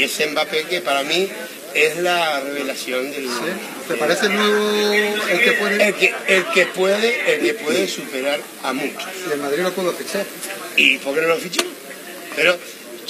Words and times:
Y 0.00 0.04
ese 0.04 0.26
Mbappé 0.28 0.64
que 0.64 0.80
para 0.80 1.02
mí 1.02 1.28
es 1.74 1.98
la 1.98 2.40
revelación 2.40 3.10
del 3.10 3.28
¿Te 3.86 3.94
parece 3.96 4.26
el 4.26 4.34
nuevo 4.34 4.92
el 5.30 5.40
que 5.44 5.52
puede? 5.52 5.88
El 5.88 5.94
que, 5.94 6.14
el 6.28 6.44
que 6.54 6.64
puede, 6.66 7.34
el 7.34 7.40
que 7.42 7.52
puede 7.52 7.86
superar 7.86 8.40
a 8.62 8.72
muchos. 8.72 9.02
Y 9.28 9.32
el 9.32 9.38
Madrid 9.40 9.58
lo 9.62 9.70
pudo 9.74 9.92
fichar. 9.92 10.24
¿Y 10.76 10.96
por 10.98 11.14
qué 11.14 11.20
no 11.20 11.28
lo 11.28 11.36
fichó? 11.36 11.60
Pero 12.34 12.56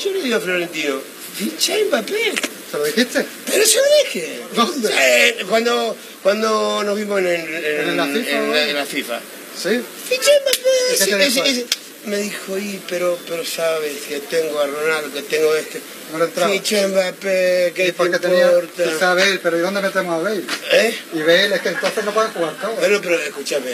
yo 0.03 0.12
le 0.14 0.22
digo 0.22 0.37
a 0.37 0.40
Florentino, 0.40 1.00
ficha 1.38 1.74
Mbappé. 1.87 2.32
¿Se 2.72 2.76
lo 2.76 2.85
dijiste? 2.85 3.25
Pero 3.47 3.65
se 3.67 3.77
lo 3.77 3.85
dije. 4.04 4.41
¿Dónde? 4.57 4.91
Eh, 4.93 5.37
cuando, 5.49 5.97
cuando 6.25 6.83
nos 6.83 6.97
vimos 6.99 7.21
en, 7.21 7.27
en- 7.29 7.54
en- 7.54 7.88
¿En 7.91 7.97
la 7.97 8.07
FIFA, 8.07 8.31
en 8.31 8.41
la, 8.43 8.47
no? 8.49 8.57
en 8.57 8.75
la 8.77 8.85
FIFA. 8.87 9.21
Sí. 9.63 9.81
Ficha 10.09 10.31
Mbappé. 10.43 11.67
Me 12.06 12.17
dijo, 12.19 12.58
y 12.58 12.80
pero, 12.88 13.19
pero 13.28 13.44
sabes 13.44 13.98
que 14.08 14.21
tengo 14.21 14.58
a 14.60 14.66
Ronaldo, 14.66 15.12
que 15.12 15.22
tengo 15.22 15.54
este. 15.54 15.80
Mbappé, 16.12 17.73
que 17.74 17.83
Y 17.84 17.87
te 17.87 17.92
porque 17.92 18.19
tenía 18.19 18.46
importa? 18.51 19.15
Bale, 19.15 19.38
pero 19.42 19.56
¿y 19.59 19.61
dónde 19.61 19.80
metemos 19.80 20.15
a 20.15 20.23
Bale? 20.23 20.42
¿Eh? 20.73 20.98
Y 21.15 21.20
Bale 21.20 21.55
es 21.55 21.61
que 21.61 21.69
entonces 21.69 22.05
no 22.05 22.12
pueden 22.12 22.33
jugar 22.33 22.55
todos. 22.61 22.77
Bueno, 22.80 22.98
pero 23.01 23.15
escúchame, 23.20 23.70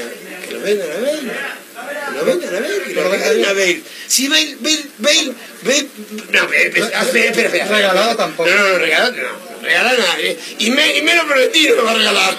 que 0.46 0.54
lo 0.54 0.60
vendan 0.60 0.90
a 0.90 0.94
Bale. 0.96 1.20
Que 1.22 2.18
lo 2.18 2.24
vendan 2.26 2.54
a 2.54 2.60
Bale, 2.60 2.82
que 2.84 2.94
lo 2.94 3.10
vendan- 3.10 3.44
a 3.44 3.52
Bale. 3.54 3.82
Si 4.06 4.28
Bale, 4.28 4.56
Bale, 4.60 4.84
Bale, 4.98 5.32
Bale. 5.62 5.88
No, 6.30 6.52
espera, 6.52 7.04
espera, 7.30 7.46
espera. 7.48 7.64
Regalado 7.68 8.16
tampoco. 8.16 8.50
No, 8.50 8.56
no, 8.56 8.68
no, 8.68 8.78
regalado 8.78 9.12
no. 9.12 9.62
Regalar 9.62 9.94
a 9.94 9.98
nadie. 9.98 10.38
Y, 10.58 10.70
me- 10.70 10.96
y 10.98 11.02
menos 11.02 11.24
Florentino 11.26 11.74
me 11.76 11.82
va 11.82 11.90
a 11.92 11.94
regalar. 11.94 12.36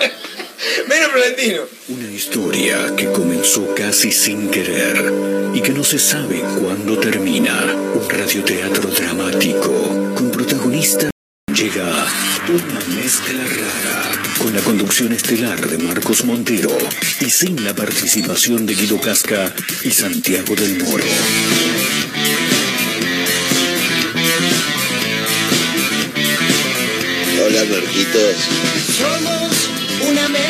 menos 0.88 1.10
Florentino. 1.12 1.62
Una 1.88 2.10
historia 2.10 2.94
que 2.96 3.10
comenzó 3.10 3.74
casi 3.74 4.12
sin 4.12 4.50
querer 4.50 5.12
y 5.54 5.60
que 5.60 5.72
no 5.72 5.84
se 5.84 5.98
sabe 5.98 6.40
cuándo 6.60 6.98
termina. 6.98 7.74
Un 7.94 8.08
radioteatro 8.08 8.90
dramático 8.90 10.14
con 10.14 10.30
protagonista. 10.30 11.10
Llega 11.54 12.06
una 12.48 12.96
mezcla 12.96 13.42
rara 13.42 14.22
con 14.38 14.54
la 14.54 14.60
conducción 14.60 15.12
estelar 15.12 15.68
de 15.68 15.78
Marcos 15.78 16.24
Montero 16.24 16.76
y 17.20 17.28
sin 17.28 17.64
la 17.64 17.74
participación 17.74 18.66
de 18.66 18.74
Guido 18.74 19.00
Casca 19.00 19.52
y 19.82 19.90
Santiago 19.90 20.54
del 20.54 20.82
Moro. 20.82 21.04
Hola, 27.42 27.64
Marquitos. 27.64 28.36
Somos 28.96 29.70
una 30.08 30.28
mezcla 30.28 30.49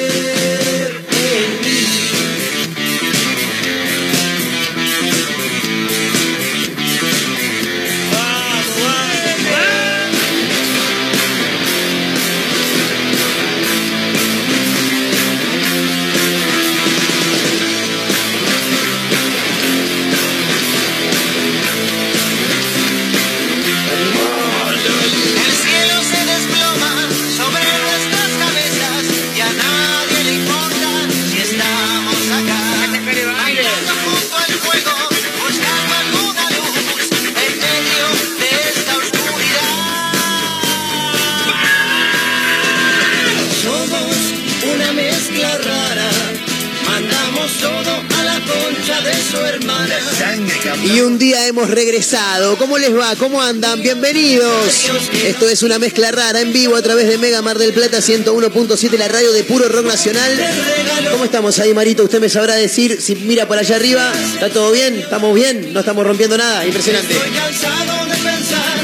Y 50.83 50.99
un 51.01 51.19
día 51.19 51.47
hemos 51.47 51.69
regresado. 51.69 52.57
¿Cómo 52.57 52.77
les 52.77 52.95
va? 52.95 53.15
¿Cómo 53.15 53.41
andan? 53.41 53.81
Bienvenidos. 53.81 54.89
Esto 55.25 55.47
es 55.47 55.61
una 55.61 55.77
mezcla 55.77 56.11
rara 56.11 56.41
en 56.41 56.51
vivo 56.51 56.75
a 56.75 56.81
través 56.81 57.07
de 57.07 57.17
Mega 57.19 57.41
Mar 57.41 57.57
del 57.59 57.71
Plata 57.71 57.99
101.7, 57.99 58.97
la 58.97 59.07
radio 59.07 59.31
de 59.31 59.43
puro 59.43 59.69
rock 59.69 59.85
nacional. 59.85 60.31
¿Cómo 61.11 61.25
estamos 61.25 61.59
ahí, 61.59 61.73
Marito? 61.73 62.03
Usted 62.03 62.19
me 62.19 62.29
sabrá 62.29 62.55
decir 62.55 62.99
si 62.99 63.15
mira 63.15 63.47
por 63.47 63.59
allá 63.59 63.75
arriba. 63.75 64.11
¿Está 64.33 64.49
todo 64.49 64.71
bien? 64.71 64.95
¿Estamos 64.95 65.35
bien? 65.35 65.71
¿No 65.71 65.81
estamos 65.81 66.05
rompiendo 66.05 66.37
nada? 66.37 66.65
Impresionante. 66.65 67.15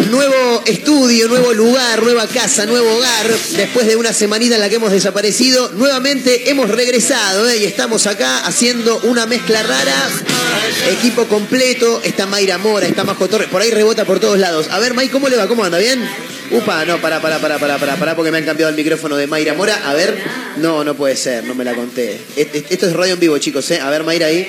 Nuevo 0.06 0.63
estudio, 0.68 1.28
nuevo 1.28 1.53
lugar, 1.53 2.03
nueva 2.03 2.28
casa, 2.28 2.66
nuevo 2.68 2.96
hogar. 2.96 3.28
Después 3.56 3.88
de 3.88 3.96
una 3.96 4.13
semanita 4.13 4.56
en 4.56 4.62
la 4.62 4.69
que 4.69 4.75
hemos 4.75 4.91
desaparecido, 4.91 5.72
nuevamente 5.74 6.52
hemos 6.52 6.69
regresado 6.69 7.50
¿eh? 7.50 7.58
y 7.58 7.66
estamos 7.66 8.06
acá 8.06 8.46
haciendo 8.46 9.00
una 9.02 9.25
mezcla 9.25 9.63
rara. 9.63 10.09
Equipo 10.91 11.25
completo. 11.25 12.02
Está 12.03 12.28
Mayra 12.28 12.59
Mora, 12.59 12.85
está 12.85 13.03
Majo 13.03 13.28
Torres. 13.28 13.50
Por 13.50 13.62
ahí 13.62 13.72
rebota 13.72 14.06
por 14.06 14.19
todos 14.19 14.38
lados. 14.38 14.68
A 14.69 14.80
ver, 14.80 14.94
May, 14.94 15.09
¿cómo 15.09 15.30
le 15.30 15.35
va? 15.35 15.47
¿Cómo 15.47 15.63
anda? 15.63 15.80
¿Bien? 15.80 16.08
Upa, 16.52 16.85
no, 16.85 17.02
para, 17.02 17.19
para, 17.19 17.40
para, 17.40 17.58
para, 17.58 17.78
para, 17.78 17.96
para, 17.97 18.16
porque 18.16 18.31
me 18.31 18.38
han 18.38 18.46
cambiado 18.46 18.69
el 18.69 18.75
micrófono 18.75 19.18
de 19.18 19.25
Mayra 19.25 19.56
Mora. 19.56 19.90
A 19.90 19.94
ver, 19.94 20.16
no, 20.58 20.84
no 20.84 20.96
puede 20.96 21.16
ser, 21.16 21.44
no 21.44 21.56
me 21.56 21.66
la 21.66 21.74
conté. 21.74 22.22
Esto 22.35 22.88
es 22.88 22.94
radio 22.94 23.16
en 23.16 23.19
vivo, 23.19 23.38
chicos, 23.40 23.69
¿eh? 23.72 23.79
A 23.81 23.90
ver, 23.90 24.03
Mayra 24.03 24.28
ahí. 24.28 24.47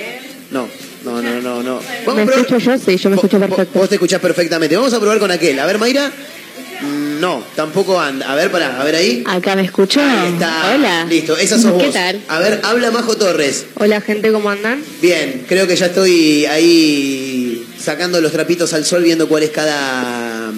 No, 0.50 0.68
no, 1.10 1.22
no, 1.22 1.40
no, 1.40 1.62
no. 1.62 1.80
¿Me 2.14 2.22
a 2.22 2.24
probar- 2.26 2.30
escucho 2.40 2.58
yo? 2.58 2.78
Sí, 2.78 2.96
yo 2.96 3.10
me 3.10 3.16
escucho 3.16 3.38
perfecto. 3.38 3.78
Vos 3.78 3.88
te 3.88 3.94
escuchás 3.96 4.20
perfectamente. 4.20 4.76
Vamos 4.76 4.92
a 4.92 5.00
probar 5.00 5.18
con 5.18 5.30
aquel. 5.30 5.58
A 5.58 5.66
ver, 5.66 5.78
Mayra. 5.78 6.10
Mm, 6.80 7.20
No, 7.20 7.42
tampoco 7.56 8.00
anda. 8.00 8.30
A 8.30 8.34
ver, 8.36 8.50
pará, 8.52 8.80
a 8.80 8.84
ver 8.84 8.94
ahí. 8.94 9.24
Acá 9.26 9.56
me 9.56 9.62
escucho. 9.62 10.00
Ahí 10.00 10.32
está. 10.34 10.72
Hola. 10.74 11.04
Listo, 11.06 11.36
esa 11.36 11.58
sos 11.58 11.72
¿Qué 11.78 11.86
vos. 11.86 11.92
tal? 11.92 12.22
A 12.28 12.38
ver, 12.38 12.60
habla 12.62 12.90
Majo 12.92 13.16
Torres. 13.16 13.66
Hola 13.74 14.00
gente, 14.00 14.30
¿cómo 14.30 14.48
andan? 14.50 14.82
Bien, 15.02 15.44
creo 15.48 15.66
que 15.66 15.74
ya 15.74 15.86
estoy 15.86 16.46
ahí 16.46 17.66
sacando 17.82 18.20
los 18.20 18.30
trapitos 18.30 18.72
al 18.74 18.84
sol 18.84 19.02
viendo 19.02 19.28
cuál 19.28 19.42
es 19.42 19.50
cada, 19.50 20.52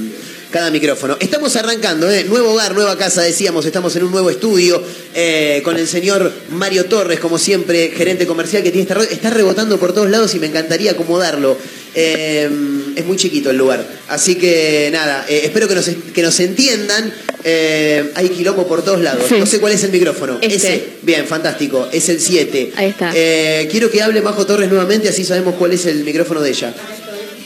cada 0.51 0.71
micrófono. 0.71 1.17
Estamos 1.21 1.55
arrancando, 1.57 2.11
¿eh? 2.11 2.25
nuevo 2.25 2.53
hogar, 2.53 2.75
nueva 2.75 2.97
casa, 2.99 3.23
decíamos, 3.23 3.65
estamos 3.67 3.95
en 3.97 4.05
un 4.05 4.11
nuevo 4.11 4.31
estudio 4.31 4.83
eh, 5.15 5.61
con 5.65 5.77
el 5.77 5.87
señor 5.87 6.33
Mario 6.51 6.87
Torres, 6.87 7.21
como 7.21 7.39
siempre, 7.39 7.93
gerente 7.97 8.27
comercial 8.27 8.63
que 8.63 8.71
tiene 8.71 8.89
esta. 8.89 9.03
Está 9.03 9.31
rebotando 9.31 9.79
por 9.79 9.93
todos 9.93 10.11
lados 10.11 10.35
y 10.35 10.39
me 10.39 10.47
encantaría 10.47 10.93
acomodarlo. 10.93 11.57
Eh, 11.95 12.49
es 12.97 13.05
muy 13.05 13.17
chiquito 13.17 13.51
el 13.51 13.57
lugar. 13.57 13.85
Así 14.09 14.37
que 14.37 14.91
nada, 14.93 15.25
eh, 15.29 15.43
espero 15.45 15.69
que 15.69 15.75
nos, 15.75 15.91
que 16.15 16.23
nos 16.23 16.39
entiendan. 16.41 17.13
Eh, 17.45 18.11
hay 18.15 18.29
quilombo 18.29 18.67
por 18.67 18.85
todos 18.85 19.01
lados. 19.01 19.25
Sí. 19.29 19.37
No 19.39 19.47
sé 19.47 19.61
cuál 19.61 19.73
es 19.73 19.83
el 19.85 19.91
micrófono. 19.91 20.39
Este. 20.41 20.55
Ese. 20.57 20.85
Bien, 21.03 21.27
fantástico. 21.27 21.89
Es 21.93 22.09
el 22.09 22.21
7. 22.21 22.73
Ahí 22.77 22.91
está. 22.91 23.13
Eh, 23.15 23.69
quiero 23.71 23.91
que 23.91 24.03
hable 24.03 24.21
Majo 24.21 24.47
Torres 24.47 24.69
nuevamente, 24.69 25.09
así 25.09 25.25
sabemos 25.25 25.55
cuál 25.55 25.73
es 25.73 25.87
el 25.87 26.05
micrófono 26.05 26.41
de 26.41 26.51
ella. 26.51 26.75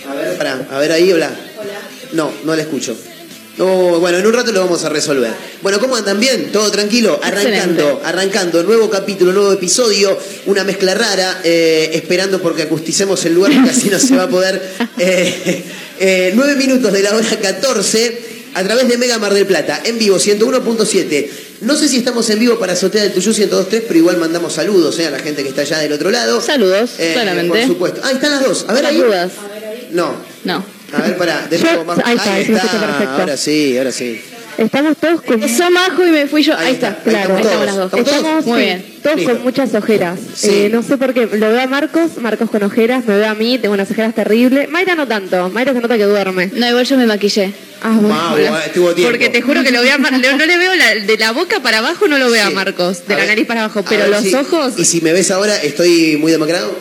A 0.08 0.14
ver, 0.14 0.37
pará, 0.37 0.67
a 0.70 0.79
ver 0.79 0.93
ahí, 0.93 1.12
hola. 1.12 1.31
No, 2.14 2.32
no 2.44 2.55
la 2.56 2.62
escucho. 2.62 2.96
Oh, 3.58 4.00
bueno, 4.00 4.19
en 4.19 4.26
un 4.26 4.32
rato 4.32 4.50
lo 4.50 4.61
vamos 4.61 4.82
a 4.82 4.88
resolver. 4.88 5.31
Bueno, 5.62 5.78
¿cómo 5.78 5.94
andan 5.94 6.19
bien? 6.19 6.50
¿Todo 6.50 6.72
tranquilo? 6.72 7.20
Arrancando, 7.22 7.82
Excelente. 7.82 8.06
arrancando, 8.08 8.62
nuevo 8.64 8.90
capítulo, 8.90 9.32
nuevo 9.32 9.52
episodio, 9.52 10.19
una 10.46 10.64
mezcla 10.64 10.93
rara, 10.94 11.40
eh, 11.44 11.90
esperando 11.93 12.40
porque 12.43 12.62
acusticemos 12.62 13.25
el 13.26 13.34
lugar 13.34 13.52
porque 13.55 13.70
así 13.70 13.90
no 13.90 13.99
se 14.00 14.16
va 14.16 14.25
a 14.25 14.28
poder. 14.28 14.61
Eh, 14.99 15.64
eh, 16.00 16.32
nueve 16.34 16.56
minutos 16.56 16.93
de 16.93 17.02
la 17.02 17.14
hora 17.14 17.28
14 17.40 18.19
a 18.55 18.62
través 18.64 18.88
de 18.88 18.99
Mega 18.99 19.19
Mar 19.19 19.32
del 19.34 19.46
Plata, 19.46 19.81
en 19.84 19.99
vivo, 19.99 20.17
101.7. 20.19 21.28
No 21.60 21.76
sé 21.76 21.88
si 21.88 21.99
estamos 21.99 22.28
en 22.31 22.40
vivo 22.40 22.58
para 22.58 22.72
Azotea 22.72 23.02
del 23.05 23.12
Tuyú 23.12 23.32
102.3, 23.32 23.84
pero 23.87 23.94
igual 23.99 24.17
mandamos 24.19 24.52
saludos 24.55 24.99
eh, 24.99 25.06
a 25.06 25.10
la 25.10 25.20
gente 25.20 25.44
que 25.44 25.49
está 25.50 25.60
allá 25.62 25.78
del 25.78 25.93
otro 25.93 26.10
lado. 26.10 26.40
Saludos, 26.40 26.90
Eh, 26.99 27.10
claramente. 27.14 27.58
Por 27.58 27.67
supuesto. 27.69 28.00
Ah, 28.02 28.10
están 28.10 28.32
las 28.32 28.44
dos. 28.44 28.64
A 28.69 28.75
ver 28.75 28.84
ahí. 28.87 28.96
dudas. 28.96 29.31
No. 29.93 30.14
No. 30.44 30.74
A 30.96 31.02
ver, 31.02 31.17
pará, 31.17 31.46
de 31.49 31.58
nuevo 31.58 31.85
más. 31.85 31.99
ahí 32.05 32.17
está, 32.17 32.35
ahí 32.35 32.43
escucha 32.43 32.81
perfecto. 32.81 33.11
Ahora 33.20 33.37
sí, 33.37 33.76
ahora 33.79 33.93
sí. 33.93 34.20
Estamos 34.56 34.96
todos 34.99 35.20
con... 35.23 35.43
Eso 35.43 35.69
majo 35.69 36.06
y 36.06 36.11
me 36.12 36.26
fui 36.29 36.44
yo. 36.44 36.56
Ahí 36.56 36.67
Ahí, 36.69 36.73
está, 36.75 36.91
está. 36.91 37.11
ahí 37.11 37.17
Claro, 37.17 37.37
estamos 37.38 37.38
ahí 37.38 37.43
estamos 37.43 37.67
las 37.67 37.91
dos. 37.91 38.00
¿Estamos 38.14 38.46
Muy 38.46 38.58
sí, 38.61 38.64
bien. 38.67 38.87
Todos 39.02 39.17
Listo. 39.17 39.32
con 39.32 39.43
muchas 39.43 39.75
ojeras. 39.75 40.20
Sí. 40.37 40.49
Eh, 40.50 40.69
no 40.73 40.82
sé 40.85 40.96
por 40.96 41.12
qué. 41.12 41.26
Lo 41.26 41.49
veo 41.49 41.61
a 41.61 41.67
Marcos, 41.67 42.19
Marcos 42.20 42.49
con 42.50 42.62
ojeras, 42.62 43.05
me 43.05 43.17
veo 43.17 43.29
a 43.29 43.35
mí, 43.35 43.58
tengo 43.58 43.75
unas 43.75 43.91
ojeras 43.91 44.14
terribles. 44.14 44.69
Mayra 44.70 44.94
no 44.94 45.08
tanto, 45.08 45.50
Mayra 45.50 45.73
se 45.73 45.81
nota 45.81 45.96
que 45.96 46.05
duerme. 46.05 46.50
No, 46.55 46.69
igual 46.69 46.87
yo 46.87 46.96
me 46.96 47.06
maquillé. 47.06 47.52
Ah, 47.82 47.99
bueno. 48.00 48.14
Ah, 48.55 48.62
tiempo. 48.73 48.93
Porque 49.02 49.29
te 49.29 49.43
juro 49.43 49.64
que 49.64 49.73
lo 49.73 49.82
veo 49.82 49.94
a 49.94 49.99
Mar- 49.99 50.12
no, 50.12 50.19
le 50.46 50.56
veo 50.56 50.75
la- 50.76 50.94
de 51.05 51.17
la 51.19 51.32
boca 51.32 51.58
para 51.61 51.79
abajo, 51.79 52.06
no 52.06 52.17
lo 52.19 52.31
veo 52.31 52.46
a. 52.46 52.50
Marcos. 52.50 53.08
De 53.08 53.14
A 53.14 53.17
la 53.17 53.23
ver, 53.25 53.31
nariz 53.31 53.46
para 53.49 53.64
abajo. 53.64 53.85
Pero 53.88 54.06
los 54.06 54.23
si- 54.23 54.35
ojos, 54.37 54.75
Y 54.79 54.85
si 54.85 55.00
me 55.00 55.12
ves 55.12 55.32
ahora, 55.32 55.56
¿estoy 55.62 56.17
muy 56.17 56.31
demacrado? 56.31 56.79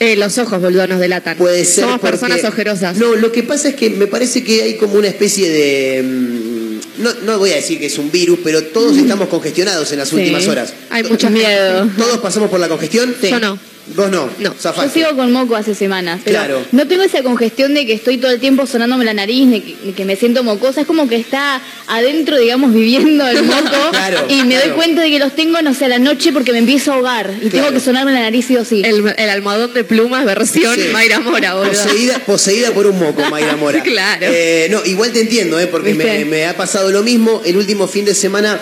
Eh, 0.00 0.16
los 0.16 0.38
ojos, 0.38 0.60
boludo, 0.60 0.86
nos 0.86 1.00
delatan. 1.00 1.36
Puede 1.36 1.64
ser. 1.64 1.84
Somos 1.84 2.00
porque- 2.00 2.16
personas 2.18 2.44
ojerosas. 2.44 2.96
No, 2.96 3.14
lo 3.16 3.32
que 3.32 3.42
pasa 3.42 3.68
es 3.70 3.74
que 3.74 3.90
me 3.90 4.06
parece 4.06 4.42
que 4.44 4.62
hay 4.62 4.74
como 4.76 4.94
una 4.94 5.08
especie 5.08 5.50
de. 5.50 6.02
mm, 6.02 6.58
No, 7.02 7.10
no 7.24 7.38
voy 7.38 7.52
a 7.52 7.56
decir 7.56 7.78
que 7.78 7.86
es 7.86 7.96
un 7.98 8.10
virus, 8.10 8.40
pero 8.42 8.60
todos 8.64 8.96
estamos 8.96 9.28
congestionados 9.28 9.92
en 9.92 9.98
las 9.98 10.08
Sí. 10.08 10.16
últimas 10.16 10.48
horas. 10.48 10.72
Hay 10.90 11.04
mucho 11.04 11.30
miedo. 11.30 11.88
¿Todos 11.96 12.18
pasamos 12.18 12.50
por 12.50 12.58
la 12.58 12.68
congestión? 12.68 13.14
Sí. 13.20 13.28
Yo 13.30 13.38
no. 13.38 13.56
Vos 13.96 14.10
no. 14.10 14.26
No. 14.38 14.54
Yo 14.54 14.54
Zafaste. 14.58 14.90
sigo 15.00 15.16
con 15.16 15.32
moco 15.32 15.56
hace 15.56 15.74
semanas, 15.74 16.20
pero 16.24 16.38
Claro. 16.38 16.64
no 16.72 16.86
tengo 16.86 17.02
esa 17.02 17.22
congestión 17.22 17.74
de 17.74 17.86
que 17.86 17.92
estoy 17.94 18.18
todo 18.18 18.30
el 18.30 18.38
tiempo 18.40 18.66
sonándome 18.66 19.04
la 19.04 19.14
nariz, 19.14 19.46
ni 19.46 19.60
que, 19.60 19.76
ni 19.84 19.92
que 19.92 20.04
me 20.04 20.16
siento 20.16 20.42
mocosa, 20.44 20.82
es 20.82 20.86
como 20.86 21.08
que 21.08 21.16
está 21.16 21.60
adentro, 21.86 22.36
digamos, 22.38 22.72
viviendo 22.72 23.26
el 23.26 23.42
moco 23.44 23.90
Claro, 23.90 24.26
y 24.28 24.42
me 24.42 24.48
claro. 24.54 24.66
doy 24.66 24.74
cuenta 24.76 25.02
de 25.02 25.10
que 25.10 25.18
los 25.18 25.34
tengo, 25.34 25.60
no 25.62 25.74
sé, 25.74 25.86
a 25.86 25.88
la 25.88 25.98
noche 25.98 26.32
porque 26.32 26.52
me 26.52 26.58
empiezo 26.58 26.92
a 26.92 26.96
ahogar 26.96 27.30
y 27.36 27.48
Claro. 27.48 27.66
tengo 27.66 27.70
que 27.72 27.80
sonarme 27.80 28.12
la 28.12 28.20
nariz 28.20 28.46
sí 28.46 28.56
o 28.56 28.64
sí. 28.64 28.82
El, 28.84 29.14
el 29.16 29.30
almohadón 29.30 29.72
de 29.74 29.84
plumas 29.84 30.24
versión 30.24 30.74
Sí. 30.74 30.88
Mayra 30.92 31.20
Mora, 31.20 31.54
boludo. 31.54 31.70
Poseída, 31.72 32.18
poseída 32.20 32.70
por 32.72 32.86
un 32.86 32.98
moco, 32.98 33.22
Mayra 33.30 33.56
Mora. 33.56 33.82
Claro. 33.88 34.26
Eh, 34.30 34.68
no, 34.70 34.84
igual 34.84 35.12
te 35.12 35.20
entiendo, 35.22 35.58
¿eh? 35.58 35.66
porque 35.66 35.94
me 35.94 36.46
ha 36.46 36.56
pasado 36.56 36.90
lo 36.90 37.02
mismo. 37.02 37.42
El 37.44 37.56
último 37.56 37.86
fin 37.88 38.04
de 38.04 38.14
semana 38.14 38.60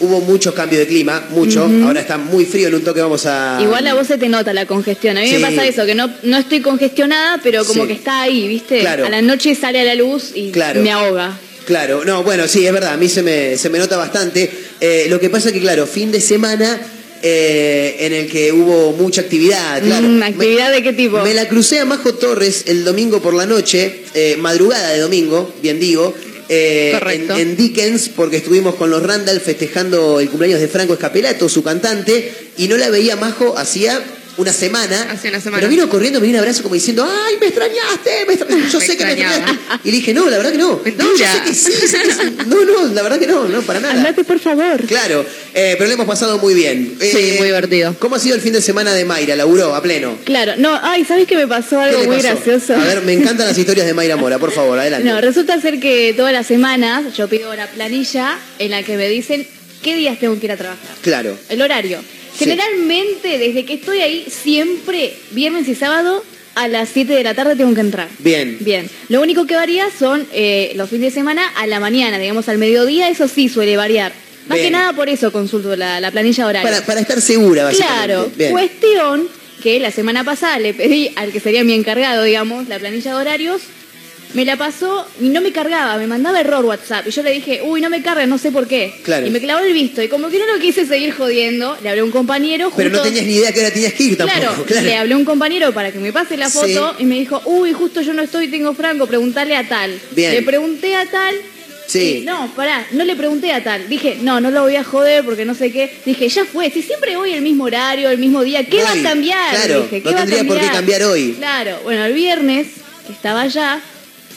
hubo 0.00 0.20
muchos 0.20 0.54
cambios 0.54 0.80
de 0.80 0.86
clima, 0.86 1.26
mucho. 1.30 1.68
Ahora 1.84 2.00
está 2.00 2.18
muy 2.18 2.44
frío, 2.44 2.68
en 2.68 2.74
un 2.76 2.82
toque 2.84 3.00
vamos 3.00 3.26
a... 3.26 3.58
Igual 3.62 3.86
a 3.86 3.94
vos 3.94 4.06
se 4.06 4.18
te 4.18 4.28
nota 4.28 4.52
la 4.52 4.66
congestión. 4.66 5.16
A 5.16 5.20
mí 5.20 5.28
Sí. 5.28 5.34
me 5.36 5.40
pasa 5.40 5.66
eso, 5.66 5.84
que 5.86 5.94
no, 5.94 6.10
no 6.22 6.36
estoy 6.38 6.60
congestionada, 6.60 7.40
pero 7.42 7.64
como 7.64 7.82
Sí. 7.82 7.88
que 7.88 7.94
está 7.94 8.22
ahí, 8.22 8.48
¿viste? 8.48 8.80
Claro. 8.80 9.06
A 9.06 9.08
la 9.08 9.22
noche 9.22 9.54
sale 9.54 9.80
a 9.80 9.84
la 9.84 9.94
luz 9.94 10.32
y 10.34 10.50
Claro. 10.50 10.80
me 10.82 10.90
ahoga. 10.92 11.38
Claro, 11.66 12.04
no, 12.04 12.22
bueno, 12.22 12.46
sí, 12.46 12.64
es 12.64 12.72
verdad, 12.72 12.92
a 12.92 12.96
mí 12.96 13.08
se 13.08 13.22
me, 13.22 13.56
se 13.56 13.68
me 13.70 13.78
nota 13.78 13.96
bastante. 13.96 14.48
Eh, 14.80 15.06
lo 15.08 15.18
que 15.18 15.30
pasa 15.30 15.48
es 15.48 15.54
que, 15.54 15.60
claro, 15.60 15.86
fin 15.86 16.12
de 16.12 16.20
semana 16.20 16.80
eh, 17.22 17.96
en 18.00 18.12
el 18.12 18.28
que 18.30 18.52
hubo 18.52 18.92
mucha 18.92 19.22
actividad, 19.22 19.82
claro. 19.82 20.06
Mm, 20.06 20.22
¿actividad 20.22 20.70
de 20.70 20.82
qué 20.82 20.92
tipo? 20.92 21.22
Me 21.22 21.34
la 21.34 21.48
crucé 21.48 21.80
a 21.80 21.84
Majo 21.84 22.14
Torres 22.14 22.64
el 22.68 22.84
domingo 22.84 23.20
por 23.20 23.34
la 23.34 23.46
noche, 23.46 24.02
eh, 24.14 24.36
madrugada 24.38 24.90
de 24.90 25.00
domingo, 25.00 25.52
bien 25.62 25.80
digo. 25.80 26.14
Eh. 26.48 26.98
En, 27.12 27.30
en 27.30 27.56
Dickens, 27.56 28.08
porque 28.08 28.38
estuvimos 28.38 28.74
con 28.76 28.90
los 28.90 29.02
Randall 29.02 29.40
festejando 29.40 30.20
el 30.20 30.28
cumpleaños 30.28 30.60
de 30.60 30.68
Franco 30.68 30.94
Escapelato, 30.94 31.48
su 31.48 31.62
cantante, 31.62 32.32
y 32.56 32.68
no 32.68 32.76
la 32.76 32.90
veía 32.90 33.16
Majo 33.16 33.56
hacía 33.58 34.02
una 34.36 34.52
semana. 34.52 35.06
Una. 35.22 35.40
Pero 35.56 35.68
vino 35.68 35.88
corriendo, 35.88 36.20
me 36.20 36.26
dio 36.26 36.34
un 36.36 36.40
abrazo 36.40 36.62
como 36.62 36.74
diciendo, 36.74 37.06
¡ay, 37.08 37.36
me 37.40 37.46
extrañaste! 37.46 38.10
me 38.26 38.34
extra- 38.34 38.48
Yo 38.72 38.78
Me 38.80 38.86
sé 38.86 38.96
que 38.96 39.04
me 39.04 39.12
extrañaba. 39.12 39.36
extrañaste. 39.36 39.88
Y 39.88 39.90
le 39.90 39.96
dije, 39.96 40.14
no, 40.14 40.28
la 40.28 40.36
verdad 40.36 40.52
que 40.52 40.58
no. 40.58 40.80
No, 40.96 41.16
yo 41.16 41.24
sé 41.26 41.40
que 41.46 41.54
sí, 41.54 41.72
sé 41.72 41.98
que 42.02 42.12
sí. 42.12 42.36
No, 42.46 42.64
no, 42.64 42.92
la 42.94 43.02
verdad 43.02 43.18
que 43.18 43.26
no, 43.26 43.48
no, 43.48 43.62
para 43.62 43.80
nada. 43.80 43.94
Andate, 43.94 44.24
por 44.24 44.38
favor. 44.38 44.82
Claro, 44.86 45.24
eh, 45.54 45.74
pero 45.78 45.86
le 45.88 45.94
hemos 45.94 46.06
pasado 46.06 46.38
muy 46.38 46.54
bien. 46.54 46.96
Sí, 47.00 47.06
Eh, 47.16 47.34
muy 47.38 47.46
divertido. 47.48 47.94
¿Cómo 47.98 48.16
ha 48.16 48.18
sido 48.18 48.34
el 48.34 48.40
fin 48.40 48.52
de 48.52 48.60
semana 48.62 48.92
de 48.92 49.04
Mayra? 49.04 49.36
¿Laburó 49.36 49.74
a 49.74 49.82
pleno? 49.82 50.16
Claro, 50.24 50.52
no, 50.58 50.78
ay, 50.82 51.04
¿sabes 51.04 51.26
qué 51.26 51.36
me 51.36 51.46
pasó 51.46 51.76
¿Qué 51.78 51.84
algo 51.84 52.04
muy 52.04 52.16
pasó? 52.16 52.28
gracioso? 52.28 52.74
A 52.74 52.84
ver, 52.84 53.02
me 53.02 53.12
encantan 53.14 53.46
las 53.46 53.56
historias 53.58 53.86
de 53.86 53.94
Mayra 53.94 54.16
Mora, 54.16 54.38
por 54.38 54.52
favor, 54.52 54.78
adelante. 54.78 55.08
No, 55.08 55.20
resulta 55.20 55.60
ser 55.60 55.80
que 55.80 56.14
todas 56.16 56.32
las 56.32 56.46
semanas 56.46 57.14
yo 57.16 57.28
pido 57.28 57.54
la 57.54 57.66
planilla 57.68 58.38
en 58.58 58.70
la 58.70 58.82
que 58.82 58.96
me 58.96 59.08
dicen 59.08 59.46
qué 59.82 59.96
días 59.96 60.18
tengo 60.18 60.38
que 60.38 60.46
ir 60.46 60.52
a 60.52 60.56
trabajar. 60.56 60.96
Claro. 61.02 61.36
El 61.48 61.62
horario. 61.62 61.98
Sí. 62.36 62.44
Generalmente, 62.44 63.38
desde 63.38 63.64
que 63.64 63.74
estoy 63.74 64.00
ahí, 64.00 64.26
siempre, 64.28 65.14
viernes 65.32 65.68
y 65.68 65.74
sábado, 65.74 66.22
a 66.54 66.68
las 66.68 66.88
7 66.88 67.12
de 67.12 67.22
la 67.22 67.34
tarde 67.34 67.54
tengo 67.56 67.74
que 67.74 67.80
entrar. 67.80 68.08
Bien. 68.18 68.56
Bien. 68.60 68.88
Lo 69.08 69.20
único 69.20 69.46
que 69.46 69.54
varía 69.54 69.88
son 69.96 70.26
eh, 70.32 70.72
los 70.74 70.88
fines 70.90 71.12
de 71.12 71.20
semana 71.20 71.46
a 71.56 71.66
la 71.66 71.80
mañana, 71.80 72.18
digamos 72.18 72.48
al 72.48 72.58
mediodía, 72.58 73.08
eso 73.08 73.28
sí 73.28 73.48
suele 73.48 73.76
variar. 73.76 74.12
Más 74.48 74.56
Bien. 74.58 74.68
que 74.68 74.70
nada 74.70 74.92
por 74.92 75.08
eso 75.08 75.32
consulto 75.32 75.76
la, 75.76 76.00
la 76.00 76.10
planilla 76.10 76.46
horaria. 76.46 76.70
Para, 76.70 76.86
para 76.86 77.00
estar 77.00 77.20
segura, 77.20 77.64
básicamente. 77.64 78.04
Claro, 78.06 78.30
Bien. 78.36 78.52
cuestión 78.52 79.28
que 79.62 79.80
la 79.80 79.90
semana 79.90 80.24
pasada 80.24 80.58
le 80.58 80.72
pedí 80.72 81.10
al 81.16 81.32
que 81.32 81.40
sería 81.40 81.64
mi 81.64 81.74
encargado, 81.74 82.22
digamos, 82.22 82.68
la 82.68 82.78
planilla 82.78 83.14
de 83.14 83.20
horarios, 83.20 83.62
me 84.36 84.44
la 84.44 84.56
pasó 84.56 85.06
y 85.20 85.30
no 85.30 85.40
me 85.40 85.50
cargaba, 85.50 85.96
me 85.96 86.06
mandaba 86.06 86.38
error 86.40 86.64
WhatsApp. 86.64 87.06
Y 87.06 87.10
yo 87.10 87.22
le 87.22 87.32
dije, 87.32 87.62
uy, 87.64 87.80
no 87.80 87.90
me 87.90 88.02
carga, 88.02 88.26
no 88.26 88.36
sé 88.38 88.52
por 88.52 88.68
qué. 88.68 88.94
Claro. 89.02 89.26
Y 89.26 89.30
me 89.30 89.40
clavó 89.40 89.64
el 89.64 89.72
visto. 89.72 90.02
Y 90.02 90.08
como 90.08 90.28
que 90.28 90.38
no 90.38 90.46
lo 90.46 90.60
quise 90.60 90.86
seguir 90.86 91.12
jodiendo, 91.12 91.76
le 91.82 91.88
hablé 91.88 92.02
a 92.02 92.04
un 92.04 92.10
compañero. 92.10 92.70
Pero 92.76 92.90
no 92.90 92.98
justo- 92.98 93.08
tenías 93.08 93.26
ni 93.26 93.34
idea 93.36 93.52
que 93.52 93.60
ahora 93.60 93.72
tenías 93.72 93.94
que 93.94 94.02
ir 94.04 94.16
tampoco. 94.18 94.38
Claro, 94.40 94.64
Claro, 94.66 94.86
le 94.86 94.96
hablé 94.96 95.14
a 95.14 95.16
un 95.16 95.24
compañero 95.24 95.72
para 95.72 95.90
que 95.90 95.98
me 95.98 96.12
pase 96.12 96.36
la 96.36 96.48
foto 96.50 96.66
Sí. 96.96 97.02
y 97.02 97.04
me 97.06 97.16
dijo, 97.18 97.42
uy, 97.46 97.72
justo 97.72 98.02
yo 98.02 98.12
no 98.12 98.22
estoy, 98.22 98.48
tengo 98.48 98.74
Franco, 98.74 99.06
preguntarle 99.06 99.56
a 99.56 99.66
tal. 99.66 99.98
Bien. 100.12 100.32
Le 100.32 100.42
pregunté 100.42 100.94
a 100.94 101.06
tal. 101.06 101.34
Sí. 101.88 102.24
no, 102.26 102.52
pará, 102.56 102.84
no 102.90 103.04
le 103.04 103.14
pregunté 103.14 103.52
a 103.52 103.62
tal. 103.62 103.88
Dije, 103.88 104.18
no, 104.20 104.40
no 104.40 104.50
lo 104.50 104.62
voy 104.62 104.74
a 104.74 104.82
joder 104.82 105.24
porque 105.24 105.44
no 105.44 105.54
sé 105.54 105.70
qué. 105.70 105.90
Dije, 106.04 106.28
ya 106.28 106.44
fue, 106.44 106.68
si 106.70 106.82
siempre 106.82 107.16
voy 107.16 107.32
el 107.32 107.42
mismo 107.42 107.62
horario, 107.64 108.10
el 108.10 108.18
mismo 108.18 108.42
día, 108.42 108.64
¿qué 108.66 108.82
va 108.82 108.90
a 108.90 109.02
cambiar? 109.02 109.54
Claro, 109.54 109.82
Dije, 109.84 110.02
no 110.04 110.10
¿qué 110.10 110.14
va 110.14 110.20
a 110.22 110.24
tendría 110.26 110.44
por 110.52 110.60
qué 110.60 110.66
cambiar 110.66 111.02
hoy. 111.04 111.34
Claro, 111.38 111.78
bueno, 111.84 112.04
el 112.04 112.12
viernes, 112.12 112.66
que 113.06 113.12
estaba 113.12 113.42
allá, 113.42 113.80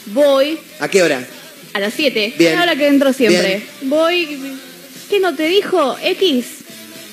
voy 0.06 0.58
¿A 0.78 0.88
qué 0.88 1.02
hora? 1.02 1.26
a 1.72 1.80
las 1.80 1.94
7. 1.94 2.34
Bien. 2.36 2.52
Es 2.52 2.56
la 2.58 2.64
hora 2.64 2.76
que 2.76 2.86
entro 2.88 3.12
siempre. 3.12 3.62
Bien. 3.80 3.90
Voy. 3.90 4.38
¿Qué 5.08 5.20
no 5.20 5.34
te 5.34 5.44
dijo? 5.44 5.96
¿X? 6.02 6.46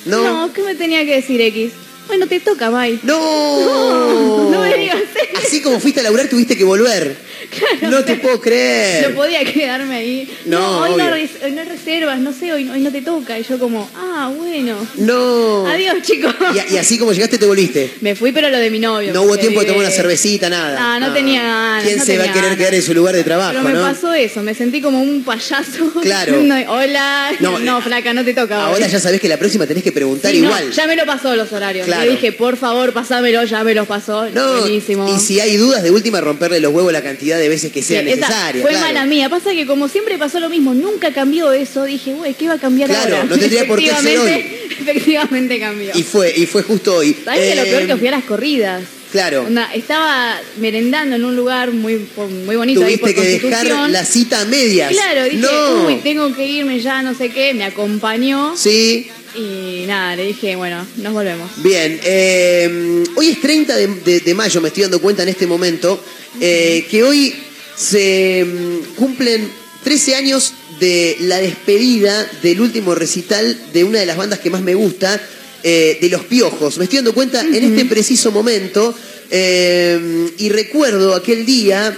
No. 0.05 0.51
¿qué 0.53 0.61
me 0.63 0.75
tenía 0.75 1.05
que 1.05 1.15
decir 1.15 1.39
X? 1.41 1.71
Bueno, 2.07 2.27
te 2.27 2.39
toca, 2.39 2.69
May. 2.71 2.99
¡No! 3.03 3.17
No, 3.59 4.49
no 4.51 4.61
me 4.61 4.77
digas 4.77 4.97
eso. 5.15 5.45
Así 5.45 5.61
como 5.61 5.79
fuiste 5.79 5.99
a 5.99 6.03
laburar, 6.03 6.27
tuviste 6.27 6.57
que 6.57 6.63
volver. 6.63 7.15
Claro, 7.49 7.97
no 7.97 8.03
te 8.03 8.15
puedo 8.15 8.41
creer. 8.41 9.09
No 9.09 9.15
podía 9.15 9.43
quedarme 9.45 9.95
ahí. 9.95 10.37
No, 10.45 10.79
hoy, 10.79 10.95
no 10.97 11.09
res- 11.11 11.37
hoy 11.43 11.51
no 11.51 11.63
reservas, 11.63 12.19
no 12.19 12.33
sé, 12.33 12.51
hoy, 12.51 12.67
hoy 12.69 12.81
no 12.81 12.91
te 12.91 13.01
toca. 13.01 13.39
Y 13.39 13.43
yo 13.43 13.57
como, 13.59 13.89
ah, 13.95 14.31
bueno. 14.35 14.75
No. 14.97 15.65
Adiós, 15.67 16.01
chicos. 16.01 16.33
Y, 16.69 16.73
y 16.73 16.77
así 16.77 16.97
como 16.97 17.13
llegaste, 17.13 17.37
te 17.37 17.45
volviste. 17.45 17.93
Me 18.01 18.15
fui, 18.15 18.31
pero 18.33 18.49
lo 18.49 18.57
de 18.57 18.69
mi 18.69 18.79
novio. 18.79 19.13
No 19.13 19.21
hubo 19.23 19.37
tiempo 19.37 19.61
de 19.61 19.67
tomar 19.67 19.81
una 19.81 19.91
cervecita, 19.91 20.49
nada. 20.49 20.77
Ah, 20.95 20.99
no 20.99 21.13
tenía 21.13 21.41
ganas, 21.43 21.83
¿Quién 21.83 21.97
no 21.99 22.05
se 22.05 22.17
va 22.17 22.25
a 22.25 22.33
querer 22.33 22.57
quedar 22.57 22.73
en 22.73 22.81
su 22.81 22.93
lugar 22.93 23.15
de 23.15 23.23
trabajo, 23.23 23.51
Pero 23.53 23.63
me 23.63 23.73
no? 23.73 23.81
pasó 23.81 24.13
eso, 24.13 24.41
me 24.41 24.53
sentí 24.53 24.81
como 24.81 25.01
un 25.01 25.23
payaso. 25.23 25.91
Claro. 26.01 26.37
No, 26.47 26.55
hola. 26.71 27.31
No, 27.39 27.59
No, 27.59 27.81
flaca, 27.81 28.13
no 28.13 28.23
te 28.25 28.33
toca. 28.33 28.57
hoy. 28.67 28.73
Ahora 28.73 28.87
ya 28.87 28.99
sabés 28.99 29.21
que 29.21 29.27
la 29.29 29.37
próxima 29.37 29.65
tenés 29.67 29.83
que 29.83 29.91
preguntar 29.91 30.31
Sí, 30.31 30.39
no, 30.41 30.47
igual. 30.47 30.71
ya 30.71 30.87
me 30.87 30.95
lo 30.95 31.05
pasó 31.05 31.35
los 31.35 31.51
horarios. 31.53 31.85
Claro. 31.85 31.96
Le 32.05 32.11
dije, 32.11 32.31
por 32.31 32.57
favor, 32.57 32.93
pasámelo, 32.93 33.43
ya 33.43 33.63
me 33.63 33.73
los 33.73 33.87
pasó. 33.87 34.29
No, 34.29 34.59
Buenísimo. 34.61 35.07
y 35.15 35.19
si 35.19 35.39
hay 35.39 35.57
dudas, 35.57 35.83
de 35.83 35.91
última 35.91 36.21
romperle 36.21 36.59
los 36.59 36.73
huevos 36.73 36.91
la 36.93 37.01
cantidad 37.01 37.37
de 37.37 37.49
veces 37.49 37.71
que 37.71 37.81
sea 37.81 38.01
Sí, 38.01 38.07
esa 38.09 38.15
necesaria. 38.27 38.61
Fue 38.61 38.71
claro. 38.71 38.85
mala 38.87 39.05
mía. 39.05 39.29
Pasa 39.29 39.51
que 39.51 39.65
como 39.65 39.87
siempre 39.87 40.17
pasó 40.17 40.39
lo 40.39 40.49
mismo, 40.49 40.73
nunca 40.73 41.11
cambió 41.13 41.51
eso. 41.51 41.83
Dije, 41.85 42.13
güey, 42.13 42.33
¿qué 42.33 42.47
va 42.47 42.53
a 42.55 42.59
cambiar 42.59 42.89
Claro, 42.89 43.15
ahora? 43.17 43.27
no 43.29 43.37
tendría 43.37 43.67
por 43.67 43.79
qué 43.79 43.87
ser 43.87 43.97
Efectivamente- 43.97 44.53
Efectivamente 44.79 45.59
cambió. 45.59 45.91
Y 45.95 46.03
fue, 46.03 46.33
y 46.35 46.45
fue 46.45 46.63
justo 46.63 46.95
hoy. 46.95 47.15
¿Sabes 47.25 47.39
que 47.49 47.55
lo 47.55 47.61
Eh, 47.63 47.65
peor 47.65 47.87
que 47.87 47.97
fui 47.97 48.07
a 48.07 48.11
las 48.11 48.23
corridas? 48.23 48.83
Claro. 49.11 49.43
Onda, 49.43 49.73
estaba 49.73 50.39
merendando 50.59 51.15
en 51.15 51.23
un 51.23 51.35
lugar 51.35 51.71
muy, 51.71 52.07
muy 52.45 52.55
bonito 52.55 52.83
ahí 52.83 52.97
por 52.97 53.11
Tuviste 53.13 53.39
que 53.39 53.47
dejar 53.47 53.89
la 53.89 54.03
cita 54.05 54.41
a 54.41 54.45
medias. 54.45 54.91
Claro, 54.91 55.23
dije, 55.25 55.37
no. 55.37 55.85
uy, 55.87 55.95
tengo 56.03 56.33
que 56.35 56.45
irme 56.45 56.79
ya, 56.81 57.01
no 57.01 57.13
sé 57.15 57.29
qué. 57.29 57.53
Me 57.53 57.63
acompañó 57.63 58.55
Sí, 58.57 59.07
y 59.35 59.85
nada, 59.87 60.15
le 60.15 60.25
dije, 60.25 60.55
bueno, 60.55 60.85
nos 60.97 61.13
volvemos. 61.13 61.49
bien. 61.63 61.99
eh, 62.03 63.03
hoy 63.15 63.29
es 63.29 63.39
30 63.41 63.75
de, 63.75 63.87
de- 63.87 64.19
de 64.19 64.33
mayo, 64.33 64.59
me 64.61 64.67
estoy 64.69 64.83
dando 64.83 64.99
cuenta 65.01 65.23
en 65.23 65.29
este 65.29 65.47
momento, 65.47 66.03
eh, 66.41 66.85
que 66.89 67.03
hoy 67.03 67.33
se 67.75 68.45
mm, 68.45 68.95
cumplen 68.95 69.49
13 69.83 70.15
años 70.15 70.53
de 70.79 71.15
la 71.21 71.37
despedida 71.37 72.29
del 72.43 72.59
último 72.61 72.93
recital 72.93 73.57
de 73.73 73.83
una 73.83 73.99
de 73.99 74.05
las 74.05 74.17
bandas 74.17 74.39
que 74.39 74.49
más 74.49 74.61
me 74.61 74.75
gusta, 74.75 75.21
eh, 75.63 75.97
de 75.99 76.09
Los 76.09 76.23
Piojos. 76.23 76.77
Me 76.77 76.85
estoy 76.85 76.97
dando 76.97 77.13
cuenta 77.13 77.41
en 77.41 77.55
este 77.55 77.85
preciso 77.85 78.31
momento 78.31 78.93
eh, 79.29 80.29
y 80.37 80.49
recuerdo 80.49 81.15
aquel 81.15 81.45
día 81.45 81.97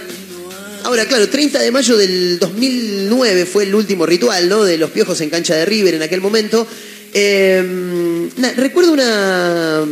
Ahora, 0.82 1.04
claro, 1.06 1.28
30 1.28 1.58
de 1.58 1.70
mayo 1.70 1.96
del 1.96 2.38
2009 2.38 3.44
fue 3.44 3.64
el 3.64 3.74
último 3.74 4.06
ritual, 4.06 4.48
¿no? 4.48 4.64
De 4.64 4.78
los 4.78 4.90
piojos 4.90 5.20
en 5.20 5.28
cancha 5.28 5.54
de 5.54 5.66
River 5.66 5.94
en 5.94 6.02
aquel 6.02 6.20
momento. 6.22 6.66
Eh, 7.12 8.28
na- 8.36 8.52
recuerdo 8.52 8.92
una, 8.92 9.84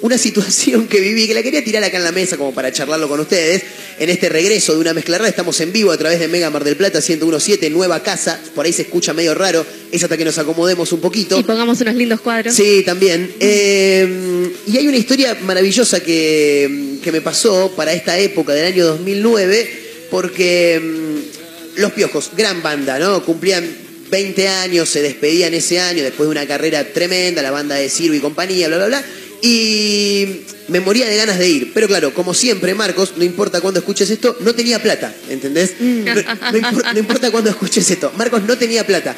una 0.00 0.18
situación 0.18 0.88
que 0.88 1.00
viví, 1.00 1.26
que 1.26 1.34
la 1.34 1.42
quería 1.42 1.62
tirar 1.62 1.84
acá 1.84 1.98
en 1.98 2.04
la 2.04 2.12
mesa 2.12 2.36
como 2.36 2.52
para 2.54 2.72
charlarlo 2.72 3.08
con 3.08 3.20
ustedes. 3.20 3.62
En 3.98 4.08
este 4.08 4.28
regreso 4.30 4.72
de 4.74 4.80
una 4.80 4.94
mezcla 4.94 5.18
rara, 5.18 5.28
estamos 5.28 5.60
en 5.60 5.70
vivo 5.70 5.92
a 5.92 5.98
través 5.98 6.18
de 6.18 6.26
Mega 6.28 6.48
Mar 6.50 6.64
del 6.64 6.76
Plata 6.76 6.98
1017, 7.06 7.68
nueva 7.70 8.02
casa. 8.02 8.40
Por 8.54 8.64
ahí 8.64 8.72
se 8.72 8.82
escucha 8.82 9.12
medio 9.12 9.34
raro, 9.34 9.64
es 9.92 10.02
hasta 10.02 10.16
que 10.16 10.24
nos 10.24 10.38
acomodemos 10.38 10.90
un 10.92 11.00
poquito. 11.00 11.38
Y 11.38 11.42
pongamos 11.42 11.80
unos 11.82 11.94
lindos 11.94 12.20
cuadros. 12.20 12.54
Sí, 12.54 12.82
también. 12.84 13.30
Eh, 13.38 14.50
y 14.66 14.76
hay 14.78 14.88
una 14.88 14.96
historia 14.96 15.36
maravillosa 15.42 16.00
que, 16.00 16.98
que 17.02 17.12
me 17.12 17.20
pasó 17.20 17.72
para 17.76 17.92
esta 17.92 18.18
época 18.18 18.54
del 18.54 18.72
año 18.72 18.86
2009, 18.86 19.70
porque 20.10 20.80
mm, 20.82 21.80
Los 21.80 21.92
Piojos, 21.92 22.30
gran 22.36 22.62
banda, 22.62 22.98
¿no? 22.98 23.22
Cumplían 23.24 23.81
20 24.12 24.46
años, 24.46 24.90
se 24.90 25.00
despedían 25.00 25.54
ese 25.54 25.80
año 25.80 26.02
después 26.02 26.26
de 26.28 26.32
una 26.32 26.46
carrera 26.46 26.84
tremenda, 26.92 27.40
la 27.40 27.50
banda 27.50 27.76
de 27.76 27.88
Sirvo 27.88 28.14
y 28.14 28.20
compañía, 28.20 28.68
bla, 28.68 28.76
bla, 28.76 28.86
bla. 28.86 29.04
Y 29.40 30.42
me 30.68 30.80
moría 30.80 31.08
de 31.08 31.16
ganas 31.16 31.38
de 31.38 31.48
ir. 31.48 31.72
Pero 31.72 31.88
claro, 31.88 32.12
como 32.12 32.34
siempre, 32.34 32.74
Marcos, 32.74 33.14
no 33.16 33.24
importa 33.24 33.60
cuándo 33.62 33.80
escuches 33.80 34.10
esto, 34.10 34.36
no 34.40 34.54
tenía 34.54 34.80
plata, 34.82 35.12
¿entendés? 35.30 35.72
No, 35.80 36.14
no 36.14 36.20
impor- 36.58 36.92
no 36.92 36.98
importa 36.98 37.30
cuándo 37.30 37.48
escuches 37.50 37.90
esto. 37.90 38.12
Marcos 38.16 38.42
no 38.44 38.56
tenía 38.58 38.86
plata. 38.86 39.16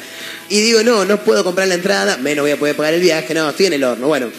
Y 0.49 0.61
digo, 0.61 0.81
no, 0.81 1.03
no 1.03 1.21
puedo 1.23 1.43
comprar 1.43 1.67
la 1.67 1.75
entrada, 1.75 2.17
menos 2.17 2.43
voy 2.43 2.51
a 2.51 2.57
poder 2.57 2.75
pagar 2.77 2.93
el 2.93 3.01
viaje, 3.01 3.33
no, 3.33 3.49
estoy 3.49 3.65
en 3.67 3.73
el 3.73 3.83
horno. 3.83 4.07
Bueno, 4.07 4.31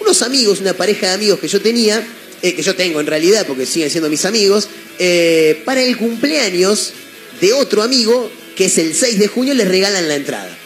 unos 0.00 0.22
amigos, 0.22 0.60
una 0.60 0.74
pareja 0.74 1.06
de 1.06 1.12
amigos 1.14 1.38
que 1.38 1.46
yo 1.48 1.60
tenía, 1.60 2.04
eh, 2.42 2.54
que 2.54 2.62
yo 2.62 2.74
tengo 2.74 3.00
en 3.00 3.06
realidad, 3.06 3.46
porque 3.46 3.64
siguen 3.64 3.90
siendo 3.90 4.10
mis 4.10 4.24
amigos, 4.24 4.68
eh, 4.98 5.62
para 5.64 5.80
el 5.82 5.96
cumpleaños 5.96 6.92
de 7.40 7.52
otro 7.52 7.82
amigo, 7.82 8.30
que 8.56 8.66
es 8.66 8.78
el 8.78 8.94
6 8.94 9.18
de 9.18 9.26
junio, 9.28 9.54
les 9.54 9.66
regalan 9.68 10.08
la 10.08 10.14
entrada. 10.16 10.56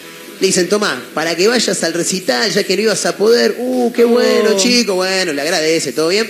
Le 0.41 0.47
dicen, 0.49 0.69
tomá, 0.69 1.03
para 1.15 1.37
que 1.37 1.47
vayas 1.49 1.83
al 1.85 1.93
recital, 1.95 2.51
ya 2.51 2.65
que 2.65 2.77
no 2.77 2.83
ibas 2.83 3.07
a 3.07 3.17
poder, 3.17 3.55
uh, 3.59 3.93
qué 3.93 4.05
bueno, 4.05 4.51
Oh. 4.55 4.57
chico, 4.59 4.95
bueno, 4.95 5.33
le 5.33 5.41
agradece, 5.41 5.93
todo 5.93 6.09
bien. 6.09 6.29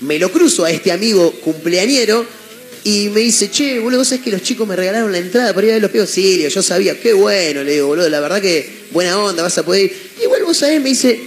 Me 0.00 0.18
lo 0.18 0.30
cruzo 0.32 0.64
a 0.64 0.70
este 0.70 0.90
amigo 0.90 1.30
cumpleañero 1.40 2.26
y 2.82 3.08
me 3.10 3.20
dice, 3.20 3.50
che, 3.50 3.78
boludo, 3.78 4.00
¿vos 4.00 4.08
sabés 4.08 4.24
que 4.24 4.30
los 4.30 4.42
chicos 4.42 4.66
me 4.68 4.76
regalaron 4.76 5.10
la 5.12 5.18
entrada 5.18 5.54
para 5.54 5.66
ir 5.66 5.70
a 5.72 5.74
ver 5.76 5.82
los 5.82 5.90
peos? 5.92 6.10
Sí, 6.10 6.44
yo 6.50 6.62
sabía, 6.62 6.98
qué 7.00 7.12
bueno, 7.12 7.62
le 7.62 7.72
digo, 7.74 7.86
boludo, 7.86 8.08
la 8.10 8.20
verdad 8.20 8.42
que 8.42 8.68
buena 8.90 9.18
onda, 9.18 9.42
vas 9.42 9.56
a 9.56 9.64
poder 9.64 9.84
ir. 9.84 9.96
Igual 10.22 10.42
vos 10.44 10.56
sabés, 10.58 10.82
me 10.82 10.90
dice, 10.90 11.20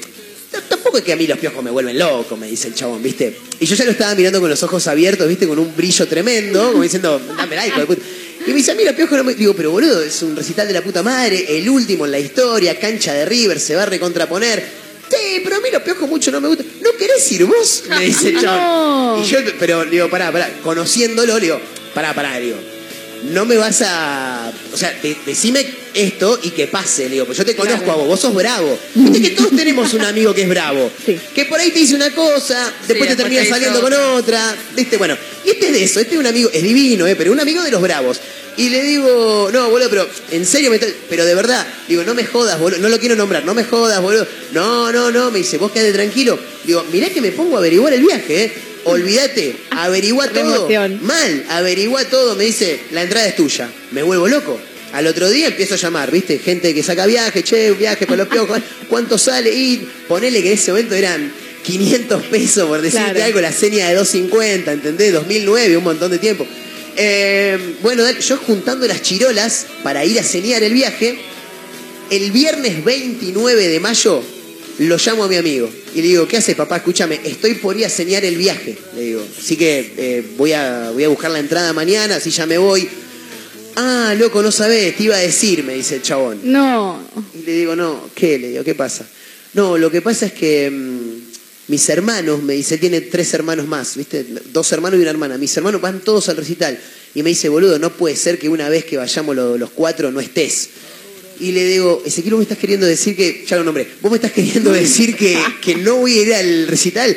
"T- 0.51 0.61
tampoco 0.69 0.97
es 0.99 1.03
que 1.05 1.13
a 1.13 1.15
mí 1.15 1.25
los 1.27 1.39
piojos 1.39 1.63
me 1.63 1.71
vuelven 1.71 1.97
loco, 1.97 2.35
me 2.37 2.47
dice 2.47 2.67
el 2.67 2.75
chabón, 2.75 3.01
¿viste? 3.01 3.35
Y 3.59 3.65
yo 3.65 3.75
ya 3.75 3.85
lo 3.85 3.91
estaba 3.91 4.13
mirando 4.13 4.39
con 4.41 4.49
los 4.49 4.61
ojos 4.63 4.85
abiertos, 4.87 5.27
¿viste? 5.27 5.47
Con 5.47 5.57
un 5.57 5.75
brillo 5.75 6.07
tremendo, 6.07 6.71
como 6.73 6.83
diciendo, 6.83 7.19
dame 7.37 7.55
hijo 7.67 7.79
de 7.79 7.85
puta. 7.87 8.01
Y 8.47 8.51
me 8.51 8.55
dice, 8.55 8.71
a 8.71 8.75
mí 8.75 8.85
los 8.85 8.93
piojos 8.93 9.17
no 9.17 9.25
me... 9.25 9.33
Digo, 9.33 9.53
pero 9.53 9.71
boludo, 9.71 10.01
es 10.01 10.21
un 10.21 10.33
recital 10.33 10.65
de 10.67 10.73
la 10.73 10.81
puta 10.81 11.03
madre, 11.03 11.57
el 11.57 11.69
último 11.69 12.05
en 12.05 12.11
la 12.11 12.19
historia, 12.19 12.79
cancha 12.79 13.13
de 13.13 13.25
River, 13.25 13.59
se 13.59 13.75
va 13.75 13.83
a 13.83 13.85
recontraponer. 13.87 14.63
Sí, 15.09 15.41
pero 15.43 15.57
a 15.57 15.59
mí 15.59 15.67
los 15.69 15.81
piojos 15.81 16.07
mucho 16.07 16.31
no 16.31 16.39
me 16.39 16.47
gustan. 16.47 16.65
¿No 16.81 16.91
querés 16.97 17.29
ir 17.33 17.43
vos? 17.43 17.83
Me 17.89 18.05
dice 18.05 18.33
chabón. 18.41 19.17
No. 19.17 19.21
Y 19.21 19.27
yo, 19.27 19.39
pero 19.59 19.83
digo, 19.83 20.09
pará, 20.09 20.31
pará, 20.31 20.49
conociéndolo, 20.63 21.37
digo, 21.41 21.59
pará, 21.93 22.13
pará, 22.13 22.39
digo, 22.39 22.57
no 23.23 23.45
me 23.45 23.57
vas 23.57 23.81
a. 23.85 24.51
O 24.73 24.77
sea, 24.77 24.91
de- 25.01 25.17
decime 25.25 25.65
esto 25.93 26.39
y 26.43 26.51
que 26.51 26.67
pase, 26.67 27.05
le 27.05 27.15
digo, 27.15 27.25
pues 27.25 27.37
yo 27.37 27.45
te 27.45 27.55
conozco 27.55 27.91
a 27.91 27.95
vos, 27.95 28.07
vos 28.07 28.19
sos 28.19 28.33
bravo. 28.33 28.77
Viste 28.95 29.21
que 29.21 29.29
todos 29.31 29.55
tenemos 29.55 29.93
un 29.93 30.01
amigo 30.01 30.33
que 30.33 30.43
es 30.43 30.49
bravo. 30.49 30.91
Sí. 31.05 31.17
Que 31.33 31.45
por 31.45 31.59
ahí 31.59 31.71
te 31.71 31.79
dice 31.79 31.95
una 31.95 32.13
cosa, 32.13 32.71
después 32.87 33.09
te 33.09 33.15
termina 33.15 33.45
saliendo 33.45 33.81
con 33.81 33.93
otra. 33.93 34.55
¿Viste? 34.75 34.97
Bueno, 34.97 35.17
y 35.45 35.51
este 35.51 35.67
es 35.67 35.71
de 35.73 35.83
eso, 35.83 35.99
este 35.99 36.13
es 36.15 36.19
un 36.19 36.27
amigo, 36.27 36.49
es 36.53 36.61
divino, 36.61 37.07
¿eh? 37.07 37.15
pero 37.15 37.31
un 37.31 37.39
amigo 37.39 37.63
de 37.63 37.71
los 37.71 37.81
bravos. 37.81 38.19
Y 38.57 38.69
le 38.69 38.81
digo, 38.83 39.49
no, 39.53 39.69
boludo, 39.69 39.87
pero 39.89 40.09
en 40.31 40.43
serio, 40.45 40.71
me 40.71 40.79
pero 40.79 41.25
de 41.25 41.35
verdad, 41.35 41.65
digo, 41.87 42.03
no 42.03 42.15
me 42.15 42.25
jodas, 42.25 42.59
boludo, 42.59 42.79
no 42.79 42.89
lo 42.89 42.99
quiero 42.99 43.15
nombrar, 43.15 43.45
no 43.45 43.53
me 43.53 43.63
jodas, 43.63 44.01
boludo. 44.01 44.27
No, 44.51 44.91
no, 44.91 45.11
no, 45.11 45.29
me 45.29 45.37
dice, 45.37 45.57
vos 45.59 45.71
quedate 45.71 45.93
tranquilo. 45.93 46.39
Digo, 46.63 46.83
mirá 46.91 47.07
que 47.09 47.21
me 47.21 47.31
pongo 47.31 47.55
a 47.55 47.59
averiguar 47.59 47.93
el 47.93 48.01
viaje, 48.01 48.43
¿eh? 48.45 48.53
Olvídate, 48.91 49.55
averigua 49.71 50.27
todo. 50.29 50.69
Mal, 51.01 51.45
averigua 51.49 52.03
todo, 52.05 52.35
me 52.35 52.45
dice, 52.45 52.79
la 52.91 53.03
entrada 53.03 53.27
es 53.27 53.35
tuya. 53.35 53.69
Me 53.91 54.03
vuelvo 54.03 54.27
loco. 54.27 54.59
Al 54.93 55.05
otro 55.07 55.29
día 55.29 55.47
empiezo 55.47 55.73
a 55.73 55.77
llamar, 55.77 56.11
¿viste? 56.11 56.39
Gente 56.39 56.73
que 56.73 56.81
saca 56.81 57.05
viaje, 57.05 57.43
che, 57.43 57.71
un 57.71 57.77
viaje 57.77 58.05
para 58.05 58.17
los 58.17 58.27
piojos, 58.27 58.59
¿cuánto 58.89 59.17
sale? 59.17 59.51
Y 59.53 59.87
ponele 60.07 60.41
que 60.41 60.49
en 60.49 60.57
ese 60.57 60.71
momento 60.71 60.95
eran 60.95 61.31
500 61.63 62.23
pesos, 62.23 62.67
por 62.67 62.81
decirte 62.81 63.11
Claro. 63.11 63.25
algo, 63.25 63.41
la 63.41 63.51
seña 63.51 63.89
de 63.89 63.95
250, 63.95 64.71
¿entendés? 64.71 65.11
2009, 65.13 65.77
un 65.77 65.83
montón 65.83 66.11
de 66.11 66.19
tiempo. 66.19 66.47
Eh, 66.95 67.75
bueno, 67.83 68.09
yo 68.09 68.37
juntando 68.37 68.87
las 68.87 69.01
chirolas 69.01 69.67
para 69.83 70.05
ir 70.05 70.17
a 70.19 70.23
señar 70.23 70.63
el 70.63 70.73
viaje, 70.73 71.19
el 72.09 72.31
viernes 72.31 72.83
29 72.85 73.67
de 73.67 73.79
mayo 73.81 74.23
lo 74.79 74.97
llamo 74.97 75.23
a 75.23 75.27
mi 75.27 75.35
amigo 75.35 75.69
y 75.95 76.01
le 76.01 76.07
digo, 76.09 76.27
¿qué 76.27 76.37
haces 76.37 76.55
papá? 76.55 76.77
Escúchame, 76.77 77.19
estoy 77.23 77.55
por 77.55 77.77
ir 77.77 77.85
a 77.85 77.89
señar 77.89 78.23
el 78.25 78.37
viaje. 78.37 78.77
Le 78.95 79.01
digo, 79.01 79.25
así 79.39 79.55
que 79.57 79.93
eh, 79.97 80.23
voy, 80.37 80.53
a, 80.53 80.91
voy 80.91 81.03
a 81.03 81.07
buscar 81.09 81.31
la 81.31 81.39
entrada 81.39 81.73
mañana, 81.73 82.15
así 82.17 82.29
ya 82.29 82.45
me 82.45 82.57
voy. 82.57 82.87
Ah, 83.75 84.15
loco, 84.17 84.41
no 84.41 84.51
sabés, 84.51 84.95
te 84.97 85.03
iba 85.03 85.15
a 85.15 85.19
decir, 85.19 85.63
me 85.63 85.73
dice 85.75 85.95
el 85.95 86.01
chabón. 86.01 86.39
No. 86.43 86.99
Y 87.39 87.45
le 87.45 87.51
digo, 87.53 87.75
no, 87.75 88.09
¿qué? 88.15 88.39
Le 88.39 88.49
digo, 88.49 88.63
¿qué 88.63 88.73
pasa? 88.75 89.05
No, 89.53 89.77
lo 89.77 89.91
que 89.91 90.01
pasa 90.01 90.25
es 90.27 90.33
que 90.33 90.69
mm, 90.69 91.71
mis 91.71 91.87
hermanos, 91.89 92.41
me 92.41 92.53
dice, 92.53 92.77
tiene 92.79 93.01
tres 93.01 93.33
hermanos 93.35 93.67
más, 93.67 93.95
¿viste? 93.95 94.25
Dos 94.51 94.71
hermanos 94.71 94.97
y 94.97 95.01
una 95.01 95.11
hermana. 95.11 95.37
Mis 95.37 95.55
hermanos 95.57 95.79
van 95.81 95.99
todos 95.99 96.27
al 96.29 96.37
recital. 96.37 96.79
Y 97.13 97.23
me 97.23 97.29
dice, 97.29 97.49
boludo, 97.49 97.77
no 97.79 97.91
puede 97.93 98.15
ser 98.15 98.39
que 98.39 98.49
una 98.49 98.67
vez 98.69 98.83
que 98.85 98.97
vayamos 98.97 99.35
lo- 99.35 99.57
los 99.57 99.69
cuatro 99.71 100.11
no 100.11 100.19
estés. 100.19 100.69
Y 101.39 101.51
le 101.51 101.65
digo, 101.65 102.01
Ezequiel, 102.05 102.33
vos 102.33 102.39
me 102.39 102.43
estás 102.43 102.57
queriendo 102.57 102.85
decir 102.85 103.15
que, 103.15 103.45
ya 103.47 103.57
lo 103.57 103.63
nombré, 103.63 103.87
vos 104.01 104.11
me 104.11 104.17
estás 104.17 104.31
queriendo 104.31 104.71
decir 104.71 105.15
que, 105.15 105.37
que 105.61 105.75
no 105.75 105.97
voy 105.97 106.19
a 106.19 106.21
ir 106.23 106.33
al 106.33 106.67
recital. 106.67 107.15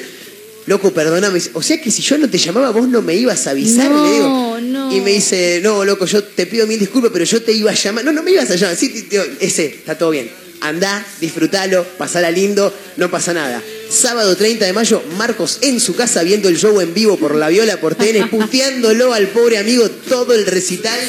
Loco, 0.67 0.93
perdóname. 0.93 1.41
O 1.55 1.63
sea 1.63 1.81
que 1.81 1.91
si 1.91 2.03
yo 2.03 2.19
no 2.19 2.29
te 2.29 2.39
llamaba, 2.39 2.71
vos 2.71 2.87
no 2.89 3.03
me 3.03 3.15
ibas 3.15 3.47
a 3.47 3.51
avisar, 3.51 3.91
No, 3.91 4.05
le 4.05 4.13
digo. 4.13 4.61
no. 4.61 4.95
Y 4.97 5.01
me 5.01 5.13
dice, 5.13 5.61
no, 5.63 5.85
loco, 5.85 6.07
yo 6.07 6.23
te 6.23 6.47
pido 6.47 6.67
mil 6.67 6.79
disculpas, 6.79 7.11
pero 7.13 7.25
yo 7.25 7.43
te 7.43 7.53
iba 7.53 7.71
a 7.71 7.75
llamar. 7.75 8.05
No, 8.05 8.13
no 8.13 8.23
me 8.23 8.31
ibas 8.33 8.51
a 8.51 8.57
llamar. 8.57 8.77
Sí, 8.77 9.09
ese, 9.41 9.67
está 9.67 9.97
todo 9.97 10.11
bien. 10.11 10.31
Andá, 10.61 11.05
disfrutalo, 11.21 11.85
pasala 11.97 12.31
lindo, 12.31 12.73
no 12.99 13.11
pasa 13.11 13.33
nada. 13.33 13.63
Sábado 13.89 14.37
30 14.37 14.67
de 14.67 14.73
mayo, 14.75 15.03
Marcos 15.17 15.59
en 15.63 15.81
su 15.81 15.97
casa 15.97 16.23
viendo 16.23 16.49
el 16.49 16.59
show 16.59 16.79
en 16.81 16.93
vivo 16.93 17.17
por 17.17 17.35
la 17.35 17.49
viola 17.49 17.81
por 17.81 17.95
TN, 17.95 18.29
puteándolo 18.31 19.15
al 19.15 19.29
pobre 19.29 19.57
amigo 19.57 19.89
todo 19.89 20.35
el 20.35 20.45
recital, 20.45 21.01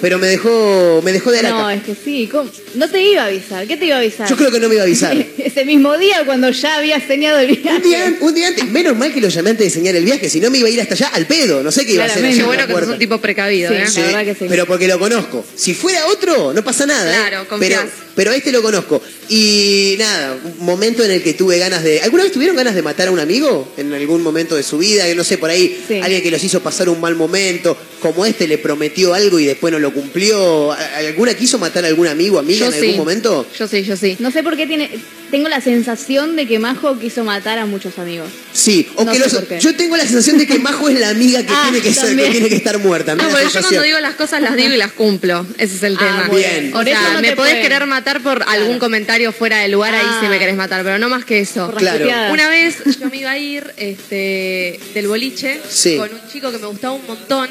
pero 0.00 0.18
me 0.18 0.26
dejó, 0.26 1.00
me 1.04 1.12
dejó 1.12 1.30
de 1.30 1.42
No, 1.42 1.48
araca. 1.66 1.74
es 1.74 1.82
que 1.84 1.94
sí. 2.02 2.28
¿cómo? 2.30 2.50
No 2.74 2.88
te 2.90 3.02
iba 3.02 3.22
a 3.22 3.26
avisar. 3.26 3.66
¿Qué 3.66 3.76
te 3.76 3.86
iba 3.86 3.96
a 3.96 3.98
avisar? 4.00 4.28
Yo 4.28 4.36
creo 4.36 4.50
que 4.50 4.60
no 4.60 4.68
me 4.68 4.74
iba 4.74 4.82
a 4.82 4.86
avisar. 4.86 5.16
Ese 5.38 5.64
mismo 5.64 5.96
día 5.98 6.24
cuando 6.26 6.50
ya 6.50 6.76
había 6.76 7.00
señado 7.00 7.38
el 7.38 7.56
viaje. 7.56 7.76
Un 7.76 7.82
día, 7.82 8.16
un 8.20 8.34
día 8.34 8.48
antes, 8.48 8.68
menos 8.68 8.96
mal 8.96 9.12
que 9.12 9.20
lo 9.20 9.28
llamé 9.28 9.50
antes 9.50 9.60
de 9.60 9.66
enseñar 9.66 9.96
el 9.96 10.04
viaje, 10.04 10.28
si 10.28 10.40
no 10.40 10.50
me 10.50 10.58
iba 10.58 10.68
a 10.68 10.70
ir 10.70 10.80
hasta 10.80 10.94
allá 10.94 11.08
al 11.08 11.26
pedo, 11.26 11.62
no 11.62 11.70
sé 11.72 11.86
qué 11.86 11.92
iba 11.92 12.04
a 12.04 12.06
hacer 12.06 12.24
en 12.24 12.44
bueno 12.44 12.52
que 12.62 12.62
sos 12.66 12.72
puerta. 12.72 12.92
un 12.92 12.98
tipo 12.98 13.18
precavido, 13.20 13.70
Sí. 13.70 13.76
¿eh? 13.76 13.84
La 13.96 14.06
verdad 14.18 14.24
que 14.24 14.34
sí. 14.34 14.46
Pero 14.48 14.66
porque 14.66 14.88
lo 14.88 14.98
conozco. 14.98 15.44
Si 15.54 15.74
fuera 15.74 16.06
otro, 16.06 16.52
no 16.52 16.62
pasa 16.62 16.86
nada. 16.86 17.10
¿eh? 17.10 17.16
Claro, 17.28 17.48
confiás. 17.48 17.84
pero, 17.84 18.05
pero 18.16 18.32
a 18.32 18.36
este 18.36 18.50
lo 18.50 18.62
conozco. 18.62 19.00
Y 19.28 19.94
nada, 19.98 20.36
un 20.58 20.64
momento 20.66 21.04
en 21.04 21.10
el 21.12 21.22
que 21.22 21.34
tuve 21.34 21.58
ganas 21.58 21.84
de. 21.84 22.00
¿Alguna 22.00 22.24
vez 22.24 22.32
tuvieron 22.32 22.56
ganas 22.56 22.74
de 22.74 22.82
matar 22.82 23.08
a 23.08 23.10
un 23.10 23.18
amigo? 23.20 23.72
En 23.76 23.92
algún 23.92 24.22
momento 24.22 24.56
de 24.56 24.62
su 24.62 24.78
vida, 24.78 25.04
que 25.04 25.14
no 25.14 25.22
sé, 25.24 25.38
por 25.38 25.50
ahí, 25.50 25.78
Sí. 25.86 26.00
alguien 26.02 26.22
que 26.22 26.30
los 26.30 26.42
hizo 26.42 26.60
pasar 26.62 26.88
un 26.88 27.00
mal 27.00 27.14
momento, 27.14 27.76
como 28.00 28.24
este 28.26 28.48
le 28.48 28.58
prometió 28.58 29.14
algo 29.14 29.38
y 29.38 29.44
después 29.46 29.72
no 29.72 29.78
lo 29.78 29.92
cumplió. 29.92 30.72
¿A- 30.72 30.96
¿Alguna 30.98 31.34
quiso 31.34 31.58
matar 31.58 31.84
a 31.84 31.88
algún 31.88 32.06
amigo, 32.08 32.38
amiga 32.38 32.60
Yo 32.60 32.66
en 32.68 32.74
algún 32.74 32.90
sí. 32.92 32.96
momento? 32.98 33.46
Yo 33.58 33.68
sí, 33.68 33.82
yo 33.82 33.96
sí. 33.96 34.16
No 34.18 34.30
sé 34.30 34.42
por 34.42 34.56
qué 34.56 34.66
tiene. 34.66 34.90
Tengo 35.30 35.48
la 35.48 35.60
sensación 35.60 36.36
de 36.36 36.46
que 36.46 36.60
Majo 36.60 37.00
quiso 37.00 37.24
matar 37.24 37.58
a 37.58 37.66
muchos 37.66 37.98
amigos. 37.98 38.28
Sí, 38.52 38.86
o 38.94 39.04
No 39.04 39.12
que 39.12 39.18
los- 39.18 39.32
yo 39.60 39.74
tengo 39.74 39.96
la 39.96 40.04
sensación 40.04 40.38
de 40.38 40.46
que 40.46 40.58
Majo 40.60 40.88
es 40.88 41.00
la 41.00 41.08
amiga 41.08 41.42
que, 41.42 41.48
Ah, 41.52 41.68
tiene, 41.70 41.80
que, 41.82 41.92
ser- 41.92 42.16
que 42.16 42.30
tiene 42.30 42.48
que 42.48 42.54
estar 42.54 42.78
muerta. 42.78 43.16
No, 43.16 43.24
la 43.24 43.28
porque 43.30 43.46
yo 43.52 43.60
cuando 43.60 43.82
digo 43.82 43.98
las 43.98 44.14
cosas 44.14 44.40
las 44.40 44.54
digo 44.54 44.72
y 44.72 44.76
las 44.76 44.92
cumplo. 44.92 45.44
Ese 45.58 45.74
es 45.76 45.82
el 45.82 45.96
Ah, 45.96 45.98
tema. 45.98 46.24
muy 46.30 46.38
bien. 46.42 46.68
O 46.68 46.76
Por 46.78 46.88
eso 46.88 47.00
sea, 47.00 47.12
no 47.14 47.20
me 47.20 47.30
te 47.30 47.36
podés 47.36 47.54
querer 47.56 47.84
matar 47.86 48.05
por 48.22 48.42
algún 48.48 48.78
comentario 48.78 49.32
fuera 49.32 49.58
de 49.58 49.68
lugar, 49.68 49.94
ahí 49.94 50.02
Ah. 50.04 50.18
sí 50.22 50.28
me 50.28 50.38
querés 50.38 50.56
matar, 50.56 50.82
pero 50.84 50.98
no 50.98 51.08
más 51.08 51.24
que 51.24 51.40
eso. 51.40 51.66
Por 51.70 51.78
Claro. 51.80 52.06
Una 52.32 52.48
vez 52.48 52.76
yo 53.00 53.08
me 53.10 53.18
iba 53.18 53.30
a 53.32 53.38
ir 53.38 53.72
este, 53.76 54.78
del 54.94 55.08
boliche 55.08 55.60
Sí. 55.68 55.96
con 55.96 56.10
un 56.12 56.20
chico 56.32 56.50
que 56.52 56.58
me 56.58 56.66
gustaba 56.66 56.94
un 56.94 57.06
montón 57.06 57.50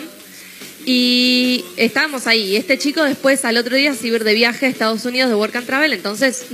y 0.85 1.63
estábamos 1.77 2.27
ahí. 2.27 2.51
Y 2.51 2.55
este 2.55 2.77
chico 2.77 3.03
después 3.03 3.43
al 3.45 3.57
otro 3.57 3.75
día 3.75 3.93
se 3.93 4.07
iba 4.07 4.15
a 4.15 4.19
ir 4.19 4.23
de 4.23 4.33
viaje 4.33 4.65
a 4.65 4.69
Estados 4.69 5.03
Unidos 5.05 5.29
de 5.29 5.35
Work 5.35 5.55
and 5.55 5.65
Travel, 5.65 5.93
entonces... 5.93 6.45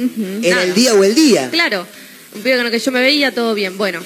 ¿Era 0.42 0.56
nada. 0.58 0.64
el 0.68 0.74
día 0.74 0.94
o 0.94 1.04
el 1.04 1.16
día? 1.16 1.50
Claro, 1.52 1.86
un 2.34 2.42
pibe 2.42 2.58
con 2.58 2.66
el 2.66 2.72
que 2.72 2.80
yo 2.80 2.92
me 2.92 3.02
veía, 3.02 3.32
todo 3.34 3.54
bien. 3.54 3.78
Bueno. 3.78 4.02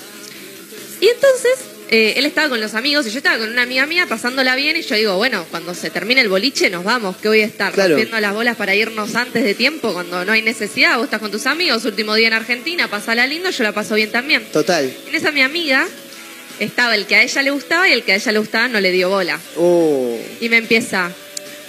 Y 1.01 1.07
entonces, 1.07 1.53
eh, 1.89 2.13
él 2.17 2.25
estaba 2.25 2.49
con 2.49 2.59
los 2.59 2.73
amigos 2.73 3.05
y 3.07 3.11
yo 3.11 3.17
estaba 3.17 3.37
con 3.37 3.49
una 3.49 3.61
amiga 3.63 3.85
mía 3.85 4.05
pasándola 4.07 4.55
bien 4.55 4.75
y 4.77 4.81
yo 4.81 4.95
digo, 4.95 5.15
bueno, 5.17 5.45
cuando 5.51 5.73
se 5.73 5.89
termine 5.89 6.21
el 6.21 6.29
boliche 6.29 6.69
nos 6.69 6.83
vamos, 6.83 7.17
que 7.17 7.27
voy 7.27 7.41
a 7.41 7.45
estar 7.45 7.73
Claro. 7.73 7.89
rompiendo 7.95 8.19
las 8.19 8.33
bolas 8.33 8.55
para 8.57 8.73
irnos 8.75 9.15
antes 9.15 9.43
de 9.43 9.53
tiempo, 9.53 9.93
cuando 9.93 10.25
no 10.25 10.31
hay 10.31 10.41
necesidad, 10.41 10.95
vos 10.97 11.05
estás 11.05 11.19
con 11.19 11.31
tus 11.31 11.45
amigos, 11.45 11.85
último 11.85 12.15
día 12.15 12.27
en 12.27 12.33
Argentina, 12.33 12.87
pasala 12.89 13.27
lindo, 13.27 13.49
yo 13.49 13.63
la 13.63 13.71
paso 13.71 13.95
bien 13.95 14.11
también. 14.11 14.43
Total. 14.51 14.91
En 15.07 15.15
esa 15.15 15.31
mi 15.31 15.41
amiga 15.41 15.87
estaba 16.59 16.95
el 16.95 17.05
que 17.05 17.15
a 17.15 17.23
ella 17.23 17.41
le 17.41 17.51
gustaba 17.51 17.87
y 17.89 17.91
el 17.91 18.03
que 18.03 18.13
a 18.13 18.15
ella 18.15 18.31
le 18.31 18.39
gustaba 18.39 18.67
no 18.67 18.79
le 18.79 18.91
dio 18.91 19.09
bola. 19.09 19.39
Oh. 19.57 20.17
Y 20.41 20.49
me 20.49 20.57
empieza, 20.57 21.11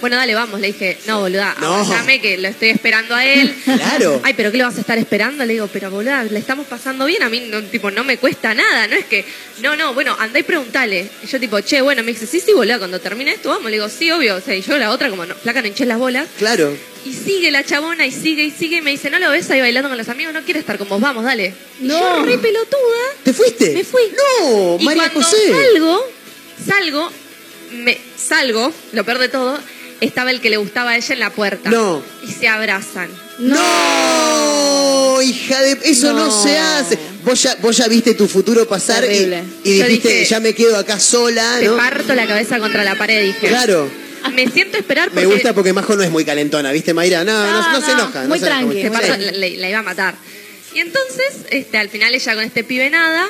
bueno, 0.01 0.15
dale, 0.15 0.33
vamos. 0.35 0.59
Le 0.59 0.67
dije, 0.67 0.97
no, 1.07 1.21
boluda, 1.21 1.55
No. 1.59 1.85
que 2.21 2.37
lo 2.37 2.47
estoy 2.47 2.69
esperando 2.69 3.15
a 3.15 3.25
él. 3.25 3.53
Claro. 3.65 4.21
Ay, 4.23 4.33
pero 4.35 4.51
¿qué 4.51 4.57
lo 4.57 4.65
vas 4.65 4.77
a 4.77 4.81
estar 4.81 4.97
esperando? 4.97 5.45
Le 5.45 5.53
digo, 5.53 5.69
pero 5.71 5.89
boluda, 5.91 6.23
le 6.23 6.39
estamos 6.39 6.67
pasando 6.67 7.05
bien. 7.05 7.23
A 7.23 7.29
mí, 7.29 7.41
no, 7.49 7.61
tipo, 7.63 7.91
no 7.91 8.03
me 8.03 8.17
cuesta 8.17 8.53
nada. 8.53 8.87
No 8.87 8.95
es 8.95 9.05
que, 9.05 9.25
no, 9.61 9.75
no, 9.75 9.93
bueno, 9.93 10.15
andá 10.19 10.39
y 10.39 10.43
preguntale. 10.43 11.07
Y 11.23 11.27
yo, 11.27 11.39
tipo, 11.39 11.59
che, 11.61 11.81
bueno, 11.81 12.03
me 12.03 12.11
dice, 12.13 12.25
sí, 12.27 12.39
sí, 12.39 12.53
boluda, 12.53 12.77
cuando 12.79 12.99
termine 12.99 13.31
esto, 13.33 13.49
vamos. 13.49 13.65
Le 13.65 13.77
digo, 13.77 13.89
sí, 13.89 14.09
obvio. 14.11 14.35
O 14.35 14.41
sea, 14.41 14.55
y 14.55 14.61
yo 14.61 14.77
la 14.77 14.91
otra, 14.91 15.09
como, 15.09 15.25
no, 15.25 15.35
flaca, 15.35 15.61
no 15.61 15.67
hinché 15.67 15.85
las 15.85 15.97
bolas. 15.99 16.27
Claro. 16.37 16.75
Y 17.05 17.13
sigue 17.13 17.51
la 17.51 17.63
chabona 17.63 18.05
y 18.05 18.11
sigue 18.11 18.43
y 18.43 18.51
sigue 18.51 18.77
y 18.77 18.81
me 18.81 18.91
dice, 18.91 19.09
no 19.09 19.17
lo 19.19 19.31
ves 19.31 19.49
ahí 19.49 19.61
bailando 19.61 19.87
con 19.89 19.97
los 19.97 20.09
amigos, 20.09 20.33
no 20.33 20.41
quiere 20.41 20.59
estar 20.59 20.77
con 20.77 20.89
vos, 20.89 20.99
vamos, 20.99 21.23
dale. 21.23 21.53
Y 21.81 21.85
No. 21.85 21.97
yo 22.19 22.25
re 22.25 22.37
pelotuda. 22.37 23.03
¿Te 23.23 23.31
fuiste? 23.33 23.71
Me 23.71 23.83
fui. 23.85 24.01
No, 24.41 24.77
y 24.79 24.83
María 24.83 25.09
cuando 25.11 25.21
José. 25.23 25.37
salgo, 25.51 26.05
salgo, 26.67 27.11
me 27.71 27.97
salgo, 28.17 28.73
lo 28.93 29.03
peor 29.05 29.19
de 29.19 29.29
todo, 29.29 29.57
estaba 30.01 30.31
el 30.31 30.41
que 30.41 30.49
le 30.49 30.57
gustaba 30.57 30.91
a 30.91 30.97
ella 30.97 31.13
en 31.13 31.19
la 31.19 31.29
puerta. 31.31 31.69
No. 31.69 32.01
Y 32.27 32.31
se 32.31 32.47
abrazan. 32.47 33.09
No, 33.39 35.21
hija 35.21 35.61
de... 35.61 35.77
Eso 35.83 36.13
no, 36.13 36.25
No. 36.27 36.43
se 36.43 36.57
hace. 36.57 36.97
Vos 37.23 37.41
ya, 37.43 37.55
vos 37.61 37.75
ya 37.77 37.87
viste 37.87 38.13
tu 38.13 38.27
futuro 38.27 38.67
pasar 38.67 39.03
y, 39.05 39.25
dijiste, 39.63 39.87
dije, 39.87 40.25
ya 40.25 40.39
me 40.39 40.53
quedo 40.53 40.77
acá 40.77 40.99
sola, 40.99 41.57
Te 41.59 41.65
¿no? 41.65 41.77
parto 41.77 42.15
la 42.15 42.25
cabeza 42.25 42.59
contra 42.59 42.83
la 42.83 42.95
pared, 42.95 43.25
dije. 43.25 43.47
Claro. 43.47 43.89
Me 44.33 44.49
siento 44.49 44.77
a 44.77 44.79
esperar 44.79 45.09
porque 45.09 45.25
Me 45.27 45.33
gusta 45.33 45.53
porque 45.53 45.73
Majo 45.73 45.95
no 45.95 46.03
es 46.03 46.09
muy 46.09 46.25
calentona, 46.25 46.71
¿viste, 46.71 46.93
Mayra? 46.93 47.23
No, 47.23 47.51
no, 47.71 47.81
se 47.81 47.87
no, 47.93 47.93
enoja. 47.99 48.23
no 48.23 48.29
muy 48.29 48.39
tranqui, 48.39 48.83
parto- 48.89 49.17
la, 49.31 49.47
iba 49.69 49.79
a 49.79 49.83
matar. 49.83 50.15
Y 50.73 50.79
entonces, 50.79 51.45
este, 51.49 51.77
al 51.77 51.89
final 51.89 52.13
ella 52.13 52.33
con 52.35 52.43
este 52.43 52.63
pibe 52.63 52.89
nada, 52.89 53.25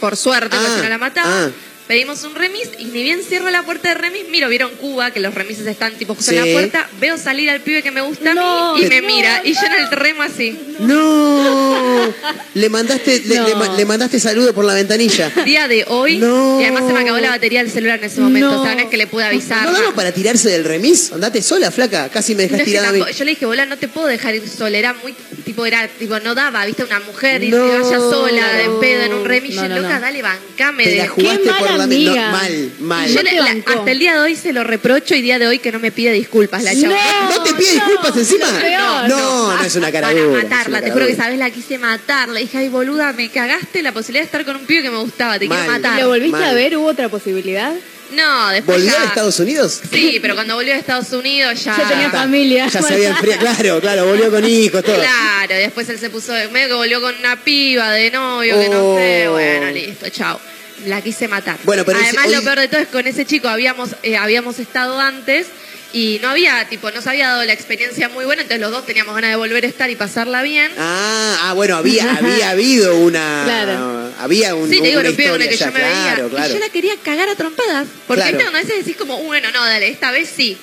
por 0.00 0.16
suerte, 0.16 0.56
Ah, 0.58 0.78
no 0.82 0.88
la 0.88 0.98
mataba. 0.98 1.44
ah. 1.46 1.50
Pedimos 1.92 2.24
un 2.24 2.34
remis 2.34 2.70
y 2.78 2.86
ni 2.86 3.02
bien 3.02 3.20
cierro 3.22 3.50
la 3.50 3.64
puerta 3.64 3.90
de 3.90 3.94
remis, 3.94 4.22
miro, 4.30 4.48
vieron 4.48 4.70
Cuba, 4.76 5.10
que 5.10 5.20
los 5.20 5.34
remises 5.34 5.66
están 5.66 5.92
tipo 5.92 6.14
justo 6.14 6.30
en 6.32 6.38
la 6.38 6.50
puerta, 6.50 6.88
veo 6.98 7.18
salir 7.18 7.50
al 7.50 7.60
pibe 7.60 7.82
que 7.82 7.90
me 7.90 8.00
gusta 8.00 8.30
a 8.30 8.34
No, 8.34 8.74
mí 8.76 8.80
y 8.84 8.86
me 8.86 9.02
no, 9.02 9.06
mira, 9.08 9.42
y 9.44 9.52
yo 9.52 9.60
en 9.66 9.72
el 9.74 9.90
remo 9.90 10.22
así. 10.22 10.58
No, 10.80 12.14
le 12.54 12.68
mandaste, 12.70 13.20
le, 13.26 13.36
No. 13.36 13.46
le 13.48 13.54
ma- 13.56 13.76
le 13.76 13.84
mandaste 13.84 14.18
saludo 14.20 14.54
por 14.54 14.64
la 14.64 14.72
ventanilla. 14.72 15.30
Día 15.44 15.68
de 15.68 15.84
hoy, 15.88 16.16
No. 16.16 16.58
y 16.60 16.64
además 16.64 16.84
se 16.86 16.94
me 16.94 17.00
acabó 17.00 17.18
la 17.18 17.28
batería 17.28 17.62
del 17.62 17.70
celular 17.70 17.98
en 17.98 18.04
ese 18.06 18.22
momento, 18.22 18.50
No. 18.52 18.62
o 18.62 18.64
sea, 18.64 18.74
no 18.74 18.80
es 18.80 18.88
que 18.88 18.96
le 18.96 19.06
pude 19.06 19.24
avisar. 19.24 19.66
¿No 19.66 19.72
daba 19.72 19.94
para 19.94 20.12
tirarse 20.12 20.48
del 20.48 20.64
remis? 20.64 21.12
Andate 21.12 21.42
sola, 21.42 21.70
flaca. 21.70 22.08
Casi 22.08 22.34
me 22.34 22.44
No 22.44 22.48
dejas 22.48 22.60
es 22.60 22.64
que 22.64 22.70
tirada 22.70 22.88
a 22.88 22.92
mí. 22.92 23.00
yo 23.14 23.24
le 23.26 23.32
dije, 23.32 23.44
bola, 23.44 23.66
no 23.66 23.76
te 23.76 23.88
puedo 23.88 24.06
dejar 24.06 24.34
ir 24.34 24.48
sola. 24.48 24.78
Era 24.78 24.94
muy, 24.94 25.14
tipo, 25.44 25.66
era, 25.66 25.86
tipo, 25.88 26.18
no 26.20 26.34
daba, 26.34 26.64
viste, 26.64 26.84
una 26.84 27.00
mujer 27.00 27.42
y 27.42 27.50
No. 27.50 27.56
se 27.68 27.78
vaya 27.82 27.98
sola, 27.98 28.52
de 28.54 28.68
pedo, 28.80 29.02
en 29.02 29.12
un 29.12 29.24
remis. 29.26 29.56
No, 29.56 29.68
no, 29.68 29.76
loca, 29.76 29.96
no. 29.96 30.00
dale, 30.00 30.22
bancame. 30.22 30.84
Te 30.84 30.90
de- 30.90 30.96
la 30.96 31.08
jugaste 31.08 31.50
por 31.58 31.70
la 31.72 31.81
no, 31.86 31.94
amiga. 31.94 32.30
mal, 32.30 32.70
mal. 32.80 33.08
Yo 33.08 33.22
No 33.22 33.30
le- 33.30 33.36
la- 33.38 33.72
hasta 33.74 33.90
el 33.90 33.98
día 33.98 34.14
de 34.14 34.20
hoy 34.20 34.36
se 34.36 34.52
lo 34.52 34.64
reprocho 34.64 35.14
y 35.14 35.22
día 35.22 35.38
de 35.38 35.46
hoy 35.46 35.58
que 35.58 35.70
no 35.72 35.78
me 35.78 35.92
pide 35.92 36.12
disculpas 36.12 36.62
la 36.62 36.74
chava. 36.74 36.94
¿No 37.30 37.42
te 37.42 37.54
pide 37.54 37.74
no, 37.76 37.84
disculpas 37.86 38.16
encima? 38.16 38.46
peor. 38.60 39.08
No, 39.08 39.56
no, 39.56 39.62
es 39.64 39.76
una 39.76 39.92
cara 39.92 40.08
Para 40.08 40.20
dura, 40.20 40.42
matarla, 40.42 40.80
te 40.82 40.90
juro 40.90 41.06
que 41.06 41.14
sabes, 41.16 41.38
la 41.38 41.50
quise 41.50 41.78
matar. 41.78 42.28
Le 42.28 42.40
dije, 42.40 42.58
ay, 42.58 42.68
boluda, 42.68 43.12
me 43.12 43.28
cagaste 43.30 43.82
la 43.82 43.92
posibilidad 43.92 44.22
de 44.22 44.26
estar 44.26 44.44
con 44.44 44.56
un 44.56 44.66
pibe 44.66 44.82
que 44.82 44.90
me 44.90 44.98
gustaba, 44.98 45.38
te 45.38 45.46
Mal. 45.48 45.58
quiero 45.58 45.72
matar. 45.72 46.00
¿Lo 46.00 46.08
volviste 46.08 46.32
Mal. 46.38 46.44
a 46.50 46.54
ver? 46.54 46.76
¿Hubo 46.76 46.86
otra 46.86 47.08
posibilidad? 47.08 47.72
No, 48.12 48.50
después 48.50 48.76
¿Volvió 48.76 48.92
ya... 48.92 49.02
a 49.04 49.06
Estados 49.06 49.40
Unidos? 49.40 49.80
Sí, 49.90 50.18
pero 50.20 50.34
cuando 50.34 50.54
volvió 50.54 50.74
a 50.74 50.76
Estados 50.76 51.10
Unidos 51.14 51.64
ya... 51.64 51.74
Ya 51.78 51.88
tenía 51.88 52.10
familia. 52.10 52.68
Ya 52.68 52.82
se 52.82 52.92
había 52.92 53.08
enfriado. 53.08 53.40
Claro, 53.40 53.80
claro, 53.80 54.04
volvió 54.06 54.30
con 54.30 54.44
hijos, 54.46 54.84
todo. 54.84 54.96
Claro, 54.96 55.54
después 55.54 55.88
él 55.88 55.98
se 55.98 56.10
puso, 56.10 56.34
medio 56.52 56.68
que 56.68 56.74
volvió 56.74 57.00
con 57.00 57.14
una 57.18 57.42
piba 57.42 57.90
de 57.92 58.10
novio, 58.10 58.60
que 58.60 58.68
no 58.68 58.92
Oh. 58.92 58.96
sé, 58.98 59.28
bueno, 59.30 59.70
listo, 59.70 60.10
chao. 60.10 60.38
La 60.86 61.00
quise 61.00 61.28
matar. 61.28 61.58
Bueno, 61.64 61.84
pero 61.84 61.98
Además, 62.02 62.26
ese- 62.26 62.36
lo 62.36 62.42
peor 62.42 62.58
de 62.60 62.68
todo 62.68 62.80
es 62.80 62.86
que 62.88 62.92
con 62.92 63.06
ese 63.06 63.24
chico 63.26 63.48
habíamos, 63.48 63.90
eh, 64.02 64.16
habíamos 64.16 64.58
estado 64.58 64.98
antes 65.00 65.46
y 65.92 66.18
no 66.22 66.28
había, 66.30 66.66
tipo, 66.68 66.90
no 66.90 67.02
se 67.02 67.10
había 67.10 67.28
dado 67.28 67.44
la 67.44 67.52
experiencia 67.52 68.08
muy 68.08 68.24
buena, 68.24 68.42
entonces 68.42 68.60
los 68.62 68.70
dos 68.70 68.86
teníamos 68.86 69.14
ganas 69.14 69.30
de 69.30 69.36
volver 69.36 69.64
a 69.64 69.68
estar 69.68 69.90
y 69.90 69.96
pasarla 69.96 70.42
bien. 70.42 70.72
Ah, 70.78 71.38
ah, 71.42 71.52
bueno, 71.52 71.76
había, 71.76 72.10
había 72.16 72.50
habido 72.50 72.96
una. 72.98 73.42
Claro. 73.44 74.10
Había 74.18 74.54
un, 74.54 74.68
Sí, 74.70 74.80
te 74.80 74.88
digo, 74.88 75.00
una 75.00 75.08
historia 75.10 75.48
que 75.48 75.56
yo 75.56 75.66
me 75.72 75.80
veía. 75.82 76.14
claro. 76.30 76.48
Y 76.48 76.52
yo 76.54 76.58
la 76.58 76.68
quería 76.70 76.94
cagar 77.04 77.28
a 77.28 77.34
trompadas. 77.34 77.88
Porque 78.06 78.22
Claro. 78.22 78.48
a 78.48 78.50
veces 78.50 78.76
decís 78.78 78.96
como, 78.96 79.18
bueno, 79.18 79.50
no, 79.52 79.64
dale, 79.64 79.88
esta 79.88 80.10
vez 80.10 80.28
sí. 80.34 80.56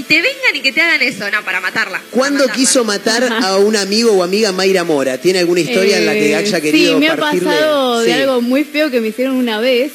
Y 0.00 0.02
te 0.04 0.14
vengan 0.14 0.54
y 0.56 0.60
que 0.60 0.72
te 0.72 0.80
hagan 0.80 1.02
eso, 1.02 1.30
no, 1.30 1.44
para 1.44 1.60
matarla. 1.60 1.98
para 1.98 2.10
¿Cuándo 2.10 2.40
matarla. 2.44 2.54
quiso 2.58 2.84
matar 2.84 3.22
a 3.42 3.56
un 3.58 3.76
amigo 3.76 4.12
o 4.12 4.22
amiga 4.22 4.50
Mayra 4.50 4.82
Mora? 4.82 5.18
¿Tiene 5.18 5.40
alguna 5.40 5.60
historia 5.60 5.98
en 5.98 6.06
la 6.06 6.12
que 6.14 6.30
Eh, 6.30 6.36
haya 6.36 6.60
querido 6.60 6.94
Sí, 6.94 6.98
me 7.00 7.08
ha 7.10 7.16
partirle? 7.16 7.50
pasado 7.50 8.00
de 8.00 8.06
Sí. 8.06 8.12
algo 8.20 8.40
muy 8.40 8.64
feo 8.64 8.90
que 8.90 9.00
me 9.02 9.08
hicieron 9.08 9.36
una 9.36 9.60
vez, 9.60 9.92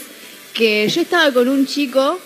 que 0.53 0.87
yo 0.87 1.01
estaba 1.01 1.31
con 1.33 1.47
un 1.49 1.65
chico 1.65 2.19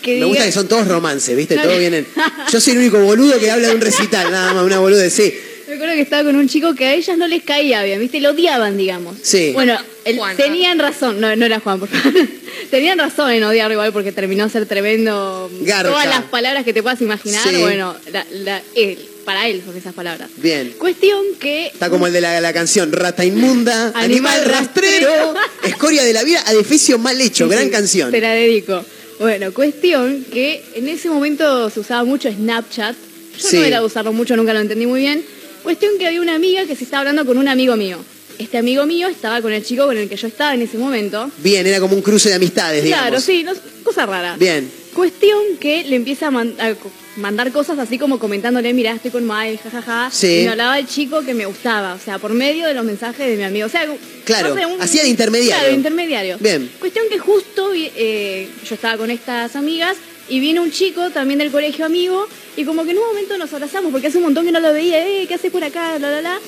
que 0.00 0.20
Me 0.20 0.24
gusta 0.26 0.42
diga- 0.42 0.46
que 0.46 0.52
son 0.52 0.68
todos 0.68 0.88
romances, 0.88 1.36
¿viste? 1.36 1.54
Claro. 1.54 1.68
Todos 1.68 1.80
vienen. 1.80 2.06
Yo 2.52 2.60
soy 2.60 2.72
el 2.74 2.78
único 2.78 2.98
boludo 3.00 3.38
que 3.38 3.50
habla 3.50 3.68
de 3.68 3.74
un 3.74 3.80
recital, 3.80 4.30
nada 4.30 4.54
más, 4.54 4.64
una 4.64 4.78
boluda, 4.78 5.10
sí. 5.10 5.34
Me 5.68 5.74
acuerdo 5.74 5.94
que 5.94 6.00
estaba 6.00 6.24
con 6.24 6.36
un 6.36 6.48
chico 6.48 6.74
que 6.74 6.86
a 6.86 6.94
ellas 6.94 7.18
no 7.18 7.26
les 7.28 7.42
caía 7.42 7.82
bien, 7.82 8.00
¿viste? 8.00 8.20
Lo 8.20 8.30
odiaban, 8.30 8.78
digamos. 8.78 9.16
Sí. 9.22 9.50
Bueno, 9.52 9.78
el- 10.06 10.16
Juan, 10.16 10.34
tenían 10.36 10.78
razón, 10.78 11.20
no, 11.20 11.34
no 11.36 11.44
era 11.44 11.60
Juan, 11.60 11.78
por 11.78 11.88
favor. 11.90 12.26
tenían 12.70 12.98
razón 12.98 13.30
en 13.32 13.44
odiarlo 13.44 13.74
igual 13.74 13.92
porque 13.92 14.10
terminó 14.10 14.44
a 14.44 14.48
ser 14.48 14.64
tremendo. 14.66 15.50
Garca. 15.60 15.90
Todas 15.90 16.06
las 16.06 16.22
palabras 16.24 16.64
que 16.64 16.72
te 16.72 16.82
puedas 16.82 17.00
imaginar, 17.02 17.46
Sí. 17.46 17.56
bueno, 17.60 17.94
la- 18.12 18.26
la- 18.32 18.62
él, 18.74 18.98
para 19.26 19.46
él 19.46 19.60
son 19.64 19.76
esas 19.76 19.92
palabras. 19.92 20.30
Bien. 20.38 20.72
Cuestión 20.78 21.22
que. 21.38 21.66
Está 21.66 21.90
como 21.90 22.06
el 22.06 22.14
de 22.14 22.22
la, 22.22 22.40
la 22.40 22.52
canción 22.54 22.90
Rata 22.90 23.26
inmunda, 23.26 23.88
Animal, 23.94 24.04
Animal 24.04 24.44
rastrero, 24.46 25.08
rastrero. 25.34 25.34
Escoria 25.64 26.02
de 26.02 26.14
la 26.14 26.22
vida, 26.24 26.42
Adefesio 26.46 26.98
mal 26.98 27.20
hecho, 27.20 27.44
Sí, 27.46 27.50
gran 27.52 27.64
sí, 27.66 27.70
canción. 27.70 28.10
Te 28.10 28.22
la 28.22 28.32
dedico. 28.32 28.82
Bueno, 29.20 29.52
cuestión 29.52 30.24
que 30.32 30.62
en 30.76 30.88
ese 30.88 31.10
momento 31.10 31.68
se 31.68 31.80
usaba 31.80 32.04
mucho 32.04 32.30
Snapchat. 32.32 32.96
Yo 33.38 33.48
Sí. 33.48 33.56
no 33.58 33.64
era 33.64 33.80
de 33.80 33.86
usarlo 33.86 34.12
mucho, 34.14 34.34
nunca 34.34 34.54
lo 34.54 34.60
entendí 34.60 34.86
muy 34.86 35.00
bien. 35.00 35.22
Cuestión 35.62 35.92
que 35.98 36.06
había 36.06 36.20
una 36.20 36.34
amiga 36.34 36.64
que 36.66 36.76
se 36.76 36.84
estaba 36.84 37.00
hablando 37.00 37.24
con 37.26 37.38
un 37.38 37.48
amigo 37.48 37.76
mío. 37.76 37.98
Este 38.38 38.56
amigo 38.58 38.86
mío 38.86 39.08
estaba 39.08 39.42
con 39.42 39.52
el 39.52 39.64
chico 39.64 39.86
con 39.86 39.96
el 39.96 40.08
que 40.08 40.16
yo 40.16 40.28
estaba 40.28 40.54
en 40.54 40.62
ese 40.62 40.78
momento. 40.78 41.30
Bien, 41.38 41.66
era 41.66 41.80
como 41.80 41.96
un 41.96 42.02
cruce 42.02 42.28
de 42.28 42.36
amistades, 42.36 42.84
digamos. 42.84 43.08
Claro, 43.08 43.20
sí, 43.20 43.42
no, 43.42 43.52
cosa 43.82 44.06
rara. 44.06 44.36
Bien. 44.38 44.70
Cuestión 44.94 45.38
que 45.60 45.82
le 45.84 45.96
empieza 45.96 46.28
a, 46.28 46.30
man- 46.30 46.54
a 46.60 46.74
mandar 47.16 47.50
cosas 47.52 47.78
así 47.80 47.98
como 47.98 48.18
comentándole, 48.20 48.72
mira, 48.72 48.92
estoy 48.92 49.10
con 49.10 49.26
Mike, 49.26 49.58
jajaja. 49.64 50.10
Sí. 50.12 50.40
Y 50.40 50.44
me 50.44 50.50
hablaba 50.50 50.78
el 50.78 50.86
chico 50.86 51.22
que 51.22 51.34
me 51.34 51.46
gustaba, 51.46 51.94
o 51.94 51.98
sea, 51.98 52.18
por 52.18 52.32
medio 52.32 52.66
de 52.66 52.74
los 52.74 52.84
mensajes 52.84 53.26
de 53.26 53.36
mi 53.36 53.42
amigo. 53.42 53.66
O 53.66 53.68
sea, 53.68 53.86
Claro, 54.24 54.50
no 54.50 54.54
sé, 54.54 54.66
un- 54.66 54.80
hacía 54.80 55.02
de 55.02 55.08
intermediario. 55.08 55.54
Claro, 55.56 55.68
de 55.70 55.74
intermediario. 55.74 56.36
Bien. 56.38 56.70
Cuestión 56.78 57.06
que 57.10 57.18
justo 57.18 57.72
eh, 57.74 58.48
yo 58.68 58.74
estaba 58.76 58.96
con 58.96 59.10
estas 59.10 59.56
amigas 59.56 59.96
y 60.28 60.40
viene 60.40 60.60
un 60.60 60.70
chico 60.70 61.10
también 61.10 61.38
del 61.38 61.50
colegio 61.50 61.86
amigo 61.86 62.26
y 62.56 62.64
como 62.64 62.84
que 62.84 62.90
en 62.90 62.98
un 62.98 63.06
momento 63.06 63.38
nos 63.38 63.52
abrazamos 63.52 63.90
porque 63.92 64.08
hace 64.08 64.18
un 64.18 64.24
montón 64.24 64.44
que 64.44 64.52
no 64.52 64.60
lo 64.60 64.72
veía, 64.72 65.06
eh, 65.06 65.26
¿qué 65.26 65.34
haces 65.34 65.50
por 65.50 65.64
acá? 65.64 65.98
La, 65.98 66.10
la, 66.10 66.20
la. 66.20 66.38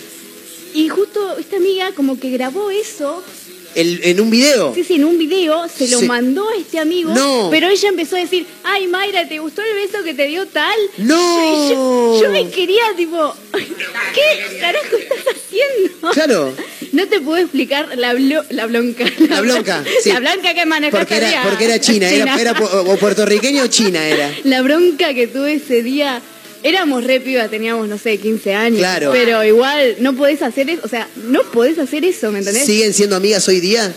Y 0.74 0.88
justo 0.88 1.38
esta 1.38 1.56
amiga 1.56 1.92
como 1.92 2.18
que 2.18 2.30
grabó 2.30 2.70
eso, 2.70 3.24
El- 3.74 4.00
en 4.02 4.20
un 4.20 4.30
video. 4.30 4.74
sí, 4.74 4.82
sí, 4.84 4.94
en 4.96 5.04
un 5.04 5.16
video, 5.18 5.66
se 5.68 5.88
lo 5.88 6.00
Sí. 6.00 6.06
mandó 6.06 6.48
a 6.48 6.56
este 6.56 6.78
amigo, 6.78 7.12
No. 7.14 7.48
pero 7.50 7.68
ella 7.68 7.88
empezó 7.88 8.16
a 8.16 8.18
decir, 8.20 8.46
ay 8.64 8.86
Mayra, 8.88 9.28
¿te 9.28 9.38
gustó 9.38 9.62
el 9.62 9.74
beso 9.74 10.02
que 10.04 10.12
te 10.14 10.26
dio 10.26 10.46
tal? 10.46 10.76
No. 10.98 11.16
Y 11.16 11.72
yo, 11.72 12.20
yo 12.22 12.30
me 12.30 12.48
quería 12.50 12.82
tipo, 12.96 13.34
¿qué 13.52 14.58
carajo 14.60 14.96
estás 14.96 15.18
haciendo? 15.36 16.10
Claro. 16.12 16.54
No 16.92 17.06
te 17.06 17.20
puedo 17.20 17.38
explicar 17.40 17.96
la, 17.96 18.14
blo- 18.14 18.44
la 18.50 18.66
blanca. 18.66 19.04
La 19.28 19.40
blanca, 19.40 19.84
sí. 20.02 20.10
La 20.10 20.18
blanca 20.18 20.54
que 20.54 20.66
manejaste 20.66 20.98
Porque 21.06 21.16
era, 21.28 21.42
porque 21.44 21.64
era 21.66 21.80
China, 21.80 22.10
Era, 22.10 22.40
era 22.40 22.52
o 22.52 22.96
puertorriqueño 22.96 23.62
o 23.62 23.66
China 23.68 24.04
era. 24.06 24.32
La 24.44 24.62
bronca 24.62 25.14
que 25.14 25.28
tuve 25.28 25.54
ese 25.54 25.82
día. 25.84 26.20
Éramos 26.62 27.04
re 27.04 27.20
pibas, 27.20 27.50
teníamos, 27.50 27.88
no 27.88 27.96
sé, 27.98 28.18
15 28.18 28.54
años. 28.54 28.78
Claro. 28.80 29.10
Pero 29.12 29.42
igual 29.44 29.96
no 30.00 30.14
podés 30.14 30.42
hacer 30.42 30.68
eso. 30.68 30.82
O 30.84 30.88
sea, 30.88 31.08
no 31.24 31.42
podés 31.44 31.78
hacer 31.78 32.04
eso, 32.04 32.30
¿me 32.32 32.40
entendés? 32.40 32.66
¿Siguen 32.66 32.92
siendo 32.92 33.16
amigas 33.16 33.46
hoy 33.48 33.60
día? 33.60 33.92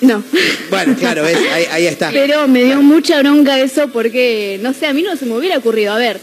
No. 0.00 0.22
Bueno, 0.70 0.94
claro, 0.98 1.22
ves, 1.24 1.36
ahí, 1.52 1.64
ahí 1.70 1.86
está. 1.86 2.10
Pero 2.10 2.46
me 2.46 2.62
dio 2.64 2.82
mucha 2.82 3.20
bronca 3.20 3.58
eso 3.60 3.88
porque, 3.88 4.58
no 4.62 4.72
sé, 4.72 4.86
a 4.86 4.92
mí 4.92 5.02
no 5.02 5.16
se 5.16 5.26
me 5.26 5.36
hubiera 5.36 5.58
ocurrido. 5.58 5.92
A 5.92 5.98
ver, 5.98 6.20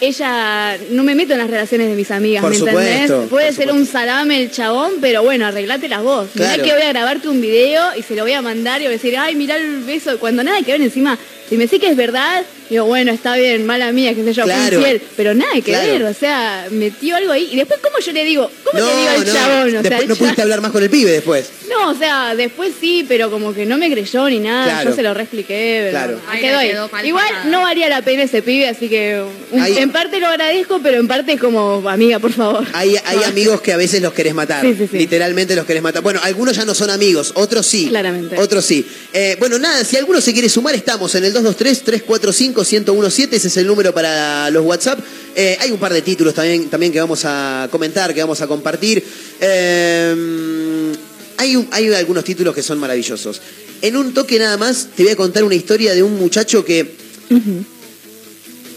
ella, 0.00 0.76
no 0.90 1.02
me 1.04 1.14
meto 1.14 1.32
en 1.34 1.38
las 1.38 1.48
relaciones 1.50 1.88
de 1.88 1.94
mis 1.94 2.10
amigas, 2.10 2.42
Por 2.42 2.50
¿me 2.50 2.58
entendés? 2.58 3.06
supuesto, 3.08 3.26
Puede 3.30 3.46
por 3.46 3.54
ser 3.54 3.64
supuesto. 3.68 3.74
un 3.74 3.86
salame 3.86 4.42
el 4.42 4.50
chabón, 4.50 4.92
pero 5.00 5.22
bueno, 5.22 5.46
arreglátelas 5.46 6.02
vos. 6.02 6.28
Claro. 6.34 6.52
Mirá 6.62 6.64
que 6.64 6.72
voy 6.78 6.82
a 6.82 6.88
grabarte 6.92 7.28
un 7.28 7.40
video 7.40 7.82
y 7.96 8.02
se 8.02 8.14
lo 8.16 8.22
voy 8.22 8.32
a 8.32 8.42
mandar 8.42 8.80
y 8.80 8.84
voy 8.84 8.94
a 8.94 8.96
decir, 8.96 9.16
ay, 9.16 9.34
mirá 9.36 9.56
el 9.56 9.80
beso. 9.84 10.18
Cuando 10.18 10.42
nada 10.42 10.60
que 10.62 10.72
ver 10.72 10.82
encima, 10.82 11.18
si 11.48 11.56
me 11.56 11.68
sé 11.68 11.78
que 11.78 11.88
es 11.88 11.96
verdad, 11.96 12.42
digo, 12.70 12.84
bueno, 12.86 13.12
está 13.12 13.36
bien, 13.36 13.64
mala 13.66 13.92
mía, 13.92 14.14
qué 14.14 14.24
sé 14.24 14.32
yo, 14.32 14.42
fui 14.44 14.52
Claro. 14.52 14.78
infiel. 14.78 15.02
Pero 15.16 15.34
nada 15.34 15.52
que 15.54 15.62
Claro. 15.62 15.92
ver, 15.92 16.02
o 16.04 16.14
sea, 16.14 16.66
metió 16.70 17.16
algo 17.16 17.32
ahí. 17.32 17.48
Y 17.52 17.56
después, 17.56 17.80
¿cómo 17.82 17.98
yo 17.98 18.12
le 18.12 18.24
digo? 18.24 18.50
¿Cómo 18.64 18.78
No, 18.80 18.86
le 18.86 18.96
digo 18.96 19.08
al 19.10 19.26
no. 19.26 19.32
chabón? 19.32 19.68
O 19.68 19.70
sea, 19.70 19.82
Después 19.82 20.08
no 20.08 20.16
pudiste 20.16 20.42
hablar 20.42 20.60
más 20.60 20.72
con 20.72 20.82
el 20.82 20.90
pibe 20.90 21.10
después. 21.10 21.48
No, 21.68 21.90
o 21.90 21.94
sea, 21.94 22.34
después 22.34 22.72
sí, 22.80 23.04
pero 23.08 23.30
como 23.30 23.52
que 23.54 23.66
no 23.66 23.76
me 23.78 23.90
creyó 23.90 24.28
ni 24.28 24.38
nada. 24.40 24.64
Claro. 24.64 24.90
Yo 24.90 24.96
se 24.96 25.02
lo 25.02 25.14
reexpliqué. 25.14 25.88
pero 25.90 25.90
Claro. 25.90 26.20
ahí 26.28 26.40
quedó 26.40 26.58
ahí. 26.58 26.68
quedó 26.70 26.90
Igual 27.04 27.50
no 27.50 27.62
valía 27.62 27.88
la 27.88 28.02
pena 28.02 28.22
ese 28.22 28.42
pibe, 28.42 28.68
así 28.68 28.88
que 28.88 29.22
Ahí- 29.60 29.78
en 29.78 29.90
parte 29.90 30.20
lo 30.20 30.26
agradezco, 30.28 30.80
pero 30.82 30.98
en 30.98 31.08
parte 31.08 31.32
es 31.34 31.40
como, 31.40 31.88
amiga, 31.88 32.18
por 32.18 32.32
favor. 32.32 32.66
Hay, 32.72 32.96
hay 33.04 33.22
amigos 33.24 33.60
que 33.60 33.72
a 33.72 33.76
veces 33.76 34.00
los 34.02 34.12
querés 34.12 34.34
matar. 34.34 34.62
Sí, 34.62 34.74
sí, 34.78 34.88
sí. 34.90 34.98
Literalmente 34.98 35.54
los 35.56 35.64
querés 35.66 35.82
matar. 35.82 36.02
Bueno, 36.02 36.20
algunos 36.22 36.56
ya 36.56 36.64
no 36.64 36.74
son 36.74 36.90
amigos, 36.90 37.32
otros 37.34 37.66
sí. 37.66 37.88
Claramente. 37.88 38.38
Otros 38.38 38.64
sí. 38.64 38.86
Eh, 39.12 39.36
bueno, 39.38 39.58
nada, 39.58 39.84
si 39.84 39.96
alguno 39.96 40.20
se 40.20 40.32
quiere 40.32 40.48
sumar, 40.48 40.74
estamos 40.74 41.14
en 41.14 41.24
el 41.24 41.32
223-345-1017. 42.54 43.28
Ese 43.32 43.48
es 43.48 43.56
el 43.56 43.66
número 43.66 43.92
para 43.92 44.50
los 44.50 44.64
WhatsApp. 44.64 44.98
Eh, 45.34 45.56
hay 45.60 45.70
un 45.70 45.78
par 45.78 45.92
de 45.92 46.02
títulos 46.02 46.32
también, 46.34 46.68
también 46.70 46.92
que 46.92 47.00
vamos 47.00 47.22
a 47.24 47.68
comentar, 47.70 48.14
que 48.14 48.20
vamos 48.20 48.40
a 48.40 48.46
compartir. 48.46 49.02
Eh, 49.40 50.92
hay, 51.36 51.56
un- 51.56 51.68
hay 51.72 51.92
algunos 51.92 52.24
títulos 52.24 52.54
que 52.54 52.62
son 52.62 52.78
maravillosos. 52.78 53.40
En 53.82 53.96
un 53.96 54.14
toque 54.14 54.38
nada 54.38 54.56
más, 54.56 54.88
te 54.96 55.02
voy 55.02 55.12
a 55.12 55.16
contar 55.16 55.44
una 55.44 55.54
historia 55.56 55.92
de 55.94 56.02
un 56.02 56.14
muchacho 56.16 56.64
que 56.64 57.02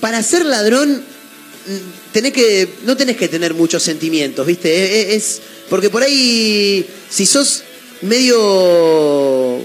para 0.02 0.22
ser 0.24 0.46
ladrón 0.46 0.92
mm, 0.92 2.12
tenés 2.14 2.34
que 2.34 2.68
no 2.86 2.96
tenés 2.98 3.18
que 3.18 3.28
tener 3.28 3.54
muchos 3.54 3.84
sentimientos, 3.84 4.46
¿viste? 4.46 4.70
Eh, 4.70 5.02
eh, 5.02 5.16
Es 5.16 5.40
porque 5.70 5.90
por 5.90 6.02
ahí 6.04 6.86
si 7.10 7.26
sos 7.26 7.64
medio 8.02 9.60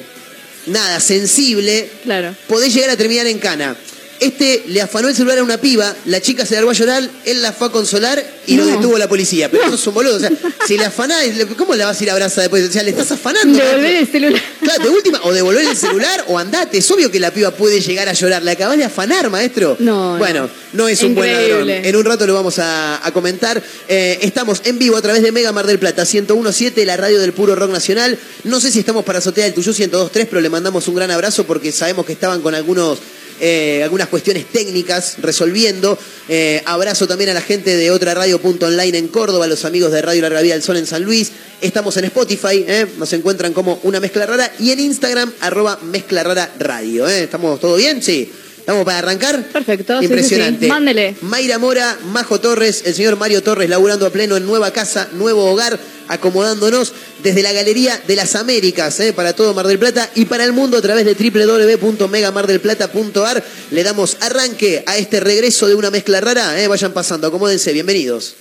nada 0.67 1.01
sensible, 1.01 1.89
Claro. 2.05 2.35
podés 2.49 2.73
llegar 2.75 2.91
a 2.91 2.97
terminar 2.97 3.27
en 3.27 3.39
cana. 3.39 3.77
Este 4.23 4.63
le 4.69 4.81
afanó 4.81 5.09
el 5.09 5.17
celular 5.17 5.39
a 5.39 5.43
una 5.43 5.59
piba, 5.59 5.97
la 6.07 6.21
chica 6.21 6.47
se 6.47 6.55
largó 6.55 6.71
a 6.71 6.75
llorar, 6.75 7.09
él 7.25 7.43
la 7.43 7.53
fue 7.53 7.67
a 7.67 7.71
consolar 7.73 8.25
y 8.47 8.57
lo 8.57 8.65
detuvo 8.65 8.97
la 8.97 9.09
policía. 9.09 9.51
Pero 9.51 9.65
eso 9.65 9.75
es 9.75 9.87
un 9.87 9.95
boludo. 9.95 10.17
O 10.17 10.21
sea, 10.21 10.31
si 10.65 10.79
le 10.79 10.85
afanás, 10.85 11.25
¿cómo 11.59 11.75
la 11.75 11.87
vas 11.87 12.01
a 12.01 12.05
ir 12.05 12.11
a 12.11 12.13
abrazar 12.13 12.43
después? 12.43 12.69
O 12.69 12.73
sea, 12.73 12.85
le 12.85 12.91
estás 12.91 13.11
afanando. 13.11 13.59
Devolver 13.59 13.97
el 13.97 14.07
celular. 14.07 14.41
Claro, 14.61 14.85
de 14.85 14.91
última, 14.91 15.21
o 15.25 15.33
devolver 15.33 15.67
el 15.67 15.77
celular 15.77 16.25
o 16.29 16.39
andate. 16.39 16.79
Es 16.79 16.89
obvio 16.93 17.11
que 17.11 17.19
la 17.19 17.33
piba 17.33 17.51
puede 17.51 17.81
llegar 17.81 18.09
a 18.09 18.13
llorar. 18.13 18.45
¿Le 18.45 18.53
acabas 18.53 18.79
de 18.79 18.85
afanar, 18.85 19.29
maestro? 19.29 19.77
No, 19.81 20.13
no. 20.13 20.19
Bueno, 20.19 20.49
no 20.73 20.87
es 20.87 21.03
un 21.03 21.17
buen 21.17 21.33
ladrón. 21.33 21.69
En 21.69 21.97
un 21.97 22.05
rato 22.05 22.25
lo 22.25 22.35
vamos 22.35 22.61
a, 22.61 23.05
a 23.05 23.13
comentar. 23.13 23.61
Eh, 23.89 24.21
estamos 24.23 24.63
en 24.65 24.79
vivo 24.79 24.97
a 24.97 25.03
través 25.03 25.23
de 25.23 25.33
Mega 25.33 25.51
Mar 25.51 25.67
del 25.67 25.81
Plata 25.81 26.05
1017, 26.05 26.87
la 26.87 26.97
radio 26.97 27.19
del 27.21 27.33
puro 27.33 27.57
rock 27.57 27.73
nacional. 27.73 28.17
No 28.45 28.61
sé 28.61 28.71
si 28.71 28.79
estamos 28.79 29.05
para 29.05 29.19
Azotea 29.19 29.45
del 29.45 29.55
Tuyú 29.55 29.73
1023, 29.73 30.29
pero 30.29 30.41
le 30.41 30.49
mandamos 30.49 30.87
un 30.87 30.95
gran 30.95 31.11
abrazo 31.11 31.45
porque 31.45 31.73
sabemos 31.73 32.07
que 32.07 32.13
estaban 32.13 32.41
con 32.41 32.55
algunos. 32.55 33.01
Eh, 33.45 33.81
algunas 33.83 34.07
cuestiones 34.07 34.47
técnicas 34.47 35.17
resolviendo. 35.21 35.99
Eh, 36.29 36.63
abrazo 36.65 37.09
también 37.09 37.31
a 37.31 37.35
la 37.35 37.41
gente 37.41 37.75
de 37.77 37.91
otra 37.91 38.15
radio.online 38.15 38.97
en 38.97 39.09
Córdoba, 39.09 39.49
los 39.49 39.65
amigos 39.65 39.91
de 39.91 40.01
Radio 40.01 40.23
Larga 40.23 40.41
Vida 40.43 40.55
del 40.55 40.63
Sol 40.63 40.77
en 40.77 40.87
San 40.87 41.03
Luis. 41.03 41.33
Estamos 41.61 41.97
en 41.97 42.05
Spotify, 42.05 42.65
eh, 42.67 42.87
nos 42.99 43.13
encuentran 43.13 43.53
como 43.53 43.81
una 43.83 43.99
mezcla 43.99 44.27
rara 44.27 44.53
y 44.61 44.71
en 44.71 44.79
Instagram, 44.79 45.33
arroba 45.41 45.79
mezcla 45.83 46.23
rara 46.23 46.53
radio. 46.61 47.09
eh. 47.09 47.25
¿Estamos 47.25 47.59
todo 47.59 47.75
bien? 47.77 48.01
Sí. 48.01 48.33
¿Estamos 48.63 48.85
para 48.85 48.99
arrancar? 48.99 49.43
Perfecto, 49.49 49.95
sí, 49.99 50.07
sí, 50.07 50.13
Impresionante. 50.13 50.67
sí. 50.67 50.71
Mándele. 50.71 51.17
Mayra 51.23 51.59
Mora, 51.59 51.99
Majo 52.13 52.39
Torres, 52.41 52.85
el 52.87 52.95
señor 52.95 53.17
Mario 53.17 53.43
Torres 53.43 53.69
laburando 53.69 54.07
a 54.07 54.11
pleno 54.11 54.37
en 54.37 54.47
nueva 54.47 54.71
casa, 54.73 55.09
nuevo 55.15 55.51
hogar, 55.51 55.81
acomodándonos 56.07 56.93
desde 57.25 57.43
la 57.43 57.51
Galería 57.53 58.01
de 58.07 58.15
las 58.15 58.37
Américas, 58.37 59.01
eh, 59.01 59.13
para 59.13 59.33
todo 59.33 59.53
Mar 59.53 59.67
del 59.67 59.81
Plata 59.81 60.09
y 60.15 60.27
para 60.27 60.45
el 60.45 60.53
mundo 60.53 60.77
a 60.79 60.81
través 60.81 61.05
de 61.05 61.15
www.megamardelplata.ar. 61.15 63.43
Le 63.73 63.83
damos 63.83 64.17
arranque 64.21 64.85
a 64.87 64.97
este 64.97 65.19
regreso 65.19 65.67
de 65.67 65.75
una 65.75 65.91
mezcla 65.91 66.21
rara. 66.21 66.63
eh. 66.63 66.69
Vayan 66.69 66.93
pasando, 66.93 67.27
acomódense, 67.27 67.73
bienvenidos. 67.73 68.37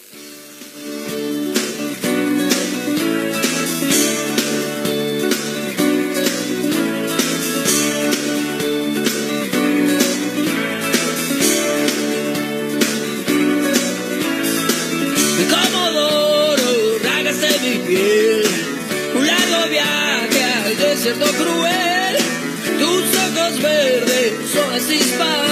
Verdes 24.72 25.18
son 25.18 25.51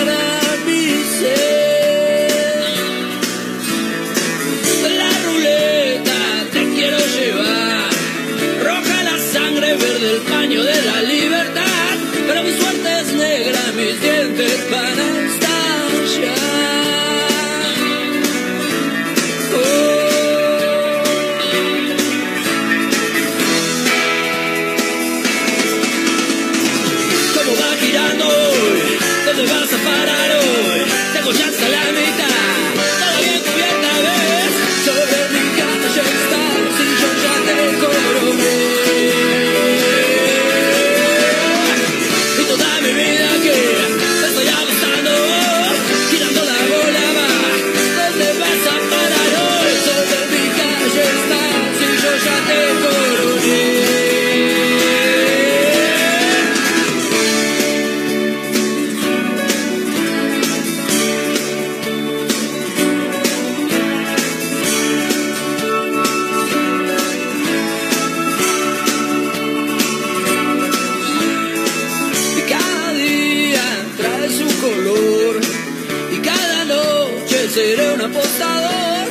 seré 77.59 77.93
un 77.93 78.01
apostador. 78.01 79.07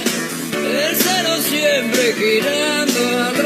El 0.80 0.96
cero 0.96 1.32
siempre 1.50 2.14
girando 2.14 3.00
alrededor. 3.26 3.37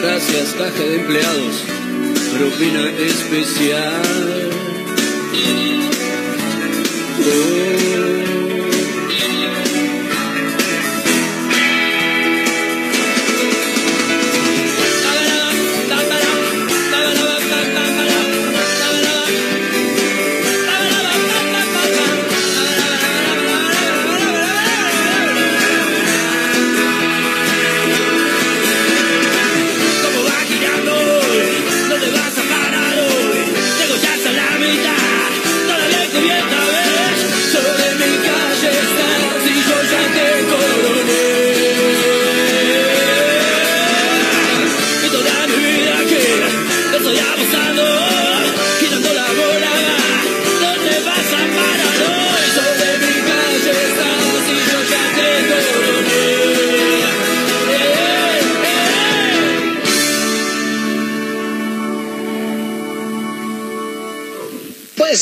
Gracias, 0.00 0.54
caja 0.54 0.82
de 0.82 0.96
empleados. 0.96 1.62
Propina 2.32 2.88
especial. 2.90 4.65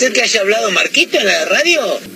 ser 0.05 0.13
que 0.13 0.21
haya 0.21 0.41
hablado 0.43 0.71
Marquito 0.71 1.19
en 1.19 1.25
la 1.25 1.47
radio? 1.47 2.14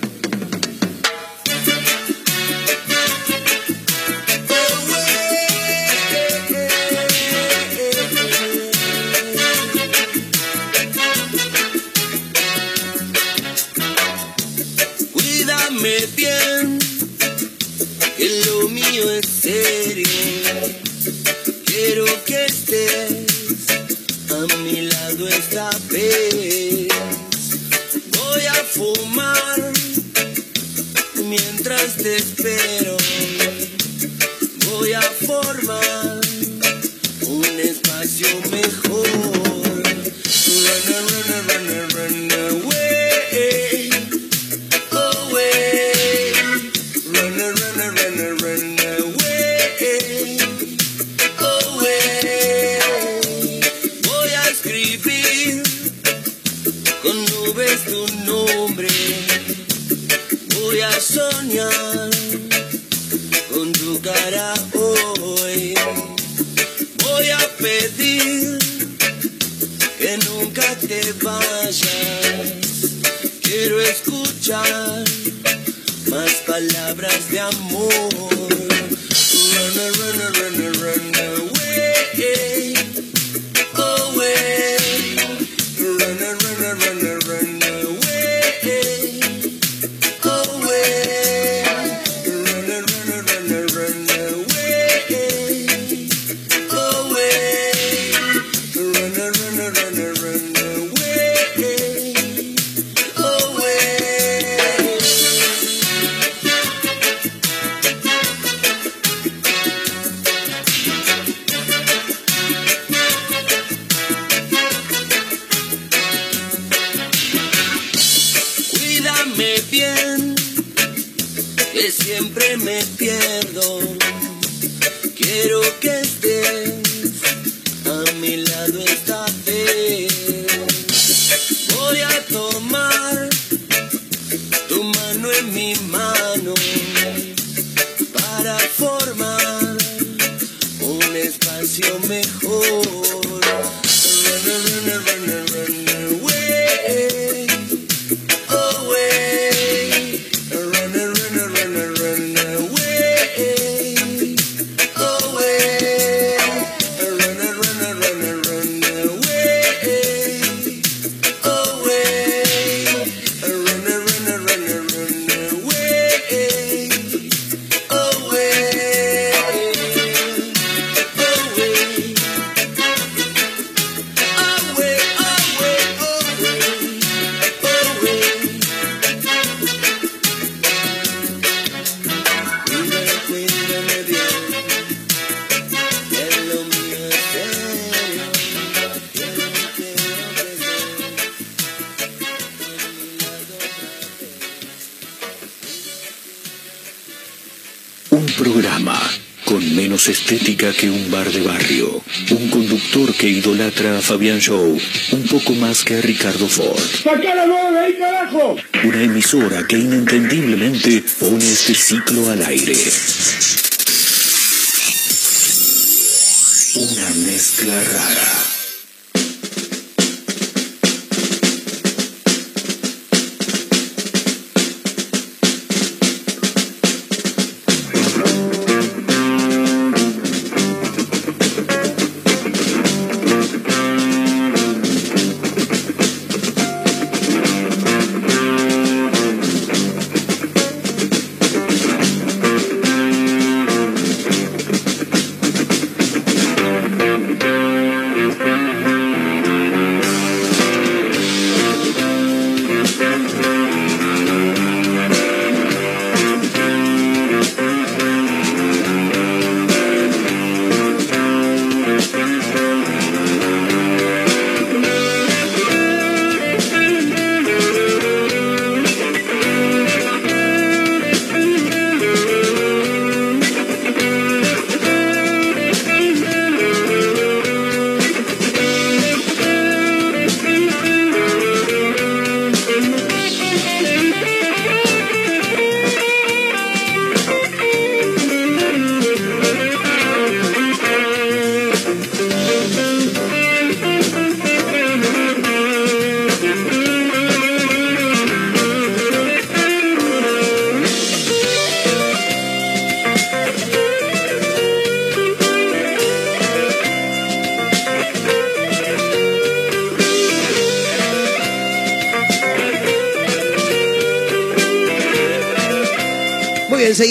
Fabián 204.09 204.39
Show, 204.39 204.75
un 205.11 205.23
poco 205.27 205.53
más 205.53 205.85
que 205.85 206.01
Ricardo 206.01 206.47
Ford. 206.47 206.79
¡Saca 206.79 207.35
la 207.35 207.45
bola 207.45 207.81
ahí, 207.81 207.93
carajo! 207.93 208.55
Una 208.83 209.03
emisora 209.03 209.67
que 209.67 209.77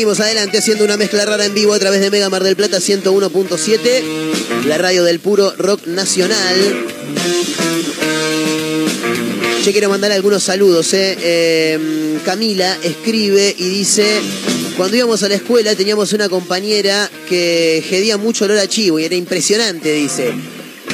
seguimos 0.09 0.27
adelante 0.27 0.57
haciendo 0.57 0.85
una 0.85 0.97
mezcla 0.97 1.27
rara 1.27 1.45
en 1.45 1.53
vivo 1.53 1.75
a 1.75 1.79
través 1.79 2.01
de 2.01 2.11
Mega 2.11 2.31
Mar 2.31 2.43
del 2.43 2.57
Plata 2.57 2.79
101.7, 2.79 4.65
la 4.65 4.79
radio 4.79 5.05
del 5.05 5.21
puro 5.21 5.53
rock 5.59 5.87
nacional. 5.87 6.57
Yo 9.63 9.73
quiero 9.73 9.91
mandar 9.91 10.11
algunos 10.13 10.45
saludos. 10.45 10.95
¿eh? 10.95 11.15
Eh, 11.21 12.19
Camila 12.25 12.79
escribe 12.83 13.55
y 13.59 13.69
dice, 13.69 14.21
cuando 14.79 14.97
íbamos 14.97 15.23
a 15.25 15.29
la 15.29 15.35
escuela 15.35 15.75
teníamos 15.75 16.15
una 16.15 16.31
compañera 16.31 17.11
que 17.29 17.85
gedía 17.87 18.17
mucho 18.17 18.47
olor 18.47 18.61
a 18.61 18.67
chivo 18.67 18.99
y 18.99 19.05
era 19.05 19.15
impresionante, 19.15 19.93
dice. 19.93 20.33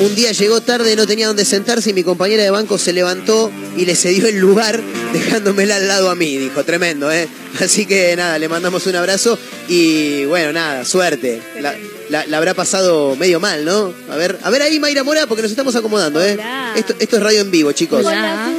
Un 0.00 0.12
día 0.16 0.33
llegó 0.33 0.61
tarde, 0.61 0.96
no 0.96 1.07
tenía 1.07 1.29
dónde 1.29 1.44
sentarse 1.44 1.90
y 1.90 1.92
mi 1.92 2.03
compañera 2.03 2.42
de 2.42 2.50
banco 2.50 2.79
se 2.79 2.92
levantó 2.92 3.53
y 3.77 3.85
le 3.85 3.94
cedió 3.94 4.27
el 4.27 4.40
lugar 4.40 4.83
dejándomela 5.12 5.77
al 5.77 5.87
lado 5.87 6.11
a 6.11 6.16
mí, 6.16 6.37
dijo, 6.37 6.64
tremendo, 6.64 7.12
¿eh? 7.12 7.29
Así 7.61 7.87
que 7.87 8.14
nada, 8.17 8.38
le 8.38 8.49
mandamos 8.49 8.87
un 8.87 8.97
abrazo 8.97 9.38
y 9.69 10.25
bueno, 10.25 10.53
nada, 10.53 10.85
suerte. 10.85 11.40
La, 11.61 11.75
la- 12.11 12.27
la 12.27 12.37
habrá 12.37 12.53
pasado 12.55 13.17
medio 13.17 13.40
mal, 13.40 13.64
¿no? 13.64 13.95
A 14.11 14.17
ver, 14.17 14.38
a 14.43 14.51
ver 14.51 14.62
ahí 14.62 14.79
Mayra 14.79 15.03
Mora, 15.05 15.27
porque 15.27 15.43
nos 15.43 15.51
estamos 15.51 15.75
acomodando, 15.77 16.23
¿eh? 16.23 16.33
Hola. 16.35 16.75
Esto, 16.77 16.95
esto 16.99 17.17
es 17.17 17.23
radio 17.23 17.40
en 17.40 17.51
vivo, 17.51 17.73
chicos. 17.73 18.05
Hola. 18.05 18.53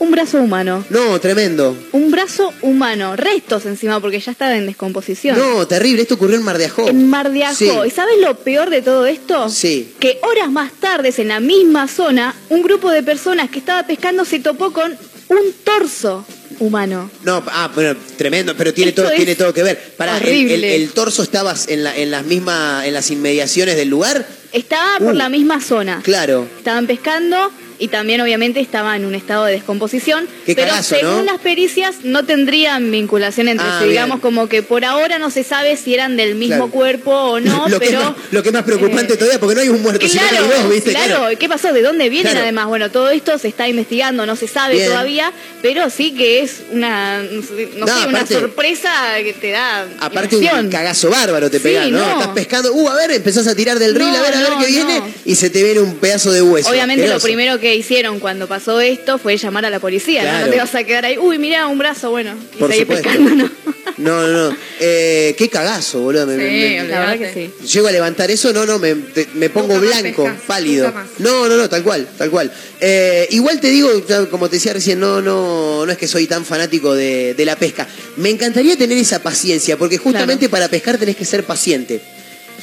Un 0.00 0.10
brazo 0.12 0.38
humano. 0.38 0.84
No, 0.90 1.18
tremendo. 1.20 1.76
Un 1.92 2.10
brazo 2.10 2.52
humano, 2.62 3.16
restos 3.16 3.66
encima, 3.66 4.00
porque 4.00 4.20
ya 4.20 4.30
estaba 4.32 4.56
en 4.56 4.66
descomposición. 4.66 5.36
No, 5.38 5.66
terrible. 5.66 6.02
Esto 6.02 6.14
ocurrió 6.14 6.36
en 6.36 6.42
Mar 6.44 6.56
de 6.58 6.66
Ajó. 6.66 6.88
En 6.88 7.08
Mar 7.10 7.32
de 7.32 7.44
Ajó. 7.44 7.54
Sí. 7.56 7.70
¿Y 7.86 7.90
sabes 7.90 8.14
lo 8.20 8.36
peor 8.38 8.70
de 8.70 8.82
todo 8.82 9.06
esto? 9.06 9.48
Sí. 9.48 9.94
Que 9.98 10.18
horas 10.22 10.50
más 10.50 10.72
tarde, 10.72 11.12
en 11.16 11.28
la 11.28 11.40
misma 11.40 11.88
zona, 11.88 12.34
un 12.48 12.62
grupo 12.62 12.90
de 12.90 13.02
personas 13.02 13.50
que 13.50 13.58
estaba 13.58 13.86
pescando 13.86 14.24
se 14.24 14.38
topó 14.38 14.72
con 14.72 14.92
un 15.28 15.52
torso 15.64 16.24
humano. 16.60 17.10
No, 17.24 17.42
ah, 17.48 17.70
bueno, 17.74 17.96
tremendo, 18.16 18.54
pero 18.56 18.72
tiene 18.72 18.90
Esto 18.90 19.02
todo, 19.02 19.12
tiene 19.12 19.34
todo 19.36 19.52
que 19.52 19.62
ver. 19.62 19.94
Para 19.96 20.18
el, 20.18 20.64
el- 20.64 20.90
torso 20.90 21.22
estaba 21.22 21.54
en, 21.66 21.84
la, 21.84 21.96
en 21.96 22.10
las 22.10 22.24
mismas, 22.24 22.86
en 22.86 22.94
las 22.94 23.10
inmediaciones 23.10 23.76
del 23.76 23.88
lugar. 23.88 24.26
Estaba 24.52 24.98
por 24.98 25.12
Uh. 25.12 25.16
la 25.16 25.28
misma 25.28 25.60
zona. 25.60 26.00
Claro. 26.02 26.46
Estaban 26.58 26.86
pescando 26.86 27.50
y 27.78 27.88
también 27.88 28.20
obviamente 28.20 28.60
estaba 28.60 28.96
en 28.96 29.04
un 29.04 29.14
estado 29.14 29.44
de 29.44 29.52
descomposición. 29.52 30.26
Qué 30.46 30.54
pero 30.54 30.82
según 30.82 31.18
¿no? 31.18 31.22
las 31.32 31.38
pericias 31.40 31.96
no 32.04 32.24
tendrían 32.24 32.90
vinculación 32.90 33.48
entre 33.48 33.66
Ah, 33.66 33.76
sí. 33.78 33.84
bien. 33.84 33.90
Digamos 33.98 34.20
como 34.20 34.48
que 34.48 34.62
por 34.62 34.84
ahora 34.84 35.18
no 35.18 35.30
se 35.30 35.44
sabe 35.44 35.76
si 35.76 35.94
eran 35.94 36.16
del 36.16 36.34
mismo 36.34 36.56
Claro. 36.56 36.70
cuerpo 36.70 37.10
o 37.12 37.40
no, 37.40 37.68
lo, 37.68 37.78
que 37.78 37.86
es 37.86 37.90
pero... 37.92 38.02
más, 38.04 38.12
lo 38.30 38.42
que 38.42 38.48
es 38.48 38.52
más 38.54 38.62
preocupante 38.64 39.14
eh, 39.14 39.16
todavía, 39.16 39.38
porque 39.40 39.54
no 39.54 39.60
hay 39.60 39.68
un 39.68 39.82
muerto, 39.82 40.06
sino 40.08 40.22
que 40.22 40.28
Claro, 40.28 40.44
hay 40.44 40.62
dos, 40.62 40.70
¿viste? 40.70 40.90
claro. 40.90 41.28
¿Qué 41.38 41.48
pasó? 41.48 41.72
¿De 41.72 41.82
dónde 41.82 42.08
vienen 42.08 42.32
Claro. 42.32 42.44
además? 42.44 42.66
Bueno, 42.66 42.90
todo 42.90 43.10
esto 43.10 43.38
se 43.38 43.48
está 43.48 43.68
investigando, 43.68 44.26
no 44.26 44.36
se 44.36 44.48
sabe 44.48 44.74
Bien. 44.74 44.88
todavía, 44.88 45.32
pero 45.62 45.88
sí 45.90 46.12
que 46.14 46.40
es 46.42 46.62
una, 46.72 47.22
no 47.22 47.42
sé, 47.86 48.06
una 48.08 48.26
sorpresa 48.26 48.90
que 49.22 49.32
te 49.34 49.50
da 49.50 49.86
Aparte 50.00 50.36
emoción. 50.36 50.66
un 50.66 50.70
cagazo 50.70 51.10
bárbaro 51.10 51.50
te 51.50 51.58
Sí, 51.58 51.64
pegás, 51.64 51.88
¿no? 51.90 51.98
no. 51.98 52.12
Estás 52.20 52.28
pescando, 52.34 52.72
uh, 52.72 52.88
a 52.88 52.96
ver, 52.96 53.10
empezás 53.12 53.46
a 53.46 53.54
tirar 53.54 53.78
del 53.78 53.94
reel, 53.94 54.14
a 54.14 54.22
ver, 54.22 54.34
a 54.34 54.40
ver 54.40 54.52
qué 54.60 54.66
viene, 54.66 55.02
y 55.24 55.34
se 55.34 55.50
te 55.50 55.62
viene 55.62 55.80
un 55.80 55.94
pedazo 55.96 56.30
de 56.32 56.42
hueso. 56.42 56.70
Obviamente 56.70 57.06
lo 57.08 57.20
primero 57.20 57.58
que 57.60 57.67
hicieron 57.74 58.20
cuando 58.20 58.46
pasó 58.46 58.80
esto 58.80 59.18
fue 59.18 59.36
llamar 59.36 59.64
a 59.66 59.70
la 59.70 59.80
policía, 59.80 60.22
¿no? 60.22 60.28
Claro. 60.30 60.46
No 60.46 60.52
te 60.52 60.58
vas 60.58 60.74
a 60.74 60.84
quedar 60.84 61.04
ahí, 61.04 61.18
uy, 61.18 61.38
mira, 61.38 61.66
un 61.66 61.78
brazo, 61.78 62.10
bueno, 62.10 62.34
y 62.54 62.58
Por 62.58 62.70
seguir 62.70 62.86
supuesto. 62.86 63.08
pescando, 63.08 63.34
¿no? 63.44 63.50
No, 63.98 64.28
no, 64.28 64.50
no. 64.50 64.56
Eh, 64.78 65.34
qué 65.36 65.48
cagazo, 65.48 65.98
boludo. 65.98 66.24
me- 66.24 66.34
Sí, 66.36 66.40
me- 66.40 66.82
me- 66.84 66.88
La 66.88 67.00
verdad 67.00 67.18
que 67.18 67.34
sí. 67.58 67.66
Llego 67.66 67.88
a 67.88 67.90
levantar 67.90 68.30
eso, 68.30 68.52
no, 68.52 68.64
no, 68.64 68.78
me, 68.78 68.94
te- 68.94 69.26
me 69.34 69.50
pongo 69.50 69.74
Nunca 69.74 69.98
blanco, 70.00 70.22
pescas, 70.22 70.40
pálido. 70.46 70.94
No, 71.18 71.48
no, 71.48 71.56
no, 71.56 71.68
tal 71.68 71.82
cual, 71.82 72.06
tal 72.16 72.30
cual. 72.30 72.52
Eh, 72.80 73.26
igual 73.30 73.58
te 73.60 73.68
digo, 73.70 73.90
como 74.30 74.48
te 74.48 74.54
decía 74.56 74.72
recién, 74.72 75.00
no, 75.00 75.20
no, 75.20 75.84
no 75.84 75.90
es 75.90 75.98
que 75.98 76.06
soy 76.06 76.28
tan 76.28 76.44
fanático 76.44 76.94
de, 76.94 77.34
de 77.34 77.44
la 77.44 77.56
pesca. 77.56 77.88
Me 78.18 78.30
encantaría 78.30 78.76
tener 78.76 78.96
esa 78.98 79.20
paciencia, 79.20 79.76
porque 79.76 79.98
justamente 79.98 80.48
para 80.48 80.68
pescar 80.68 80.96
tenés 80.96 81.16
que 81.16 81.24
ser 81.24 81.42
paciente. 81.42 82.00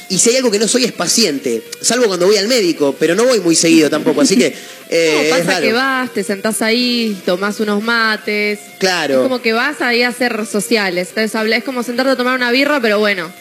Y 0.08 0.18
si 0.18 0.30
hay 0.30 0.36
algo 0.36 0.50
que 0.50 0.58
no 0.58 0.68
soy 0.68 0.84
es 0.84 0.92
paciente, 0.92 1.62
salvo 1.80 2.06
cuando 2.06 2.26
voy 2.26 2.36
al 2.36 2.46
médico, 2.48 2.94
pero 2.98 3.14
no 3.14 3.24
voy 3.24 3.40
muy 3.40 3.56
seguido 3.56 3.90
tampoco, 3.90 4.20
así 4.20 4.36
que 4.36 4.54
eh, 4.88 5.12
No, 5.14 5.20
es 5.22 5.30
pasa 5.30 5.50
raro. 5.52 5.66
que 5.66 5.72
vas, 5.72 6.14
te 6.14 6.22
sentás 6.22 6.62
ahí, 6.62 7.20
tomás 7.26 7.58
unos 7.60 7.82
mates. 7.82 8.60
Claro. 8.78 9.14
Es 9.14 9.20
como 9.22 9.42
que 9.42 9.52
vas 9.52 9.80
ahí 9.80 10.02
a 10.02 10.08
hacer 10.08 10.46
sociales. 10.46 11.08
Entonces 11.08 11.40
es 11.56 11.64
como 11.64 11.82
sentarte 11.82 12.12
a 12.12 12.16
tomar 12.16 12.36
una 12.36 12.50
birra, 12.52 12.80
pero 12.80 12.98
bueno. 12.98 13.32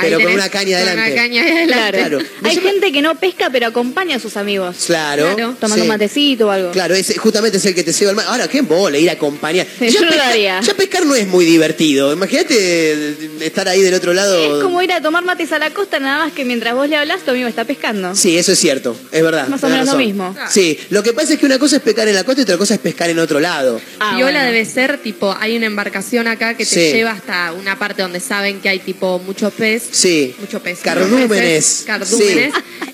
Pero 0.00 0.20
con 0.20 0.32
una 0.32 0.48
caña 0.48 0.78
con 0.78 0.88
adelante. 0.88 1.12
Una 1.12 1.22
caña 1.22 1.42
adelante. 1.42 1.98
Claro. 1.98 2.18
Hay 2.44 2.56
gente 2.56 2.92
que 2.92 3.02
no 3.02 3.14
pesca 3.16 3.50
pero 3.50 3.66
acompaña 3.66 4.16
a 4.16 4.18
sus 4.20 4.36
amigos. 4.36 4.76
Claro. 4.86 5.34
Claro, 5.34 5.54
Tomando 5.60 5.76
sí. 5.76 5.80
un 5.82 5.88
matecito 5.88 6.46
o 6.48 6.50
algo. 6.50 6.70
Claro, 6.72 6.94
ese, 6.94 7.16
justamente 7.18 7.58
es 7.58 7.64
el 7.66 7.74
que 7.74 7.82
te 7.82 7.92
lleva 7.92 8.10
al 8.10 8.16
mar. 8.16 8.26
Ahora, 8.28 8.48
qué 8.48 8.60
bola 8.62 8.98
ir 8.98 9.08
a 9.10 9.14
acompañar. 9.14 9.66
Sí, 9.78 9.88
yo 9.90 10.04
lo 10.04 10.22
haría. 10.22 10.60
ya 10.60 10.74
pescar 10.74 11.04
no 11.06 11.14
es 11.14 11.26
muy 11.26 11.44
divertido. 11.44 12.12
Imagínate 12.12 13.16
estar 13.40 13.68
ahí 13.68 13.82
del 13.82 13.94
otro 13.94 14.12
lado. 14.14 14.58
Es 14.58 14.62
como 14.62 14.82
ir 14.82 14.92
a 14.92 15.00
tomar 15.00 15.24
mates 15.24 15.52
a 15.52 15.58
la 15.58 15.70
costa, 15.70 15.98
nada 15.98 16.24
más 16.24 16.32
que 16.32 16.44
mientras 16.44 16.74
vos 16.74 16.88
le 16.88 16.96
hablas, 16.96 17.22
tu 17.22 17.30
amigo 17.30 17.48
está 17.48 17.64
pescando. 17.64 18.14
Sí, 18.14 18.36
eso 18.38 18.52
es 18.52 18.58
cierto, 18.58 18.96
es 19.12 19.22
verdad. 19.22 19.48
Más 19.48 19.62
o 19.64 19.68
menos 19.68 19.86
lo 19.88 19.96
mismo. 19.96 20.34
Sí, 20.50 20.78
lo 20.90 21.02
que 21.02 21.12
pasa 21.12 21.34
es 21.34 21.38
que 21.38 21.46
una 21.46 21.58
cosa 21.58 21.76
es 21.76 21.82
pescar 21.82 22.08
en 22.08 22.14
la 22.14 22.24
costa 22.24 22.40
y 22.40 22.44
otra 22.44 22.56
cosa 22.58 22.74
es 22.74 22.80
pescar 22.80 23.10
en 23.10 23.18
otro 23.18 23.40
lado. 23.40 23.80
Ah, 24.00 24.18
bueno. 24.20 24.36
debe 24.46 24.64
ser 24.64 24.98
tipo, 24.98 25.34
hay 25.40 25.56
una 25.56 25.66
embarcación 25.66 26.26
acá 26.28 26.54
que 26.56 26.64
te 26.64 26.74
Sí. 26.76 26.92
lleva 26.92 27.12
hasta 27.12 27.52
una 27.52 27.78
parte 27.78 28.02
donde 28.02 28.20
saben 28.20 28.60
que 28.60 28.68
hay 28.68 28.78
tipo 28.80 29.18
mucho 29.18 29.50
pez. 29.50 29.85
Sí. 29.90 30.34
Mucho 30.38 30.60
pez. 30.62 30.80
Cardúmenes. 30.80 31.84
Cardúmenes. 31.86 32.52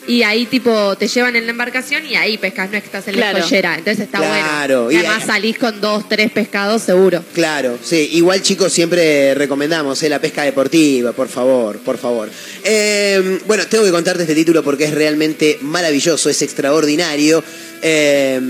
Y 0.09 0.24
ahí 0.24 0.47
tipo 0.47 0.97
te 0.97 1.07
llevan 1.07 1.36
en 1.36 1.45
la 1.47 1.53
embarcación 1.53 2.05
y 2.05 2.16
ahí 2.16 2.36
pescas, 2.36 2.70
no 2.70 2.76
es 2.76 2.82
que 2.82 2.86
estás 2.86 3.07
en 3.07 3.14
Claro. 3.14 3.38
la 3.38 3.45
collera. 3.45 3.74
Entonces 3.78 4.05
está 4.07 4.18
Claro, 4.18 4.84
bueno. 4.84 4.90
Y 4.90 4.95
y- 5.03 5.07
además 5.07 5.24
salís 5.26 5.59
con 5.59 5.80
dos, 5.80 6.09
tres 6.09 6.30
pescados 6.32 6.82
seguro. 6.82 7.22
Claro, 7.32 7.78
sí. 7.82 8.09
Igual, 8.14 8.43
chicos, 8.43 8.72
siempre 8.72 9.34
recomendamos 9.34 10.03
eh, 10.03 10.09
la 10.09 10.20
pesca 10.20 10.43
deportiva, 10.43 11.12
por 11.12 11.28
favor, 11.28 11.78
por 11.78 11.99
favor. 11.99 12.28
Eh, 12.64 13.38
bueno, 13.47 13.64
tengo 13.68 13.84
que 13.84 13.90
contarte 13.93 14.22
este 14.22 14.34
título 14.34 14.64
porque 14.64 14.84
es 14.84 14.90
realmente 14.95 15.59
maravilloso, 15.61 16.28
es 16.28 16.43
extraordinario. 16.43 17.43
Eh, 17.84 18.40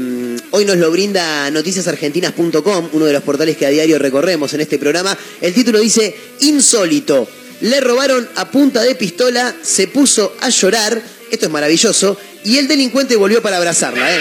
hoy 0.53 0.64
nos 0.64 0.76
lo 0.78 0.90
brinda 0.90 1.51
noticiasargentinas.com, 1.51 2.88
uno 2.93 3.05
de 3.05 3.12
los 3.12 3.22
portales 3.22 3.57
que 3.57 3.66
a 3.66 3.70
diario 3.70 3.99
recorremos 3.99 4.53
en 4.55 4.62
este 4.62 4.78
programa. 4.78 5.16
El 5.40 5.53
título 5.53 5.80
dice, 5.80 6.14
insólito. 6.40 7.28
Le 7.63 7.81
robaron 7.81 8.29
a 8.35 8.51
punta 8.51 8.83
de 8.83 8.97
pistola, 8.97 9.55
se 9.63 9.87
puso 9.87 10.35
a 10.41 10.49
llorar, 10.49 11.01
esto 11.31 11.47
es 11.47 11.53
maravilloso, 11.53 12.19
y 12.45 12.59
el 12.59 12.67
delincuente 12.67 13.15
volvió 13.15 13.41
para 13.41 13.59
abrazarla, 13.59 14.17
¿eh? 14.17 14.21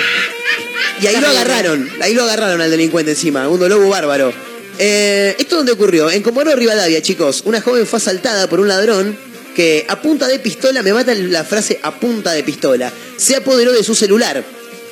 Y 1.02 1.08
ahí 1.08 1.20
lo 1.20 1.28
agarraron, 1.28 1.89
ahí 2.02 2.14
lo 2.14 2.22
agarraron 2.22 2.62
al 2.62 2.70
delincuente 2.70 3.12
encima, 3.12 3.50
un 3.50 3.68
lobo 3.68 3.89
bárbaro. 3.89 4.32
Eh, 4.78 5.36
¿Esto 5.39 5.56
dónde 5.56 5.72
ocurrió? 5.72 6.12
En 6.12 6.22
Comodoro 6.22 6.56
Rivadavia, 6.56 7.02
chicos. 7.02 7.42
Una 7.46 7.62
joven 7.62 7.88
fue 7.88 7.98
asaltada 7.98 8.48
por 8.48 8.60
un 8.60 8.68
ladrón 8.68 9.18
que 9.56 9.88
a 9.89 10.00
punta 10.00 10.28
de 10.28 10.38
pistola, 10.38 10.84
me 10.84 10.94
mata 10.94 11.16
la 11.16 11.44
frase 11.44 11.80
a 11.82 12.00
punta 12.00 12.34
de 12.34 12.44
pistola, 12.44 12.94
se 13.18 13.36
apoderó 13.36 13.74
de 13.74 13.84
su 13.84 13.96
celular. 13.96 14.44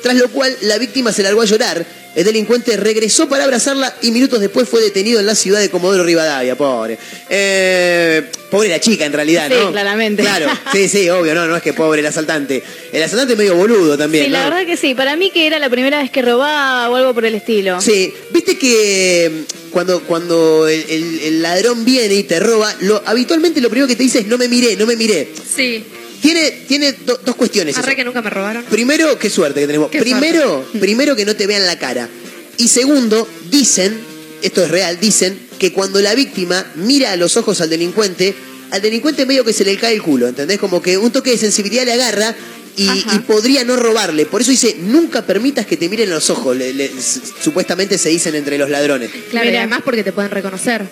Tras 0.02 0.16
lo 0.16 0.28
cual 0.28 0.56
la 0.62 0.76
víctima 0.78 1.12
se 1.12 1.22
largó 1.22 1.42
a 1.42 1.44
llorar 1.44 1.86
El 2.16 2.24
delincuente 2.24 2.76
regresó 2.76 3.28
para 3.28 3.44
abrazarla 3.44 3.94
y 4.02 4.10
minutos 4.10 4.40
después 4.40 4.68
fue 4.68 4.80
detenido 4.82 5.20
en 5.20 5.26
la 5.26 5.34
ciudad 5.36 5.60
de 5.60 5.70
Comodoro 5.70 6.02
Rivadavia, 6.02 6.56
pobre. 6.56 6.98
Eh, 7.28 8.22
pobre 8.50 8.68
la 8.68 8.80
chica 8.80 9.06
en 9.06 9.12
realidad, 9.12 9.46
Sí, 9.48 9.54
¿no? 9.58 9.70
claramente. 9.70 10.22
Claro, 10.22 10.48
sí, 10.72 10.88
sí, 10.88 11.08
obvio, 11.08 11.34
no, 11.34 11.46
no 11.46 11.56
es 11.56 11.62
que 11.62 11.72
pobre 11.72 12.00
el 12.00 12.06
asaltante. 12.06 12.62
El 12.92 13.02
asaltante 13.02 13.34
es 13.34 13.38
medio 13.38 13.54
boludo 13.54 13.96
también, 13.96 14.24
Sí, 14.24 14.30
¿no? 14.30 14.38
la 14.38 14.44
verdad 14.50 14.66
que 14.66 14.76
sí. 14.76 14.94
Para 14.94 15.14
mí 15.16 15.30
que 15.30 15.46
era 15.46 15.58
la 15.60 15.70
primera 15.70 16.02
vez 16.02 16.10
que 16.10 16.20
robaba 16.22 16.90
o 16.90 16.96
algo 16.96 17.14
por 17.14 17.24
el 17.24 17.34
estilo. 17.36 17.80
Sí, 17.80 18.12
viste 18.32 18.58
que 18.58 19.30
mm, 19.46 19.70
cuando, 19.70 20.02
cuando 20.02 20.66
el, 20.66 20.84
el- 20.88 21.20
el 21.20 21.42
ladrón 21.42 21.84
viene 21.84 22.14
y 22.14 22.24
te 22.24 22.40
roba, 22.40 22.74
lo, 22.80 23.00
habitualmente 23.06 23.60
lo 23.60 23.70
primero 23.70 23.86
que 23.86 23.94
te 23.96 24.02
dice 24.02 24.18
es 24.18 24.26
no 24.26 24.36
me 24.36 24.48
miré, 24.48 24.74
no 24.76 24.84
me 24.86 24.96
miré. 24.96 25.28
Sí. 25.56 25.84
Tiene, 26.20 26.50
tiene 26.68 26.92
do- 26.92 27.20
dos 27.24 27.34
cuestiones. 27.36 27.76
Arre 27.78 27.88
eso. 27.92 27.96
que 27.96 28.04
nunca 28.04 28.20
me 28.22 28.30
robaron. 28.30 28.64
Primero, 28.64 29.18
qué 29.18 29.30
suerte 29.30 29.60
que 29.60 29.66
tenemos. 29.66 29.90
Qué 29.90 30.00
primero, 30.00 30.64
primero 30.80 31.16
que 31.16 31.24
no 31.24 31.34
te 31.36 31.46
vean 31.46 31.66
la 31.66 31.78
cara. 31.78 32.08
Y 32.58 32.68
segundo, 32.68 33.26
dicen, 33.50 33.98
esto 34.42 34.62
es 34.64 34.70
real, 34.70 34.98
dicen 35.00 35.38
que 35.58 35.72
cuando 35.72 36.00
la 36.00 36.14
víctima 36.14 36.64
mira 36.76 37.12
a 37.12 37.16
los 37.16 37.36
ojos 37.36 37.60
al 37.60 37.70
delincuente, 37.70 38.34
al 38.70 38.82
delincuente 38.82 39.24
medio 39.26 39.44
que 39.44 39.52
se 39.52 39.64
le 39.64 39.76
cae 39.76 39.94
el 39.94 40.02
culo, 40.02 40.28
¿entendés? 40.28 40.58
Como 40.58 40.80
que 40.82 40.96
un 40.98 41.10
toque 41.10 41.30
de 41.30 41.38
sensibilidad 41.38 41.84
le 41.84 41.92
agarra 41.94 42.34
y, 42.76 42.88
podría 43.26 43.64
no 43.64 43.76
robarle. 43.76 44.24
Por 44.26 44.40
eso 44.42 44.50
dice, 44.50 44.76
nunca 44.78 45.26
permitas 45.26 45.66
que 45.66 45.76
te 45.76 45.88
miren 45.88 46.08
los 46.08 46.30
ojos, 46.30 46.56
le- 46.56 46.90
supuestamente 47.42 47.98
se 47.98 48.08
dicen 48.10 48.34
entre 48.34 48.56
los 48.58 48.70
ladrones. 48.70 49.10
Claro, 49.30 49.50
y 49.50 49.56
además 49.56 49.80
porque 49.84 50.02
te 50.04 50.12
pueden 50.12 50.30
reconocer. 50.30 50.82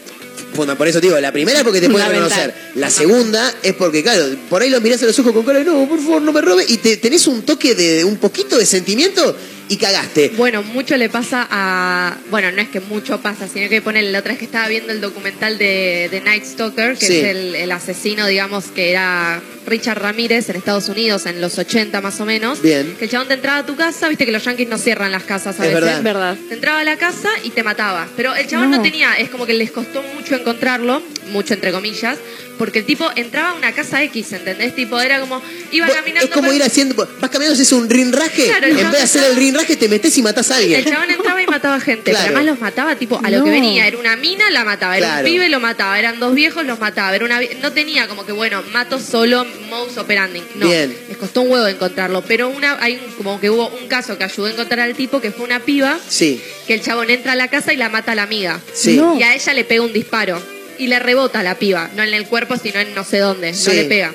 Bueno, 0.55 0.77
por 0.77 0.89
eso 0.89 1.01
te 1.01 1.07
digo, 1.07 1.19
la 1.21 1.33
primera 1.33 1.59
es 1.59 1.65
porque 1.65 1.81
te 1.81 1.91
pueden 1.91 2.09
reconocer. 2.09 2.55
La 2.75 2.91
segunda 2.91 3.55
es 3.63 3.75
porque, 3.75 4.03
claro, 4.03 4.25
por 4.49 4.63
ahí 4.63 4.71
lo 4.71 4.81
mirás 4.81 5.03
a 5.03 5.07
los 5.07 5.19
ojos 5.19 5.33
con 5.33 5.45
cara 5.45 5.61
de 5.61 5.65
no, 5.65 5.89
por 5.89 5.99
favor, 5.99 6.23
no 6.23 6.33
me 6.33 6.41
robe. 6.41 6.65
Y 6.69 6.79
te, 6.79 6.97
tenés 6.97 7.27
un 7.27 7.43
toque 7.43 7.75
de 7.75 8.05
un 8.05 8.17
poquito 8.17 8.59
de 8.59 8.67
sentimiento 8.67 9.37
y 9.69 9.77
cagaste. 9.77 10.33
Bueno, 10.37 10.63
mucho 10.63 10.97
le 10.97 11.09
pasa 11.09 11.47
a. 11.51 12.17
Bueno, 12.31 12.51
no 12.53 12.61
es 12.63 12.69
que 12.69 12.81
mucho 12.81 13.21
pasa, 13.21 13.47
sino 13.49 13.69
que 13.69 13.83
pone 13.83 14.03
la 14.03 14.19
otra 14.21 14.33
vez 14.33 14.39
que 14.39 14.45
estaba 14.47 14.67
viendo 14.69 14.93
el 14.93 15.01
documental 15.01 15.59
de, 15.59 16.09
de 16.11 16.21
Night 16.21 16.45
Stalker, 16.45 16.97
que 16.97 17.07
Sí. 17.07 17.17
es 17.19 17.25
el, 17.25 17.55
el 17.55 17.73
asesino, 17.73 18.27
digamos, 18.27 18.67
que 18.67 18.91
era 18.91 19.41
Richard 19.67 20.01
Ramírez 20.01 20.49
en 20.49 20.57
Estados 20.57 20.89
Unidos 20.89 21.27
en 21.27 21.41
los 21.41 21.59
80 21.59 22.01
más 22.01 22.21
o 22.21 22.25
menos. 22.27 22.63
Bien. 22.63 22.97
Que 22.99 23.05
el 23.05 23.11
chabón 23.11 23.29
te 23.29 23.35
entraba 23.35 23.59
a 23.59 23.67
tu 23.67 23.77
casa, 23.77 24.09
viste 24.09 24.25
que 24.25 24.33
los 24.33 24.45
yankees 24.45 24.69
no 24.69 24.79
cierran 24.79 25.13
las 25.13 25.25
casas 25.25 25.59
a 25.61 25.67
Es 25.67 25.75
veces. 25.75 25.75
verdad. 25.75 25.97
Es 25.99 26.03
verdad. 26.05 26.37
Te 26.49 26.55
entraba 26.55 26.81
a 26.81 26.85
la 26.85 26.97
casa 26.97 27.29
y 27.45 27.51
te 27.51 27.63
mataba. 27.63 28.07
Pero 28.17 28.35
el 28.35 28.47
chabón 28.47 28.71
no. 28.71 28.77
No. 28.79 28.83
tenía, 28.83 29.15
es 29.19 29.29
como 29.29 29.45
que 29.45 29.55
les 29.55 29.71
costó 29.71 30.03
mucho 30.15 30.35
encontrarlo, 30.37 31.03
mucho 31.33 31.53
entre 31.55 31.73
comillas, 31.73 32.17
porque 32.59 32.79
el 32.81 32.85
tipo 32.87 33.09
entraba 33.17 33.51
a 33.51 33.55
una 33.55 33.73
casa 33.73 34.03
X, 34.05 34.33
¿entendés? 34.33 34.75
Tipo, 34.75 34.99
era 35.01 35.21
como, 35.21 35.41
iba 35.73 35.87
caminando. 35.89 36.25
es 36.27 36.31
como 36.35 36.47
por- 36.47 36.55
ir 36.57 36.63
haciendo. 36.63 36.95
Vas 36.97 37.31
caminando, 37.31 37.55
haces 37.55 37.73
un 37.73 37.89
rinraje. 37.91 38.47
Claro, 38.47 38.67
en 38.69 38.77
vez 38.77 38.91
de 38.93 38.99
hacer 38.99 39.25
el 39.31 39.37
rinraje, 39.37 39.58
te 39.67 39.89
metes 39.89 40.17
y 40.19 40.23
matás 40.23 40.51
a 40.51 40.57
alguien. 40.57 40.81
El 40.81 40.85
chabón 40.87 41.11
entraba 41.11 41.43
y 41.43 41.47
mataba 41.47 41.81
gente, 41.81 42.11
Claro. 42.11 42.27
pero 42.27 42.37
además 42.39 42.53
los 42.55 42.61
mataba 42.61 42.97
tipo 42.97 43.21
a 43.23 43.31
lo 43.31 43.39
No. 43.39 43.45
que 43.45 43.51
venía. 43.51 43.87
Era 43.87 43.99
una 43.99 44.17
mina, 44.17 44.51
la 44.51 44.65
mataba. 44.65 44.97
Era 44.97 45.07
Claro. 45.09 45.27
un 45.27 45.33
pibe, 45.33 45.49
lo 45.49 45.61
mataba. 45.61 45.99
Eran 45.99 46.19
dos 46.21 46.35
viejos, 46.35 46.65
los 46.65 46.79
mataba. 46.79 47.15
Era 47.15 47.25
una 47.25 47.41
no 47.61 47.73
tenía 47.73 48.07
como 48.09 48.25
que, 48.27 48.33
bueno, 48.33 48.63
mato 48.73 48.99
solo, 49.01 49.45
modus 49.69 49.97
operandi. 49.99 50.43
No, 50.57 50.67
Bien. 50.67 50.95
les 51.09 51.17
costó 51.17 51.43
un 51.43 51.51
huevo 51.53 51.67
encontrarlo. 51.67 52.23
Pero 52.23 52.49
una 52.49 52.77
hay 52.83 52.95
un- 53.05 53.13
como 53.15 53.41
que 53.41 53.51
hubo 53.51 53.69
un 53.69 53.89
caso 53.89 54.17
que 54.19 54.25
ayudó 54.25 54.47
a 54.47 54.51
encontrar 54.51 54.81
al 54.81 54.95
tipo, 54.95 55.21
que 55.21 55.31
fue 55.31 55.45
una 55.45 55.61
piba, 55.61 55.99
Sí, 56.09 56.41
que 56.67 56.75
el 56.75 56.83
chabón 56.83 57.11
entra 57.11 57.33
a 57.33 57.37
la 57.37 57.49
casa 57.49 57.73
y 57.73 57.77
la 57.77 57.89
mata 57.89 58.13
a 58.13 58.15
la 58.15 58.23
amiga. 58.25 58.61
sí. 58.73 58.97
No. 58.97 59.19
Y 59.19 59.23
a 59.23 59.35
ella 59.35 59.55
le 59.55 59.65
pega 59.65 59.83
un 59.83 59.93
disparo. 59.93 60.41
Y 60.81 60.87
le 60.87 61.01
rebota 61.01 61.41
a 61.41 61.43
la 61.43 61.57
piba. 61.57 61.91
No 61.97 62.05
en 62.05 62.15
el 62.15 62.27
cuerpo, 62.27 62.57
sino 62.57 62.79
en 62.79 62.95
no 62.95 63.03
sé 63.03 63.19
dónde. 63.19 63.53
Sí. 63.53 63.67
No 63.67 63.73
le 63.75 63.85
pega. 63.87 64.15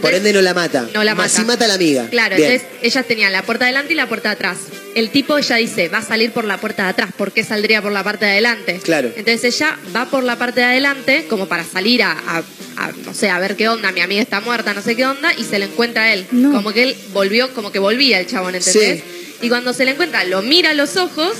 Por 0.00 0.14
ende 0.14 0.32
no 0.32 0.40
la 0.42 0.54
mata. 0.54 0.88
no 0.94 1.02
la 1.04 1.14
Más 1.14 1.26
mata. 1.32 1.40
si 1.40 1.44
mata 1.46 1.64
a 1.64 1.68
la 1.68 1.74
amiga. 1.74 2.06
Claro, 2.10 2.36
Bien. 2.36 2.50
entonces 2.52 2.68
ellas 2.82 3.06
tenían 3.06 3.32
la 3.32 3.42
puerta 3.42 3.64
de 3.64 3.70
adelante 3.70 3.92
y 3.92 3.96
la 3.96 4.06
puerta 4.08 4.28
de 4.30 4.34
atrás. 4.34 4.58
El 4.94 5.10
tipo, 5.10 5.38
ella 5.38 5.56
dice, 5.56 5.88
va 5.88 5.98
a 5.98 6.02
salir 6.02 6.32
por 6.32 6.44
la 6.44 6.58
puerta 6.58 6.84
de 6.84 6.88
atrás. 6.90 7.10
¿Por 7.16 7.32
qué 7.32 7.44
saldría 7.44 7.80
por 7.82 7.92
la 7.92 8.02
parte 8.02 8.24
de 8.24 8.32
adelante? 8.32 8.80
Claro. 8.82 9.10
Entonces 9.16 9.54
ella 9.54 9.78
va 9.94 10.06
por 10.06 10.24
la 10.24 10.36
parte 10.36 10.60
de 10.60 10.66
adelante 10.66 11.26
como 11.28 11.46
para 11.46 11.64
salir 11.64 12.02
a, 12.02 12.12
a- 12.12 12.42
a, 12.76 12.92
no 13.04 13.12
sé, 13.14 13.28
a 13.28 13.38
ver 13.38 13.56
qué 13.56 13.68
onda. 13.68 13.90
Mi 13.92 14.00
amiga 14.00 14.22
está 14.22 14.40
muerta, 14.40 14.72
no 14.74 14.82
sé 14.82 14.94
qué 14.96 15.04
onda. 15.06 15.32
Y 15.36 15.44
se 15.44 15.58
le 15.58 15.66
encuentra 15.66 16.04
a 16.04 16.12
él. 16.12 16.26
No. 16.32 16.52
Como 16.52 16.72
que 16.72 16.82
él 16.84 16.96
volvió, 17.12 17.52
como 17.54 17.70
que 17.72 17.78
volvía 17.78 18.18
el 18.20 18.26
chabón, 18.26 18.54
¿entendés? 18.54 19.02
Y 19.42 19.48
cuando 19.48 19.72
se 19.72 19.84
le 19.84 19.92
encuentra, 19.92 20.24
lo 20.24 20.42
mira 20.42 20.70
a 20.70 20.74
los 20.74 20.96
ojos 20.96 21.32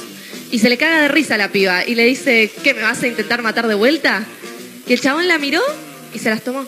y 0.52 0.58
se 0.60 0.68
le 0.68 0.76
caga 0.78 1.02
de 1.02 1.08
risa 1.08 1.34
a 1.34 1.38
la 1.38 1.48
piba. 1.50 1.84
Y 1.84 1.94
le 1.96 2.04
dice, 2.04 2.50
¿qué, 2.62 2.74
me 2.74 2.82
vas 2.82 3.02
a 3.02 3.06
intentar 3.08 3.42
matar 3.42 3.66
de 3.68 3.74
vuelta? 3.74 4.24
Y 4.86 4.92
el 4.92 5.00
chabón 5.00 5.26
la 5.28 5.38
miró 5.38 5.60
y 6.14 6.18
se 6.18 6.30
las 6.30 6.42
tomó. 6.42 6.64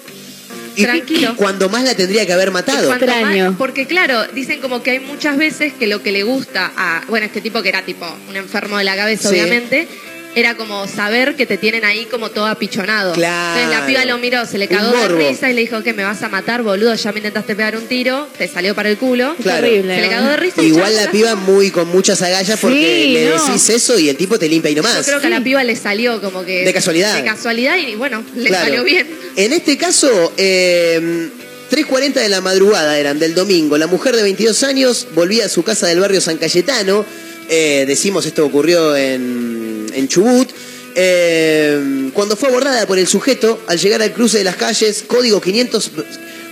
Y- 0.77 0.85
Tranquilo. 0.85 1.35
Cuando 1.37 1.68
más 1.68 1.85
la 1.85 1.95
tendría 1.95 2.25
que 2.27 2.33
haber 2.33 2.51
matado. 2.51 2.87
Cuanto 2.89 3.05
Extraño. 3.07 3.51
más- 3.51 3.59
porque 3.59 3.87
claro, 3.87 4.27
dicen 4.29 4.61
como 4.61 4.83
que 4.83 4.93
hay 4.93 5.01
muchas 5.01 5.37
veces 5.37 5.73
que 5.73 5.87
lo 5.87 6.03
que 6.03 6.12
le 6.12 6.23
gusta 6.23 6.73
a, 6.77 7.03
bueno, 7.09 7.27
este 7.27 7.41
tipo 7.41 7.62
que 7.62 7.68
era 7.71 7.83
tipo 7.83 8.07
un 8.29 8.37
enfermo 8.37 8.79
de 8.79 8.85
la 8.85 8.95
cabeza, 8.97 9.29
Sí. 9.29 9.35
obviamente, 9.35 9.89
era 10.35 10.57
como 10.57 10.87
saber 10.87 11.35
que 11.35 11.45
te 11.45 11.57
tienen 11.57 11.85
ahí 11.85 12.05
como 12.07 12.31
todo 12.31 12.47
apichonado. 12.47 13.12
Claro. 13.14 13.61
Entonces 13.61 13.81
la 13.81 13.87
piba 13.87 14.05
lo 14.05 14.18
miró, 14.18 14.47
se 14.47 14.59
le 14.59 14.68
cagó 14.68 14.93
de 14.93 15.09
risa 15.09 15.51
y 15.51 15.55
le 15.55 15.62
dijo 15.62 15.83
que 15.83 15.93
me 15.93 16.05
vas 16.05 16.22
a 16.22 16.28
matar, 16.28 16.62
boludo, 16.62 16.95
ya 16.95 17.11
me 17.12 17.18
intentaste 17.18 17.57
pegar 17.57 17.76
un 17.76 17.87
tiro, 17.87 18.28
te 18.39 18.47
salió 18.47 18.74
para 18.74 18.91
el 18.91 18.97
culo. 18.97 19.35
Claro. 19.43 19.62
Terrible. 19.66 19.95
Se 19.97 20.01
le 20.03 20.09
cagó 20.09 20.28
de 20.28 20.37
risa. 20.37 20.62
y 20.62 20.66
Igual 20.66 20.95
la 20.97 21.11
piba 21.11 21.35
muy 21.35 21.70
con 21.70 21.89
muchas 21.89 22.22
agallas 22.22 22.59
porque 22.61 22.76
Sí, 23.07 23.12
le 23.12 23.31
no. 23.31 23.45
decís 23.45 23.68
eso 23.70 23.99
y 23.99 24.09
el 24.09 24.16
tipo 24.16 24.39
te 24.39 24.49
limpia 24.49 24.70
y 24.70 24.74
no 24.76 24.83
Yo 24.83 24.89
más. 24.89 25.05
creo 25.05 25.20
que 25.20 25.26
a 25.26 25.31
la 25.31 25.43
piba 25.43 25.64
le 25.64 25.74
salió 25.74 26.20
como 26.20 26.45
que... 26.45 26.64
De 26.64 26.72
casualidad. 26.72 27.14
De 27.16 27.24
casualidad 27.24 27.76
y 27.76 27.97
bueno, 27.97 28.22
le 28.37 28.49
Claro. 28.49 28.64
salió 28.66 28.85
bien. 28.85 29.09
En 29.37 29.53
este 29.53 29.76
caso, 29.76 30.33
eh, 30.37 31.28
3.40 31.70 32.14
de 32.14 32.28
la 32.28 32.41
madrugada 32.41 32.99
eran 32.99 33.18
del 33.18 33.35
domingo. 33.35 33.76
La 33.78 33.87
mujer 33.89 34.14
de 34.16 34.22
22 34.22 34.62
años 34.62 35.09
volvía 35.14 35.47
a 35.47 35.49
su 35.49 35.62
casa 35.64 35.87
del 35.89 35.99
barrio 36.01 36.20
San 36.20 36.37
Cayetano. 36.37 37.05
Eh, 37.49 37.85
decimos, 37.87 38.26
esto 38.26 38.45
ocurrió 38.47 38.95
en, 38.97 39.59
en 39.95 40.09
Chubut. 40.09 40.49
Eh, 40.95 42.11
cuando 42.12 42.36
fue 42.36 42.49
abordada 42.49 42.86
por 42.86 42.99
el 42.99 43.07
sujeto, 43.07 43.61
al 43.66 43.78
llegar 43.78 44.03
al 44.03 44.12
cruce 44.12 44.38
de 44.38 44.45
las 44.45 44.57
calles, 44.57 45.05
código 45.07 45.41
500... 45.41 45.91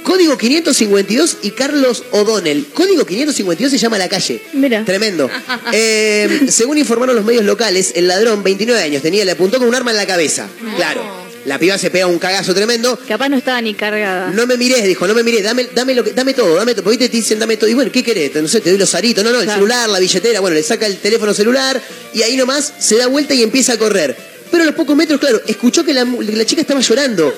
Código 0.05 0.39
552 0.39 1.39
y 1.43 1.51
Carlos 1.51 2.03
O'Donnell. 2.13 2.67
Código 2.73 3.05
552 3.05 3.71
se 3.71 3.77
llama 3.77 3.99
la 3.99 4.09
calle. 4.09 4.41
Mira. 4.55 4.85
Tremendo. 4.85 5.29
Eh, 5.73 6.47
según 6.49 6.79
informaron 6.79 7.15
los 7.15 7.27
medios 7.27 7.45
locales, 7.45 7.93
el 7.95 8.09
ladrón, 8.09 8.43
29 8.43 8.83
años, 8.83 9.03
tenía, 9.03 9.25
le 9.25 9.33
apuntó 9.33 9.59
con 9.59 9.69
un 9.69 9.75
arma 9.75 9.91
en 9.91 9.99
la 9.99 10.07
cabeza. 10.07 10.49
Claro. 10.77 11.28
La 11.49 11.59
piba 11.59 11.79
se 11.79 11.91
pega 11.91 12.07
un 12.07 12.19
cagazo 12.19 12.55
tremendo. 12.55 12.99
Capaz 13.09 13.31
no 13.31 13.39
estaba 13.39 13.61
ni 13.63 13.73
cargada. 13.73 14.31
No 14.31 14.47
me 14.47 14.59
mires, 14.59 14.85
dijo, 14.85 15.07
no 15.07 15.15
me 15.15 15.23
mires, 15.23 15.43
dame, 15.43 15.67
dame, 15.75 15.95
lo 15.95 16.05
que, 16.05 16.13
dame 16.13 16.35
todo, 16.35 16.55
dame 16.55 16.75
todo. 16.75 16.85
Porque 16.85 16.99
te 16.99 17.09
dicen, 17.09 17.39
dame 17.39 17.57
todo. 17.57 17.71
Y 17.71 17.75
bueno, 17.75 17.91
¿qué 17.91 18.05
querés? 18.05 18.35
No 18.35 18.47
sé, 18.47 18.61
te 18.61 18.69
doy 18.69 18.79
los 18.79 18.95
aritos. 18.95 19.25
No, 19.25 19.33
no, 19.33 19.41
el 19.41 19.49
celular, 19.49 19.89
la 19.89 19.99
billetera. 19.99 20.41
Bueno, 20.41 20.55
le 20.55 20.63
saca 20.63 20.85
el 20.85 20.99
teléfono 20.99 21.33
celular 21.33 21.81
y 22.13 22.21
ahí 22.21 22.37
nomás 22.37 22.75
se 22.79 22.99
da 22.99 23.07
vuelta 23.07 23.33
y 23.33 23.43
empieza 23.43 23.73
a 23.73 23.79
correr. 23.79 24.15
Pero 24.51 24.63
a 24.63 24.67
los 24.67 24.75
pocos 24.75 24.95
metros, 24.95 25.19
claro, 25.19 25.41
escuchó 25.47 25.85
que 25.85 25.95
la, 25.95 26.05
la 26.05 26.45
chica 26.45 26.61
estaba 26.61 26.81
llorando. 26.81 27.35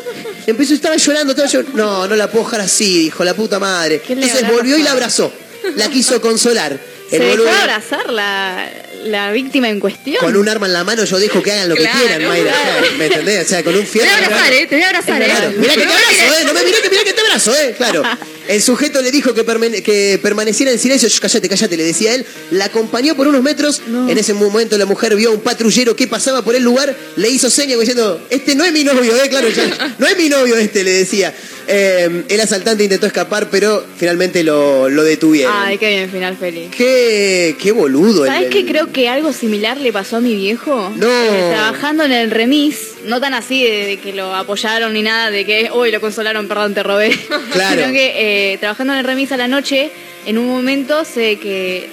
Empezó, 0.46 0.74
estaba 0.74 0.96
llorando, 0.96 1.32
estaba 1.32 1.48
llorando. 1.48 1.76
No, 1.76 2.08
no 2.08 2.16
la 2.16 2.28
puedo 2.30 2.44
dejar 2.46 2.62
así, 2.62 3.04
dijo 3.04 3.24
la 3.24 3.34
puta 3.34 3.60
madre. 3.60 4.00
¿Qué 4.00 4.16
le 4.16 4.26
Entonces 4.26 4.50
volvió 4.50 4.76
y 4.76 4.82
la 4.82 4.90
abrazó. 4.90 5.32
La 5.76 5.88
quiso 5.88 6.20
consolar. 6.20 6.78
Se 7.10 7.18
dejó 7.18 7.48
abrazar 7.48 8.10
la, 8.12 8.70
la 9.04 9.32
víctima 9.32 9.68
en 9.68 9.80
cuestión. 9.80 10.18
con 10.20 10.36
un 10.36 10.48
arma 10.48 10.66
en 10.66 10.72
la 10.72 10.84
mano 10.84 11.04
yo 11.04 11.18
dejo 11.18 11.42
que 11.42 11.50
hagan 11.52 11.68
lo 11.68 11.74
Claro, 11.74 11.98
que 11.98 12.04
quieran, 12.06 12.28
Mayra. 12.28 12.52
claro. 12.52 12.86
¿Me 12.98 13.06
entendés? 13.06 13.46
O 13.46 13.48
sea, 13.48 13.62
con 13.64 13.74
un 13.74 13.80
Te 13.80 13.86
fierro. 13.86 14.08
voy 14.10 14.22
a 14.22 14.26
abrazar, 14.26 14.52
¿eh? 14.52 14.66
Te 14.66 14.74
voy 14.76 14.84
a 14.84 14.86
abrazar, 14.88 15.22
¿eh? 15.22 15.26
Claro, 15.26 15.52
mirá 15.58 15.74
que 15.74 15.80
te 15.80 15.86
abrazo. 15.86 16.12
¿eh? 16.40 16.44
No 16.46 16.54
me 16.54 16.64
miré 16.64 16.82
que 16.82 16.90
mirá 16.90 17.04
que 17.04 17.12
te 17.12 17.20
abrazo, 17.20 17.54
¿eh? 17.56 17.74
Claro. 17.76 18.02
El 18.48 18.60
sujeto 18.62 19.00
le 19.00 19.12
dijo 19.12 19.32
que, 19.32 19.44
permane- 19.46 19.80
que 19.82 20.18
permaneciera 20.20 20.72
en 20.72 20.78
silencio. 20.78 21.08
Cállate, 21.20 21.48
cállate, 21.48 21.76
le 21.76 21.84
decía 21.84 22.14
él. 22.14 22.26
La 22.50 22.64
acompañó 22.66 23.14
por 23.14 23.28
unos 23.28 23.42
metros. 23.42 23.80
En 23.86 24.16
ese 24.18 24.34
momento 24.34 24.76
la 24.76 24.86
mujer 24.86 25.14
vio 25.14 25.30
a 25.30 25.32
un 25.32 25.40
patrullero 25.40 25.94
que 25.94 26.08
pasaba 26.08 26.42
por 26.42 26.54
el 26.56 26.62
lugar. 26.64 26.96
Le 27.16 27.28
hizo 27.28 27.48
señas 27.48 27.78
diciendo, 27.78 28.20
este 28.30 28.56
no 28.56 28.64
es 28.64 28.72
mi 28.72 28.82
novio, 28.82 29.14
¿eh? 29.22 29.28
Claro, 29.28 29.48
ya- 29.50 29.94
no 29.98 30.06
es 30.06 30.16
mi 30.16 30.28
novio 30.28 30.56
este, 30.56 30.82
le 30.82 30.92
decía. 30.92 31.32
Eh, 31.72 32.24
el 32.28 32.40
asaltante 32.40 32.82
intentó 32.82 33.06
escapar, 33.06 33.48
pero 33.48 33.84
finalmente 33.96 34.42
lo, 34.42 34.88
lo 34.88 35.04
detuvieron. 35.04 35.52
Ay, 35.56 35.78
qué 35.78 35.88
bien, 35.88 36.10
final 36.10 36.36
feliz. 36.36 36.68
Qué, 36.76 37.54
qué 37.62 37.70
boludo. 37.70 38.26
¿Sabes 38.26 38.46
el- 38.46 38.50
qué? 38.50 38.66
Creo 38.66 38.92
que 38.92 39.08
algo 39.08 39.32
similar 39.32 39.76
le 39.76 39.92
pasó 39.92 40.16
a 40.16 40.20
mi 40.20 40.34
viejo. 40.34 40.92
No. 40.96 41.06
Eh, 41.08 41.50
trabajando 41.52 42.04
en 42.04 42.12
el 42.12 42.30
remis, 42.32 42.94
no 43.04 43.20
tan 43.20 43.34
así 43.34 43.62
de, 43.62 43.86
de 43.86 43.96
que 43.98 44.12
lo 44.12 44.34
apoyaron 44.34 44.92
ni 44.92 45.02
nada, 45.02 45.30
de 45.30 45.46
que 45.46 45.70
hoy 45.72 45.92
lo 45.92 46.00
consolaron, 46.00 46.48
perdón, 46.48 46.74
te 46.74 46.82
robé. 46.82 47.16
Claro. 47.52 47.80
Sino 47.82 47.92
que 47.92 48.52
eh, 48.54 48.58
trabajando 48.58 48.92
en 48.92 48.98
el 49.00 49.04
remis 49.04 49.30
a 49.32 49.36
la 49.36 49.46
noche, 49.48 49.90
en 50.26 50.38
un 50.38 50.46
momento 50.48 51.04
sé 51.04 51.36
que, 51.38 51.88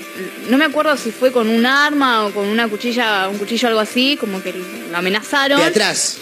no 0.50 0.58
me 0.58 0.66
acuerdo 0.66 0.98
si 0.98 1.12
fue 1.12 1.32
con 1.32 1.50
un 1.50 1.66
arma 1.66 2.26
o 2.26 2.32
con 2.32 2.48
una 2.48 2.68
cuchilla, 2.68 3.28
un 3.30 3.38
cuchillo 3.38 3.68
o 3.68 3.70
algo 3.70 3.80
así, 3.80 4.18
como 4.20 4.42
que 4.42 4.54
lo 4.92 4.98
amenazaron. 4.98 5.60
De 5.60 5.66
atrás. 5.66 6.18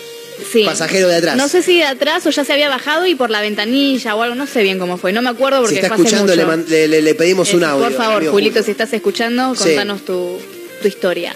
Sí. 0.51 0.63
Pasajero 0.65 1.07
de 1.07 1.15
atrás. 1.17 1.37
No 1.37 1.47
sé 1.47 1.61
si 1.61 1.77
de 1.77 1.85
atrás 1.85 2.25
o 2.25 2.29
ya 2.29 2.43
se 2.43 2.53
había 2.53 2.69
bajado 2.69 3.05
y 3.05 3.15
por 3.15 3.29
la 3.29 3.41
ventanilla 3.41 4.15
o 4.15 4.21
algo, 4.21 4.35
no 4.35 4.47
sé 4.47 4.63
bien 4.63 4.79
cómo 4.79 4.97
fue, 4.97 5.13
no 5.13 5.21
me 5.21 5.29
acuerdo 5.29 5.59
porque 5.61 5.75
Si 5.75 5.81
está 5.81 5.95
fue 5.95 6.05
escuchando, 6.05 6.35
le, 6.35 6.45
mucho. 6.45 6.57
man- 6.57 6.65
le- 6.67 6.87
le- 6.87 7.01
le 7.01 7.15
pedimos 7.15 7.53
un 7.53 7.63
Eh, 7.63 7.65
audio. 7.65 7.83
Por 7.85 7.93
favor, 7.93 8.25
Julito, 8.27 8.61
si 8.63 8.71
estás 8.71 8.91
escuchando, 8.93 9.55
Sí. 9.55 9.63
contanos 9.69 10.03
tu, 10.03 10.37
tu 10.81 10.87
historia. 10.87 11.35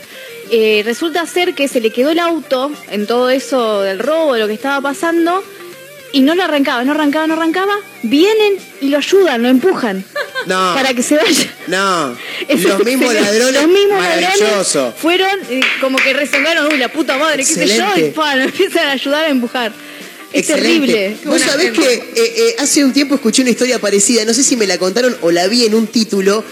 Eh, 0.51 0.81
resulta 0.83 1.25
ser 1.27 1.53
que 1.53 1.67
se 1.67 1.79
le 1.79 1.91
quedó 1.91 2.09
el 2.09 2.19
auto 2.19 2.71
en 2.91 3.05
todo 3.07 3.29
eso 3.29 3.81
del 3.81 3.99
robo, 3.99 4.33
de 4.33 4.39
lo 4.41 4.47
que 4.47 4.53
estaba 4.53 4.81
pasando, 4.81 5.43
y 6.13 6.21
no 6.21 6.35
lo 6.35 6.43
arrancaba, 6.43 6.83
no 6.83 6.91
arrancaba, 6.93 7.27
no 7.27 7.33
arrancaba. 7.35 7.73
Vienen 8.03 8.53
y 8.81 8.89
lo 8.89 8.97
ayudan, 8.97 9.41
lo 9.41 9.49
empujan. 9.49 10.03
No. 10.45 10.73
para 10.73 10.93
que 10.93 11.03
se 11.03 11.17
vaya. 11.17 11.53
No. 11.67 12.17
Es 12.47 12.63
Los 12.63 12.83
mismos 12.85 13.13
ladrones. 13.13 13.53
Los 13.61 13.67
mismos 13.67 14.01
ladrones 14.01 14.93
fueron 14.97 15.37
eh, 15.49 15.59
como 15.81 15.97
que 15.97 16.13
rezongaron, 16.13 16.71
uy, 16.71 16.77
la 16.77 16.87
puta 16.91 17.17
madre, 17.17 17.43
qué 17.43 17.53
sé 17.53 17.67
yo, 17.67 17.85
y 17.97 18.09
pa, 18.15 18.35
lo 18.35 18.43
empiezan 18.45 18.87
a 18.87 18.91
ayudar 18.93 19.25
a 19.25 19.29
empujar. 19.29 19.71
Es 20.31 20.49
Excelente. 20.49 20.87
terrible. 20.93 21.17
Vos 21.25 21.41
sabés 21.41 21.71
gente. 21.73 21.81
que 21.81 21.93
eh, 22.21 22.33
eh, 22.37 22.55
hace 22.59 22.83
un 22.85 22.93
tiempo 22.93 23.15
escuché 23.15 23.41
una 23.41 23.51
historia 23.51 23.79
parecida, 23.79 24.23
no 24.25 24.33
sé 24.33 24.43
si 24.43 24.55
me 24.55 24.65
la 24.67 24.77
contaron 24.77 25.15
o 25.21 25.31
la 25.31 25.47
vi 25.47 25.65
en 25.65 25.75
un 25.75 25.87
título, 25.87 26.43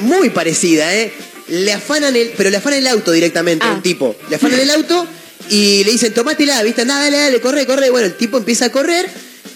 muy 0.00 0.30
parecida, 0.30 0.94
¿eh? 0.94 1.12
Le 1.48 1.72
afanan 1.72 2.14
el, 2.16 2.32
pero 2.36 2.50
le 2.50 2.56
afanan 2.56 2.78
el 2.80 2.86
auto 2.88 3.10
directamente 3.12 3.64
a 3.64 3.70
Ah. 3.70 3.74
un 3.74 3.82
tipo. 3.82 4.16
Le 4.30 4.36
afanan 4.36 4.60
el 4.60 4.70
auto 4.70 5.06
y 5.50 5.84
le 5.84 5.92
dicen, 5.92 6.14
tomátela, 6.14 6.62
¿viste? 6.62 6.84
Nada, 6.84 7.02
dale, 7.02 7.18
dale, 7.18 7.40
corre, 7.40 7.66
corre. 7.66 7.90
Bueno, 7.90 8.06
el 8.06 8.16
tipo 8.16 8.38
empieza 8.38 8.66
a 8.66 8.72
correr 8.72 9.08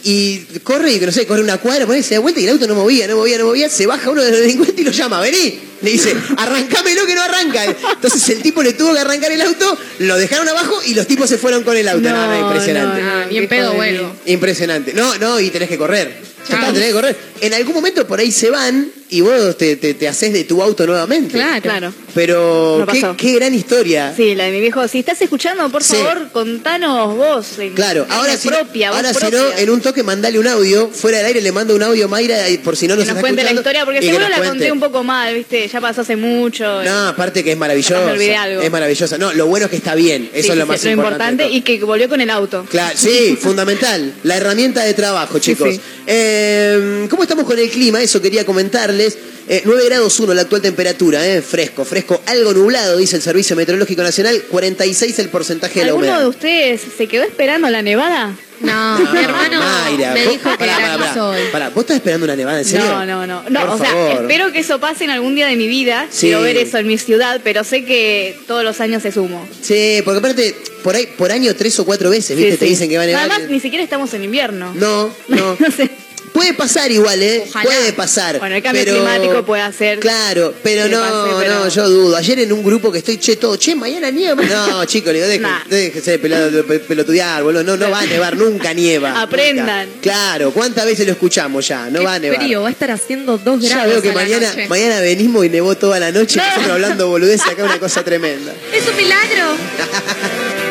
y 0.05 0.39
corre 0.62 0.93
y 0.93 1.01
no 1.01 1.11
sé, 1.11 1.26
corre 1.26 1.43
una 1.43 1.59
cuadra, 1.59 1.87
pone, 1.87 2.03
se 2.03 2.14
da 2.14 2.20
vuelta 2.20 2.41
y 2.41 2.45
el 2.45 2.51
auto 2.51 2.66
no 2.66 2.74
movía, 2.74 3.07
no 3.07 3.16
movía, 3.16 3.39
no 3.39 3.47
movía. 3.47 3.68
Se 3.68 3.87
baja 3.87 4.11
uno 4.11 4.22
de 4.22 4.31
los 4.31 4.41
delincuentes 4.41 4.79
y 4.79 4.85
lo 4.85 4.91
llama, 4.91 5.20
vení. 5.20 5.59
Le 5.83 5.91
dice, 5.93 6.14
arrancámelo 6.37 7.07
que 7.07 7.14
no 7.14 7.22
arranca. 7.22 7.64
Entonces 7.64 8.29
el 8.31 8.43
tipo 8.43 8.62
le 8.62 8.72
tuvo 8.72 8.95
que 8.95 9.01
arrancar 9.01 9.31
el 9.33 9.41
auto, 9.43 9.79
lo 10.01 10.16
dejaron 10.16 10.49
abajo 10.49 10.81
y 10.87 10.95
los 10.95 11.07
tipos 11.07 11.29
se 11.29 11.39
fueron 11.39 11.62
con 11.62 11.76
el 11.76 11.87
auto. 11.89 12.09
No, 12.09 12.26
no, 12.26 12.49
impresionante. 12.49 13.01
Ah, 13.03 13.26
ni 13.31 13.39
en 13.39 13.49
pedo 13.49 13.74
vuelvo. 13.74 14.12
Impresionante. 14.26 14.93
No, 14.95 15.16
no, 15.18 15.39
y 15.41 15.51
tenés 15.51 15.68
que 15.68 15.79
correr. 15.79 16.29
Está, 16.43 16.72
tenés 16.72 16.89
que 16.89 16.93
correr. 16.95 17.16
En 17.43 17.53
algún 17.55 17.74
momento 17.74 18.07
por 18.07 18.18
ahí 18.20 18.33
se 18.33 18.49
van 18.51 18.91
y 19.11 19.20
vos 19.20 19.57
te, 19.59 19.76
te, 19.76 19.95
te 19.95 20.09
haces 20.09 20.33
de 20.33 20.45
tu 20.45 20.62
auto 20.62 20.87
nuevamente. 20.87 21.33
Claro. 21.33 21.61
Claro. 21.62 21.95
Pero 22.14 22.79
No 22.81 22.87
qué, 22.87 23.07
qué 23.16 23.33
gran 23.35 23.55
historia. 23.55 24.12
Sí, 24.16 24.35
la 24.35 24.45
de 24.45 24.51
mi 24.53 24.61
viejo. 24.61 24.87
Si 24.89 24.99
estás 25.01 25.20
escuchando, 25.20 25.68
por 25.70 25.85
Sí. 25.85 25.95
favor, 25.97 26.31
contanos 26.33 27.16
vos. 27.16 27.59
en- 27.59 27.74
Claro, 27.74 28.05
en 28.07 28.12
ahora, 28.12 28.33
la 28.33 28.39
si, 28.39 28.49
propia, 28.49 28.91
no, 28.91 28.97
ahora 28.97 29.14
si 29.14 29.31
no, 29.31 29.53
en 29.57 29.70
un 29.70 29.81
toque 29.81 30.03
mandale 30.03 30.39
un 30.39 30.47
audio, 30.49 30.89
fuera 30.89 31.18
del 31.18 31.26
aire 31.26 31.41
le 31.43 31.53
mando 31.53 31.74
un 31.76 31.83
audio 31.83 32.07
a 32.07 32.09
Mayra 32.09 32.49
y 32.49 32.59
por 32.59 32.76
si 32.76 32.87
no 32.89 32.97
nos 32.97 33.05
nos 33.05 33.09
está 33.11 33.20
cuente 33.20 33.45
la 33.45 33.53
historia, 33.53 33.85
porque 33.85 34.01
seguro 34.03 34.29
la 34.29 34.37
cuente. 34.37 34.49
conté 34.49 34.72
un 34.72 34.81
poco 34.81 35.05
mal, 35.05 35.35
¿viste? 35.35 35.67
Ya 35.72 35.80
pasó 35.80 36.00
hace 36.02 36.16
mucho. 36.16 36.82
No, 36.82 37.08
aparte 37.08 37.44
que 37.44 37.50
es 37.50 37.56
Capaz 37.56 37.60
maravillosa. 37.60 38.04
me 38.04 38.12
olvidé 38.12 38.36
algo. 38.36 38.62
Es 38.62 38.70
maravillosa. 38.70 39.18
No, 39.18 39.32
lo 39.32 39.46
bueno 39.46 39.66
es 39.66 39.70
que 39.70 39.76
está 39.76 39.94
bien. 39.94 40.30
Eso 40.32 40.46
Sí, 40.46 40.50
es 40.52 40.56
lo 40.56 40.64
sí, 40.64 40.68
más 40.68 40.80
sí, 40.80 40.88
importante. 40.90 41.48
y 41.48 41.60
que 41.62 41.78
volvió 41.84 42.08
con 42.08 42.20
el 42.20 42.30
auto. 42.30 42.64
Claro, 42.70 42.96
sí, 42.96 43.36
fundamental. 43.40 44.14
La 44.24 44.36
herramienta 44.36 44.82
de 44.84 44.94
trabajo, 44.94 45.38
chicos. 45.38 45.74
sí. 45.74 45.80
Eh, 46.06 47.06
¿Cómo 47.10 47.22
estamos 47.22 47.44
con 47.44 47.58
el 47.58 47.68
clima? 47.70 48.00
Eso 48.02 48.20
quería 48.22 48.44
comentarles. 48.44 49.16
Eh, 49.50 49.62
9 49.64 49.84
grados 49.86 50.20
1 50.20 50.34
la 50.34 50.42
actual 50.42 50.60
temperatura, 50.60 51.26
eh, 51.26 51.40
fresco, 51.40 51.84
fresco, 51.86 52.20
algo 52.26 52.52
nublado, 52.52 52.98
dice 52.98 53.16
el 53.16 53.22
Servicio 53.22 53.56
Meteorológico 53.56 54.02
Nacional, 54.02 54.42
46 54.50 55.18
el 55.20 55.30
porcentaje 55.30 55.80
de 55.80 55.86
la 55.86 55.92
¿Alguno 55.92 56.06
humedad. 56.06 56.20
de 56.20 56.28
ustedes 56.28 56.82
se 56.98 57.06
quedó 57.06 57.22
esperando 57.24 57.70
la 57.70 57.80
nevada? 57.80 58.36
No, 58.61 58.98
No, 58.98 59.12
mi 59.12 59.18
hermano 59.18 59.61
Mayra, 59.61 60.14
me 60.14 60.26
dijo 60.26 60.50
que 60.50 60.59
pará, 60.59 60.78
granizo 60.78 61.09
pará, 61.09 61.24
hoy. 61.26 61.40
pará, 61.52 61.68
¿vos 61.70 61.80
estás 61.82 61.96
esperando 61.96 62.24
una 62.24 62.36
nevada, 62.36 62.59
en 62.59 62.64
serio? 62.64 62.86
No, 62.86 63.06
no, 63.06 63.26
no. 63.26 63.42
no 63.48 63.61
Por 63.61 63.70
o 63.70 63.78
sea, 63.78 64.12
espero 64.12 64.52
que 64.52 64.61
eso 64.61 64.80
pase 64.80 65.04
en 65.04 65.11
algún 65.11 65.34
día 65.34 65.46
de 65.46 65.56
mi 65.56 65.68
vida. 65.68 66.06
Sí. 66.11 66.26
Quiero 66.26 66.42
ver 66.42 66.56
eso 66.56 66.78
en 66.78 66.86
mi 66.86 66.98
ciudad, 66.98 67.40
pero 67.44 67.64
sé 67.64 67.84
que 67.84 68.38
todos 68.46 68.64
los 68.64 68.80
años 68.80 69.04
es 69.04 69.16
humo. 69.16 69.46
Sí, 69.61 70.02
porque 70.04 70.18
aparte, 70.18 70.54
por 70.82 70.94
ahí, 70.96 71.06
por 71.06 71.30
año 71.30 71.54
tres 71.54 71.78
o 71.78 71.84
cuatro 71.84 72.11
veces, 72.11 72.36
¿viste? 72.36 72.52
Sí, 72.52 72.59
Te 72.59 72.64
dicen 72.66 72.88
que 72.88 72.96
va 72.96 73.04
a 73.04 73.06
nevar. 73.06 73.30
Además, 73.30 73.50
ni 73.50 73.61
siquiera 73.61 73.82
estamos 73.84 74.12
en 74.14 74.24
invierno. 74.24 74.72
No, 74.74 75.11
no. 75.28 75.56
no 75.59 75.70
sé. 75.70 75.90
Puede 76.39 76.55
pasar 76.55 76.91
igual, 76.93 77.20
¿eh? 77.20 77.45
Ojalá. 77.49 77.64
Puede 77.64 77.93
pasar. 77.93 78.39
Bueno, 78.39 78.55
el 78.55 78.62
cambio 78.62 78.84
pero- 78.84 78.97
climático 78.97 79.45
puede 79.45 79.62
hacer 79.62 79.99
Claro, 79.99 80.55
pero 80.62 80.86
no, 80.89 81.01
pase, 81.01 81.34
pero- 81.41 81.55
no, 81.55 81.68
yo 81.68 81.89
dudo. 81.89 82.16
Ayer 82.16 82.39
en 82.39 82.53
un 82.53 82.62
grupo 82.62 82.93
que 82.93 82.99
estoy, 82.99 83.18
che, 83.18 83.34
todo, 83.36 83.57
che, 83.57 83.74
mañana 83.74 84.11
nieva. 84.11 84.41
No, 84.45 84.84
chicos, 84.86 85.12
le 85.12 85.26
digo, 85.28 85.43
Nah. 85.49 85.64
de 85.68 86.64
pe- 86.66 86.78
pelotudear, 86.78 87.43
boludo. 87.43 87.64
No, 87.64 87.76
no 87.76 87.91
va 87.91 88.01
a 88.01 88.07
nevar, 88.07 88.36
nunca 88.36 88.72
nieva. 88.72 89.20
Aprendan. 89.20 89.89
nunca. 89.89 90.01
Claro, 90.01 90.53
¿cuántas 90.53 90.86
veces 90.86 91.07
lo 91.07 91.12
escuchamos 91.12 91.66
ya? 91.66 91.91
No 91.91 91.99
Qué 92.01 92.05
va 92.05 92.14
a 92.14 92.18
nevar. 92.20 92.39
frío, 92.41 92.62
va 92.62 92.68
a 92.68 92.70
estar 92.70 92.91
haciendo 92.93 93.36
dos 93.36 93.61
Ya 93.61 93.70
grados 93.70 93.93
veo 93.95 94.03
que 94.03 94.11
a 94.11 94.12
mañana, 94.12 94.55
mañana 94.68 95.01
venimos 95.01 95.45
y 95.45 95.49
nevó 95.49 95.76
toda 95.76 95.99
la 95.99 96.12
noche. 96.12 96.36
Nosotros 96.39 96.70
hablando 96.70 97.09
boludez 97.09 97.41
acá, 97.43 97.64
una 97.64 97.80
cosa 97.80 98.05
tremenda. 98.05 98.53
Es 98.72 98.86
un 98.86 98.97
milagro. 98.97 99.57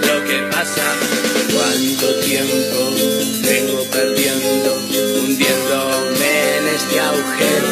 lo 0.00 0.24
que 0.24 0.38
pasa. 0.50 0.82
¿Cuánto 1.54 2.14
tiempo 2.20 2.94
vengo 3.42 3.84
perdiendo, 3.90 4.82
hundiéndome 5.20 6.56
en 6.58 6.68
este 6.68 7.00
agujero? 7.00 7.68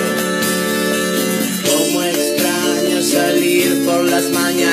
Como 1.68 2.02
extraño 2.02 3.02
salir 3.02 3.84
por 3.84 4.04
las 4.04 4.30
mañanas 4.30 4.71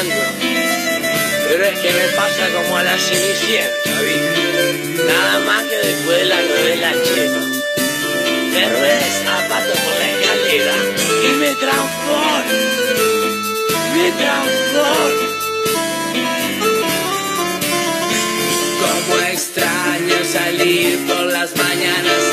Pero 0.00 1.64
es 1.64 1.78
que 1.80 1.90
me 1.92 2.08
pasa 2.14 2.48
como 2.54 2.76
a 2.76 2.84
la 2.84 2.96
cenicienta, 2.96 4.00
¿viste? 4.00 5.02
Nada 5.04 5.40
más 5.40 5.64
que 5.64 5.76
después 5.76 6.18
de 6.18 6.24
la 6.26 6.40
novela 6.40 6.92
chema. 7.02 7.46
Me 8.52 8.68
rueda 8.68 8.98
el 8.98 9.12
zapato 9.24 9.72
por 9.72 9.98
la 9.98 10.10
escalera 10.10 10.74
y 11.24 11.36
me 11.38 11.54
transformo. 11.56 12.44
Me 13.96 14.12
transformo. 14.12 15.28
Como 18.80 19.20
extraño 19.32 20.24
salir 20.32 21.06
por 21.08 21.24
las 21.26 21.56
mañanas 21.56 22.27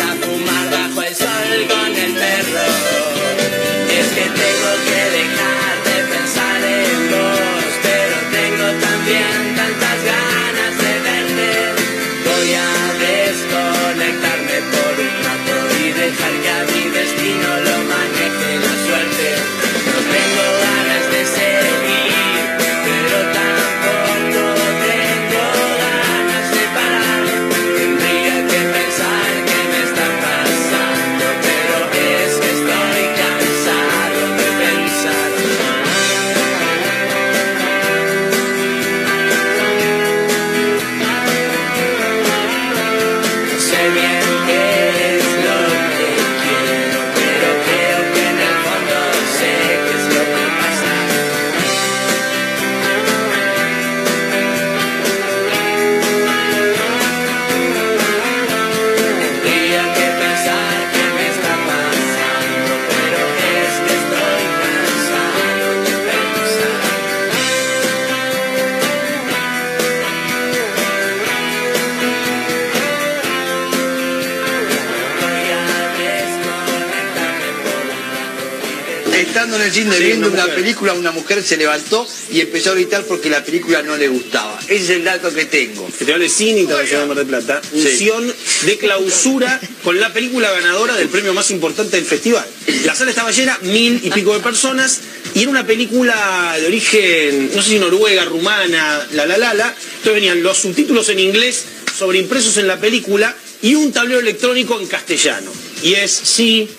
viendo 80.30 80.44
una 80.44 80.56
película, 80.56 80.94
una 80.94 81.12
mujer 81.12 81.44
se 81.44 81.58
levantó 81.58 82.08
y 82.32 82.42
empezó 82.42 82.72
a 82.72 82.74
gritar 82.74 83.04
porque 83.04 83.30
la 83.30 83.44
película 83.44 83.82
no 83.82 83.96
le 83.98 84.08
gustaba. 84.08 84.60
Ese 84.68 84.76
es 84.76 84.90
el 84.92 85.04
dato 85.04 85.34
que 85.34 85.46
tengo. 85.46 85.88
Festival 85.88 86.20
de 86.20 86.30
Cine 86.30 86.62
Internacional 86.62 87.04
de 87.04 87.08
Mar 87.08 87.18
del 87.18 87.28
Plata, 87.28 87.62
función 87.62 88.34
de 88.66 88.78
clausura 88.78 89.60
con 89.84 90.00
la 90.00 90.12
película 90.14 90.52
ganadora 90.52 90.96
del 90.96 91.10
premio 91.10 91.34
más 91.34 91.52
importante 91.52 91.98
del 91.98 92.06
festival. 92.06 92.46
La 92.86 92.96
sala 92.96 93.12
estaba 93.12 93.32
llena, 93.32 93.58
mil 93.62 94.02
y 94.04 94.10
pico 94.12 94.34
de 94.34 94.40
personas, 94.40 95.00
y 95.34 95.42
era 95.42 95.52
una 95.52 95.66
película 95.66 96.56
de 96.60 96.68
origen, 96.68 97.52
no 97.56 97.62
sé 97.62 97.70
si 97.70 97.80
noruega, 97.80 98.26
rumana, 98.26 99.06
la 99.12 99.26
la 99.26 99.38
la 99.38 99.54
la. 99.54 99.68
Entonces 99.68 100.14
venían 100.14 100.44
los 100.44 100.58
subtítulos 100.58 101.10
en 101.10 101.20
inglés 101.20 101.66
sobreimpresos 101.98 102.58
en 102.58 102.68
la 102.68 102.80
película 102.80 103.36
y 103.62 103.76
un 103.76 103.92
tablero 103.92 104.20
electrónico 104.20 104.80
en 104.80 104.88
castellano. 104.88 105.52
Y 105.82 105.94
es 105.94 106.12
sí, 106.12 106.70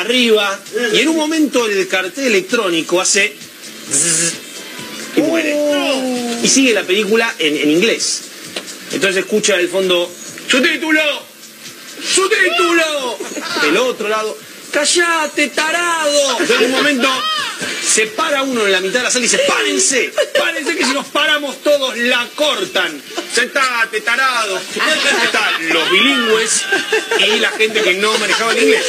arriba, 0.00 0.58
y 0.92 0.98
en 0.98 1.08
un 1.08 1.16
momento 1.16 1.66
el 1.66 1.86
cartel 1.88 2.26
electrónico 2.26 3.00
hace 3.00 3.34
y 5.16 5.20
muere. 5.20 5.56
Y 6.42 6.48
sigue 6.48 6.72
la 6.72 6.84
película 6.84 7.34
en, 7.38 7.56
en 7.56 7.70
inglés. 7.70 8.22
Entonces 8.92 9.24
escucha 9.24 9.56
del 9.56 9.68
fondo, 9.68 10.10
¡Su 10.48 10.62
título! 10.62 11.02
¡Su 12.14 12.28
título! 12.28 13.18
Del 13.62 13.76
otro 13.76 14.08
lado, 14.08 14.36
¡Callate, 14.72 15.48
tarado! 15.48 16.30
Entonces 16.32 16.56
en 16.60 16.64
un 16.66 16.70
momento 16.72 17.08
se 17.86 18.06
para 18.06 18.42
uno 18.42 18.64
en 18.66 18.72
la 18.72 18.80
mitad 18.80 19.00
de 19.00 19.04
la 19.04 19.10
sala 19.10 19.24
y 19.24 19.28
dice, 19.28 19.42
¡Párense! 19.46 20.12
¡Párense 20.38 20.76
que 20.76 20.84
si 20.84 20.92
nos 20.92 21.06
paramos 21.06 21.62
todos 21.62 21.96
la 21.96 22.26
cortan! 22.34 23.02
¡Sentate, 23.34 24.00
tarado! 24.00 24.58
Están 24.58 25.68
los 25.70 25.90
bilingües 25.90 26.62
y 27.18 27.38
la 27.40 27.50
gente 27.50 27.80
que 27.82 27.94
no 27.94 28.16
manejaba 28.18 28.52
el 28.52 28.62
inglés. 28.62 28.84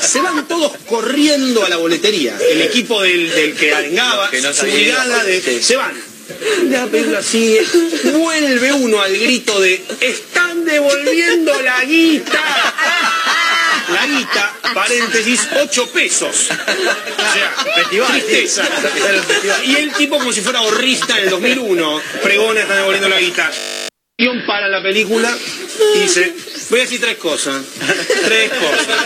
Se 0.00 0.20
van 0.20 0.46
todos 0.46 0.72
corriendo 0.86 1.64
a 1.64 1.68
la 1.68 1.76
boletería. 1.76 2.36
El 2.50 2.62
equipo 2.62 3.02
del, 3.02 3.30
del 3.30 3.54
que 3.54 3.74
arengaba, 3.74 4.30
Que 4.30 4.40
no 4.40 4.52
su 4.52 4.66
brigada 4.66 5.24
de... 5.24 5.62
Se 5.62 5.76
van. 5.76 6.14
La 6.70 6.86
película 6.86 7.22
sigue, 7.22 7.62
vuelve 8.14 8.72
uno 8.72 9.00
al 9.02 9.14
grito 9.14 9.60
de 9.60 9.84
¡Están 10.00 10.64
devolviendo 10.64 11.60
la 11.60 11.84
guita! 11.84 13.23
La 13.92 14.06
guita, 14.06 14.54
paréntesis, 14.72 15.48
8 15.60 15.90
pesos. 15.90 16.48
O 16.50 17.32
sea, 17.32 17.54
Festival, 17.74 18.12
tristeza. 18.22 18.64
Y 19.64 19.76
el 19.76 19.92
tipo 19.92 20.18
como 20.18 20.32
si 20.32 20.40
fuera 20.40 20.60
horrista 20.62 21.18
en 21.18 21.24
el 21.24 21.30
2001, 21.30 22.00
pregona, 22.22 22.60
están 22.60 22.76
devolviendo 22.78 23.08
la 23.08 23.20
guita. 23.20 23.50
Para 24.46 24.68
la 24.68 24.80
película 24.82 25.36
y 25.96 25.98
dice, 26.00 26.34
voy 26.70 26.80
a 26.80 26.82
decir 26.84 27.00
tres 27.00 27.16
cosas. 27.16 27.62
Tres 28.24 28.50
cosas. 28.52 28.96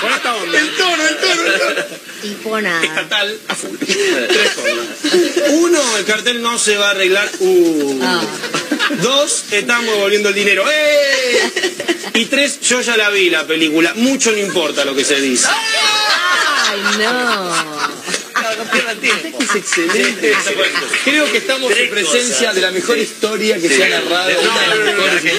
Con 0.00 0.12
esta 0.12 0.36
onda. 0.36 0.58
El 0.60 0.76
tono, 0.76 1.08
el 1.08 1.16
tono, 1.16 1.46
el 1.46 1.58
tono 1.58 1.84
Tipo 2.22 2.60
nada. 2.60 2.84
estatal 2.84 3.38
a 3.48 3.54
full. 3.54 3.76
Tres 3.78 4.50
cosas. 4.52 5.50
Uno, 5.50 5.96
el 5.96 6.04
cartel 6.04 6.42
no 6.42 6.58
se 6.58 6.76
va 6.76 6.88
a 6.88 6.90
arreglar. 6.90 7.28
Uh. 7.40 8.00
Dos, 8.96 9.44
estamos 9.52 9.86
devolviendo 9.86 10.30
el 10.30 10.34
dinero. 10.34 10.64
¡Eh! 10.70 11.52
Y 12.14 12.24
tres, 12.26 12.60
yo 12.60 12.80
ya 12.80 12.96
la 12.96 13.10
vi 13.10 13.30
la 13.30 13.46
película. 13.46 13.92
Mucho 13.94 14.32
no 14.32 14.38
importa 14.38 14.84
lo 14.84 14.94
que 14.94 15.04
se 15.04 15.20
dice. 15.20 15.46
Ay, 15.48 16.80
no. 16.98 17.50
No 18.58 18.64
pierdan 18.70 18.98
tiempo. 18.98 19.38
Es 19.40 19.54
excelente. 19.54 20.34
Creo 21.04 21.30
que 21.30 21.38
estamos 21.38 21.70
en 21.76 21.90
presencia 21.90 22.52
de 22.52 22.60
la 22.60 22.70
mejor 22.70 22.98
historia 22.98 23.60
que 23.60 23.68
se 23.68 23.84
ha 23.84 24.00
narrado. 24.00 24.30
No, 24.42 25.38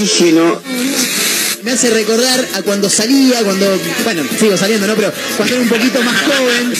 oxígeno? 0.00 0.60
Me 1.62 1.72
hace 1.72 1.90
recordar 1.90 2.48
a 2.54 2.62
cuando 2.62 2.88
salía, 2.88 3.42
cuando, 3.44 3.78
bueno, 4.04 4.22
sigo 4.38 4.56
saliendo, 4.56 4.86
¿no? 4.86 4.94
Pero 4.94 5.12
cuando 5.36 5.54
era 5.54 5.62
un 5.62 5.68
poquito 5.68 6.02
más 6.02 6.22
joven. 6.22 6.74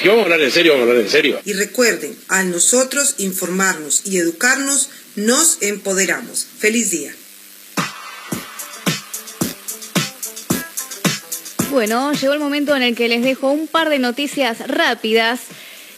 Que 0.00 0.08
vamos 0.08 0.22
a 0.22 0.24
hablar 0.24 0.42
en 0.42 0.52
serio, 0.52 0.72
vamos 0.72 0.86
a 0.86 0.90
hablar 0.90 1.04
en 1.04 1.10
serio. 1.10 1.40
Y 1.44 1.52
recuerden, 1.54 2.16
al 2.28 2.50
nosotros 2.50 3.14
informarnos 3.18 4.02
y 4.04 4.18
educarnos, 4.18 4.90
nos 5.16 5.58
empoderamos. 5.60 6.46
Feliz 6.58 6.90
día. 6.90 7.12
Bueno, 11.70 12.12
llegó 12.12 12.34
el 12.34 12.38
momento 12.38 12.76
en 12.76 12.82
el 12.82 12.94
que 12.94 13.08
les 13.08 13.22
dejo 13.22 13.50
un 13.50 13.66
par 13.66 13.88
de 13.88 13.98
noticias 13.98 14.58
rápidas. 14.68 15.40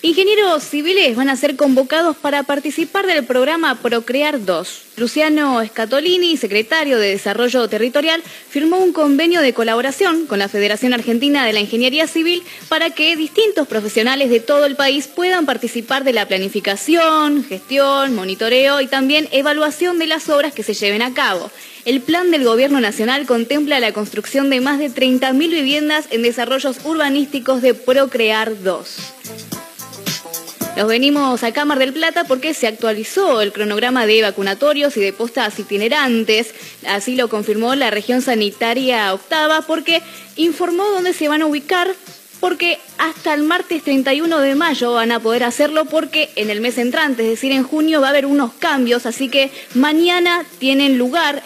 Ingenieros 0.05 0.65
civiles 0.65 1.17
van 1.17 1.31
a 1.31 1.37
ser 1.37 1.57
convocados 1.57 2.15
para 2.15 2.43
participar 2.43 3.07
del 3.07 3.25
programa 3.25 3.77
Procrear 3.77 4.45
2. 4.45 4.83
Luciano 4.99 5.65
Scatolini, 5.65 6.37
secretario 6.37 6.99
de 6.99 7.09
Desarrollo 7.09 7.67
Territorial, 7.69 8.23
firmó 8.51 8.81
un 8.81 8.93
convenio 8.93 9.41
de 9.41 9.55
colaboración 9.55 10.27
con 10.27 10.39
la 10.39 10.51
Federación 10.51 10.93
Argentina 10.93 11.47
de 11.47 11.55
la 11.55 11.61
Ingeniería 11.61 12.07
Civil 12.07 12.43
para 12.69 12.91
que 12.91 13.17
distintos 13.17 13.67
profesionales 13.67 14.29
de 14.29 14.41
todo 14.41 14.67
el 14.67 14.77
país 14.77 15.07
puedan 15.07 15.47
participar 15.47 16.05
de 16.05 16.13
la 16.13 16.29
planificación, 16.29 17.43
gestión, 17.43 18.15
monitoreo 18.15 18.83
y 18.83 18.89
también 18.89 19.27
evaluación 19.33 19.99
de 19.99 20.07
las 20.07 20.29
obras 20.29 20.53
que 20.53 20.63
se 20.63 20.75
lleven 20.75 21.01
a 21.01 21.15
cabo. 21.15 21.51
El 21.87 22.03
plan 22.03 22.31
del 22.31 22.45
Gobierno 22.45 22.79
Nacional 22.79 23.25
contempla 23.25 23.81
la 23.81 23.93
construcción 23.93 24.51
de 24.51 24.61
más 24.61 24.79
de 24.79 24.91
30.000 24.91 25.49
viviendas 25.49 26.09
en 26.11 26.21
desarrollos 26.21 26.77
urbanísticos 26.85 27.63
de 27.63 27.73
Procrear 27.73 28.63
2. 28.63 29.54
Nos 30.77 30.89
venimos 30.89 31.45
a 31.45 31.53
Cámara 31.53 31.79
del 31.79 31.93
Plata 31.93 32.25
porque 32.25 32.53
se 32.53 32.67
actualizó 32.67 33.41
el 33.41 33.53
cronograma 33.53 34.07
de 34.07 34.23
vacunatorios 34.23 34.97
y 34.97 35.01
de 35.01 35.13
postas 35.13 35.57
itinerantes. 35.61 36.53
Así 36.89 37.15
lo 37.15 37.29
confirmó 37.29 37.77
la 37.77 37.93
región 37.93 38.23
sanitaria 38.23 39.15
octava 39.15 39.63
porque 39.63 40.03
informó 40.35 40.83
dónde 40.87 41.13
se 41.13 41.29
van 41.29 41.43
a 41.43 41.47
ubicar 41.47 41.95
porque 42.41 42.79
hasta 42.99 43.35
el 43.35 43.43
martes 43.43 43.83
31 43.83 44.39
de 44.41 44.55
mayo 44.55 44.93
van 44.93 45.13
a 45.13 45.21
poder 45.21 45.45
hacerlo 45.45 45.85
porque 45.87 46.31
en 46.37 46.51
el 46.51 46.61
mes 46.61 46.79
entrante, 46.79 47.23
es 47.23 47.31
decir, 47.31 47.53
en 47.53 47.65
junio 47.65 48.01
va 48.01 48.09
a 48.09 48.11
haber 48.11 48.27
unos 48.27 48.53
cambios, 48.55 49.07
así 49.07 49.29
que 49.29 49.51
mañana 49.75 50.45
tienen 50.59 50.99
lugar 50.99 51.43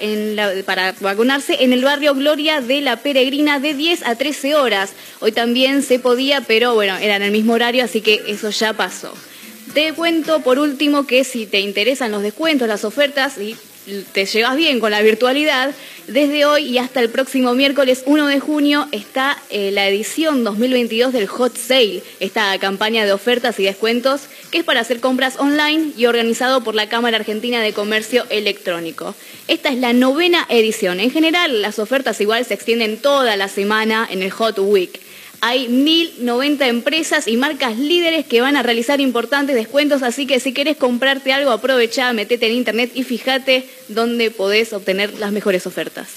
para 0.64 0.94
vacunarse 1.00 1.62
en 1.62 1.72
el 1.72 1.84
barrio 1.84 2.14
Gloria 2.14 2.60
de 2.60 2.80
la 2.80 2.96
Peregrina 2.96 3.60
de 3.60 3.74
10 3.74 4.06
a 4.06 4.16
13 4.16 4.54
horas. 4.56 4.92
Hoy 5.20 5.32
también 5.32 5.82
se 5.82 5.98
podía, 5.98 6.40
pero 6.40 6.74
bueno, 6.74 6.96
era 6.96 7.16
en 7.16 7.22
el 7.22 7.30
mismo 7.30 7.54
horario, 7.54 7.84
así 7.84 8.00
que 8.00 8.22
eso 8.26 8.50
ya 8.50 8.72
pasó. 8.72 9.12
Te 9.74 9.92
cuento 9.92 10.40
por 10.40 10.58
último 10.58 11.06
que 11.06 11.24
si 11.24 11.46
te 11.46 11.60
interesan 11.60 12.10
los 12.10 12.22
descuentos, 12.22 12.66
las 12.66 12.84
ofertas 12.84 13.38
y 13.38 13.56
te 14.12 14.26
llevas 14.26 14.56
bien 14.56 14.80
con 14.80 14.90
la 14.90 15.02
virtualidad, 15.02 15.74
desde 16.06 16.46
hoy 16.46 16.64
y 16.64 16.78
hasta 16.78 17.00
el 17.00 17.10
próximo 17.10 17.54
miércoles 17.54 18.02
1 18.06 18.26
de 18.26 18.40
junio 18.40 18.88
está 18.92 19.36
eh, 19.50 19.70
la 19.70 19.86
edición 19.88 20.42
2022 20.42 21.12
del 21.12 21.26
Hot 21.26 21.56
Sale, 21.56 22.02
esta 22.18 22.58
campaña 22.58 23.04
de 23.04 23.12
ofertas 23.12 23.60
y 23.60 23.64
descuentos 23.64 24.22
que 24.50 24.58
es 24.58 24.64
para 24.64 24.80
hacer 24.80 25.00
compras 25.00 25.38
online 25.38 25.92
y 25.96 26.06
organizado 26.06 26.62
por 26.64 26.74
la 26.74 26.88
Cámara 26.88 27.18
Argentina 27.18 27.60
de 27.60 27.72
Comercio 27.74 28.24
Electrónico. 28.30 29.14
Esta 29.48 29.68
es 29.68 29.78
la 29.78 29.92
novena 29.92 30.46
edición. 30.48 31.00
En 31.00 31.10
general, 31.10 31.60
las 31.60 31.78
ofertas 31.78 32.20
igual 32.20 32.44
se 32.44 32.54
extienden 32.54 32.96
toda 32.96 33.36
la 33.36 33.48
semana 33.48 34.06
en 34.10 34.22
el 34.22 34.30
Hot 34.30 34.58
Week. 34.58 35.00
Hay 35.40 35.68
1.090 35.68 36.66
empresas 36.66 37.28
y 37.28 37.36
marcas 37.36 37.78
líderes 37.78 38.26
que 38.26 38.40
van 38.40 38.56
a 38.56 38.62
realizar 38.62 39.00
importantes 39.00 39.54
descuentos, 39.54 40.02
así 40.02 40.26
que 40.26 40.40
si 40.40 40.52
querés 40.52 40.76
comprarte 40.76 41.32
algo, 41.32 41.52
aprovecha, 41.52 42.12
metete 42.12 42.46
en 42.46 42.54
internet 42.54 42.90
y 42.94 43.04
fíjate 43.04 43.68
dónde 43.88 44.30
podés 44.30 44.72
obtener 44.72 45.14
las 45.18 45.30
mejores 45.30 45.66
ofertas. 45.66 46.08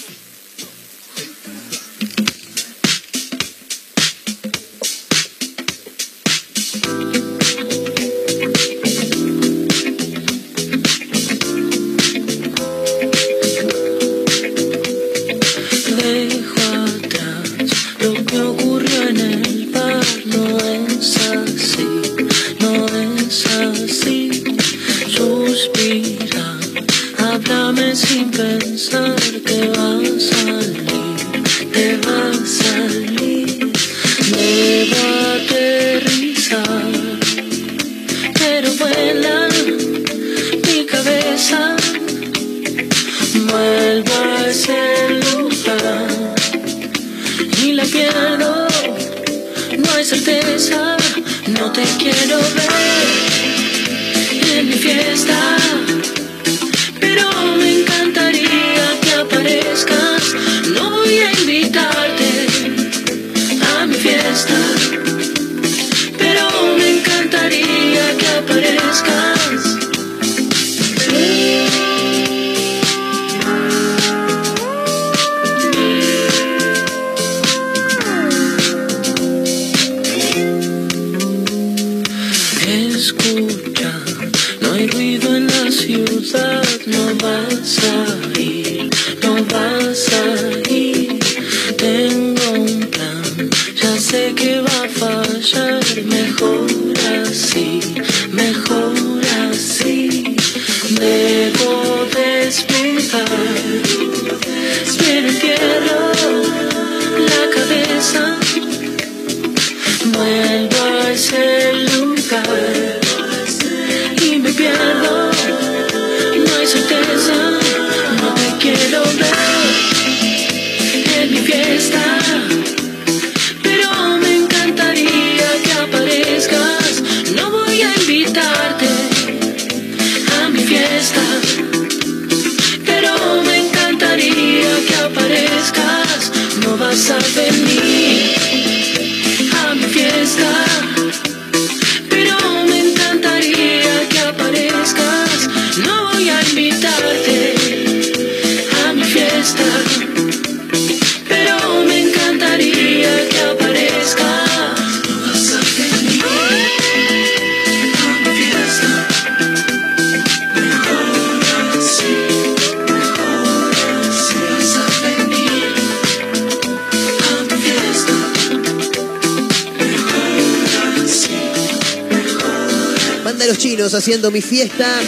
Haciendo 174.02 174.32
mi 174.32 174.42
fiesta. 174.42 175.00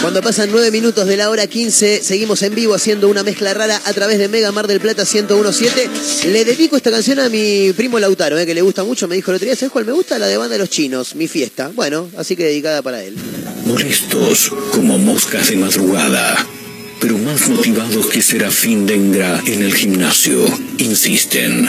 Cuando 0.00 0.22
pasan 0.22 0.50
9 0.52 0.70
minutos 0.70 1.04
de 1.08 1.16
la 1.16 1.30
hora 1.30 1.48
15, 1.48 2.00
seguimos 2.00 2.40
en 2.44 2.54
vivo 2.54 2.74
haciendo 2.74 3.08
una 3.08 3.24
mezcla 3.24 3.52
rara 3.52 3.82
a 3.86 3.92
través 3.92 4.18
de 4.18 4.28
Mega 4.28 4.52
Mar 4.52 4.68
del 4.68 4.78
Plata 4.78 5.02
1017. 5.02 5.90
Le 6.28 6.44
dedico 6.44 6.76
esta 6.76 6.92
canción 6.92 7.18
a 7.18 7.28
mi 7.28 7.72
primo 7.72 7.98
Lautaro, 7.98 8.38
eh, 8.38 8.46
que 8.46 8.54
le 8.54 8.62
gusta 8.62 8.84
mucho. 8.84 9.08
Me 9.08 9.16
dijo 9.16 9.32
el 9.32 9.34
otro 9.34 9.46
día, 9.46 9.56
¿sabes 9.56 9.72
cuál 9.72 9.84
me 9.84 9.90
gusta? 9.90 10.16
La 10.20 10.28
de 10.28 10.36
Banda 10.36 10.56
Los 10.58 10.70
Chinos, 10.70 11.16
mi 11.16 11.26
fiesta. 11.26 11.72
Bueno, 11.74 12.08
así 12.16 12.36
que 12.36 12.44
dedicada 12.44 12.82
para 12.82 13.02
él. 13.02 13.16
Molestos 13.66 14.52
como 14.70 14.96
moscas 14.96 15.48
de 15.48 15.56
madrugada, 15.56 16.46
pero 17.00 17.18
más 17.18 17.48
motivados 17.48 18.06
que 18.06 18.22
Serafín 18.22 18.86
Dengra 18.86 19.42
en 19.44 19.64
el 19.64 19.74
gimnasio, 19.74 20.46
insisten. 20.78 21.68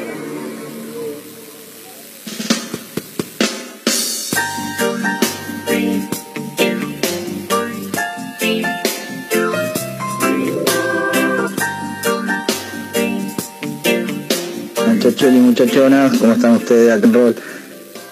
Muchachonas, 15.29 16.17
¿cómo 16.17 16.33
están 16.33 16.53
ustedes 16.53 16.87
de 16.87 16.95
rock 16.95 17.05
and? 17.05 17.35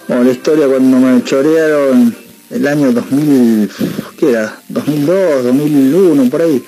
Bueno, 0.06 0.24
la 0.24 0.30
historia 0.30 0.68
cuando 0.68 0.98
me 0.98 1.24
chorearon 1.24 2.14
el 2.50 2.66
año 2.68 2.92
2000, 2.92 3.68
¿qué 4.16 4.30
era? 4.30 4.60
2002, 4.68 5.44
2001, 5.44 6.30
por 6.30 6.42
ahí. 6.42 6.62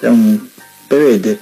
Era 0.00 0.12
un 0.12 0.48
pebete. 0.88 1.40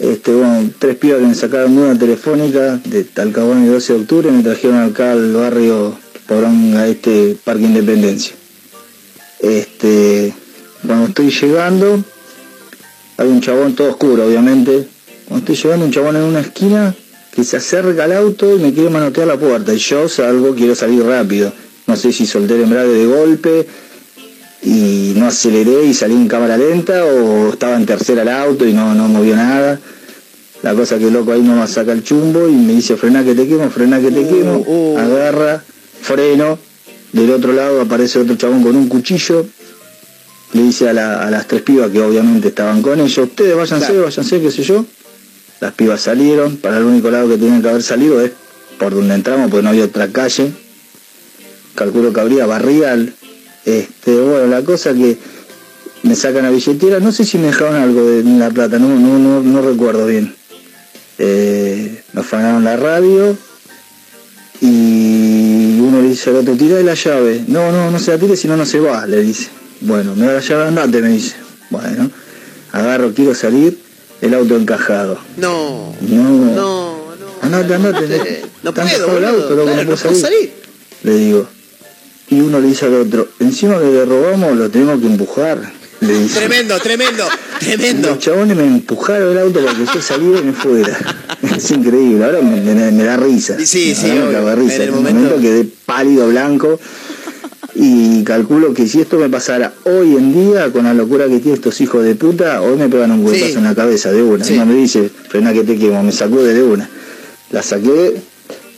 Este, 0.00 0.34
bueno, 0.34 0.68
tres 0.80 0.96
pibas 0.96 1.20
que 1.20 1.26
me 1.26 1.34
sacaron 1.36 1.78
una 1.78 1.96
telefónica 1.96 2.80
de 2.84 3.04
Talcahuano 3.04 3.64
el 3.66 3.72
12 3.72 3.92
de 3.92 4.00
octubre 4.00 4.28
y 4.28 4.32
me 4.32 4.42
trajeron 4.42 4.78
acá 4.78 5.12
al 5.12 5.32
barrio 5.32 5.96
Porón, 6.26 6.76
a 6.76 6.88
este 6.88 7.36
Parque 7.44 7.62
Independencia. 7.62 8.34
Este, 9.38 10.34
cuando 10.84 11.06
estoy 11.06 11.30
llegando, 11.30 12.02
hay 13.16 13.28
un 13.28 13.40
chabón 13.40 13.76
todo 13.76 13.90
oscuro, 13.90 14.26
obviamente. 14.26 14.88
Cuando 15.28 15.52
estoy 15.52 15.54
llegando, 15.54 15.86
un 15.86 15.92
chabón 15.92 16.16
en 16.16 16.22
una 16.22 16.40
esquina 16.40 16.94
que 17.38 17.44
se 17.44 17.56
acerca 17.56 18.02
al 18.02 18.12
auto 18.14 18.56
y 18.56 18.58
me 18.58 18.74
quiere 18.74 18.90
manotear 18.90 19.28
la 19.28 19.36
puerta. 19.36 19.72
Y 19.72 19.78
yo 19.78 20.08
salgo, 20.08 20.56
quiero 20.56 20.74
salir 20.74 21.04
rápido. 21.04 21.52
No 21.86 21.94
sé 21.94 22.12
si 22.12 22.26
solté 22.26 22.56
el 22.56 22.62
embrague 22.62 22.90
de 22.90 23.06
golpe 23.06 23.64
y 24.64 25.12
no 25.14 25.28
aceleré 25.28 25.84
y 25.84 25.94
salí 25.94 26.14
en 26.14 26.26
cámara 26.26 26.56
lenta 26.56 27.04
o 27.04 27.50
estaba 27.52 27.76
en 27.76 27.86
tercera 27.86 28.22
el 28.22 28.28
auto 28.28 28.66
y 28.66 28.72
no, 28.72 28.92
no 28.92 29.06
movió 29.06 29.36
nada. 29.36 29.78
La 30.62 30.74
cosa 30.74 30.98
que 30.98 31.06
el 31.06 31.12
loco 31.12 31.30
ahí 31.30 31.40
no 31.40 31.54
me 31.54 31.64
saca 31.68 31.92
el 31.92 32.02
chumbo 32.02 32.48
y 32.48 32.52
me 32.56 32.72
dice 32.72 32.96
frena 32.96 33.22
que 33.22 33.36
te 33.36 33.46
quemo, 33.46 33.70
frena 33.70 34.00
que 34.00 34.10
te 34.10 34.26
quemo, 34.26 34.64
agarra, 34.98 35.62
freno, 36.02 36.58
del 37.12 37.30
otro 37.30 37.52
lado 37.52 37.80
aparece 37.82 38.18
otro 38.18 38.34
chabón 38.34 38.64
con 38.64 38.74
un 38.74 38.88
cuchillo, 38.88 39.46
le 40.54 40.62
dice 40.64 40.88
a, 40.88 40.92
la- 40.92 41.22
a 41.24 41.30
las 41.30 41.46
tres 41.46 41.62
pibas 41.62 41.88
que 41.92 42.00
obviamente 42.00 42.48
estaban 42.48 42.82
con 42.82 42.98
ellos, 42.98 43.16
ustedes 43.16 43.54
váyanse, 43.54 43.92
váyanse, 43.96 44.40
qué 44.40 44.50
sé 44.50 44.64
yo. 44.64 44.84
Las 45.60 45.72
pibas 45.72 46.00
salieron, 46.00 46.56
para 46.56 46.78
el 46.78 46.84
único 46.84 47.10
lado 47.10 47.28
que 47.28 47.36
tenían 47.36 47.62
que 47.62 47.68
haber 47.68 47.82
salido 47.82 48.20
es 48.20 48.32
por 48.78 48.94
donde 48.94 49.14
entramos, 49.14 49.50
porque 49.50 49.62
no 49.62 49.70
había 49.70 49.84
otra 49.84 50.08
calle. 50.08 50.52
Calculo 51.74 52.12
que 52.12 52.20
habría 52.20 52.46
barrial. 52.46 53.12
Este, 53.64 54.14
bueno, 54.20 54.46
la 54.46 54.62
cosa 54.62 54.94
que 54.94 55.18
me 56.04 56.14
sacan 56.14 56.44
la 56.44 56.50
billetera, 56.50 57.00
no 57.00 57.12
sé 57.12 57.24
si 57.24 57.38
me 57.38 57.48
dejaron 57.48 57.74
algo 57.74 58.04
de 58.04 58.22
la 58.22 58.50
plata, 58.50 58.78
no, 58.78 58.88
no, 58.88 59.18
no, 59.18 59.42
no 59.42 59.62
recuerdo 59.62 60.06
bien. 60.06 60.34
Eh, 61.18 62.02
nos 62.12 62.24
fanaron 62.24 62.62
la 62.62 62.76
radio 62.76 63.36
y 64.60 65.78
uno 65.80 66.00
le 66.00 66.08
dice 66.10 66.30
al 66.30 66.36
otro, 66.36 66.54
tira 66.54 66.76
de 66.76 66.84
la 66.84 66.94
llave. 66.94 67.44
No, 67.48 67.72
no, 67.72 67.90
no 67.90 67.98
se 67.98 68.12
la 68.12 68.18
tire, 68.18 68.36
si 68.36 68.46
no, 68.46 68.56
no 68.56 68.64
se 68.64 68.78
va, 68.78 69.06
le 69.06 69.22
dice. 69.22 69.48
Bueno, 69.80 70.14
me 70.14 70.26
da 70.26 70.34
la 70.34 70.40
llave, 70.40 70.68
andate, 70.68 71.02
me 71.02 71.10
dice. 71.10 71.34
Bueno, 71.70 72.10
agarro, 72.72 73.12
quiero 73.12 73.34
salir, 73.34 73.78
el 74.20 74.34
auto 74.34 74.56
encajado. 74.56 75.18
No, 75.36 75.94
No, 76.00 76.54
no, 76.54 76.94
andate, 77.42 77.74
andate. 77.74 78.42
no 78.62 78.72
puedo, 78.74 79.18
el 79.18 79.24
auto, 79.24 79.48
claro, 79.64 79.84
no 79.84 79.96
puedo 79.96 80.14
salir. 80.14 80.52
Le 81.02 81.14
digo. 81.16 81.46
Y 82.30 82.40
uno 82.40 82.60
le 82.60 82.68
dice 82.68 82.84
al 82.86 82.94
otro, 82.94 83.28
encima 83.40 83.78
que 83.78 83.86
le 83.86 84.04
robamos 84.04 84.56
lo 84.56 84.68
tenemos 84.70 85.00
que 85.00 85.06
empujar. 85.06 85.72
Le 86.00 86.12
dice. 86.12 86.38
Tremendo, 86.40 86.78
tremendo, 86.78 87.24
tremendo. 87.58 88.08
Los 88.10 88.18
chabones 88.18 88.56
me 88.56 88.64
empujaron 88.64 89.32
el 89.32 89.38
auto 89.38 89.64
para 89.64 89.76
que 89.76 89.84
yo 89.92 90.02
saliera 90.02 90.38
y 90.38 90.42
me 90.44 90.52
fuera. 90.52 90.96
Es 91.56 91.70
increíble, 91.70 92.24
ahora 92.24 92.40
me, 92.42 92.60
me- 92.60 92.90
me 92.92 93.04
da 93.04 93.16
risa. 93.16 93.56
Sí, 93.64 93.94
sí, 93.94 94.06
me 94.08 94.22
obvio. 94.22 94.32
cago 94.32 94.48
de 94.50 94.56
risa. 94.56 94.74
En 94.76 94.82
el 94.82 94.90
momento- 94.92 95.20
momento 95.22 95.40
quedé 95.40 95.64
pálido, 95.86 96.28
blanco. 96.28 96.78
Y 97.74 98.24
calculo 98.24 98.72
que 98.74 98.86
si 98.88 99.00
esto 99.00 99.18
me 99.18 99.28
pasara 99.28 99.72
hoy 99.84 100.16
en 100.16 100.32
día, 100.32 100.70
con 100.72 100.84
la 100.84 100.94
locura 100.94 101.26
que 101.26 101.38
tienen 101.38 101.54
estos 101.54 101.80
hijos 101.80 102.04
de 102.04 102.14
puta, 102.14 102.60
hoy 102.62 102.76
me 102.76 102.88
pegan 102.88 103.10
un 103.12 103.24
huevazo 103.24 103.46
Sí. 103.46 103.52
en 103.54 103.64
la 103.64 103.74
cabeza 103.74 104.10
de 104.10 104.22
una. 104.22 104.44
Sí. 104.44 104.58
Me 104.58 104.74
dice, 104.74 105.10
frena 105.28 105.52
que 105.52 105.62
te 105.64 105.76
quemo, 105.78 106.02
me 106.02 106.12
sacó 106.12 106.42
de 106.42 106.62
una. 106.62 106.88
La 107.50 107.62
saqué 107.62 108.16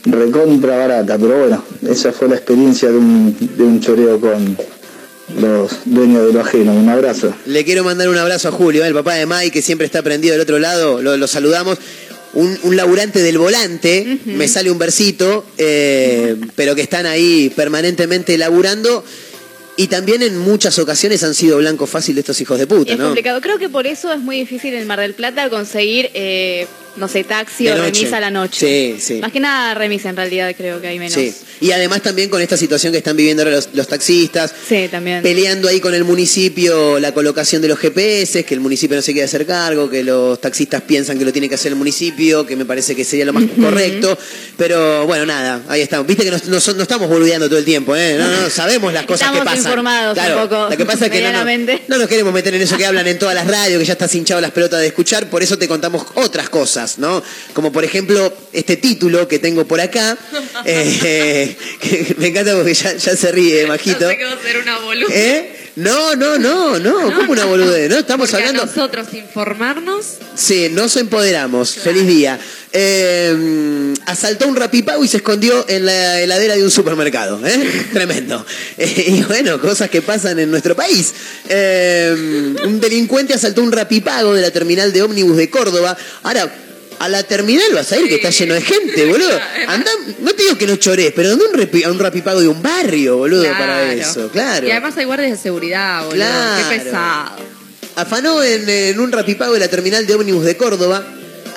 recontra 0.05 0.77
barata, 0.77 1.17
pero 1.17 1.37
bueno, 1.39 1.63
esa 1.89 2.11
fue 2.11 2.27
la 2.27 2.35
experiencia 2.35 2.89
de 2.89 2.97
un, 2.97 3.35
de 3.57 3.63
un 3.63 3.79
choreo 3.81 4.19
con 4.19 4.57
los 5.39 5.71
dueños 5.85 6.27
de 6.27 6.33
lo 6.33 6.41
ajeno. 6.41 6.73
Un 6.73 6.89
abrazo. 6.89 7.33
Le 7.45 7.63
quiero 7.63 7.83
mandar 7.83 8.09
un 8.09 8.17
abrazo 8.17 8.49
a 8.49 8.51
Julio, 8.51 8.83
eh, 8.83 8.87
el 8.87 8.93
papá 8.93 9.13
de 9.15 9.25
Mike, 9.25 9.51
que 9.51 9.61
siempre 9.61 9.85
está 9.85 10.01
prendido 10.03 10.33
del 10.33 10.41
otro 10.41 10.59
lado, 10.59 11.01
lo, 11.01 11.17
lo 11.17 11.27
saludamos. 11.27 11.77
Un, 12.33 12.57
un 12.63 12.75
laburante 12.77 13.19
del 13.21 13.37
volante, 13.37 14.19
me 14.25 14.47
sale 14.47 14.71
un 14.71 14.79
versito, 14.79 15.45
eh, 15.57 16.37
pero 16.55 16.75
que 16.75 16.81
están 16.81 17.05
ahí 17.05 17.51
permanentemente 17.53 18.37
laburando 18.37 19.03
y 19.75 19.87
también 19.87 20.21
en 20.21 20.37
muchas 20.37 20.79
ocasiones 20.79 21.23
han 21.23 21.33
sido 21.33 21.57
blanco 21.57 21.87
fácil 21.87 22.15
de 22.15 22.21
estos 22.21 22.39
hijos 22.39 22.57
de 22.59 22.67
puta, 22.67 22.93
Es 22.93 22.97
¿no? 22.99 23.05
complicado. 23.05 23.41
Creo 23.41 23.57
que 23.57 23.67
por 23.69 23.85
eso 23.87 24.13
es 24.13 24.19
muy 24.19 24.37
difícil 24.37 24.73
en 24.75 24.87
Mar 24.87 24.99
del 24.99 25.13
Plata 25.13 25.49
conseguir 25.49 26.09
eh, 26.13 26.67
no 26.97 27.07
sé, 27.07 27.23
taxi 27.23 27.65
De 27.65 27.71
o 27.73 27.77
noche. 27.77 27.91
remisa 27.99 28.17
a 28.17 28.19
la 28.19 28.29
noche. 28.31 28.95
Sí, 28.99 29.01
sí. 29.01 29.19
Más 29.21 29.31
que 29.31 29.39
nada 29.39 29.73
remisa 29.73 30.09
en 30.09 30.15
realidad 30.17 30.53
creo 30.57 30.81
que 30.81 30.87
hay 30.87 30.99
menos. 30.99 31.13
Sí. 31.13 31.33
Y 31.61 31.71
además 31.71 32.01
también 32.01 32.29
con 32.29 32.41
esta 32.41 32.57
situación 32.57 32.91
que 32.91 32.97
están 32.97 33.15
viviendo 33.15 33.43
ahora 33.43 33.55
los, 33.55 33.69
los 33.73 33.87
taxistas, 33.87 34.53
Sí, 34.67 34.87
también. 34.89 35.21
peleando 35.21 35.67
ahí 35.67 35.79
con 35.79 35.93
el 35.93 36.03
municipio 36.03 36.99
la 36.99 37.13
colocación 37.13 37.61
de 37.61 37.67
los 37.67 37.77
GPS, 37.79 38.43
que 38.45 38.53
el 38.53 38.59
municipio 38.59 38.95
no 38.95 39.01
se 39.01 39.11
quiere 39.13 39.25
hacer 39.25 39.45
cargo, 39.45 39.89
que 39.89 40.03
los 40.03 40.39
taxistas 40.41 40.81
piensan 40.81 41.17
que 41.19 41.25
lo 41.25 41.31
tiene 41.31 41.47
que 41.49 41.55
hacer 41.55 41.71
el 41.71 41.77
municipio, 41.77 42.45
que 42.45 42.55
me 42.55 42.65
parece 42.65 42.95
que 42.95 43.03
sería 43.05 43.25
lo 43.25 43.33
más 43.33 43.43
correcto. 43.59 44.17
Pero 44.57 45.05
bueno, 45.05 45.25
nada, 45.25 45.61
ahí 45.69 45.81
estamos. 45.81 46.07
Viste 46.07 46.23
que 46.23 46.31
no, 46.31 46.37
no 46.47 46.59
son- 46.59 46.77
no 46.77 46.83
estamos 46.83 47.07
boludeando 47.09 47.47
todo 47.47 47.59
el 47.59 47.65
tiempo, 47.65 47.95
¿eh? 47.95 48.15
No, 48.17 48.27
no, 48.41 48.49
sabemos 48.49 48.93
las 48.93 49.05
cosas 49.05 49.21
Estamos 49.27 49.39
que 49.41 49.45
pasan. 49.45 49.59
informados 49.59 50.17
un 50.17 50.23
Claro, 50.23 50.41
poco, 50.49 50.69
Lo 50.69 50.77
que 50.77 50.85
pasa 50.85 51.05
es 51.05 51.11
que 51.11 51.21
no, 51.21 51.31
no, 51.45 51.77
no 51.87 51.97
nos 51.97 52.07
queremos 52.07 52.33
meter 52.33 52.53
en 52.55 52.61
eso 52.61 52.77
que 52.77 52.85
hablan 52.85 53.07
en 53.07 53.19
todas 53.19 53.35
las 53.35 53.47
radios, 53.47 53.79
que 53.79 53.85
ya 53.85 53.93
estás 53.93 54.13
hinchado 54.15 54.41
las 54.41 54.51
pelotas 54.51 54.79
de 54.79 54.87
escuchar, 54.87 55.29
por 55.29 55.43
eso 55.43 55.57
te 55.57 55.67
contamos 55.67 56.05
otras 56.15 56.49
cosas, 56.49 56.80
¿no? 56.97 57.23
Como 57.53 57.71
por 57.71 57.83
ejemplo 57.83 58.33
este 58.53 58.77
título 58.77 59.27
que 59.27 59.39
tengo 59.39 59.65
por 59.65 59.79
acá, 59.81 60.17
eh, 60.65 61.55
que 61.79 62.15
me 62.17 62.27
encanta 62.27 62.55
porque 62.55 62.73
ya, 62.73 62.95
ya 62.95 63.15
se 63.15 63.31
ríe, 63.31 63.67
Majito. 63.67 64.07
que 64.09 64.23
va 64.23 64.31
a 64.31 64.41
ser 64.41 64.57
una 64.57 64.79
boluda. 64.79 65.13
¿Eh? 65.13 65.57
No, 65.75 66.15
no, 66.15 66.37
no, 66.37 66.79
no, 66.79 67.15
como 67.15 67.31
una 67.31 67.45
boludez, 67.45 67.89
¿no? 67.89 67.97
Estamos 67.97 68.29
Porque 68.29 68.43
a 68.43 68.49
hablando... 68.49 68.65
nosotros 68.65 69.13
informarnos. 69.13 70.05
Sí, 70.35 70.69
nos 70.69 70.97
empoderamos. 70.97 71.75
Feliz 71.75 72.05
día. 72.05 72.37
Eh, 72.73 73.93
asaltó 74.05 74.47
un 74.47 74.57
rapipago 74.57 75.03
y 75.03 75.07
se 75.07 75.17
escondió 75.17 75.65
en 75.69 75.85
la 75.85 76.19
heladera 76.19 76.55
de 76.57 76.63
un 76.63 76.71
supermercado. 76.71 77.39
¿eh? 77.45 77.85
Tremendo. 77.93 78.45
Eh, 78.77 79.05
y 79.07 79.23
bueno, 79.23 79.61
cosas 79.61 79.89
que 79.89 80.01
pasan 80.01 80.39
en 80.39 80.51
nuestro 80.51 80.75
país. 80.75 81.13
Eh, 81.47 82.53
un 82.65 82.81
delincuente 82.81 83.33
asaltó 83.33 83.61
un 83.61 83.71
rapipago 83.71 84.33
de 84.33 84.41
la 84.41 84.51
terminal 84.51 84.91
de 84.91 85.03
ómnibus 85.03 85.37
de 85.37 85.49
Córdoba. 85.49 85.97
Ahora, 86.23 86.51
a 87.01 87.09
la 87.09 87.23
terminal 87.23 87.73
vas 87.73 87.91
a 87.91 87.97
ir 87.97 88.07
que 88.07 88.15
está 88.15 88.29
lleno 88.29 88.53
de 88.53 88.61
gente, 88.61 89.05
boludo. 89.07 89.39
Anda, 89.67 89.89
no 90.19 90.33
te 90.33 90.43
digo 90.43 90.57
que 90.57 90.67
no 90.67 90.75
chores, 90.75 91.11
pero 91.15 91.31
anda 91.31 91.45
un 91.45 91.83
a 91.83 91.89
un 91.89 91.99
rapipago 91.99 92.39
de 92.39 92.47
un 92.47 92.61
barrio, 92.61 93.17
boludo, 93.17 93.43
para 93.43 93.91
eso. 93.93 94.29
Claro. 94.29 94.67
Y 94.67 94.71
además 94.71 94.95
hay 94.97 95.05
guardias 95.05 95.31
de 95.31 95.37
seguridad, 95.37 96.05
boludo. 96.05 96.17
Claro. 96.17 96.69
Qué 96.69 96.79
pesado. 96.79 97.35
Afanó 97.95 98.43
en, 98.43 98.69
en 98.69 98.99
un 98.99 99.11
rapipago 99.11 99.53
de 99.53 99.59
la 99.59 99.67
terminal 99.67 100.05
de 100.05 100.13
ómnibus 100.13 100.45
de 100.45 100.55
Córdoba. 100.55 101.03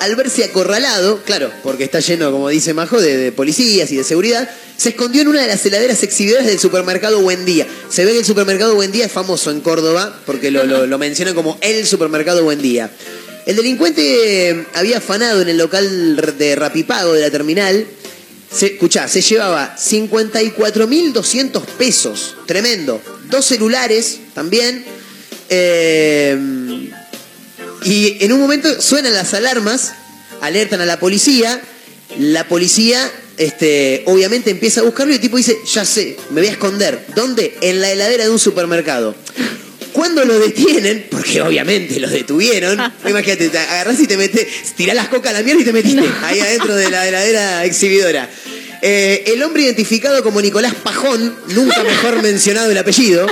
Al 0.01 0.13
verse 0.17 0.43
acorralado, 0.43 1.21
claro, 1.23 1.49
porque 1.63 1.85
está 1.85 2.01
lleno, 2.01 2.29
como 2.29 2.49
dice 2.49 2.73
Majo, 2.73 2.99
de, 2.99 3.15
de 3.15 3.31
policías 3.31 3.89
y 3.93 3.95
de 3.95 4.03
seguridad, 4.03 4.49
se 4.75 4.89
escondió 4.89 5.21
en 5.21 5.29
una 5.29 5.41
de 5.41 5.47
las 5.47 5.65
heladeras 5.65 6.03
exhibidoras 6.03 6.45
del 6.45 6.59
supermercado 6.59 7.21
Buen 7.21 7.45
Día. 7.45 7.65
Se 7.89 8.03
ve 8.03 8.11
que 8.11 8.19
el 8.19 8.25
supermercado 8.25 8.75
Buen 8.75 8.91
Día 8.91 9.05
es 9.05 9.11
famoso 9.13 9.51
en 9.51 9.61
Córdoba, 9.61 10.19
porque 10.25 10.51
lo, 10.51 10.65
lo, 10.65 10.85
lo 10.85 10.97
mencionan 10.97 11.33
como 11.33 11.57
el 11.61 11.87
supermercado 11.87 12.43
Buen 12.43 12.61
Día. 12.61 12.91
El 13.45 13.55
delincuente 13.55 14.65
había 14.73 14.97
afanado 14.97 15.41
en 15.41 15.49
el 15.49 15.57
local 15.57 16.35
de 16.37 16.55
rapipago 16.55 17.13
de 17.13 17.21
la 17.21 17.29
terminal. 17.29 17.85
Se, 18.51 18.79
se 19.07 19.21
llevaba 19.21 19.75
54.200 19.77 21.65
pesos. 21.77 22.35
Tremendo. 22.47 22.99
Dos 23.29 23.45
celulares 23.45 24.17
también. 24.33 24.83
Eh, 25.49 26.35
y 27.83 28.17
en 28.23 28.33
un 28.33 28.39
momento 28.39 28.81
suenan 28.81 29.13
las 29.13 29.35
alarmas, 29.35 29.93
alertan 30.41 30.81
a 30.81 30.85
la 30.85 30.99
policía. 30.99 31.61
La 32.17 32.47
policía, 32.47 33.11
este, 33.37 34.01
obviamente, 34.07 34.49
empieza 34.49 34.81
a 34.81 34.83
buscarlo 34.83 35.11
y 35.11 35.17
el 35.17 35.21
tipo 35.21 35.37
dice: 35.37 35.59
Ya 35.71 35.85
sé, 35.85 36.17
me 36.31 36.41
voy 36.41 36.49
a 36.49 36.53
esconder. 36.53 37.05
¿Dónde? 37.15 37.55
En 37.61 37.79
la 37.79 37.91
heladera 37.91 38.23
de 38.23 38.31
un 38.31 38.39
supermercado. 38.39 39.13
Cuando 39.95 40.25
lo 40.25 40.37
detienen, 40.37 41.07
porque 41.09 41.41
obviamente 41.41 42.01
lo 42.01 42.09
detuvieron, 42.09 42.77
imagínate, 43.07 43.47
te 43.47 43.57
agarrás 43.57 43.97
y 44.01 44.07
te 44.07 44.17
metes, 44.17 44.45
tirás 44.75 44.93
las 44.93 45.07
cocas 45.07 45.33
a 45.33 45.37
la 45.37 45.41
mierda 45.41 45.61
y 45.61 45.63
te 45.63 45.71
metiste 45.71 46.03
ahí 46.21 46.41
adentro 46.41 46.75
de 46.75 46.89
la 46.89 47.07
heladera 47.07 47.63
exhibidora. 47.63 48.29
Eh, 48.81 49.23
el 49.27 49.41
hombre 49.41 49.63
identificado 49.63 50.21
como 50.21 50.41
Nicolás 50.41 50.73
Pajón, 50.75 51.33
nunca 51.47 51.81
mejor 51.81 52.21
mencionado 52.21 52.69
el 52.69 52.77
apellido, 52.77 53.25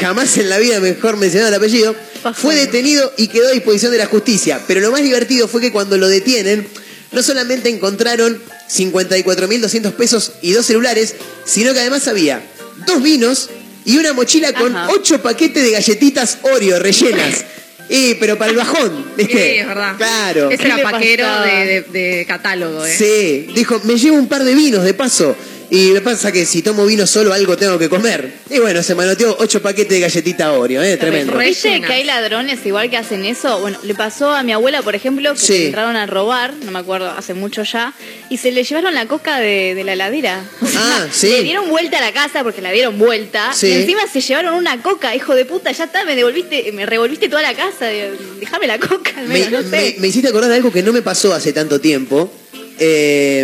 jamás 0.00 0.38
en 0.38 0.48
la 0.48 0.56
vida 0.56 0.80
mejor 0.80 1.18
mencionado 1.18 1.50
el 1.50 1.56
apellido, 1.56 1.94
fue 2.32 2.54
detenido 2.54 3.12
y 3.18 3.28
quedó 3.28 3.48
a 3.48 3.52
disposición 3.52 3.92
de 3.92 3.98
la 3.98 4.06
justicia. 4.06 4.62
Pero 4.66 4.80
lo 4.80 4.92
más 4.92 5.02
divertido 5.02 5.46
fue 5.46 5.60
que 5.60 5.72
cuando 5.72 5.98
lo 5.98 6.08
detienen, 6.08 6.66
no 7.10 7.22
solamente 7.22 7.68
encontraron 7.68 8.40
54.200 8.74 9.92
pesos 9.92 10.32
y 10.40 10.52
dos 10.52 10.64
celulares, 10.64 11.16
sino 11.44 11.74
que 11.74 11.80
además 11.80 12.08
había 12.08 12.42
dos 12.86 13.02
vinos 13.02 13.50
y 13.84 13.96
una 13.98 14.12
mochila 14.12 14.52
con 14.52 14.74
ocho 14.76 15.20
paquetes 15.22 15.62
de 15.62 15.70
galletitas 15.72 16.38
Oreo 16.42 16.78
rellenas. 16.78 17.44
Y, 17.88 18.14
pero 18.14 18.38
para 18.38 18.50
el 18.52 18.56
bajón, 18.56 19.04
¿viste? 19.18 19.32
Sí, 19.52 19.58
es 19.58 19.66
verdad. 19.66 19.96
Claro. 19.98 20.50
Ese 20.50 20.64
era 20.66 20.78
paquero 20.82 21.26
de, 21.42 21.50
de- 21.66 21.82
de 21.82 22.24
catálogo, 22.26 22.86
¿eh? 22.86 22.96
Sí, 22.96 23.52
dijo, 23.54 23.82
me 23.84 23.98
llevo 23.98 24.16
un 24.16 24.28
par 24.28 24.44
de 24.44 24.54
vinos 24.54 24.82
de 24.84 24.94
paso. 24.94 25.36
Y 25.74 25.90
me 25.92 26.02
pasa 26.02 26.30
que 26.30 26.44
si 26.44 26.60
tomo 26.60 26.84
vino 26.84 27.06
solo 27.06 27.32
algo 27.32 27.56
tengo 27.56 27.78
que 27.78 27.88
comer. 27.88 28.30
Y 28.50 28.58
bueno, 28.58 28.82
se 28.82 28.94
manoteó 28.94 29.34
ocho 29.40 29.62
paquetes 29.62 29.88
de 29.94 30.00
galletita 30.00 30.52
Oreo, 30.52 30.82
¿eh? 30.82 30.98
Tremendo. 30.98 31.38
¿Viste 31.38 31.80
que 31.80 31.90
hay 31.94 32.04
ladrones 32.04 32.58
igual 32.66 32.90
que 32.90 32.98
hacen 32.98 33.24
eso? 33.24 33.58
Bueno, 33.60 33.78
le 33.82 33.94
pasó 33.94 34.32
a 34.32 34.42
mi 34.42 34.52
abuela, 34.52 34.82
por 34.82 34.94
ejemplo, 34.94 35.32
que 35.32 35.40
Sí. 35.40 35.46
se 35.46 35.66
entraron 35.68 35.96
a 35.96 36.04
robar, 36.04 36.52
no 36.52 36.70
me 36.72 36.78
acuerdo, 36.78 37.08
hace 37.10 37.32
mucho 37.32 37.62
ya, 37.62 37.94
y 38.28 38.36
se 38.36 38.52
le 38.52 38.64
llevaron 38.64 38.94
la 38.94 39.06
coca 39.06 39.38
de, 39.38 39.74
de 39.74 39.82
la 39.84 39.94
heladera. 39.94 40.44
O 40.60 40.66
sea, 40.66 40.80
Ah, 40.84 41.06
sí. 41.10 41.28
Le 41.30 41.42
dieron 41.42 41.70
vuelta 41.70 41.96
a 41.96 42.00
la 42.02 42.12
casa 42.12 42.42
porque 42.42 42.60
la 42.60 42.70
dieron 42.70 42.98
vuelta, 42.98 43.54
Sí. 43.54 43.68
y 43.68 43.72
encima 43.72 44.02
se 44.12 44.20
llevaron 44.20 44.52
una 44.54 44.82
coca, 44.82 45.16
hijo 45.16 45.34
de 45.34 45.46
puta, 45.46 45.72
ya 45.72 45.84
está, 45.84 46.04
me 46.04 46.14
devolviste, 46.14 46.70
me 46.72 46.84
revolviste 46.84 47.30
toda 47.30 47.40
la 47.40 47.54
casa, 47.54 47.86
de- 47.86 48.12
déjame 48.40 48.66
la 48.66 48.78
coca 48.78 49.12
al 49.16 49.26
Me, 49.26 49.38
menos, 49.40 49.50
no 49.64 49.70
sé. 49.70 49.94
me- 49.94 50.00
me 50.00 50.08
hiciste 50.08 50.28
acordar 50.28 50.50
de 50.50 50.56
algo 50.56 50.70
que 50.70 50.82
no 50.82 50.92
me 50.92 51.00
pasó 51.00 51.32
hace 51.32 51.54
tanto 51.54 51.80
tiempo. 51.80 52.30
Eh, 52.78 53.40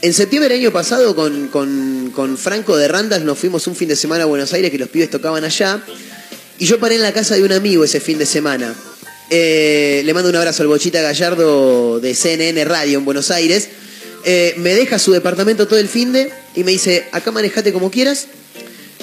en 0.00 0.12
septiembre 0.14 0.48
del 0.54 0.60
año 0.62 0.72
pasado 0.72 1.14
con, 1.14 1.48
con- 1.48 2.10
con 2.14 2.38
Franco 2.38 2.76
de 2.76 2.88
Randas 2.88 3.22
nos 3.22 3.38
fuimos 3.38 3.66
un 3.66 3.76
fin 3.76 3.88
de 3.88 3.96
semana 3.96 4.24
a 4.24 4.26
Buenos 4.26 4.52
Aires 4.52 4.70
que 4.70 4.78
los 4.78 4.88
pibes 4.88 5.10
tocaban 5.10 5.44
allá. 5.44 5.82
Y 6.58 6.66
yo 6.66 6.78
paré 6.80 6.96
en 6.96 7.02
la 7.02 7.12
casa 7.12 7.34
de 7.36 7.42
un 7.42 7.52
amigo 7.52 7.84
ese 7.84 8.00
fin 8.00 8.18
de 8.18 8.26
semana. 8.26 8.74
Eh, 9.30 10.02
le 10.04 10.14
mando 10.14 10.30
un 10.30 10.36
abrazo 10.36 10.62
al 10.62 10.68
Bochita 10.68 11.02
Gallardo 11.02 12.00
de 12.00 12.14
CNN 12.14 12.64
Radio 12.64 12.98
en 12.98 13.04
Buenos 13.04 13.30
Aires. 13.30 13.68
Eh, 14.24 14.54
me 14.58 14.74
deja 14.74 14.98
su 14.98 15.12
departamento 15.12 15.68
todo 15.68 15.78
el 15.78 15.88
fin 15.88 16.12
de 16.12 16.30
y 16.56 16.64
me 16.64 16.72
dice, 16.72 17.06
acá 17.12 17.30
manejate 17.30 17.72
como 17.72 17.90
quieras. 17.90 18.26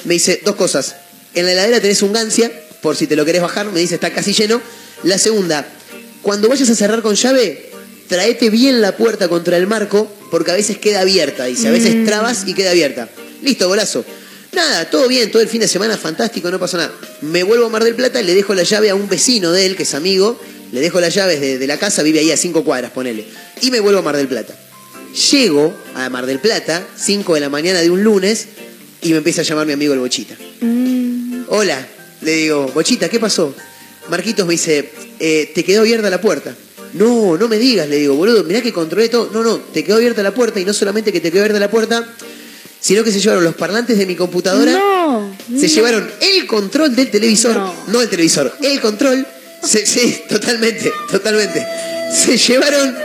Me 0.03 0.15
dice 0.15 0.41
dos 0.43 0.55
cosas. 0.55 0.95
En 1.33 1.45
la 1.45 1.53
heladera 1.53 1.79
tenés 1.79 2.01
un 2.01 2.11
gancia, 2.13 2.51
por 2.81 2.95
si 2.95 3.07
te 3.07 3.15
lo 3.15 3.23
querés 3.25 3.41
bajar, 3.41 3.71
me 3.71 3.79
dice, 3.79 3.95
está 3.95 4.11
casi 4.11 4.33
lleno. 4.33 4.61
La 5.03 5.17
segunda, 5.17 5.65
cuando 6.21 6.49
vayas 6.49 6.69
a 6.69 6.75
cerrar 6.75 7.01
con 7.01 7.15
llave, 7.15 7.71
traete 8.07 8.49
bien 8.49 8.81
la 8.81 8.95
puerta 8.97 9.27
contra 9.27 9.57
el 9.57 9.67
marco, 9.67 10.11
porque 10.31 10.51
a 10.51 10.55
veces 10.55 10.77
queda 10.77 11.01
abierta, 11.01 11.45
dice, 11.45 11.67
a 11.67 11.71
veces 11.71 11.95
Mm. 11.95 12.05
trabas 12.05 12.43
y 12.47 12.53
queda 12.53 12.71
abierta. 12.71 13.09
Listo, 13.41 13.67
golazo. 13.67 14.03
Nada, 14.53 14.89
todo 14.89 15.07
bien, 15.07 15.31
todo 15.31 15.41
el 15.41 15.49
fin 15.49 15.59
de 15.61 15.67
semana 15.67 15.97
fantástico, 15.97 16.49
no 16.49 16.59
pasó 16.59 16.77
nada. 16.77 16.91
Me 17.21 17.43
vuelvo 17.43 17.65
a 17.65 17.69
Mar 17.69 17.83
del 17.83 17.95
Plata 17.95 18.21
y 18.21 18.23
le 18.25 18.33
dejo 18.33 18.53
la 18.53 18.63
llave 18.63 18.89
a 18.89 18.95
un 18.95 19.09
vecino 19.09 19.51
de 19.51 19.65
él, 19.65 19.75
que 19.75 19.83
es 19.83 19.93
amigo, 19.93 20.39
le 20.71 20.79
dejo 20.79 20.99
las 21.01 21.13
llaves 21.13 21.41
de, 21.41 21.57
de 21.57 21.67
la 21.67 21.77
casa, 21.77 22.03
vive 22.03 22.19
ahí 22.19 22.31
a 22.31 22.37
cinco 22.37 22.63
cuadras, 22.63 22.91
ponele. 22.91 23.25
Y 23.61 23.69
me 23.71 23.79
vuelvo 23.81 23.99
a 23.99 24.01
Mar 24.03 24.15
del 24.15 24.27
Plata. 24.27 24.55
Llego 25.31 25.73
a 25.95 26.09
Mar 26.09 26.25
del 26.25 26.39
Plata, 26.39 26.85
5 26.97 27.35
de 27.35 27.39
la 27.39 27.49
mañana 27.49 27.81
de 27.81 27.89
un 27.89 28.03
lunes, 28.03 28.47
y 29.01 29.11
me 29.11 29.17
empieza 29.17 29.41
a 29.41 29.43
llamar 29.45 29.65
mi 29.65 29.71
amigo 29.73 29.93
el 29.93 29.99
Bochita. 29.99 30.35
Hola, 31.47 31.85
le 32.21 32.31
digo, 32.33 32.67
Bochita, 32.73 33.07
¿qué 33.09 33.19
pasó? 33.19 33.53
Marquitos 34.09 34.45
me 34.45 34.53
dice, 34.53 34.89
"Eh, 35.19 35.51
te 35.55 35.63
quedó 35.63 35.81
abierta 35.81 36.09
la 36.09 36.19
puerta. 36.19 36.53
No, 36.95 37.37
no 37.37 37.47
me 37.47 37.57
digas, 37.57 37.87
le 37.89 37.97
digo, 37.97 38.15
boludo, 38.15 38.43
mirá 38.43 38.61
que 38.61 38.71
controlé 38.73 39.09
todo. 39.09 39.29
No, 39.33 39.43
no, 39.43 39.57
te 39.57 39.83
quedó 39.83 39.97
abierta 39.97 40.23
la 40.23 40.33
puerta 40.33 40.59
y 40.59 40.65
no 40.65 40.73
solamente 40.73 41.11
que 41.11 41.19
te 41.19 41.29
quedó 41.31 41.41
abierta 41.41 41.59
la 41.59 41.69
puerta, 41.69 42.07
sino 42.79 43.03
que 43.03 43.11
se 43.11 43.19
llevaron 43.19 43.43
los 43.43 43.55
parlantes 43.55 43.97
de 43.97 44.05
mi 44.05 44.15
computadora. 44.15 44.71
No, 44.71 45.35
Se 45.59 45.67
no. 45.67 45.73
llevaron 45.73 46.09
el 46.21 46.47
control 46.47 46.95
del 46.95 47.11
televisor, 47.11 47.55
no, 47.87 48.01
el 48.01 48.09
televisor, 48.09 48.55
el 48.61 48.79
control. 48.81 49.25
Se- 49.63 49.85
sí, 49.85 50.21
totalmente, 50.29 50.91
totalmente. 51.11 51.65
Se 52.13 52.37
llevaron 52.37 52.95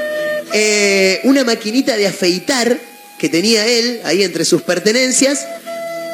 eh, 0.53 1.21
una 1.25 1.43
maquinita 1.45 1.97
de 1.97 2.07
afeitar 2.07 2.79
que 3.19 3.29
tenía 3.29 3.67
él 3.67 4.01
ahí 4.05 4.23
entre 4.23 4.45
sus 4.45 4.63
pertenencias 4.63 5.41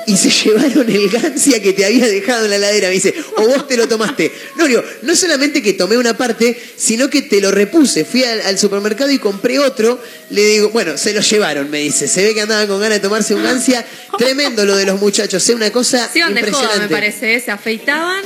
y 0.07 0.17
se 0.17 0.31
llevaron 0.31 0.89
el 0.89 1.09
gancia 1.09 1.61
que 1.61 1.73
te 1.73 1.85
había 1.85 2.07
dejado 2.07 2.45
en 2.45 2.51
la 2.51 2.57
heladera. 2.57 2.89
Me 2.89 2.95
dice, 2.95 3.15
o 3.37 3.43
vos 3.47 3.67
te 3.67 3.77
lo 3.77 3.89
tomaste. 3.89 4.31
No, 4.57 4.67
digo, 4.67 4.83
no 5.03 5.17
solamente 5.17 5.63
que 5.63 5.73
tomé 5.73 5.97
una 5.97 6.17
parte, 6.17 6.57
sino 6.77 7.11
que 7.11 7.23
te 7.23 7.41
lo 7.41 7.51
repuse. 7.51 8.05
Fui 8.05 8.23
al, 8.25 8.41
al 8.43 8.59
supermercado 8.59 9.11
y 9.11 9.19
compré 9.19 9.59
otro. 9.59 10.01
Le 10.31 10.45
digo, 10.45 10.71
bueno, 10.71 10.97
se 10.97 11.13
lo 11.13 11.21
llevaron, 11.21 11.69
me 11.71 11.79
dice. 11.81 12.07
Se 12.09 12.23
ve 12.25 12.35
que 12.35 12.41
andaban 12.43 12.67
con 12.69 12.81
ganas 12.81 12.99
de 12.99 13.01
tomarse 13.01 13.35
un 13.35 13.43
gancia. 13.43 13.85
Tremendo 14.17 14.65
lo 14.65 14.77
de 14.77 14.87
los 14.87 15.01
muchachos. 15.01 15.43
Es 15.49 15.55
una 15.55 15.71
cosa 15.71 16.09
iban 16.15 16.35
de 16.35 16.41
joda, 16.43 16.51
me 16.53 16.57
impresionante. 16.59 16.95
parece. 16.95 17.35
¿eh? 17.35 17.41
Se 17.41 17.51
afeitaban, 17.51 18.23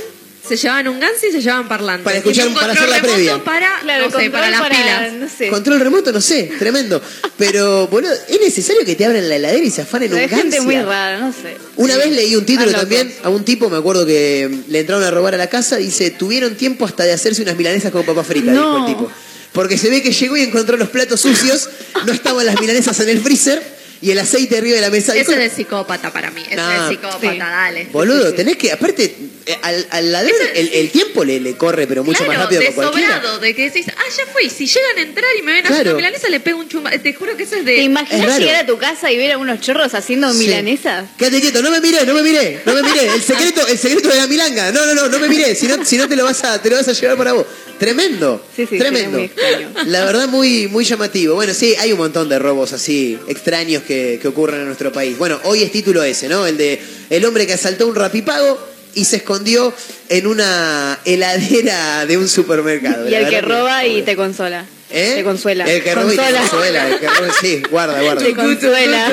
se 0.57 0.63
llevaban 0.63 0.89
un 0.89 1.01
ganso 1.01 1.27
y 1.27 1.33
se 1.33 1.41
llevaban 1.41 1.69
parlantes. 1.69 2.05
Para 2.05 2.19
escuchar- 2.19 2.49
un 2.49 2.55
para 2.55 2.73
hacer 2.73 2.89
la 2.89 3.01
previa. 3.01 3.45
Para, 3.45 3.81
Claro, 3.81 4.05
no 4.05 4.11
sé, 4.11 4.13
control 4.13 4.31
para 4.33 4.51
las 4.51 4.61
para- 4.61 4.77
pilas. 4.77 5.13
no 5.13 5.29
sé. 5.29 5.49
Control 5.49 5.81
remoto, 5.81 6.13
no 6.13 6.21
sé, 6.21 6.51
tremendo. 6.59 7.01
Pero, 7.37 7.87
boludo, 7.89 8.13
¿es 8.29 8.41
necesario 8.41 8.85
que 8.85 8.95
te 8.97 9.05
abran 9.05 9.29
la 9.29 9.37
heladera 9.37 9.65
y 9.65 9.71
se 9.71 9.83
afanen 9.83 10.13
un 10.13 10.19
Hay 10.19 10.29
gente 10.29 10.61
muy 10.61 10.77
rara, 10.77 11.19
no 11.19 11.33
sé. 11.33 11.57
Una 11.77 11.97
vez 11.97 12.11
leí 12.13 12.35
un 12.37 12.45
título 12.45 12.71
también 12.73 13.13
a 13.23 13.29
un 13.29 13.45
tipo, 13.45 13.71
me 13.71 13.77
acuerdo 13.79 14.05
que 14.05 14.51
le 14.69 14.81
entraron 14.81 15.05
a 15.05 15.11
robar 15.11 15.35
a 15.35 15.39
la 15.39 15.49
casa, 15.49 15.77
dice, 15.77 16.11
tuvieron 16.11 16.55
tiempo 16.57 16.85
hasta 16.85 17.05
de 17.05 17.13
hacerse 17.13 17.43
unas 17.43 17.57
milanesas 17.57 17.91
con 17.93 18.05
papa 18.05 18.25
frita, 18.25 18.51
No. 18.53 18.75
dijo 18.75 18.87
el 18.89 18.95
tipo. 18.95 19.13
porque 19.53 19.77
se 19.79 19.91
ve 19.91 20.01
que 20.03 20.13
llegó 20.13 20.37
y 20.37 20.43
encontró 20.43 20.77
los 20.77 20.91
platos 20.91 21.21
sucios, 21.23 21.69
no 22.07 22.13
estaban 22.13 22.47
las 22.47 22.61
milanesas 22.61 23.01
en 23.01 23.09
el 23.09 23.21
freezer 23.21 23.80
y 24.03 24.11
el 24.11 24.19
aceite 24.19 24.57
arriba 24.59 24.77
de 24.77 24.81
la 24.83 24.91
mesa. 24.91 25.15
Ese 25.15 25.33
es 25.33 25.39
de 25.39 25.51
psicópata 25.51 26.13
para 26.13 26.31
mí. 26.31 26.43
Ese 26.43 26.55
es 26.55 26.83
de 26.83 26.89
psicópata, 26.89 27.21
Sí. 27.33 27.39
dale. 27.39 27.89
Boludo, 27.93 28.33
tenés 28.35 28.57
que, 28.57 28.73
aparte, 28.73 29.15
eh, 29.47 29.59
al, 29.63 29.87
al 29.91 30.13
ladrón 30.13 30.33
el, 30.55 30.69
el 30.73 30.91
tiempo 30.91 31.25
le, 31.25 31.39
le 31.41 31.57
corre, 31.57 31.87
pero 31.87 32.03
mucho 32.05 32.19
claro, 32.25 32.33
más 32.33 32.43
rápido 32.45 32.61
que 32.63 32.73
cualquiera. 32.73 33.17
sobrado, 33.17 33.39
de 33.41 33.55
que 33.55 33.65
decís, 33.65 33.87
ah, 33.89 34.03
ya 34.17 34.25
fui. 34.33 34.49
Si 34.49 34.67
llegan 34.67 34.99
a 34.99 35.01
entrar 35.03 35.31
y 35.39 35.43
me 35.43 35.53
ven 35.53 35.61
Claro. 35.63 35.75
haciendo 35.77 35.97
milanesa, 35.97 36.29
le 36.29 36.41
pego 36.41 36.59
un 36.61 36.69
chumba. 36.69 36.91
Te 36.93 37.13
juro 37.13 37.37
que 37.37 37.43
eso 37.43 37.57
es 37.57 37.65
de. 37.65 37.75
¿Te 37.77 37.83
imaginas 37.83 38.39
llegar 38.39 38.57
a 38.57 38.67
tu 38.67 38.79
casa 38.79 39.11
y 39.13 39.19
ver 39.19 39.33
a 39.33 39.39
unos 39.39 39.61
chorros 39.61 39.93
haciendo 39.95 40.33
Sí. 40.33 40.39
milanesas? 40.39 41.05
Quédate 41.19 41.41
quieto, 41.41 41.61
no 41.63 41.71
me 41.71 41.81
mires, 41.81 42.07
no 42.07 42.15
me 42.15 42.23
mires, 42.23 42.65
no 42.65 42.75
me 42.75 42.83
mires. 42.83 43.13
El 43.15 43.23
secreto, 43.23 43.67
el 43.67 43.79
secreto 43.79 44.09
de 44.09 44.17
la 44.17 44.27
milanga. 44.27 44.73
No, 44.73 44.87
no, 44.87 44.95
no, 44.95 45.09
no 45.09 45.19
me 45.19 45.29
mires. 45.29 45.59
Si 45.59 45.67
no, 45.67 45.85
si 45.85 45.97
no 45.99 46.09
te 46.09 46.17
lo 46.17 46.25
vas 46.25 46.43
a, 46.45 46.61
te 46.63 46.71
lo 46.71 46.77
vas 46.77 46.89
a 46.89 46.93
llevar 46.93 47.17
para 47.19 47.33
vos. 47.35 47.45
Tremendo. 47.81 48.45
Sí, 48.55 48.67
sí, 48.67 48.77
tremendo. 48.77 49.19
muy. 49.19 49.31
La 49.87 50.05
verdad, 50.05 50.29
muy, 50.29 50.69
muy 50.69 50.85
llamativo. 50.85 51.35
Bueno, 51.35 51.55
sí, 51.55 51.75
hay 51.79 51.93
un 51.93 51.99
montón 51.99 52.29
de 52.29 52.39
robos 52.39 52.75
así 52.75 53.19
extraños 53.27 53.83
que, 53.85 54.19
que 54.21 54.29
ocurren 54.29 54.61
en 54.61 54.67
nuestro 54.67 54.93
país. 54.93 55.17
Bueno, 55.17 55.41
hoy 55.45 55.63
es 55.63 55.73
título 55.73 56.03
ese, 56.03 56.29
¿no? 56.29 56.47
El 56.47 56.59
de 56.59 56.79
el 57.09 57.25
hombre 57.25 57.47
que 57.47 57.55
asaltó 57.55 57.87
un 57.87 57.95
rapipago 57.95 58.59
y 58.95 59.07
se 59.07 59.17
escondió 59.17 59.73
en 60.11 60.27
una 60.27 60.99
heladera 61.07 62.05
de 62.05 62.19
un 62.19 62.29
supermercado. 62.29 63.09
Y 63.09 63.15
el 63.15 63.31
que 63.31 63.41
roba 63.41 63.87
y 63.87 64.03
te 64.03 64.15
consola. 64.15 64.67
¿Eh? 64.93 65.15
Te 65.17 65.25
consuela. 65.25 65.65
El 65.65 65.83
que 65.83 65.95
roba 65.95 66.13
y 66.13 66.17
te 66.17 66.23
consuela. 66.23 66.89
El 66.89 66.99
que 66.99 67.09
roba, 67.09 67.29
sí, 67.41 67.63
guarda, 67.71 68.03
guarda. 68.03 68.23
Te 68.25 68.35
consuela. 68.35 69.13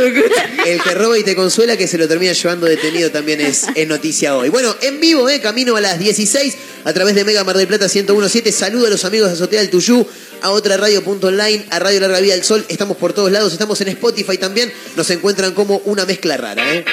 El 0.66 0.82
que 0.82 0.94
roba 0.96 1.18
y 1.18 1.24
te 1.24 1.36
consuela, 1.36 1.78
que 1.78 1.88
se 1.88 1.98
lo 1.98 2.08
termina 2.08 2.34
llevando 2.34 2.66
detenido 2.66 3.12
también 3.12 3.42
es, 3.42 3.66
es 3.76 3.88
noticia 3.88 4.36
hoy. 4.36 4.50
Bueno, 4.50 4.76
en 4.82 5.00
vivo, 5.00 5.30
eh, 5.30 5.40
camino 5.40 5.76
a 5.76 5.82
las 5.82 6.00
16, 6.00 6.58
a 6.84 6.94
través 6.94 7.16
de 7.16 7.24
Mega 7.24 7.44
Mar 7.44 7.58
del 7.58 7.68
Plata 7.68 7.86
1017. 7.86 8.52
Saludo 8.52 8.88
a 8.88 8.90
los 8.90 9.06
amigos 9.06 9.30
de 9.30 9.36
Azotea 9.36 9.62
del 9.62 9.70
Tuyú, 9.70 10.06
a 10.42 10.50
otra 10.50 10.78
radio.online, 10.78 11.66
a 11.70 11.80
Radio 11.80 12.00
Larga 12.00 12.20
Vida 12.20 12.34
del 12.34 12.44
Sol. 12.44 12.66
Estamos 12.70 12.98
por 12.98 13.14
todos 13.14 13.32
lados, 13.32 13.54
estamos 13.54 13.80
en 13.82 13.90
Spotify 13.90 14.38
también. 14.38 14.72
Nos 14.96 15.10
encuentran 15.12 15.54
como 15.54 15.82
una 15.86 16.06
mezcla 16.06 16.38
rara, 16.38 16.74
¿eh? 16.74 16.86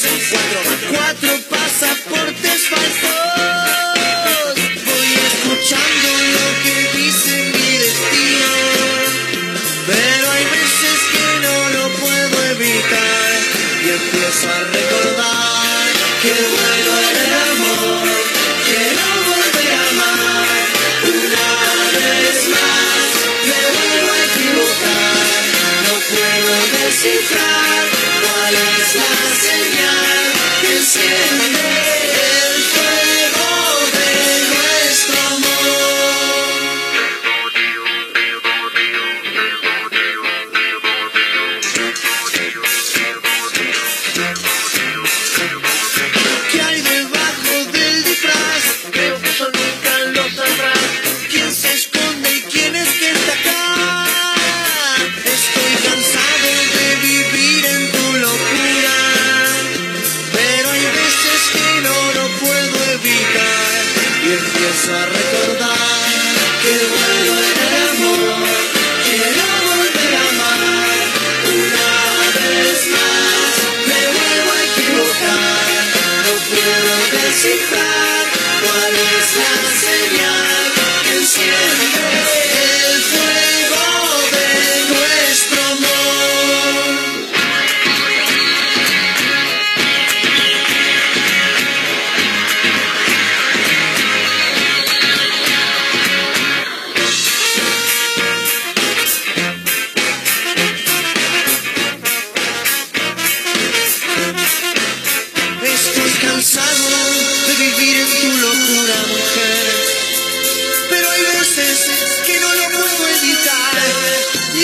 Tres, 0.00 0.28
cuatro. 0.30 0.88
Cuatro 0.92 1.40
pasaportes 1.48 2.68
falsos. 2.68 3.25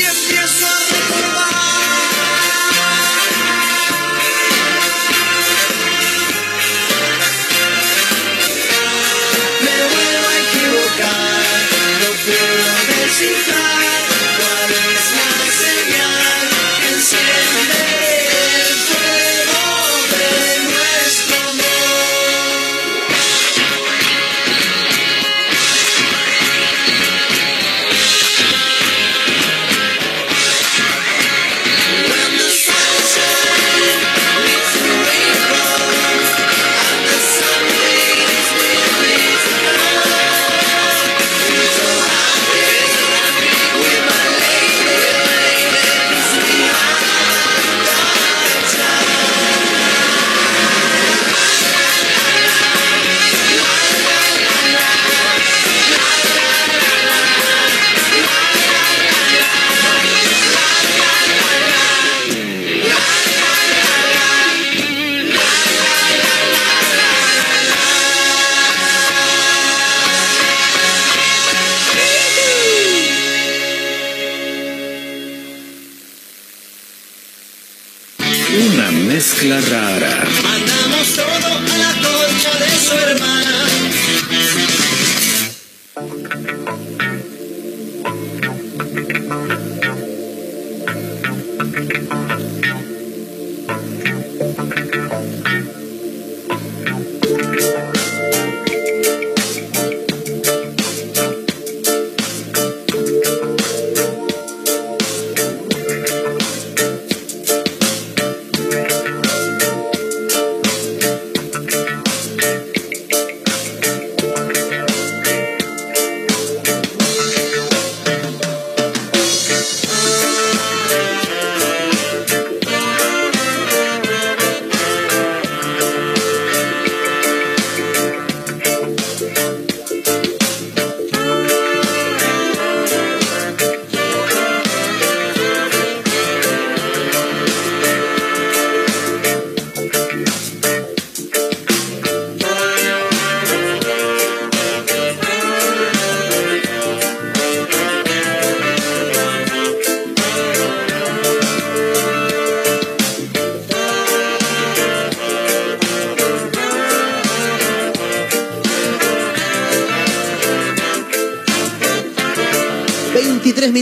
Empiezo 0.05 0.67
a 0.67 0.82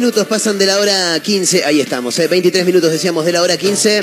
minutos 0.01 0.27
pasan 0.27 0.57
de 0.57 0.65
la 0.65 0.81
hora 0.81 1.21
15. 1.21 1.63
Ahí 1.65 1.79
estamos, 1.79 2.19
¿eh? 2.19 2.27
23 2.27 2.65
minutos 2.65 2.91
decíamos 2.91 3.27
de 3.27 3.33
la 3.33 3.43
hora 3.43 3.59
15. 3.59 4.01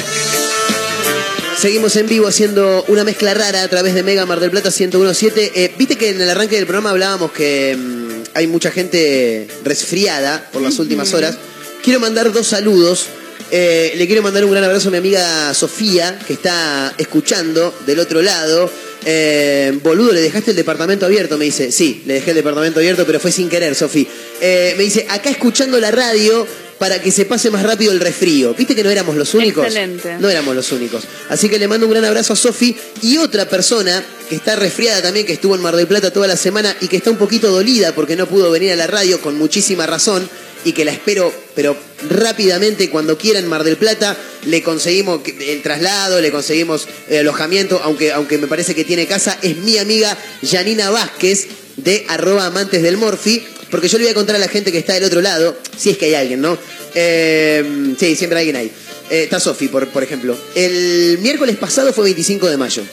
Seguimos 1.59 1.95
en 1.95 2.05
vivo 2.05 2.27
haciendo 2.27 2.85
una 2.87 3.03
mezcla 3.03 3.33
rara 3.33 3.63
a 3.63 3.67
través 3.67 3.95
de 3.95 4.03
Mega 4.03 4.23
Mar 4.27 4.39
del 4.39 4.51
Plata 4.51 4.69
1017. 4.69 5.53
Eh, 5.55 5.73
Viste 5.75 5.95
que 5.95 6.09
en 6.09 6.21
el 6.21 6.29
arranque 6.29 6.55
del 6.55 6.67
programa 6.67 6.91
hablábamos 6.91 7.31
que 7.31 7.75
mm, 7.75 8.09
hay 8.35 8.45
mucha 8.45 8.69
gente 8.69 9.47
resfriada 9.63 10.47
por 10.53 10.61
las 10.61 10.77
últimas 10.77 11.15
horas. 11.15 11.35
Quiero 11.83 11.99
mandar 11.99 12.31
dos 12.31 12.45
saludos. 12.45 13.07
Eh, 13.49 13.93
le 13.97 14.05
quiero 14.05 14.21
mandar 14.21 14.45
un 14.45 14.51
gran 14.51 14.63
abrazo 14.65 14.89
a 14.89 14.91
mi 14.91 14.97
amiga 14.97 15.51
Sofía, 15.55 16.19
que 16.27 16.33
está 16.33 16.93
escuchando 16.99 17.73
del 17.87 17.99
otro 17.99 18.21
lado. 18.21 18.69
Eh, 19.09 19.79
boludo, 19.81 20.11
le 20.11 20.19
dejaste 20.19 20.51
el 20.51 20.57
departamento 20.57 21.05
abierto, 21.05 21.37
me 21.37 21.45
dice. 21.45 21.71
Sí, 21.71 22.03
le 22.05 22.15
dejé 22.15 22.31
el 22.31 22.35
departamento 22.35 22.79
abierto, 22.79 23.05
pero 23.05 23.21
fue 23.21 23.31
sin 23.31 23.47
querer, 23.47 23.73
Sofía. 23.73 24.05
Eh, 24.41 24.73
me 24.75 24.83
dice, 24.83 25.05
acá 25.07 25.29
escuchando 25.29 25.79
la 25.79 25.91
radio 25.91 26.45
para 26.77 27.01
que 27.01 27.09
se 27.09 27.23
pase 27.23 27.49
más 27.49 27.63
rápido 27.63 27.93
el 27.93 28.01
resfrío. 28.01 28.53
¿Viste 28.53 28.75
que 28.75 28.83
no 28.83 28.89
éramos 28.89 29.15
los 29.15 29.33
únicos? 29.33 29.63
Excelente. 29.63 30.17
No 30.19 30.29
éramos 30.29 30.53
los 30.53 30.69
únicos. 30.73 31.05
Así 31.29 31.47
que 31.47 31.57
le 31.57 31.69
mando 31.69 31.85
un 31.85 31.93
gran 31.93 32.03
abrazo 32.03 32.33
a 32.33 32.35
Sofi 32.35 32.75
y 33.01 33.17
otra 33.17 33.47
persona 33.47 34.03
que 34.27 34.35
está 34.35 34.57
resfriada 34.57 35.01
también, 35.01 35.25
que 35.25 35.33
estuvo 35.33 35.55
en 35.55 35.61
Mar 35.61 35.77
del 35.77 35.87
Plata 35.87 36.11
toda 36.11 36.27
la 36.27 36.35
semana 36.35 36.75
y 36.81 36.89
que 36.89 36.97
está 36.97 37.09
un 37.09 37.17
poquito 37.17 37.49
dolida 37.49 37.95
porque 37.95 38.17
no 38.17 38.27
pudo 38.27 38.51
venir 38.51 38.73
a 38.73 38.75
la 38.75 38.87
radio 38.87 39.21
con 39.21 39.37
muchísima 39.37 39.87
razón 39.87 40.29
y 40.67 40.73
que 40.73 40.83
la 40.83 40.91
espero, 40.91 41.33
pero 41.55 41.77
rápidamente 42.09 42.89
cuando 42.89 43.17
quiera 43.17 43.39
en 43.39 43.47
Mar 43.47 43.63
del 43.63 43.77
Plata 43.77 44.17
le 44.45 44.61
conseguimos 44.61 45.21
el 45.25 45.61
traslado, 45.61 46.19
le 46.19 46.29
conseguimos 46.29 46.89
el 47.07 47.19
alojamiento, 47.19 47.79
aunque, 47.85 48.11
aunque 48.11 48.37
me 48.37 48.47
parece 48.47 48.75
que 48.75 48.83
tiene 48.83 49.07
casa, 49.07 49.37
es 49.41 49.55
mi 49.57 49.77
amiga 49.77 50.17
Janina 50.45 50.89
Vázquez 50.89 51.47
de 51.77 52.05
arroba 52.09 52.47
amantes 52.47 52.83
del 52.83 52.97
Morfi, 52.97 53.41
porque 53.71 53.87
yo 53.87 53.97
le 53.97 54.03
voy 54.03 54.11
a 54.11 54.15
contar 54.15 54.35
a 54.35 54.39
la 54.39 54.49
gente 54.49 54.73
que 54.73 54.77
está 54.77 54.93
del 54.93 55.05
otro 55.05 55.21
lado, 55.21 55.57
si 55.77 55.91
es 55.91 55.97
que 55.97 56.07
hay 56.07 56.15
alguien, 56.15 56.41
¿no? 56.41 56.57
Eh, 56.93 57.93
sí, 57.97 58.17
siempre 58.17 58.39
hay 58.39 58.49
alguien 58.49 58.55
ahí. 58.57 58.71
Eh, 59.09 59.23
está 59.23 59.39
Sofi, 59.39 59.69
por, 59.69 59.87
por 59.87 60.03
ejemplo. 60.03 60.37
El 60.53 61.19
miércoles 61.21 61.55
pasado 61.55 61.93
fue 61.93 62.03
25 62.05 62.49
de 62.49 62.57
mayo. 62.57 62.83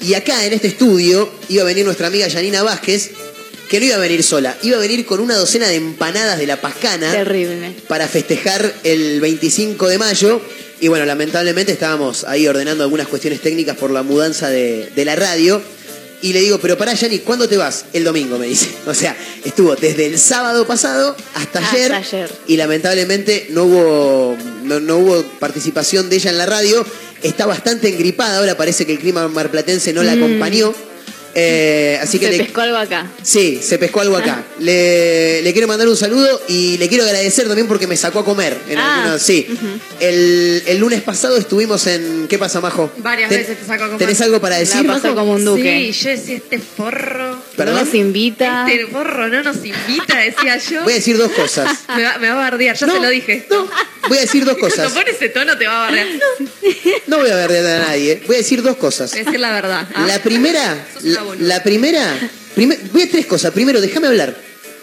Y 0.00 0.14
acá 0.14 0.46
en 0.46 0.54
este 0.54 0.68
estudio 0.68 1.30
iba 1.50 1.62
a 1.62 1.66
venir 1.66 1.84
nuestra 1.84 2.06
amiga 2.06 2.30
Janina 2.30 2.62
Vázquez, 2.62 3.10
que 3.68 3.78
no 3.80 3.86
iba 3.86 3.96
a 3.96 3.98
venir 3.98 4.22
sola, 4.22 4.56
iba 4.62 4.76
a 4.76 4.80
venir 4.80 5.04
con 5.04 5.20
una 5.20 5.34
docena 5.36 5.68
de 5.68 5.76
empanadas 5.76 6.38
de 6.38 6.46
la 6.46 6.60
Pascana 6.60 7.12
Terrible. 7.12 7.74
para 7.86 8.08
festejar 8.08 8.72
el 8.84 9.20
25 9.20 9.88
de 9.88 9.98
mayo. 9.98 10.40
Y 10.80 10.88
bueno, 10.88 11.04
lamentablemente 11.04 11.72
estábamos 11.72 12.24
ahí 12.24 12.46
ordenando 12.46 12.84
algunas 12.84 13.08
cuestiones 13.08 13.40
técnicas 13.40 13.76
por 13.76 13.90
la 13.90 14.02
mudanza 14.02 14.48
de, 14.48 14.90
de 14.94 15.04
la 15.04 15.16
radio. 15.16 15.60
Y 16.20 16.32
le 16.32 16.40
digo, 16.40 16.58
pero 16.58 16.76
pará, 16.76 16.94
Yanni, 16.94 17.20
¿cuándo 17.20 17.48
te 17.48 17.56
vas? 17.56 17.84
El 17.92 18.02
domingo, 18.04 18.38
me 18.38 18.46
dice. 18.46 18.68
O 18.86 18.94
sea, 18.94 19.16
estuvo 19.44 19.76
desde 19.76 20.06
el 20.06 20.18
sábado 20.18 20.66
pasado 20.66 21.14
hasta 21.34 21.58
Hasta 21.60 21.72
ayer. 21.76 21.92
ayer. 21.94 22.30
Y 22.46 22.56
lamentablemente 22.56 23.46
no 23.50 23.64
hubo, 23.64 24.36
no, 24.64 24.80
no 24.80 24.96
hubo 24.98 25.22
participación 25.38 26.08
de 26.10 26.16
ella 26.16 26.30
en 26.30 26.38
la 26.38 26.46
radio. 26.46 26.84
Está 27.22 27.46
bastante 27.46 27.88
engripada, 27.88 28.38
ahora 28.38 28.56
parece 28.56 28.86
que 28.86 28.92
el 28.92 28.98
clima 29.00 29.26
marplatense 29.28 29.92
no 29.92 30.02
la 30.02 30.14
Mm. 30.16 30.22
acompañó. 30.24 30.74
Eh, 31.40 31.98
así 32.02 32.18
que 32.18 32.26
Se 32.26 32.32
le- 32.32 32.44
pescó 32.44 32.60
algo 32.62 32.76
acá. 32.76 33.06
Sí, 33.22 33.60
se 33.62 33.78
pescó 33.78 34.00
algo 34.00 34.16
acá. 34.16 34.42
Le, 34.58 35.40
le 35.42 35.52
quiero 35.52 35.68
mandar 35.68 35.86
un 35.88 35.96
saludo 35.96 36.40
y 36.48 36.76
le 36.78 36.88
quiero 36.88 37.04
agradecer 37.04 37.46
también 37.46 37.68
porque 37.68 37.86
me 37.86 37.96
sacó 37.96 38.18
a 38.20 38.24
comer. 38.24 38.58
En 38.68 38.76
Ah, 38.78 38.96
algunos- 39.02 39.22
sí. 39.22 39.46
el, 40.00 40.62
el 40.66 40.78
lunes 40.78 41.00
pasado 41.02 41.36
estuvimos 41.36 41.86
en. 41.86 42.26
¿Qué 42.28 42.38
pasa, 42.38 42.60
Majo? 42.60 42.90
Varias 42.98 43.28
Ten- 43.28 43.38
veces 43.40 43.58
te 43.58 43.64
saco 43.64 43.84
a 43.84 43.86
comer. 43.86 43.98
¿Tenés 43.98 44.20
algo 44.20 44.40
para 44.40 44.56
decir, 44.56 44.84
La 44.84 44.94
pasó 44.94 45.04
Majo? 45.08 45.14
como 45.20 45.32
un 45.34 45.44
duque. 45.44 45.92
Sí, 45.92 46.02
yo 46.04 46.10
decía, 46.10 46.36
este 46.36 46.58
forro. 46.58 47.40
¿Perdón? 47.56 47.74
No 47.76 47.84
nos 47.84 47.94
invita. 47.94 48.66
Este 48.68 48.86
forro 48.88 49.28
no 49.28 49.42
nos 49.42 49.56
invita, 49.56 50.18
decía 50.18 50.56
yo. 50.70 50.82
Voy 50.82 50.92
a 50.92 50.96
decir 50.96 51.16
dos 51.16 51.30
cosas. 51.32 51.68
Me 51.96 52.02
va, 52.02 52.18
me 52.18 52.28
va 52.28 52.34
a 52.34 52.50
bardear, 52.50 52.76
ya 52.76 52.86
se 52.86 53.00
lo 53.00 53.08
dije. 53.08 53.46
Voy 54.08 54.18
a 54.18 54.20
decir 54.22 54.44
dos 54.44 54.56
Cuando 54.58 54.76
cosas. 54.76 54.92
pone 54.92 55.10
ese 55.10 55.28
tono 55.28 55.56
te 55.58 55.66
va 55.66 55.82
a 55.86 55.90
bardear. 55.90 56.06
No 57.06 57.18
voy 57.18 57.30
a 57.30 57.46
ver 57.46 57.66
a 57.66 57.78
nadie. 57.88 58.22
Voy 58.26 58.36
a 58.36 58.38
decir 58.38 58.62
dos 58.62 58.76
cosas. 58.76 59.10
Voy 59.10 59.20
a 59.20 59.24
decir 59.24 59.40
la 59.40 59.52
verdad. 59.52 59.86
¿ah? 59.94 60.04
La 60.06 60.18
primera, 60.22 60.86
Sos 60.94 61.02
una 61.04 61.12
la, 61.14 61.22
la 61.40 61.62
primera, 61.62 62.16
primer- 62.54 62.78
voy 62.92 63.02
a 63.02 63.10
tres 63.10 63.26
cosas. 63.26 63.52
Primero, 63.52 63.80
déjame 63.80 64.06
hablar 64.08 64.36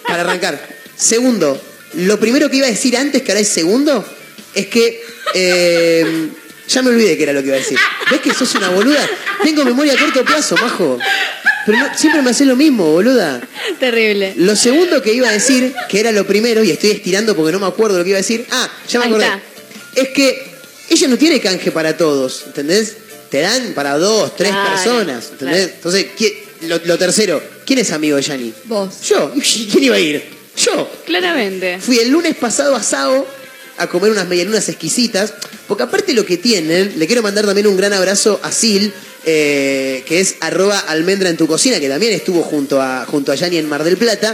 para 0.08 0.22
arrancar. 0.22 0.60
Segundo, 0.98 1.62
lo 1.96 2.20
primero 2.20 2.50
que 2.50 2.58
iba 2.58 2.68
a 2.68 2.72
decir 2.72 2.96
antes, 2.98 3.22
que 3.22 3.32
ahora 3.32 3.42
es 3.42 3.48
segundo, 3.50 4.06
es 4.54 4.68
que 4.68 5.02
eh, 5.34 6.28
ya 6.68 6.82
me 6.82 6.90
olvidé 6.90 7.18
que 7.18 7.24
era 7.24 7.34
lo 7.34 7.42
que 7.42 7.48
iba 7.48 7.56
a 7.58 7.60
decir. 7.60 7.78
¿Ves 8.10 8.22
que 8.22 8.34
sos 8.34 8.54
una 8.56 8.70
boluda? 8.70 9.08
Tengo 9.44 9.64
memoria 9.66 9.94
a 9.94 9.98
corto 9.98 10.24
plazo, 10.24 10.56
majo. 10.58 10.98
Pero 11.66 11.78
no- 11.80 11.98
siempre 11.98 12.22
me 12.22 12.30
haces 12.32 12.48
lo 12.48 12.56
mismo, 12.56 12.92
boluda. 12.92 13.42
Terrible. 13.80 14.34
Lo 14.38 14.56
segundo 14.56 15.02
que 15.02 15.14
iba 15.14 15.28
a 15.30 15.32
decir, 15.32 15.74
que 15.90 16.00
era 16.00 16.12
lo 16.12 16.26
primero, 16.26 16.64
y 16.64 16.72
estoy 16.72 16.92
estirando 16.92 17.36
porque 17.36 17.52
no 17.52 17.60
me 17.60 17.68
acuerdo 17.68 17.98
lo 17.98 18.04
que 18.04 18.12
iba 18.12 18.18
a 18.18 18.22
decir. 18.22 18.46
Ah, 18.52 18.70
ya 18.88 19.00
me 19.00 19.06
Ahí 19.06 19.12
acordé. 19.12 19.26
está. 19.28 19.42
Es 20.02 20.10
que 20.10 20.46
ella 20.90 21.08
no 21.08 21.18
tiene 21.18 21.40
canje 21.42 21.72
para 21.72 21.98
todos, 21.98 22.44
¿entendés? 22.48 22.96
Te 23.36 23.41
dan 23.41 23.74
para 23.74 23.98
dos, 23.98 24.34
tres 24.38 24.49
Claro, 24.52 24.70
personas, 24.72 25.26
¿entendés? 25.32 25.57
claro. 25.57 25.74
Entonces, 25.76 26.06
¿quién- 26.18 26.34
lo, 26.70 26.80
lo 26.86 26.98
tercero, 26.98 27.44
¿quién 27.66 27.80
es 27.80 27.91
amigo 27.91 28.16
de 28.16 28.22
Yani? 28.24 28.53
Vos. 28.64 29.02
Yo. 29.02 29.34
¿Quién 29.72 29.84
iba 29.84 29.98
a 29.98 29.99
ir? 29.99 30.24
Yo. 30.56 30.90
Claramente. 31.06 31.80
Fui 31.82 31.99
el 31.99 32.07
lunes 32.12 32.34
pasado 32.38 32.78
a 32.78 32.82
Sao 32.82 33.28
a 33.78 33.88
comer 33.88 34.10
unas 34.12 34.26
medialunas 34.30 34.70
exquisitas, 34.70 35.34
porque 35.68 35.84
aparte 35.84 36.14
lo 36.14 36.26
que 36.26 36.38
tienen, 36.38 36.94
le 36.98 37.07
quiero 37.07 37.22
mandar 37.22 37.45
también 37.45 37.68
un 37.68 37.76
gran 37.76 37.91
abrazo 37.91 38.40
a 38.41 38.53
Sil, 38.56 38.88
eh, 39.26 40.06
que 40.07 40.22
es 40.22 40.36
arroba 40.40 40.80
almendra 40.80 41.28
en 41.30 41.36
tu 41.36 41.45
cocina, 41.45 41.78
que 41.82 41.90
también 41.90 42.14
estuvo 42.14 42.41
junto 42.41 42.82
a, 42.82 43.06
junto 43.06 43.34
a 43.34 43.36
Yani 43.36 43.57
en 43.57 43.68
Mar 43.68 43.84
del 43.84 43.98
Plata. 43.98 44.34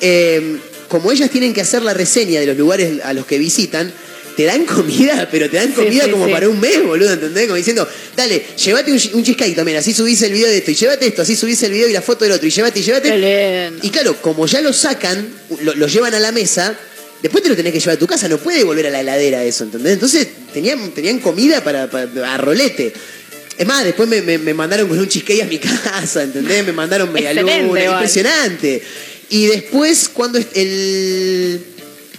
Eh, 0.00 0.56
como 0.88 1.12
ellas 1.12 1.30
tienen 1.30 1.54
que 1.54 1.60
hacer 1.60 1.82
la 1.82 1.94
reseña 1.94 2.40
de 2.40 2.46
los 2.46 2.56
lugares 2.56 3.00
a 3.04 3.12
los 3.12 3.26
que 3.26 3.38
visitan, 3.38 3.92
te 4.36 4.44
dan 4.44 4.64
comida, 4.64 5.28
pero 5.30 5.48
te 5.48 5.56
dan 5.56 5.72
comida 5.72 6.04
sí, 6.04 6.10
como 6.10 6.26
sí. 6.26 6.32
para 6.32 6.48
un 6.48 6.58
mes, 6.60 6.82
boludo, 6.84 7.12
¿entendés? 7.12 7.44
Como 7.44 7.56
diciendo, 7.56 7.88
dale, 8.16 8.42
llévate 8.62 8.90
un, 8.92 9.00
un 9.14 9.22
cheesecake 9.24 9.54
también, 9.54 9.78
así 9.78 9.92
subís 9.94 10.20
el 10.22 10.32
video 10.32 10.48
de 10.48 10.58
esto, 10.58 10.70
y 10.70 10.74
llévate 10.74 11.06
esto, 11.06 11.22
así 11.22 11.36
subís 11.36 11.62
el 11.62 11.72
video 11.72 11.88
y 11.88 11.92
la 11.92 12.02
foto 12.02 12.24
del 12.24 12.32
otro, 12.34 12.46
y 12.46 12.50
llévate, 12.50 12.80
y 12.80 12.82
llévate. 12.82 13.08
Qué 13.10 13.68
lindo. 13.70 13.86
Y 13.86 13.90
claro, 13.90 14.16
como 14.20 14.46
ya 14.46 14.60
lo 14.60 14.72
sacan, 14.72 15.26
lo, 15.62 15.74
lo 15.74 15.86
llevan 15.86 16.14
a 16.14 16.18
la 16.18 16.32
mesa, 16.32 16.76
después 17.22 17.42
te 17.42 17.48
lo 17.50 17.56
tenés 17.56 17.72
que 17.72 17.78
llevar 17.80 17.96
a 17.96 17.98
tu 17.98 18.06
casa, 18.06 18.28
no 18.28 18.38
puede 18.38 18.64
volver 18.64 18.86
a 18.88 18.90
la 18.90 19.00
heladera 19.00 19.44
eso, 19.44 19.64
¿entendés? 19.64 19.92
Entonces 19.94 20.26
tenían, 20.52 20.90
tenían 20.90 21.18
comida 21.20 21.62
para, 21.62 21.88
para- 21.90 22.34
a 22.34 22.36
rolete. 22.38 22.92
Es 23.56 23.66
más, 23.66 23.84
después 23.84 24.08
me, 24.08 24.20
me- 24.20 24.38
me 24.38 24.52
mandaron 24.52 24.88
con 24.88 24.98
un 24.98 25.08
cheesecake 25.08 25.42
a 25.42 25.46
mi 25.46 25.58
casa, 25.84 26.24
¿entendés? 26.24 26.66
Me 26.66 26.72
mandaron 26.72 27.12
media 27.12 27.32
luna, 27.34 27.56
igual. 27.62 27.92
impresionante. 27.92 28.82
Y 29.30 29.46
después, 29.46 30.08
cuando 30.12 30.38
el, 30.38 31.60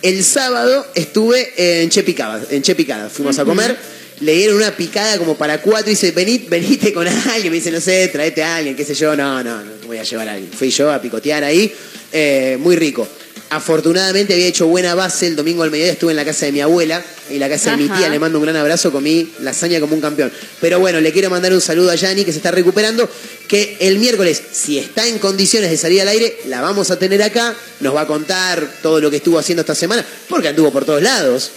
el 0.06 0.24
sábado 0.24 0.86
estuve 0.94 1.52
en 1.58 1.90
Che 1.90 2.04
Picada, 2.04 2.40
en 2.52 2.62
Che 2.62 2.76
Picada, 2.76 3.10
fuimos 3.10 3.40
a 3.40 3.44
comer. 3.44 3.76
Le 4.20 4.34
dieron 4.36 4.58
una 4.58 4.72
picada 4.78 5.18
como 5.18 5.36
para 5.36 5.62
cuatro 5.62 5.88
y 5.88 5.96
dice, 5.96 6.12
Vení, 6.12 6.46
venite 6.48 6.94
con 6.94 7.08
alguien. 7.32 7.52
Me 7.52 7.58
dice, 7.58 7.72
no 7.72 7.82
sé, 7.82 8.08
traete 8.10 8.44
a 8.44 8.58
alguien, 8.58 8.76
qué 8.76 8.86
sé 8.86 8.94
yo. 8.94 9.16
No, 9.16 9.44
no, 9.44 9.64
no 9.64 9.72
voy 9.88 9.98
a 9.98 10.04
llevar 10.04 10.30
a 10.30 10.34
alguien. 10.34 10.52
Fui 10.54 10.70
yo 10.70 10.92
a 10.92 11.02
picotear 11.02 11.44
ahí. 11.44 11.74
Eh, 12.12 12.56
muy 12.60 12.76
rico. 12.76 13.08
Afortunadamente 13.56 14.34
había 14.34 14.48
hecho 14.48 14.68
buena 14.68 14.96
base. 14.96 15.28
El 15.28 15.38
domingo 15.38 15.64
al 15.64 15.72
mediodía 15.72 15.94
estuve 15.94 16.12
en 16.12 16.18
la 16.18 16.26
casa 16.26 16.46
de 16.46 16.52
mi 16.52 16.60
abuela 16.60 17.02
y 17.30 17.40
la 17.40 17.48
casa 17.48 17.72
de 17.72 17.78
mi 17.78 17.88
tía. 17.88 18.10
Le 18.10 18.20
mando 18.20 18.38
un 18.38 18.44
gran 18.44 18.58
abrazo. 18.58 18.92
Comí 18.92 19.30
lasaña 19.40 19.80
como 19.80 19.96
un 19.96 20.02
campeón. 20.02 20.30
Pero 20.60 20.80
bueno, 20.80 21.00
le 21.00 21.14
quiero 21.14 21.30
mandar 21.30 21.54
un 21.54 21.62
saludo 21.62 21.90
a 21.90 21.96
Yani 21.96 22.26
que 22.26 22.34
se 22.34 22.40
está 22.40 22.52
recuperando. 22.52 23.10
Que 23.48 23.78
el 23.80 23.98
miércoles, 23.98 24.42
si 24.52 24.78
está 24.78 25.08
en 25.08 25.20
condiciones 25.20 25.70
de 25.72 25.78
salir 25.78 26.02
al 26.02 26.10
aire, 26.10 26.38
la 26.48 26.60
vamos 26.60 26.92
a 26.92 27.00
tener 27.00 27.24
acá. 27.24 27.56
Nos 27.80 27.96
va 27.96 28.02
a 28.02 28.08
contar 28.08 28.68
todo 28.82 29.00
lo 29.00 29.10
que 29.10 29.18
estuvo 29.18 29.40
haciendo 29.40 29.62
esta 29.62 29.74
semana. 29.74 30.06
Porque 30.28 30.50
anduvo 30.50 30.72
por 30.72 30.84
todos 30.84 31.02
lados. 31.02 31.52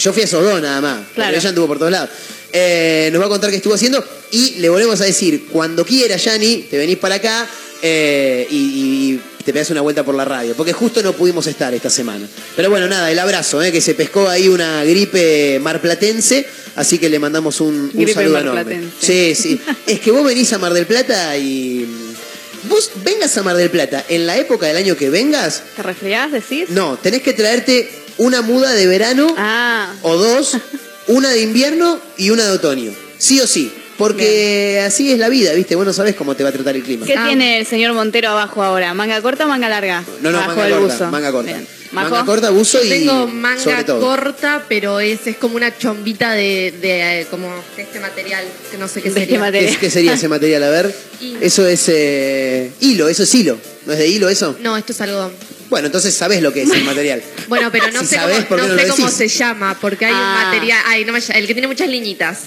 Yo 0.00 0.12
fui 0.12 0.22
a 0.22 0.24
esos 0.24 0.42
dos 0.42 0.60
nada 0.60 0.80
más. 0.80 0.98
Claro. 1.14 1.30
Pero 1.30 1.38
ella 1.38 1.48
anduvo 1.48 1.66
por 1.68 1.78
todos 1.78 1.92
lados. 1.92 2.10
Eh, 2.52 3.10
nos 3.12 3.22
va 3.22 3.26
a 3.26 3.28
contar 3.28 3.50
qué 3.50 3.56
estuvo 3.56 3.74
haciendo 3.74 4.04
y 4.32 4.56
le 4.56 4.68
volvemos 4.68 5.00
a 5.00 5.04
decir, 5.04 5.46
cuando 5.52 5.84
quiera, 5.84 6.16
Yani, 6.16 6.66
te 6.68 6.78
venís 6.78 6.98
para 6.98 7.14
acá 7.14 7.48
eh, 7.80 8.44
y, 8.50 8.56
y 8.56 9.20
te 9.44 9.52
pegas 9.52 9.70
una 9.70 9.80
vuelta 9.80 10.04
por 10.04 10.14
la 10.14 10.24
radio. 10.24 10.54
Porque 10.54 10.72
justo 10.72 11.02
no 11.02 11.12
pudimos 11.12 11.46
estar 11.46 11.72
esta 11.74 11.90
semana. 11.90 12.26
Pero 12.56 12.70
bueno, 12.70 12.86
nada, 12.88 13.10
el 13.10 13.18
abrazo, 13.18 13.62
eh, 13.62 13.72
que 13.72 13.80
se 13.80 13.94
pescó 13.94 14.28
ahí 14.28 14.48
una 14.48 14.84
gripe 14.84 15.58
marplatense. 15.60 16.46
Así 16.76 16.98
que 16.98 17.08
le 17.08 17.18
mandamos 17.18 17.60
un, 17.60 17.90
un 17.92 18.08
saludo 18.08 18.38
enorme. 18.38 18.82
Sí, 19.00 19.34
sí. 19.34 19.60
es 19.86 20.00
que 20.00 20.10
vos 20.10 20.24
venís 20.24 20.52
a 20.52 20.58
Mar 20.58 20.72
del 20.72 20.86
Plata 20.86 21.36
y... 21.36 21.86
Vos 22.64 22.90
vengas 23.02 23.36
a 23.38 23.42
Mar 23.42 23.56
del 23.56 23.70
Plata, 23.70 24.04
en 24.10 24.26
la 24.26 24.36
época 24.36 24.66
del 24.66 24.76
año 24.76 24.94
que 24.94 25.08
vengas, 25.08 25.62
¿Te 25.76 25.82
resfriás, 25.82 26.30
decís? 26.30 26.68
no, 26.68 26.98
tenés 27.02 27.22
que 27.22 27.32
traerte 27.32 27.90
una 28.18 28.42
muda 28.42 28.72
de 28.74 28.86
verano 28.86 29.34
Ah, 29.38 29.94
o 30.02 30.14
dos, 30.18 30.58
una 31.06 31.30
de 31.30 31.40
invierno 31.40 31.98
y 32.18 32.28
una 32.28 32.44
de 32.44 32.50
otoño. 32.50 32.92
Sí 33.16 33.40
o 33.40 33.46
sí. 33.46 33.72
Porque 34.00 34.82
así 34.84 35.12
es 35.12 35.18
la 35.18 35.28
vida, 35.28 35.52
¿viste? 35.52 35.76
Vos 35.76 35.86
no 35.86 35.92
sabés 35.92 36.14
cómo 36.16 36.34
te 36.34 36.42
va 36.42 36.48
a 36.48 36.52
tratar 36.52 36.74
el 36.74 36.82
clima. 36.82 37.06
¿qué 37.06 37.16
tiene 37.26 37.58
el 37.58 37.66
señor 37.66 37.92
Montero 37.92 38.30
abajo 38.30 38.62
ahora? 38.62 38.92
¿Manga 38.94 39.20
corta 39.22 39.44
o 39.44 39.48
manga 39.48 39.68
larga? 39.68 40.02
No, 40.22 40.30
no, 40.30 40.38
Abajo 40.38 40.50
manga 40.56 40.64
del 40.64 40.72
corta, 40.80 40.94
buzo. 40.94 41.10
manga 41.10 41.32
corta. 41.32 41.52
Bien. 41.52 41.66
¿Majo? 41.92 42.10
Manga 42.10 42.24
corta, 42.24 42.50
buzo 42.50 42.84
y 42.84 42.88
Tengo 42.88 43.26
manga 43.26 43.60
sobre 43.62 43.84
todo. 43.84 44.00
corta, 44.00 44.64
pero 44.68 45.00
es, 45.00 45.26
es 45.26 45.36
como 45.36 45.56
una 45.56 45.76
chombita 45.76 46.32
de, 46.34 46.72
de, 46.80 47.20
eh, 47.22 47.26
como 47.30 47.48
de 47.76 47.82
este 47.82 47.98
material, 48.00 48.44
que 48.70 48.78
no 48.78 48.86
sé 48.88 49.02
qué 49.02 49.10
De 49.10 49.20
este 49.20 49.20
sería. 49.26 49.40
material. 49.40 49.72
¿Qué, 49.74 49.78
qué 49.80 49.90
sería 49.90 50.12
ese 50.14 50.28
material? 50.28 50.62
A 50.64 50.70
ver. 50.70 50.94
Eso 51.40 51.66
es 51.66 51.84
eh, 51.88 52.70
hilo, 52.80 53.08
eso 53.08 53.24
es 53.24 53.34
hilo. 53.34 53.58
¿No 53.86 53.92
es 53.92 53.98
de 53.98 54.08
hilo 54.08 54.28
eso? 54.30 54.56
No, 54.60 54.76
esto 54.76 54.92
es 54.92 55.00
algodón. 55.02 55.32
Bueno, 55.68 55.86
entonces 55.86 56.14
sabés 56.14 56.40
lo 56.42 56.52
que 56.52 56.62
es 56.62 56.70
el 56.70 56.84
material. 56.84 57.22
Bueno, 57.48 57.70
pero 57.72 57.90
no 57.92 58.00
Si 58.00 58.06
sé, 58.06 58.14
sabés, 58.16 58.44
cómo, 58.46 58.48
¿por 58.48 58.60
qué 58.60 58.66
no 58.68 58.78
sé 58.78 58.88
cómo 59.02 59.10
se 59.10 59.28
llama, 59.28 59.76
porque 59.80 60.06
hay 60.06 60.12
Ah. 60.14 60.38
un 60.38 60.44
material. 60.52 60.78
Ay, 60.86 61.04
no 61.04 61.12
me, 61.12 61.18
el 61.18 61.46
que 61.46 61.52
tiene 61.54 61.66
muchas 61.66 61.88
liñitas. 61.88 62.38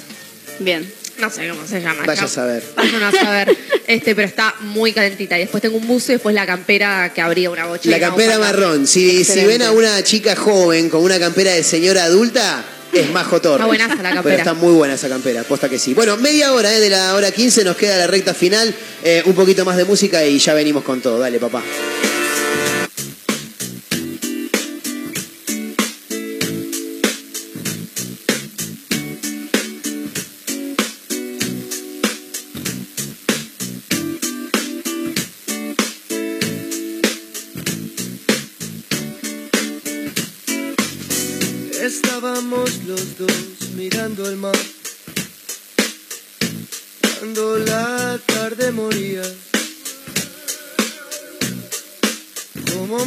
Bien. 0.60 0.92
No 1.20 1.30
sé 1.30 1.50
cómo 1.50 1.66
se 1.68 1.82
llama. 1.82 2.04
Vaya 2.06 2.22
ya. 2.22 2.26
a 2.26 2.30
saber. 2.30 2.64
Vayan 2.76 3.04
a 3.04 3.12
saber. 3.12 3.58
Este, 3.88 4.16
pero 4.16 4.28
está 4.28 4.56
muy 4.62 4.94
calentita. 4.94 5.38
Y 5.38 5.42
después 5.42 5.62
tengo 5.62 5.78
un 5.78 5.88
buzo 5.88 6.12
y 6.12 6.16
después 6.16 6.34
la 6.34 6.46
campera 6.46 7.12
que 7.14 7.22
abría 7.22 7.50
una 7.50 7.66
bocha. 7.66 7.90
La 7.90 8.00
campera 8.00 8.40
marrón. 8.40 8.88
Si, 8.88 9.24
si 9.24 9.44
ven 9.44 9.62
a 9.62 9.72
una 9.72 10.04
chica 10.04 10.36
joven 10.36 10.90
con 10.90 11.04
una 11.04 11.20
campera 11.20 11.52
de 11.52 11.64
señora 11.64 12.06
adulta, 12.06 12.64
es 12.94 13.12
Majo 13.12 13.42
Torres. 13.42 13.60
Está 13.60 13.66
buenaza 13.66 13.96
la 13.96 14.14
campera. 14.14 14.24
Pero 14.24 14.38
está 14.38 14.54
muy 14.54 14.74
buena 14.74 14.94
esa 14.94 15.10
campera, 15.10 15.44
posta 15.44 15.70
que 15.70 15.80
sí. 15.80 15.94
Bueno, 15.94 16.18
media 16.18 16.54
hora 16.54 16.74
eh, 16.74 16.80
de 16.80 16.90
la 16.90 17.16
hora 17.16 17.32
15, 17.32 17.64
nos 17.64 17.76
queda 17.76 17.98
la 17.98 18.08
recta 18.08 18.34
final. 18.34 18.74
Eh, 19.04 19.24
un 19.26 19.34
poquito 19.34 19.66
más 19.66 19.78
de 19.78 19.86
música 19.86 20.26
y 20.26 20.40
ya 20.40 20.54
venimos 20.54 20.84
con 20.84 21.02
todo. 21.02 21.20
Dale, 21.20 21.40
papá. 21.40 21.62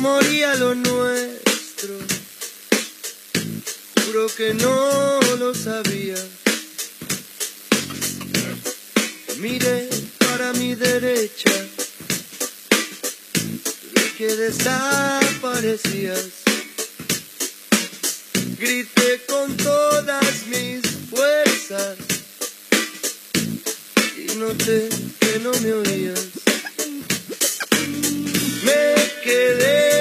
Moría 0.06 0.54
lo 0.54 0.74
nuestro, 0.74 1.94
juro 4.04 4.26
que 4.36 4.54
no 4.54 5.20
lo 5.40 5.52
sabía. 5.52 6.20
Miré 9.38 9.88
para 10.18 10.52
mi 10.54 10.74
derecha, 10.74 11.54
vi 13.94 14.04
que 14.18 14.28
desaparecías. 14.44 16.26
Grité 18.60 19.10
con 19.28 19.56
todas 19.56 20.46
mis 20.52 20.82
fuerzas 21.10 21.96
y 24.22 24.26
noté 24.36 24.88
que 25.20 25.38
no 25.44 25.52
me 25.62 25.72
oías. 25.72 26.24
Me 28.66 28.82
quedé 29.22 29.95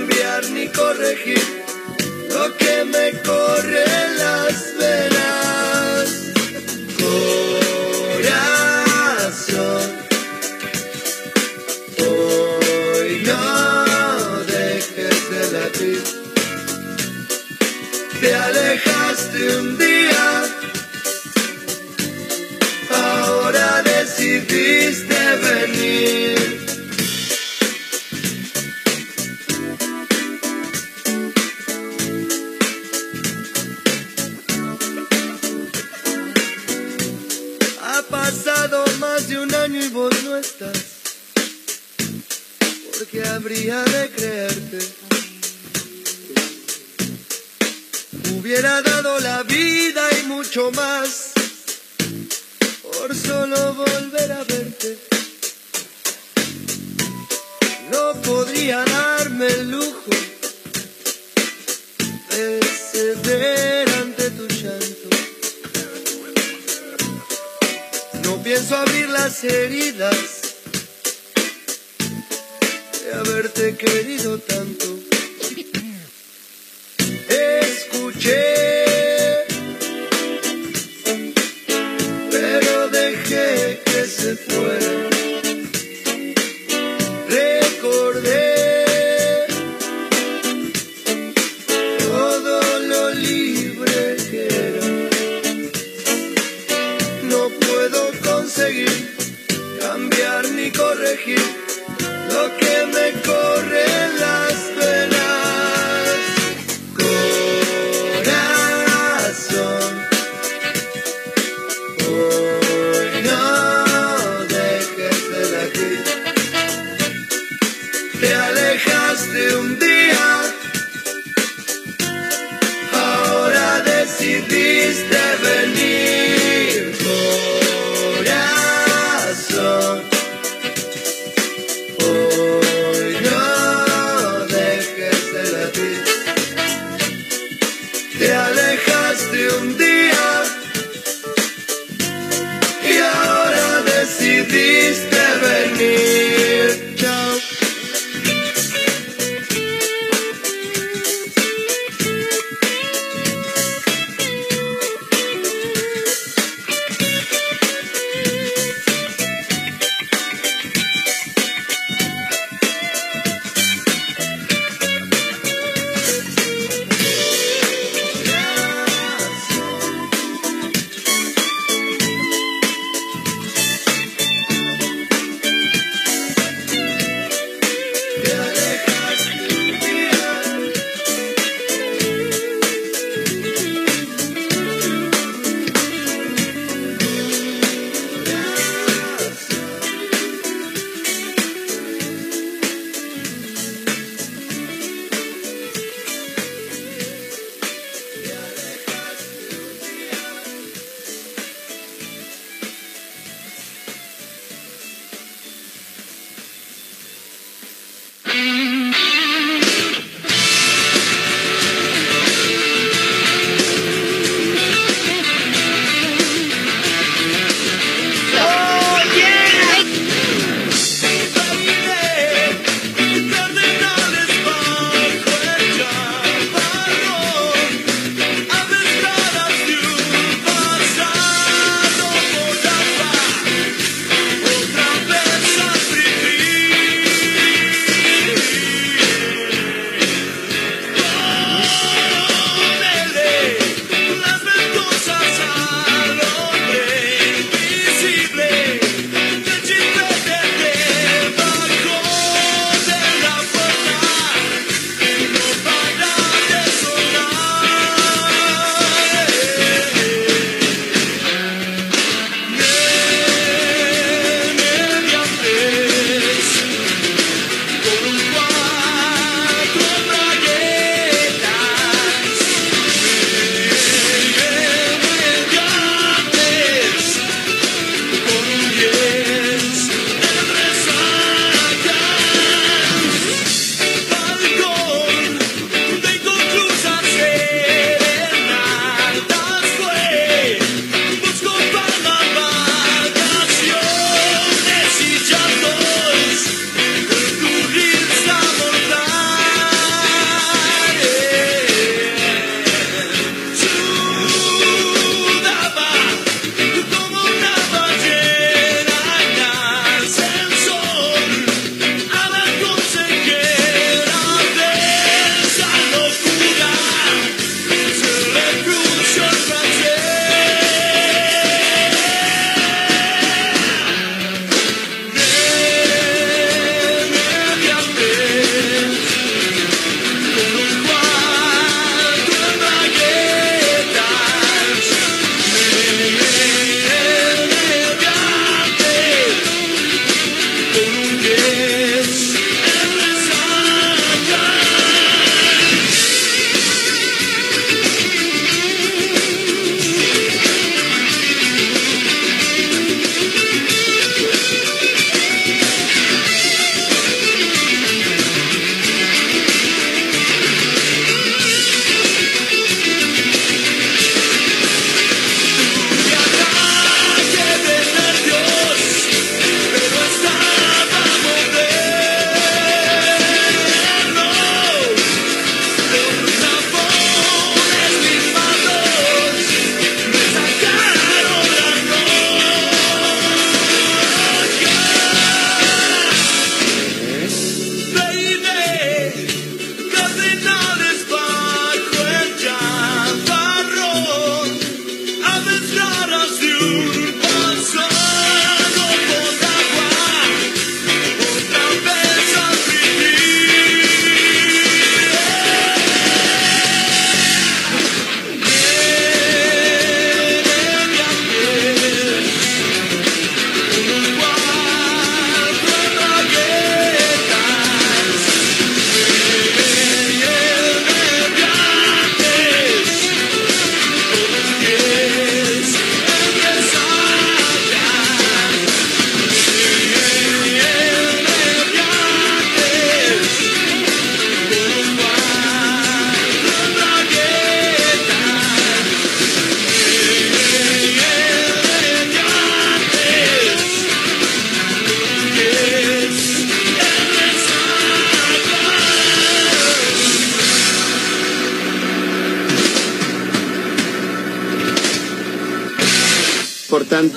cambiar 0.00 0.50
ni 0.50 0.66
corregir 0.68 1.42
lo 2.30 2.56
que 2.56 2.84
me 2.84 3.10
corre 3.22 3.84
en 3.84 4.18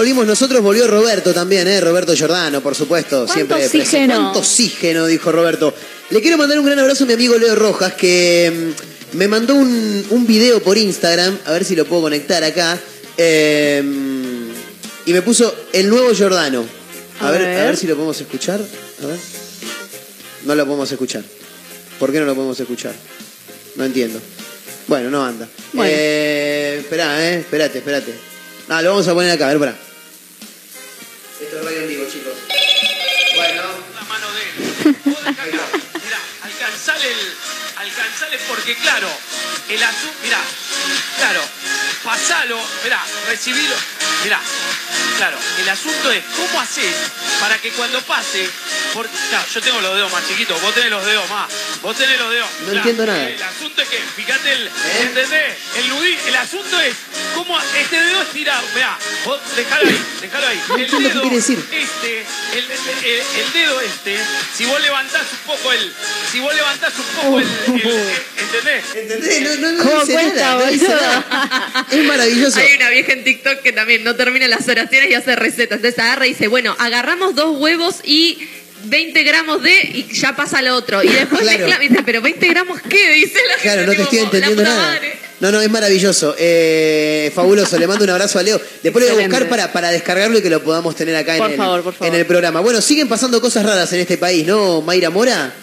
Volvimos 0.00 0.26
nosotros, 0.26 0.62
volvió 0.62 0.86
Roberto 0.86 1.34
también, 1.34 1.68
¿eh? 1.68 1.78
Roberto 1.78 2.14
Giordano, 2.14 2.62
por 2.62 2.74
supuesto. 2.74 3.26
¿Cuánto 3.26 3.34
siempre 3.34 3.66
oxígeno? 3.66 4.14
¿Cuánto 4.14 4.38
oxígeno? 4.38 5.04
Dijo 5.04 5.30
Roberto. 5.30 5.74
Le 6.08 6.22
quiero 6.22 6.38
mandar 6.38 6.58
un 6.58 6.64
gran 6.64 6.78
abrazo 6.78 7.04
a 7.04 7.06
mi 7.06 7.12
amigo 7.12 7.36
Leo 7.36 7.54
Rojas, 7.54 7.92
que 7.92 8.72
mm, 9.12 9.18
me 9.18 9.28
mandó 9.28 9.54
un, 9.54 10.06
un 10.08 10.26
video 10.26 10.62
por 10.62 10.78
Instagram, 10.78 11.40
a 11.44 11.52
ver 11.52 11.66
si 11.66 11.76
lo 11.76 11.84
puedo 11.84 12.00
conectar 12.00 12.42
acá, 12.42 12.78
eh, 13.18 13.82
y 15.04 15.12
me 15.12 15.20
puso 15.20 15.54
el 15.74 15.90
nuevo 15.90 16.14
Giordano. 16.14 16.64
A, 17.20 17.28
A 17.28 17.30
ver, 17.32 17.42
ver. 17.42 17.60
a 17.60 17.64
ver 17.66 17.76
si 17.76 17.86
lo 17.86 17.94
podemos 17.94 18.18
escuchar. 18.18 18.58
A 19.02 19.06
ver. 19.06 19.18
No 20.46 20.54
lo 20.54 20.64
podemos 20.64 20.90
escuchar. 20.90 21.24
¿Por 21.98 22.10
qué 22.10 22.20
no 22.20 22.24
lo 22.24 22.34
podemos 22.34 22.58
escuchar? 22.58 22.94
No 23.76 23.84
entiendo. 23.84 24.18
Bueno, 24.86 25.10
no 25.10 25.22
anda. 25.22 25.46
Bueno. 25.74 25.92
Eh, 25.94 26.78
esperá, 26.80 27.22
eh. 27.22 27.40
Espérate, 27.40 27.78
espérate. 27.80 28.14
No, 28.66 28.80
lo 28.80 28.88
vamos 28.92 29.06
a 29.08 29.12
poner 29.12 29.30
acá, 29.32 29.44
a 29.44 29.48
ver, 29.50 29.58
pará. 29.58 29.89
Esto 31.40 31.56
es 31.58 31.64
radio 31.64 31.80
en 31.80 31.88
vivo, 31.88 32.04
chicos. 32.04 32.34
Bueno. 33.34 33.62
La 33.94 34.02
mano 34.02 34.26
de 34.32 34.42
él. 34.42 34.76
Alcanzale 36.42 37.10
el. 37.10 37.34
Alcanzale 37.76 38.38
porque, 38.46 38.76
claro, 38.76 39.08
el 39.70 39.82
azul. 39.82 40.10
Mirá, 40.22 40.38
claro, 41.16 41.40
pasalo. 42.04 42.60
Mirá, 42.84 43.02
recibilo. 43.26 43.74
Mirá, 44.22 44.38
claro, 45.16 45.38
el 45.62 45.68
asunto 45.70 46.12
es 46.12 46.22
cómo 46.36 46.60
haces 46.60 46.94
para 47.40 47.56
que 47.56 47.70
cuando 47.70 48.02
pase. 48.02 48.46
Por, 48.92 49.08
claro, 49.08 49.46
yo 49.54 49.62
tengo 49.62 49.80
los 49.80 49.94
dedos 49.94 50.12
más 50.12 50.28
chiquitos, 50.28 50.60
vos 50.60 50.74
tenés 50.74 50.90
los 50.90 51.06
dedos 51.06 51.28
más. 51.30 51.50
Vos 51.80 51.96
tenés 51.96 52.18
los 52.18 52.30
dedos. 52.30 52.48
No 52.66 52.72
entiendo 52.72 53.06
nada. 53.06 53.30
El 53.30 53.42
asunto 53.42 53.80
es 53.80 53.88
que, 53.88 53.98
fíjate 53.98 54.52
el. 54.52 54.70
¿Entendés? 55.00 55.56
El 55.76 55.90
el 56.28 56.36
asunto 56.36 56.78
es 56.80 56.94
cómo 57.34 57.58
este 57.78 57.96
dedo 58.00 58.22
estirado. 58.22 58.62
Vos 59.24 59.40
dejalo 59.56 59.88
ahí, 59.88 59.98
dejalo 60.20 60.46
ahí. 60.46 60.60
No 60.68 60.74
el 60.76 60.80
entiendo 60.82 61.08
qué 61.08 61.14
dedo 61.14 61.22
quiere 61.22 61.36
decir. 61.36 61.58
este, 61.72 62.24
el, 62.58 62.64
el- 62.64 63.52
dedo 63.52 63.80
este, 63.80 64.16
si 64.56 64.64
vos 64.66 64.80
levantás 64.80 65.22
un 65.32 65.38
poco 65.56 65.72
el, 65.72 65.92
si 66.30 66.40
vos 66.40 66.54
levantás 66.54 66.92
un 66.98 67.04
poco 67.16 67.40
el, 67.40 67.46
¿entendés? 68.36 68.84
¿Entendés? 68.94 69.40
No, 69.42 69.56
no, 69.56 69.72
no 69.72 69.84
¿Cómo 69.84 70.00
dice 70.00 70.12
cuesta, 70.12 70.34
nada, 70.40 70.64
no 70.64 70.70
dice 70.70 70.86
boludo? 70.86 71.00
nada. 71.00 71.86
Es 71.90 72.04
maravilloso. 72.04 72.60
Hay 72.60 72.74
una 72.76 72.90
vieja 72.90 73.12
en 73.12 73.24
TikTok 73.24 73.60
que 73.62 73.72
también 73.72 74.04
no 74.04 74.14
termina 74.16 74.48
las 74.48 74.66
oraciones 74.68 75.10
y 75.10 75.14
hace 75.14 75.36
recetas. 75.36 75.76
Entonces 75.78 75.98
agarra 75.98 76.26
y 76.26 76.30
dice, 76.30 76.48
bueno, 76.48 76.76
agarramos 76.78 77.34
dos 77.34 77.56
huevos 77.58 77.96
y 78.04 78.38
20 78.84 79.22
gramos 79.22 79.62
de 79.62 79.72
y 79.94 80.12
ya 80.12 80.34
pasa 80.34 80.62
lo 80.62 80.74
otro. 80.76 81.02
Y 81.02 81.08
después 81.08 81.40
Claro. 81.42 81.58
mezcla, 81.66 81.78
dice, 81.78 82.02
pero 82.04 82.20
20 82.22 82.48
gramos 82.48 82.80
qué, 82.88 83.10
dice 83.12 83.38
la 83.48 83.56
Claro, 83.62 83.86
no 83.86 83.92
te 83.94 84.02
estoy 84.02 84.18
entendiendo 84.20 84.62
nada. 84.62 84.76
madre. 84.94 85.18
No, 85.40 85.50
no, 85.50 85.60
es 85.62 85.70
maravilloso. 85.70 86.34
Eh, 86.38 87.32
fabuloso. 87.34 87.78
Le 87.78 87.86
mando 87.86 88.04
un 88.04 88.10
abrazo 88.10 88.38
a 88.38 88.42
Leo. 88.42 88.60
Después 88.82 89.04
lo 89.06 89.14
voy 89.14 89.22
a 89.24 89.26
buscar 89.26 89.48
para, 89.48 89.72
para 89.72 89.90
descargarlo 89.90 90.38
y 90.38 90.42
que 90.42 90.50
lo 90.50 90.62
podamos 90.62 90.94
tener 90.94 91.16
acá 91.16 91.34
en, 91.36 91.42
el, 91.42 91.56
favor, 91.56 91.82
por 91.82 91.94
favor. 91.94 92.08
en 92.14 92.20
el 92.20 92.26
programa. 92.26 92.60
Bueno, 92.60 92.82
siguen 92.82 93.08
pasando 93.08 93.40
cosas 93.40 93.64
raras 93.64 93.90
en 93.94 94.00
este 94.00 94.18
país, 94.18 94.46
¿no, 94.46 94.82
Mayra 94.82 95.08
Mora? 95.08 95.54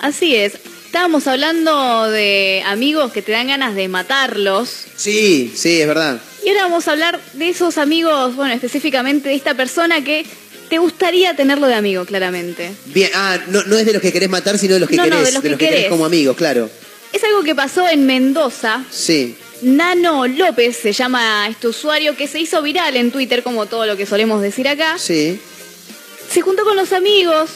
Así 0.00 0.34
es. 0.34 0.54
Estábamos 0.86 1.26
hablando 1.28 2.10
de 2.10 2.64
amigos 2.66 3.12
que 3.12 3.22
te 3.22 3.30
dan 3.32 3.46
ganas 3.46 3.76
de 3.76 3.86
matarlos. 3.88 4.68
Sí, 4.96 5.52
sí, 5.56 5.80
es 5.80 5.86
verdad. 5.86 6.20
Y 6.44 6.48
ahora 6.48 6.62
vamos 6.64 6.88
a 6.88 6.90
hablar 6.92 7.20
de 7.34 7.48
esos 7.48 7.78
amigos, 7.78 8.34
bueno, 8.34 8.52
específicamente 8.52 9.28
de 9.28 9.36
esta 9.36 9.54
persona 9.54 10.02
que 10.02 10.26
te 10.68 10.78
gustaría 10.78 11.34
tenerlo 11.36 11.66
de 11.66 11.74
amigo, 11.74 12.04
claramente. 12.04 12.72
Bien, 12.86 13.10
ah, 13.14 13.38
no, 13.48 13.62
no 13.64 13.76
es 13.78 13.84
de 13.86 13.92
los 13.92 14.02
que 14.02 14.12
querés 14.12 14.28
matar, 14.30 14.58
sino 14.58 14.74
de 14.74 14.80
los 14.80 14.88
que 14.88 14.96
No, 14.96 15.04
no, 15.04 15.10
querés, 15.10 15.26
de 15.26 15.32
los 15.32 15.42
que 15.42 15.56
querés. 15.56 15.88
como 15.88 16.04
amigos, 16.06 16.36
claro. 16.36 16.70
Es 17.12 17.22
algo 17.24 17.42
que 17.42 17.54
pasó 17.54 17.88
en 17.88 18.06
Mendoza. 18.06 18.84
Sí. 18.90 19.36
Nano 19.62 20.26
López 20.26 20.76
se 20.76 20.92
llama 20.92 21.46
este 21.48 21.68
usuario 21.68 22.16
que 22.16 22.26
se 22.26 22.40
hizo 22.40 22.62
viral 22.62 22.96
en 22.96 23.10
Twitter, 23.12 23.42
como 23.42 23.66
todo 23.66 23.86
lo 23.86 23.96
que 23.96 24.06
solemos 24.06 24.40
decir 24.42 24.66
acá. 24.66 24.96
Sí. 24.98 25.38
Se 26.30 26.40
juntó 26.40 26.64
con 26.64 26.74
los 26.76 26.92
amigos, 26.92 27.50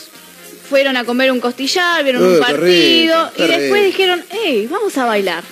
fueron 0.69 0.97
a 0.97 1.05
comer 1.05 1.33
un 1.33 1.41
costillar, 1.41 2.05
vieron 2.05 2.23
Uh, 2.23 2.35
un 2.35 2.39
partido 2.41 3.31
rico, 3.31 3.45
y 3.45 3.47
después 3.49 3.73
rico. 3.73 3.75
dijeron, 3.87 4.25
hey, 4.31 4.69
vamos 4.71 4.97
a 4.99 5.07
bailar. 5.07 5.43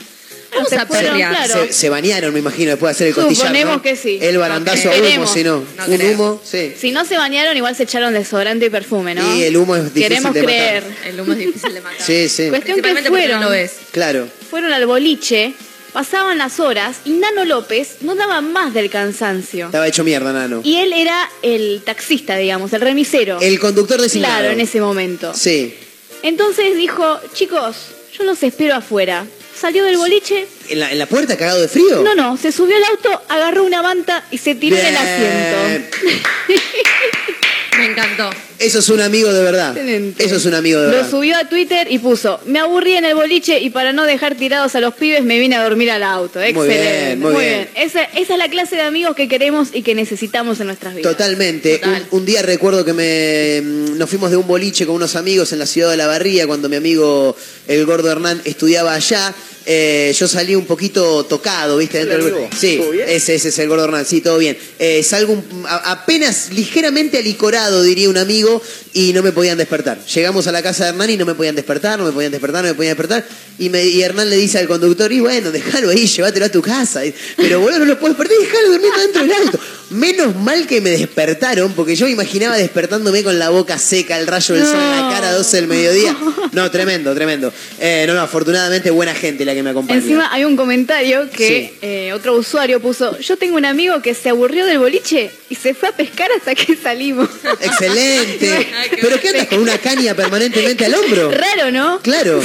Se 0.69 0.77
a 0.77 0.87
fueron, 0.87 1.11
perrear. 1.13 1.35
claro. 1.35 1.67
Se, 1.67 1.73
se 1.73 1.89
bañaron, 1.89 2.33
me 2.33 2.39
imagino, 2.41 2.71
después 2.71 2.91
de 2.91 2.93
hacer 2.97 3.07
el 3.09 3.15
costillar, 3.15 3.47
Suponemos 3.47 3.77
¿no? 3.77 3.83
que 3.83 3.97
sí. 3.97 4.19
El 4.21 4.39
barandazo 4.39 4.89
a 4.91 4.93
humo, 4.93 5.03
queremos. 5.03 5.33
si 5.33 5.45
no. 5.45 5.57
No 5.77 5.85
un 5.87 5.97
creo. 5.97 6.13
humo, 6.13 6.43
sí. 6.45 6.73
Si 6.79 6.91
no 6.93 7.05
se 7.05 7.17
bañaron, 7.17 7.57
igual 7.57 7.75
se 7.77 7.83
echaron 7.85 8.15
desodorante 8.15 8.67
y 8.67 8.71
perfume, 8.71 9.15
¿no? 9.15 9.37
Y 9.37 9.43
el 9.45 9.57
humo 9.57 9.77
es 9.77 9.85
difícil 9.85 10.03
Queremos 10.03 10.35
de 10.35 10.43
matar. 10.43 10.55
creer. 10.57 10.85
El 11.07 11.21
humo 11.21 11.33
es 11.33 11.39
difícil 11.39 11.75
de 11.75 11.81
matar. 11.81 12.01
Sí, 12.01 12.29
sí. 12.29 12.49
Cuestión 12.49 12.77
que 12.77 12.83
Principalmente 12.83 13.11
porque 13.11 13.23
fueron, 13.23 13.41
no 13.41 13.47
lo 13.47 13.53
ves. 13.53 13.73
Claro. 13.93 14.29
fueron 14.51 14.73
al 14.73 14.87
boliche, 14.87 15.53
pasaban 15.93 16.39
las 16.39 16.59
horas 16.61 16.97
y 17.05 17.11
Nano 17.11 17.45
López 17.45 17.99
no 18.01 18.15
daba 18.17 18.41
más 18.41 18.75
del 18.75 18.91
cansancio. 18.91 19.67
Estaba 19.67 19.87
hecho 19.87 20.03
mierda, 20.05 20.33
Nano. 20.33 20.61
Y 20.65 20.77
él 20.77 20.93
era 20.93 21.29
el 21.43 21.83
taxista, 21.85 22.37
digamos, 22.37 22.73
el 22.73 22.81
remisero. 22.81 23.41
El 23.41 23.59
conductor 23.61 24.01
designado. 24.01 24.39
Claro, 24.41 24.53
en 24.53 24.61
ese 24.61 24.81
momento. 24.81 25.33
Sí. 25.35 25.75
Entonces 26.23 26.77
dijo, 26.77 27.21
chicos, 27.35 27.77
yo 28.17 28.25
los 28.25 28.43
espero 28.43 28.75
afuera. 28.75 29.27
Salió 29.59 29.85
del 29.85 29.97
boliche. 29.97 30.47
¿En 30.69 30.81
la, 30.81 30.91
en 30.91 30.99
la 30.99 31.07
puerta 31.07 31.37
cagado 31.37 31.61
de 31.61 31.69
frío? 31.69 32.03
No, 32.03 32.15
no, 32.15 32.37
se 32.37 32.53
subió 32.53 32.77
al 32.77 32.85
auto, 32.85 33.23
agarró 33.29 33.65
una 33.65 33.83
manta 33.83 34.25
y 34.31 34.39
se 34.39 34.55
tiró 34.55 34.77
en 34.77 34.87
el 34.87 34.97
asiento. 34.97 35.89
Me 37.79 37.87
encantó. 37.87 38.31
Eso 38.59 38.79
es 38.79 38.89
un 38.89 39.01
amigo 39.01 39.33
de 39.33 39.43
verdad. 39.43 39.77
Excelente. 39.77 40.25
Eso 40.25 40.37
es 40.37 40.45
un 40.45 40.55
amigo 40.55 40.81
de 40.81 40.87
Lo 40.87 40.93
verdad. 40.93 41.11
subió 41.11 41.37
a 41.37 41.49
Twitter 41.49 41.87
y 41.91 41.99
puso, 41.99 42.41
me 42.47 42.61
aburrí 42.61 42.93
en 42.97 43.05
el 43.05 43.15
boliche 43.15 43.59
y 43.61 43.71
para 43.71 43.93
no 43.93 44.05
dejar 44.05 44.37
tirados 44.37 44.75
a 44.75 44.81
los 44.81 44.95
pibes 44.95 45.25
me 45.25 45.39
vine 45.39 45.57
a 45.57 45.63
dormir 45.65 45.91
al 45.91 46.03
auto. 46.03 46.39
Muy 46.39 46.49
Excelente. 46.49 47.07
bien, 47.07 47.21
muy 47.21 47.35
bien. 47.35 47.69
Esa, 47.77 48.05
esa 48.05 48.33
es 48.35 48.39
la 48.39 48.49
clase 48.49 48.77
de 48.77 48.83
amigos 48.83 49.17
que 49.17 49.29
queremos 49.29 49.69
y 49.73 49.83
que 49.83 49.95
necesitamos 49.95 50.61
en 50.61 50.67
nuestras 50.69 50.95
vidas. 50.95 51.11
Totalmente. 51.13 51.81
Un, 52.11 52.21
un 52.21 52.27
día 52.27 52.43
recuerdo 52.43 52.85
que 52.85 52.93
me, 52.93 53.61
mm, 53.61 53.99
nos 53.99 54.09
fuimos 54.09 54.31
de 54.31 54.37
un 54.37 54.47
boliche 54.47 54.87
con 54.87 54.95
unos 54.95 55.17
amigos 55.17 55.53
en 55.53 55.59
la 55.59 55.67
ciudad 55.67 55.91
de 55.91 55.97
La 55.97 56.07
Barría 56.07 56.47
cuando 56.47 56.69
mi 56.69 56.77
amigo 56.77 57.37
el 57.67 57.85
gordo 57.87 58.11
Hernán 58.11 58.41
estudiaba 58.45 58.95
allá. 58.95 59.35
Eh, 59.67 60.15
yo 60.19 60.29
salí 60.29 60.55
un 60.55 60.67
poquito 60.67 61.25
tocado, 61.25 61.79
¿viste? 61.79 62.05
Dentro 62.05 62.23
del-. 62.27 62.49
Sí, 62.55 62.79
ese, 63.07 63.35
ese 63.37 63.49
es 63.49 63.59
el 63.59 63.67
gordo 63.69 63.85
Hernán, 63.85 64.05
sí, 64.05 64.21
todo 64.21 64.37
bien. 64.37 64.59
Eh, 64.79 65.03
salgo 65.03 65.33
un- 65.33 65.65
a- 65.67 65.91
apenas 65.93 66.51
ligeramente 66.53 67.17
alicorado, 67.17 67.83
diría 67.83 68.11
un 68.11 68.19
amigo, 68.19 68.44
y 68.93 69.13
no 69.13 69.23
me 69.23 69.33
podían 69.33 69.59
despertar. 69.59 70.05
Llegamos 70.07 70.47
a 70.47 70.53
la 70.53 70.63
casa 70.63 70.85
de 70.85 70.91
Hernán 70.91 71.11
y 71.11 71.17
no 71.17 71.27
me 71.27 71.35
podían 71.35 71.55
despertar, 71.55 71.99
no 71.99 72.07
me 72.07 72.13
podían 72.13 72.33
despertar, 72.33 72.63
no 72.63 72.69
me 72.69 72.75
podían 72.75 72.97
despertar. 72.97 73.27
Y, 73.59 73.69
me, 73.71 73.85
y 73.85 74.03
Hernán 74.03 74.31
le 74.31 74.37
dice 74.37 74.59
al 74.59 74.67
conductor, 74.67 75.13
y 75.13 75.21
bueno, 75.21 75.51
déjalo 75.51 75.91
ahí, 75.91 76.07
llévatelo 76.07 76.47
a 76.47 76.49
tu 76.49 76.63
casa. 76.63 77.03
Pero 77.37 77.61
boludo, 77.61 77.81
no 77.81 77.85
lo 77.85 77.99
puedo 77.99 78.15
despertar, 78.15 78.39
déjalo 78.39 78.73
durmiendo 78.73 79.01
dentro 79.01 79.23
del 79.23 79.33
auto. 79.33 79.59
Menos 79.95 80.35
mal 80.35 80.67
que 80.67 80.81
me 80.81 80.91
despertaron, 80.91 81.73
porque 81.73 81.95
yo 81.95 82.07
me 82.07 82.13
imaginaba 82.13 82.57
despertándome 82.57 83.23
con 83.23 83.39
la 83.39 83.51
boca 83.51 83.79
seca, 83.79 84.19
el 84.19 84.27
rayo 84.27 84.57
del 84.57 84.65
sol 84.65 84.75
en 84.75 84.91
la 84.91 85.09
cara, 85.15 85.33
12 85.33 85.57
del 85.57 85.67
mediodía. 85.69 86.17
No, 86.53 86.71
tremendo, 86.71 87.13
tremendo. 87.15 87.53
Eh, 87.81 88.05
no, 88.07 88.15
no, 88.15 88.21
afortunadamente 88.21 88.91
buena 88.91 89.13
gente 89.13 89.45
la 89.45 89.55
que 89.55 89.63
me 89.65 89.71
acompaña. 89.71 89.99
Encima 89.99 90.33
hay 90.33 90.45
un 90.45 90.57
comentario 90.57 91.29
que 91.29 91.75
eh, 91.83 92.13
otro 92.13 92.37
usuario 92.37 92.81
puso, 92.81 93.19
yo 93.19 93.37
tengo 93.37 93.57
un 93.57 93.65
amigo 93.65 94.01
que 94.01 94.15
se 94.15 94.29
aburrió 94.29 94.65
del 94.65 94.79
boliche 94.79 95.33
y 95.49 95.57
se 95.57 95.75
fue 95.75 95.89
a 95.89 95.93
pescar 95.93 96.31
hasta 96.31 96.55
que 96.55 96.77
salimos. 96.83 97.29
Excelente. 97.61 98.69
¿Pero 99.01 99.21
qué 99.21 99.31
andas 99.31 99.49
con 99.49 99.59
una 99.59 99.79
caña 99.79 100.15
permanentemente 100.15 100.85
al 100.85 100.95
hombro? 100.95 101.33
Raro, 101.33 101.73
¿no? 101.73 101.99
Claro. 102.01 102.41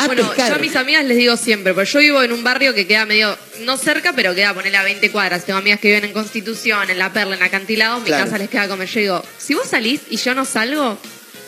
A 0.00 0.06
Bueno, 0.06 0.26
pescar. 0.28 0.48
yo 0.50 0.54
a 0.56 0.58
mis 0.58 0.76
amigas 0.76 1.04
les 1.04 1.16
digo 1.16 1.36
siempre, 1.36 1.74
porque 1.74 1.90
yo 1.90 1.98
vivo 2.00 2.22
en 2.22 2.32
un 2.32 2.42
barrio 2.44 2.74
que 2.74 2.86
queda 2.86 3.04
medio, 3.04 3.36
no 3.60 3.76
cerca, 3.76 4.12
pero 4.14 4.34
queda, 4.34 4.54
ponerle 4.54 4.78
a 4.78 4.82
20 4.84 5.10
cuadras. 5.10 5.44
Tengo 5.44 5.58
amigas 5.58 5.80
que 5.80 5.88
viven 5.88 6.04
en 6.04 6.12
Constitución, 6.12 6.88
en 6.90 6.98
La 6.98 7.12
Perla, 7.12 7.36
en 7.36 7.42
Acantilado. 7.42 7.98
Mi 8.00 8.06
Claro. 8.06 8.24
casa 8.24 8.38
les 8.38 8.48
queda 8.48 8.68
como 8.68 8.84
yo 8.84 9.00
digo, 9.00 9.24
si 9.38 9.54
vos 9.54 9.68
salís 9.68 10.00
y 10.10 10.16
yo 10.16 10.34
no 10.34 10.44
salgo, 10.44 10.98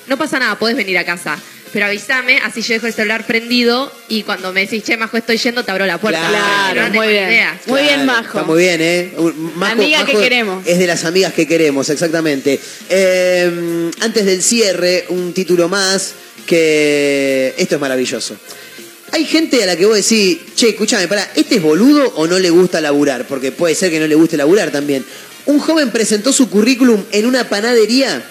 no 0.06 0.16
pasa 0.16 0.38
nada, 0.38 0.58
podés 0.58 0.76
venir 0.76 0.98
a 0.98 1.04
casa. 1.04 1.38
Pero 1.72 1.86
avísame, 1.86 2.38
así 2.38 2.62
yo 2.62 2.74
dejo 2.74 2.88
el 2.88 2.92
celular 2.92 3.24
prendido 3.24 3.92
y 4.08 4.24
cuando 4.24 4.52
me 4.52 4.62
decís, 4.62 4.82
che, 4.82 4.96
Majo, 4.96 5.16
estoy 5.16 5.36
yendo, 5.36 5.64
te 5.64 5.70
abro 5.70 5.86
la 5.86 5.98
puerta. 5.98 6.18
Claro, 6.28 6.88
No 6.88 6.94
muy 6.94 7.06
bien. 7.06 7.28
idea. 7.28 7.60
Muy 7.66 7.82
bien, 7.82 8.04
Majo. 8.06 8.38
Está 8.38 8.42
muy 8.42 8.58
bien, 8.60 8.80
¿eh? 8.82 9.12
Un- 9.16 9.52
Majo- 9.56 9.72
Amiga 9.74 9.98
que 10.04 10.14
Majo 10.14 10.20
queremos. 10.24 10.66
Es 10.66 10.80
de 10.80 10.88
las 10.88 11.04
amigas 11.04 11.32
que 11.32 11.46
queremos, 11.46 11.88
exactamente. 11.88 12.58
Eh, 12.88 13.90
antes 14.00 14.26
del 14.26 14.42
cierre, 14.42 15.04
un 15.10 15.32
título 15.32 15.68
más 15.68 16.14
que... 16.50 17.54
Esto 17.56 17.76
es 17.76 17.80
maravilloso. 17.80 18.36
Hay 19.12 19.24
gente 19.24 19.62
a 19.62 19.66
la 19.66 19.76
que 19.76 19.86
vos 19.86 19.94
decís, 19.94 20.38
che, 20.56 20.70
escúchame, 20.70 21.06
pará, 21.06 21.30
¿este 21.36 21.56
es 21.56 21.62
boludo 21.62 22.12
o 22.16 22.26
no 22.26 22.40
le 22.40 22.50
gusta 22.50 22.80
laburar? 22.80 23.26
Porque 23.28 23.52
puede 23.52 23.76
ser 23.76 23.90
que 23.90 24.00
no 24.00 24.08
le 24.08 24.16
guste 24.16 24.36
laburar 24.36 24.72
también. 24.72 25.04
Un 25.46 25.60
joven 25.60 25.90
presentó 25.90 26.32
su 26.32 26.50
currículum 26.50 27.04
en 27.12 27.26
una 27.26 27.48
panadería 27.48 28.22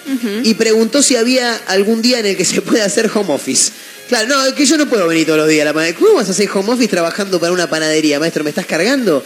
y 0.44 0.54
preguntó 0.54 1.02
si 1.02 1.16
había 1.16 1.56
algún 1.68 2.02
día 2.02 2.20
en 2.20 2.26
el 2.26 2.38
que 2.38 2.46
se 2.46 2.62
puede 2.62 2.82
hacer 2.82 3.10
home 3.14 3.34
office. 3.34 3.72
Claro, 4.10 4.28
no, 4.28 4.46
es 4.46 4.54
que 4.54 4.66
yo 4.66 4.78
no 4.78 4.88
puedo 4.88 5.08
venir 5.08 5.26
todos 5.26 5.40
los 5.40 5.48
días 5.48 5.62
a 5.62 5.66
la 5.66 5.74
panadería. 5.74 6.00
¿Cómo 6.00 6.16
vas 6.16 6.28
a 6.28 6.32
hacer 6.32 6.50
home 6.54 6.74
office 6.74 6.90
trabajando 6.90 7.40
para 7.40 7.52
una 7.52 7.70
panadería, 7.70 8.20
maestro? 8.20 8.44
¿Me 8.44 8.50
estás 8.50 8.66
cargando? 8.66 9.24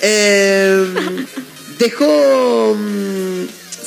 Eh, 0.00 0.84
dejó... 1.78 2.76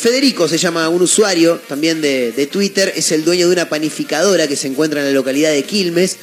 Federico 0.06 0.48
se 0.48 0.60
llama 0.60 0.88
un 0.88 1.02
usuario 1.02 1.60
también 1.68 2.00
de, 2.00 2.32
de 2.32 2.46
Twitter, 2.46 2.94
es 2.96 3.12
el 3.12 3.26
dueño 3.26 3.48
de 3.48 3.54
una 3.54 3.70
panificadora 3.70 4.48
que 4.48 4.56
se 4.56 4.68
encuentra 4.68 5.00
en 5.00 5.08
la 5.08 5.12
localidad 5.12 5.50
de 5.50 5.64
Quilmes. 5.64 6.18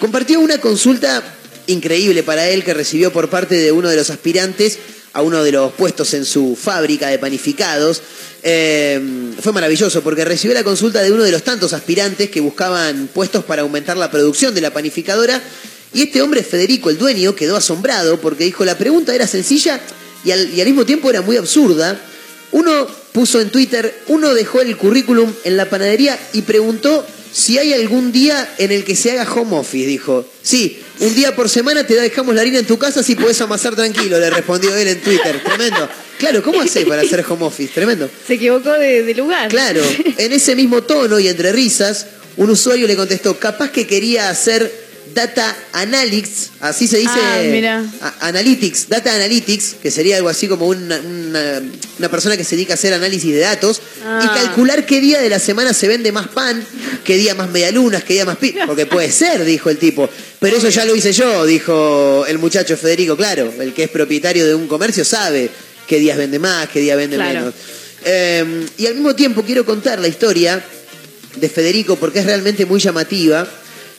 Compartió 0.00 0.40
una 0.40 0.56
consulta 0.62 1.22
increíble 1.66 2.22
para 2.22 2.48
él 2.48 2.64
que 2.64 2.72
recibió 2.72 3.12
por 3.12 3.28
parte 3.28 3.56
de 3.56 3.70
uno 3.70 3.90
de 3.90 3.96
los 3.96 4.08
aspirantes 4.08 4.78
a 5.12 5.20
uno 5.20 5.44
de 5.44 5.52
los 5.52 5.74
puestos 5.74 6.14
en 6.14 6.24
su 6.24 6.56
fábrica 6.56 7.08
de 7.08 7.18
panificados. 7.18 8.00
Eh, 8.42 8.98
fue 9.42 9.52
maravilloso 9.52 10.02
porque 10.02 10.24
recibió 10.24 10.54
la 10.54 10.64
consulta 10.64 11.02
de 11.02 11.12
uno 11.12 11.22
de 11.22 11.30
los 11.30 11.42
tantos 11.42 11.74
aspirantes 11.74 12.30
que 12.30 12.40
buscaban 12.40 13.10
puestos 13.12 13.44
para 13.44 13.60
aumentar 13.60 13.98
la 13.98 14.10
producción 14.10 14.54
de 14.54 14.62
la 14.62 14.72
panificadora. 14.72 15.42
Y 15.92 16.00
este 16.00 16.22
hombre, 16.22 16.42
Federico, 16.42 16.88
el 16.88 16.96
dueño, 16.96 17.34
quedó 17.34 17.56
asombrado 17.56 18.18
porque 18.22 18.44
dijo, 18.44 18.64
la 18.64 18.78
pregunta 18.78 19.14
era 19.14 19.26
sencilla 19.26 19.78
y 20.24 20.30
al, 20.30 20.48
y 20.54 20.62
al 20.62 20.66
mismo 20.66 20.86
tiempo 20.86 21.10
era 21.10 21.20
muy 21.20 21.36
absurda. 21.36 22.00
Uno 22.52 22.97
puso 23.12 23.40
en 23.40 23.50
Twitter, 23.50 24.02
uno 24.08 24.34
dejó 24.34 24.60
el 24.60 24.76
currículum 24.76 25.32
en 25.44 25.56
la 25.56 25.68
panadería 25.68 26.18
y 26.32 26.42
preguntó 26.42 27.06
si 27.32 27.58
hay 27.58 27.72
algún 27.72 28.12
día 28.12 28.54
en 28.58 28.72
el 28.72 28.84
que 28.84 28.96
se 28.96 29.12
haga 29.12 29.30
home 29.30 29.56
office. 29.56 29.86
Dijo, 29.86 30.26
sí, 30.42 30.80
un 31.00 31.14
día 31.14 31.34
por 31.36 31.48
semana 31.48 31.86
te 31.86 31.94
dejamos 31.94 32.34
la 32.34 32.40
harina 32.40 32.58
en 32.58 32.66
tu 32.66 32.78
casa 32.78 33.02
si 33.02 33.14
podés 33.14 33.40
amasar 33.40 33.76
tranquilo, 33.76 34.18
le 34.18 34.30
respondió 34.30 34.74
él 34.74 34.88
en 34.88 35.00
Twitter. 35.00 35.42
Tremendo. 35.44 35.88
Claro, 36.18 36.42
¿cómo 36.42 36.60
haces 36.60 36.84
para 36.84 37.02
hacer 37.02 37.24
home 37.28 37.44
office? 37.44 37.72
Tremendo. 37.72 38.10
Se 38.26 38.34
equivocó 38.34 38.72
de, 38.72 39.04
de 39.04 39.14
lugar. 39.14 39.48
Claro, 39.48 39.82
en 40.16 40.32
ese 40.32 40.56
mismo 40.56 40.82
tono 40.82 41.20
y 41.20 41.28
entre 41.28 41.52
risas, 41.52 42.06
un 42.36 42.50
usuario 42.50 42.86
le 42.86 42.96
contestó, 42.96 43.38
capaz 43.38 43.70
que 43.70 43.86
quería 43.86 44.30
hacer 44.30 44.87
data 45.14 45.56
analytics, 45.72 46.50
así 46.60 46.86
se 46.86 46.98
dice, 46.98 47.10
Ah, 47.16 47.40
mira. 47.44 47.84
analytics, 48.20 48.88
data 48.88 49.14
analytics, 49.14 49.76
que 49.82 49.90
sería 49.90 50.16
algo 50.16 50.28
así 50.28 50.46
como 50.48 50.66
una, 50.66 50.96
una- 50.98 51.62
una 51.98 52.08
persona 52.10 52.36
que 52.36 52.44
se 52.44 52.56
dedica 52.56 52.72
a 52.72 52.74
hacer 52.74 52.92
análisis 52.94 53.32
de 53.34 53.40
datos 53.40 53.78
y 53.78 54.00
Ah. 54.04 54.32
calcular 54.34 54.86
qué 54.86 55.00
día 55.00 55.20
de 55.20 55.28
la 55.28 55.38
semana 55.38 55.72
se 55.72 55.88
vende 55.88 56.12
más 56.12 56.28
pan, 56.28 56.64
qué 57.04 57.16
día 57.16 57.34
más 57.34 57.50
medialunas, 57.50 58.04
qué 58.04 58.14
día 58.14 58.24
más 58.24 58.36
pi, 58.36 58.54
porque 58.66 58.86
puede 58.86 59.10
ser, 59.10 59.44
dijo 59.44 59.70
el 59.70 59.78
tipo. 59.78 60.08
Pero 60.40 60.56
eso 60.58 60.68
ya 60.68 60.84
lo 60.84 60.94
hice 60.94 61.12
yo, 61.12 61.44
dijo 61.46 62.24
el 62.26 62.38
muchacho 62.38 62.76
Federico, 62.76 63.16
claro, 63.16 63.52
el 63.60 63.72
que 63.74 63.84
es 63.84 63.90
propietario 63.90 64.46
de 64.46 64.54
un 64.54 64.68
comercio 64.68 65.04
sabe 65.04 65.50
qué 65.86 65.98
días 65.98 66.16
vende 66.18 66.38
más, 66.38 66.68
qué 66.68 66.80
día 66.80 66.94
vende 66.96 67.16
Claro. 67.16 67.38
menos. 67.40 67.54
Eh, 68.04 68.66
y 68.78 68.86
al 68.86 68.94
mismo 68.94 69.14
tiempo 69.14 69.42
quiero 69.42 69.64
contar 69.64 69.98
la 69.98 70.06
historia 70.08 70.62
de 71.36 71.48
Federico 71.48 71.96
porque 71.96 72.20
es 72.20 72.26
realmente 72.26 72.64
muy 72.66 72.78
llamativa. 72.80 73.46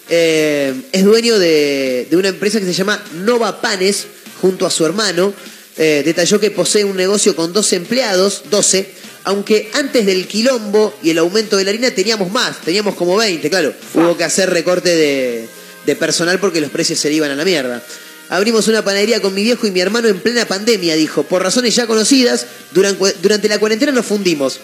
Eh, 0.09 0.73
es 0.91 1.03
dueño 1.03 1.37
de, 1.37 2.07
de 2.09 2.17
una 2.17 2.29
empresa 2.29 2.59
que 2.59 2.65
se 2.65 2.73
llama 2.73 3.03
Nova 3.13 3.61
Panes 3.61 4.07
junto 4.41 4.65
a 4.65 4.71
su 4.71 4.85
hermano. 4.85 5.33
Eh, 5.77 6.01
detalló 6.03 6.39
que 6.39 6.51
posee 6.51 6.83
un 6.83 6.97
negocio 6.97 7.35
con 7.35 7.53
12 7.53 7.75
empleados, 7.77 8.43
12, 8.49 8.89
aunque 9.23 9.69
antes 9.73 10.05
del 10.05 10.27
quilombo 10.27 10.93
y 11.01 11.11
el 11.11 11.17
aumento 11.19 11.55
de 11.55 11.63
la 11.63 11.69
harina 11.69 11.91
teníamos 11.91 12.31
más, 12.31 12.59
teníamos 12.61 12.95
como 12.95 13.15
20, 13.15 13.49
claro. 13.49 13.73
Hubo 13.93 14.17
que 14.17 14.23
hacer 14.23 14.49
recorte 14.49 14.93
de, 14.95 15.47
de 15.85 15.95
personal 15.95 16.39
porque 16.39 16.59
los 16.59 16.69
precios 16.69 16.99
se 16.99 17.09
le 17.09 17.15
iban 17.15 17.31
a 17.31 17.35
la 17.35 17.45
mierda. 17.45 17.81
Abrimos 18.29 18.67
una 18.67 18.83
panadería 18.83 19.21
con 19.21 19.33
mi 19.33 19.41
viejo 19.41 19.65
y 19.67 19.71
mi 19.71 19.79
hermano 19.79 20.07
en 20.07 20.19
plena 20.19 20.45
pandemia, 20.45 20.95
dijo. 20.95 21.23
Por 21.23 21.41
razones 21.41 21.75
ya 21.75 21.87
conocidas, 21.87 22.45
durante, 22.71 23.15
durante 23.21 23.47
la 23.47 23.57
cuarentena 23.57 23.91
nos 23.91 24.05
fundimos. 24.05 24.59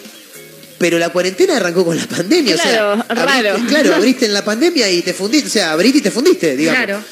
Pero 0.77 0.99
la 0.99 1.09
cuarentena 1.09 1.55
arrancó 1.57 1.85
con 1.85 1.95
la 1.97 2.05
pandemia, 2.05 2.55
Claro, 2.55 2.93
o 2.93 2.95
sea, 3.05 3.15
raro. 3.15 3.49
abriste- 3.55 3.67
claro, 3.69 3.95
abriste 3.95 4.25
en 4.25 4.33
la 4.33 4.43
pandemia 4.43 4.89
y 4.91 5.01
te 5.01 5.13
fundiste, 5.13 5.47
o 5.47 5.51
sea, 5.51 5.71
abriste 5.71 5.99
y 5.99 6.01
te 6.01 6.11
fundiste, 6.11 6.55
digamos. 6.57 6.83
Claro. 6.85 7.03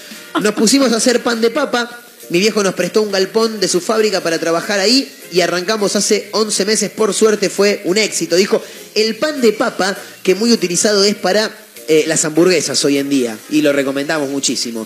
Nos 0.42 0.54
pusimos 0.54 0.92
a 0.92 0.98
hacer 0.98 1.22
pan 1.22 1.40
de 1.42 1.50
papa, 1.50 1.90
mi 2.30 2.40
viejo 2.40 2.62
nos 2.64 2.74
prestó 2.74 3.02
un 3.02 3.12
galpón 3.12 3.60
de 3.60 3.68
su 3.68 3.80
fábrica 3.80 4.22
para 4.22 4.40
trabajar 4.40 4.80
ahí 4.80 5.10
y 5.32 5.42
arrancamos 5.42 5.96
hace 5.96 6.28
11 6.32 6.66
meses, 6.66 6.92
por 6.92 7.14
suerte 7.14 7.50
fue 7.50 7.82
un 7.86 7.98
éxito. 7.98 8.36
Dijo, 8.36 8.62
el 8.96 9.16
pan 9.16 9.40
de 9.42 9.54
papa, 9.54 9.96
que 10.24 10.36
muy 10.36 10.52
utilizado 10.52 11.04
es 11.04 11.16
para 11.16 11.50
eh, 11.88 12.04
las 12.08 12.26
hamburguesas 12.26 12.84
hoy 12.86 12.98
en 12.98 13.10
día, 13.10 13.38
y 13.50 13.62
lo 13.62 13.72
recomendamos 13.74 14.30
muchísimo. 14.30 14.86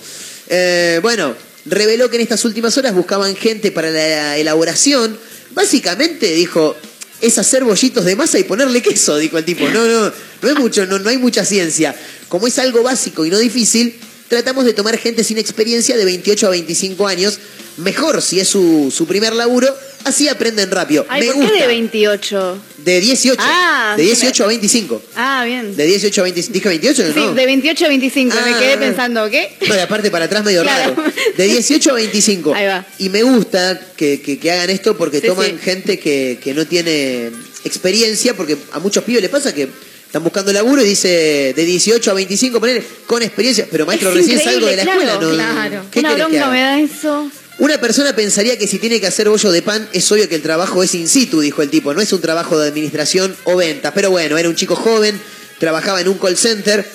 Eh, 0.49 0.99
bueno, 1.01 1.35
reveló 1.65 2.09
que 2.09 2.17
en 2.17 2.21
estas 2.23 2.43
últimas 2.45 2.77
horas 2.77 2.93
buscaban 2.93 3.35
gente 3.35 3.71
para 3.71 3.89
la 3.89 4.37
elaboración. 4.37 5.17
Básicamente 5.51 6.27
dijo, 6.33 6.75
es 7.21 7.37
hacer 7.37 7.63
bollitos 7.63 8.05
de 8.05 8.15
masa 8.15 8.39
y 8.39 8.43
ponerle 8.43 8.81
queso, 8.81 9.17
dijo 9.17 9.37
el 9.37 9.45
tipo. 9.45 9.67
No, 9.69 9.85
no, 9.85 10.11
no 10.41 10.49
es 10.49 10.59
mucho, 10.59 10.85
no, 10.85 10.99
no 10.99 11.09
hay 11.09 11.17
mucha 11.17 11.45
ciencia. 11.45 11.95
Como 12.29 12.47
es 12.47 12.59
algo 12.59 12.83
básico 12.83 13.25
y 13.25 13.29
no 13.29 13.37
difícil, 13.37 13.99
tratamos 14.27 14.65
de 14.65 14.73
tomar 14.73 14.97
gente 14.97 15.23
sin 15.23 15.37
experiencia 15.37 15.97
de 15.97 16.05
28 16.05 16.47
a 16.47 16.49
25 16.51 17.07
años. 17.07 17.39
Mejor 17.77 18.21
si 18.21 18.39
es 18.39 18.47
su, 18.47 18.91
su 18.95 19.07
primer 19.07 19.33
laburo, 19.33 19.67
así 20.07 20.27
aprenden 20.27 20.71
rápido. 20.71 21.05
Ay, 21.09 21.21
Me 21.21 21.27
¿por 21.27 21.35
qué 21.35 21.41
gusta. 21.47 21.59
de 21.61 21.67
28? 21.67 22.59
De 22.77 22.99
18. 23.01 23.41
Ah, 23.43 23.93
de 23.97 24.03
sí, 24.03 24.09
18 24.09 24.43
a 24.43 24.47
25. 24.47 25.01
Ah, 25.15 25.43
bien. 25.45 25.75
De 25.75 25.85
18 25.85 26.21
a 26.21 26.23
25. 26.23 26.53
¿Dije 26.53 26.69
28 26.69 27.03
Sí, 27.07 27.11
no? 27.15 27.33
de 27.33 27.45
28 27.45 27.85
a 27.85 27.87
25. 27.89 28.35
Me 28.45 28.53
Ah. 28.53 28.59
quedé 28.59 28.77
pensando, 28.77 29.29
¿qué? 29.29 29.57
No, 29.67 29.75
y 29.75 29.79
aparte 29.79 30.09
para 30.09 30.25
atrás 30.25 30.43
medio 30.43 30.63
Claro. 30.63 30.95
raro. 30.95 31.11
De 31.35 31.43
18 31.45 31.91
a 31.91 31.93
25. 31.93 32.53
Ahí 32.55 32.65
va. 32.67 32.85
Y 32.99 33.09
me 33.09 33.23
gusta 33.23 33.79
que, 33.97 34.21
que- 34.21 34.39
que 34.39 34.51
hagan 34.51 34.69
esto 34.69 34.97
porque 34.97 35.19
Sí, 35.21 35.27
toman 35.27 35.47
sí. 35.47 35.57
gente 35.61 35.99
que, 35.99 36.39
que 36.43 36.53
no 36.53 36.65
tiene 36.65 37.31
experiencia, 37.65 38.33
porque 38.35 38.57
a 38.71 38.79
muchos 38.79 39.03
pibes 39.03 39.21
les 39.21 39.31
pasa 39.31 39.53
que 39.53 39.67
están 40.05 40.23
buscando 40.23 40.53
laburo 40.53 40.81
y 40.81 40.85
dice 40.85 41.53
de 41.55 41.65
18 41.65 42.11
a 42.11 42.13
25, 42.13 42.59
ponele, 42.61 42.81
con 43.05 43.21
experiencia. 43.21 43.67
Pero 43.69 43.85
maestro, 43.85 44.09
Es 44.11 44.15
recién 44.15 44.39
salgo 44.41 44.65
de 44.67 44.77
la 44.77 44.83
claro, 44.83 45.01
escuela, 45.01 45.19
¿no? 45.27 45.33
Claro. 45.33 45.85
¿Qué 45.91 45.99
Una 45.99 46.13
bronca 46.13 46.49
me 46.49 46.61
da 46.61 46.79
eso. 46.79 47.29
Una 47.59 47.79
persona 47.79 48.15
pensaría 48.15 48.57
que 48.57 48.67
si 48.67 48.77
tiene 48.77 48.99
que 48.99 49.07
hacer 49.07 49.29
bollo 49.29 49.51
de 49.51 49.61
pan, 49.63 49.87
es 49.91 50.11
obvio 50.11 50.29
que 50.29 50.35
el 50.35 50.43
trabajo 50.43 50.83
es 50.83 50.93
in 50.93 51.07
situ, 51.07 51.41
dijo 51.41 51.63
el 51.63 51.69
tipo. 51.69 51.93
No 51.93 52.01
es 52.01 52.13
un 52.13 52.21
trabajo 52.21 52.59
de 52.59 52.67
administración 52.67 53.35
o 53.45 53.55
ventas. 53.55 53.93
Pero 53.95 54.11
bueno, 54.11 54.37
era 54.37 54.47
un 54.47 54.55
chico 54.55 54.75
joven, 54.75 55.19
trabajaba 55.59 55.99
en 56.01 56.07
un 56.07 56.19
call 56.19 56.37
center. 56.37 56.85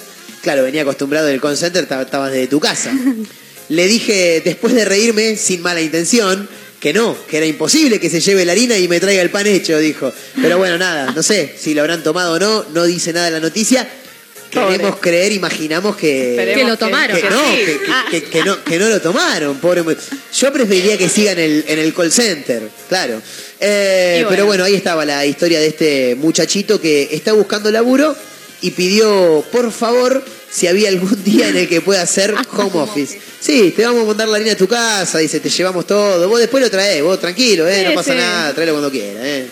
Claro, 0.41 0.63
venía 0.63 0.83
acostumbrado 0.83 1.27
del 1.27 1.41
call 1.41 1.57
center, 1.57 1.87
ta- 1.87 2.03
estabas 2.03 2.31
desde 2.31 2.47
tu 2.47 2.61
casa. 2.61 2.93
Le 3.69 3.87
dije, 3.87 4.41
después 4.45 4.75
de 4.75 4.85
reírme, 4.85 5.37
sin 5.37 5.63
mala 5.63 5.81
intención, 5.81 6.49
que 6.79 6.93
no, 6.93 7.17
que 7.29 7.39
era 7.39 7.47
imposible 7.47 7.99
que 7.99 8.11
se 8.11 8.21
lleve 8.21 8.45
la 8.45 8.53
harina 8.53 8.77
y 8.79 8.87
me 8.87 9.01
traiga 9.01 9.23
el 9.23 9.31
pan 9.31 9.47
hecho, 9.47 9.79
dijo. 9.79 10.13
Pero 10.41 10.59
bueno, 10.59 10.79
nada, 10.79 11.13
no 11.13 11.23
sé 11.25 11.55
si 11.59 11.75
lo 11.75 11.81
habrán 11.81 12.03
tomado 12.05 12.35
o 12.35 12.39
no, 12.39 12.65
no 12.73 12.85
dice 12.85 13.13
nada 13.13 13.29
en 13.29 13.35
la 13.35 13.41
noticia. 13.41 13.89
Queremos 14.53 14.97
creer, 15.01 15.33
imaginamos 15.33 15.97
que, 15.97 16.31
Esperemos 16.33 16.63
Que 16.65 16.69
lo 16.71 16.77
tomaron. 16.77 17.17
que 17.17 17.23
que 17.23 17.31
no, 17.31 17.41
sí. 17.51 17.57
que, 17.57 17.65
que- 17.65 17.79
Ah. 17.91 18.05
que- 18.11 18.23
que 18.25 18.45
no, 18.45 18.63
que 18.65 18.79
no 18.79 18.89
lo 18.89 19.01
tomaron, 19.01 19.57
pobre. 19.59 19.83
Yo 20.37 20.53
preferiría 20.53 20.99
que 20.99 21.09
siga 21.09 21.33
en 21.33 21.39
el, 21.39 21.65
en 21.67 21.79
el 21.79 21.95
call 21.95 22.13
center, 22.13 22.63
claro. 22.89 23.21
Eh, 23.61 24.17
bueno. 24.21 24.29
Pero 24.29 24.47
bueno, 24.47 24.65
ahí 24.65 24.75
estaba 24.75 25.05
la 25.05 25.25
historia 25.25 25.59
de 25.61 25.69
este 25.69 26.15
muchachito 26.17 26.81
que 26.81 27.09
está 27.13 27.33
buscando 27.33 27.71
laburo 27.71 28.15
y 28.61 28.71
pidió, 28.73 29.45
por 29.51 29.73
favor, 29.73 30.23
si 30.51 30.67
había 30.67 30.89
algún 30.91 31.25
día 31.25 31.49
en 31.49 31.57
el 31.57 31.69
que 31.69 31.81
pueda 31.81 32.03
hacer 32.03 32.35
home 32.57 32.71
office. 32.75 33.19
Sí, 33.41 33.73
te 33.75 33.85
vamos 33.85 34.03
a 34.03 34.07
mandar 34.07 34.29
la 34.29 34.37
harina 34.37 34.53
a 34.53 34.57
tu 34.57 34.69
casa, 34.69 35.19
dice, 35.19 35.41
te 35.41 35.49
llevamos 35.51 35.87
todo. 35.87 36.29
Vos 36.29 36.39
después 36.39 36.63
lo 36.63 36.71
traes, 36.71 37.03
vos 37.03 37.19
tranquilo, 37.19 37.67
¿eh? 37.67 37.81
Sí, 37.81 37.85
no 37.89 37.95
pasa 37.95 38.13
sí. 38.13 38.19
nada, 38.19 38.53
tráelo 38.55 38.73
cuando 38.73 38.91
quieras, 38.91 39.23
¿eh? 39.25 39.47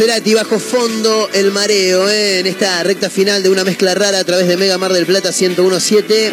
Cerati, 0.00 0.32
bajo 0.32 0.58
fondo, 0.58 1.28
el 1.34 1.50
mareo, 1.50 2.08
¿eh? 2.08 2.38
en 2.38 2.46
esta 2.46 2.82
recta 2.82 3.10
final 3.10 3.42
de 3.42 3.50
una 3.50 3.64
mezcla 3.64 3.94
rara 3.94 4.20
a 4.20 4.24
través 4.24 4.48
de 4.48 4.56
Mega 4.56 4.78
Mar 4.78 4.94
del 4.94 5.04
Plata 5.04 5.28
1017. 5.28 6.32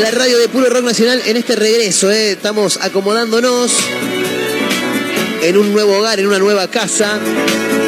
La 0.00 0.12
radio 0.12 0.38
de 0.38 0.48
puro 0.48 0.70
rock 0.70 0.84
nacional 0.84 1.20
en 1.26 1.36
este 1.36 1.56
regreso, 1.56 2.08
¿eh? 2.12 2.30
estamos 2.30 2.78
acomodándonos 2.80 3.72
en 5.42 5.58
un 5.58 5.72
nuevo 5.72 5.98
hogar, 5.98 6.20
en 6.20 6.28
una 6.28 6.38
nueva 6.38 6.68
casa, 6.68 7.18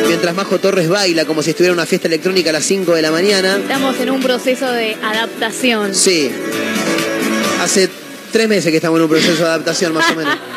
mientras 0.08 0.34
Majo 0.34 0.58
Torres 0.58 0.88
baila 0.88 1.24
como 1.24 1.44
si 1.44 1.50
estuviera 1.50 1.70
en 1.70 1.78
una 1.78 1.86
fiesta 1.86 2.08
electrónica 2.08 2.50
a 2.50 2.54
las 2.54 2.64
5 2.64 2.96
de 2.96 3.00
la 3.00 3.12
mañana. 3.12 3.58
Estamos 3.58 4.00
en 4.00 4.10
un 4.10 4.20
proceso 4.20 4.72
de 4.72 4.96
adaptación. 5.04 5.94
Sí, 5.94 6.32
hace 7.60 7.88
tres 8.32 8.48
meses 8.48 8.72
que 8.72 8.78
estamos 8.78 8.98
en 8.98 9.04
un 9.04 9.10
proceso 9.10 9.44
de 9.44 9.48
adaptación 9.50 9.94
más 9.94 10.10
o 10.10 10.16
menos. 10.16 10.36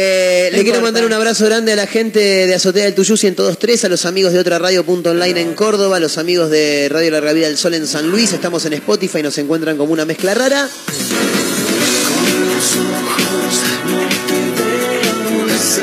Eh, 0.00 0.50
le 0.52 0.62
quiero 0.62 0.80
mandar 0.80 1.04
un 1.04 1.12
abrazo 1.12 1.44
grande 1.46 1.72
a 1.72 1.76
la 1.76 1.88
gente 1.88 2.20
de 2.20 2.54
Azotea 2.54 2.84
del 2.84 2.94
Tuyú 2.94 3.14
1023, 3.20 3.84
a 3.84 3.88
los 3.88 4.06
amigos 4.06 4.32
de 4.32 4.38
otra 4.38 4.56
radio 4.60 4.84
punto 4.84 5.10
online 5.10 5.40
en 5.40 5.54
Córdoba, 5.54 5.96
a 5.96 6.00
los 6.00 6.18
amigos 6.18 6.50
de 6.50 6.88
Radio 6.88 7.10
Larga 7.10 7.32
Vida 7.32 7.48
del 7.48 7.58
Sol 7.58 7.74
en 7.74 7.84
San 7.88 8.08
Luis. 8.08 8.32
Estamos 8.32 8.64
en 8.66 8.74
Spotify, 8.74 9.24
nos 9.24 9.36
encuentran 9.38 9.76
como 9.76 9.92
una 9.92 10.04
mezcla 10.04 10.34
rara. 10.34 10.68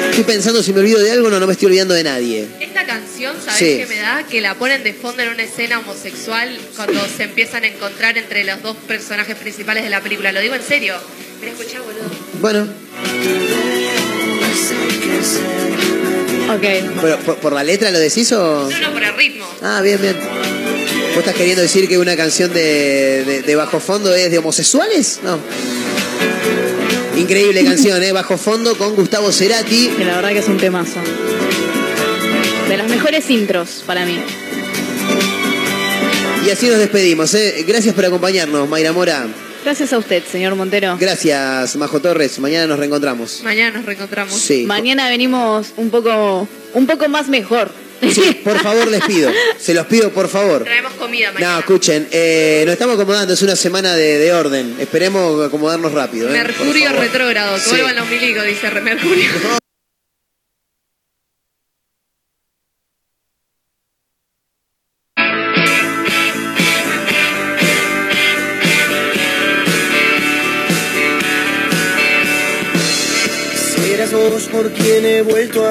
Estoy 0.10 0.24
pensando 0.24 0.64
si 0.64 0.72
me 0.72 0.80
olvido 0.80 1.00
de 1.00 1.12
algo, 1.12 1.30
no, 1.30 1.40
no 1.40 1.46
me 1.48 1.54
estoy 1.54 1.66
olvidando 1.68 1.94
de 1.94 2.04
nadie. 2.04 2.48
Esta 2.62 2.86
canción, 2.86 3.36
¿sabes 3.44 3.60
Sí. 3.60 3.78
qué 3.80 3.86
me 3.88 3.98
da? 3.98 4.24
Que 4.24 4.40
la 4.40 4.56
ponen 4.56 4.82
de 4.84 4.94
fondo 4.94 5.22
en 5.24 5.30
una 5.30 5.44
escena 5.44 5.80
homosexual 5.80 6.58
cuando 6.78 7.02
se 7.18 7.24
empiezan 7.24 7.66
a 7.66 7.68
encontrar 7.68 8.18
entre 8.18 8.46
los 8.46 8.62
dos 8.62 8.78
personajes 8.88 9.36
principales 9.36 9.84
de 9.84 9.90
la 9.90 10.00
película. 10.00 10.32
Lo 10.32 10.40
digo 10.40 10.56
en 10.56 10.64
serio. 10.64 10.96
Mira, 11.42 11.52
escuchá, 11.52 11.80
boludo. 11.82 12.04
Bueno, 12.40 12.66
Ok. 16.54 16.62
pero 17.02 17.18
¿por, 17.20 17.36
por 17.38 17.54
la 17.54 17.64
letra 17.64 17.90
lo 17.92 18.00
decís 18.00 18.32
o...? 18.32 18.70
No, 18.70 18.80
no, 18.80 18.94
por 18.94 19.04
el 19.04 19.16
ritmo. 19.16 19.46
Ah, 19.62 19.82
bien, 19.82 20.00
bien. 20.02 20.16
¿Vos 21.10 21.18
estás 21.20 21.34
queriendo 21.36 21.62
decir 21.62 21.88
que 21.88 21.98
una 21.98 22.16
canción 22.16 22.54
de, 22.54 23.24
de- 23.26 23.42
de 23.42 23.56
bajo 23.56 23.80
fondo 23.80 24.14
es 24.14 24.30
de 24.30 24.38
homosexuales? 24.38 25.20
No. 25.24 25.40
Increíble 27.18 27.64
canción, 27.66 28.04
¿eh? 28.04 28.12
Bajo 28.12 28.38
fondo 28.38 28.78
con 28.78 28.96
Gustavo 28.96 29.32
Cerati. 29.32 29.88
Que 29.98 30.06
la 30.06 30.16
verdad 30.18 30.30
que 30.32 30.40
es 30.40 30.48
un 30.48 30.58
temazo. 30.58 31.00
De 32.70 32.78
las 32.78 32.90
mejores 32.90 33.30
intros 33.30 33.84
para 33.86 34.06
mí. 34.06 34.20
Y 36.46 36.50
así 36.52 36.68
nos 36.68 36.78
despedimos, 36.78 37.34
¿eh? 37.34 37.64
Gracias 37.68 37.96
por 37.96 38.06
acompañarnos, 38.06 38.68
Mayra 38.70 38.92
Mora. 38.92 39.26
Gracias 39.66 39.92
a 39.94 39.98
usted, 39.98 40.24
señor 40.32 40.54
Montero. 40.56 40.96
Gracias, 41.00 41.76
Majo 41.76 42.00
Torres. 42.00 42.38
Mañana 42.40 42.68
nos 42.68 42.78
reencontramos. 42.80 43.42
Mañana 43.44 43.78
nos 43.78 43.86
reencontramos. 43.86 44.34
Sí. 44.40 44.64
Mañana 44.68 45.10
venimos 45.10 45.74
un 45.78 45.90
poco, 45.90 46.48
un 46.74 46.86
poco 46.86 47.10
más 47.10 47.28
mejor. 47.28 47.72
Sí, 48.02 48.42
por 48.44 48.60
favor 48.62 48.88
les 48.90 49.04
pido. 49.06 49.32
Se 49.58 49.74
los 49.74 49.88
pido, 49.88 50.12
por 50.12 50.28
favor. 50.30 50.64
Traemos 50.64 50.94
comida 50.94 51.32
mañana. 51.32 51.54
No, 51.54 51.60
escuchen, 51.62 52.08
eh, 52.12 52.62
nos 52.66 52.74
estamos 52.74 52.96
acomodando, 52.96 53.34
es 53.34 53.42
una 53.42 53.56
semana 53.56 53.96
de, 53.96 54.20
de 54.20 54.34
orden. 54.34 54.76
Esperemos 54.80 55.44
acomodarnos 55.44 55.92
rápido. 55.94 56.30
¿eh? 56.30 56.34
Mercurio 56.34 56.92
retrógrado. 56.92 57.56
Que 57.56 57.62
Sí. 57.62 57.70
vuelvan 57.72 57.96
los 57.96 58.08
milicos, 58.08 58.46
dice 58.46 58.70
Mercurio. 58.82 59.30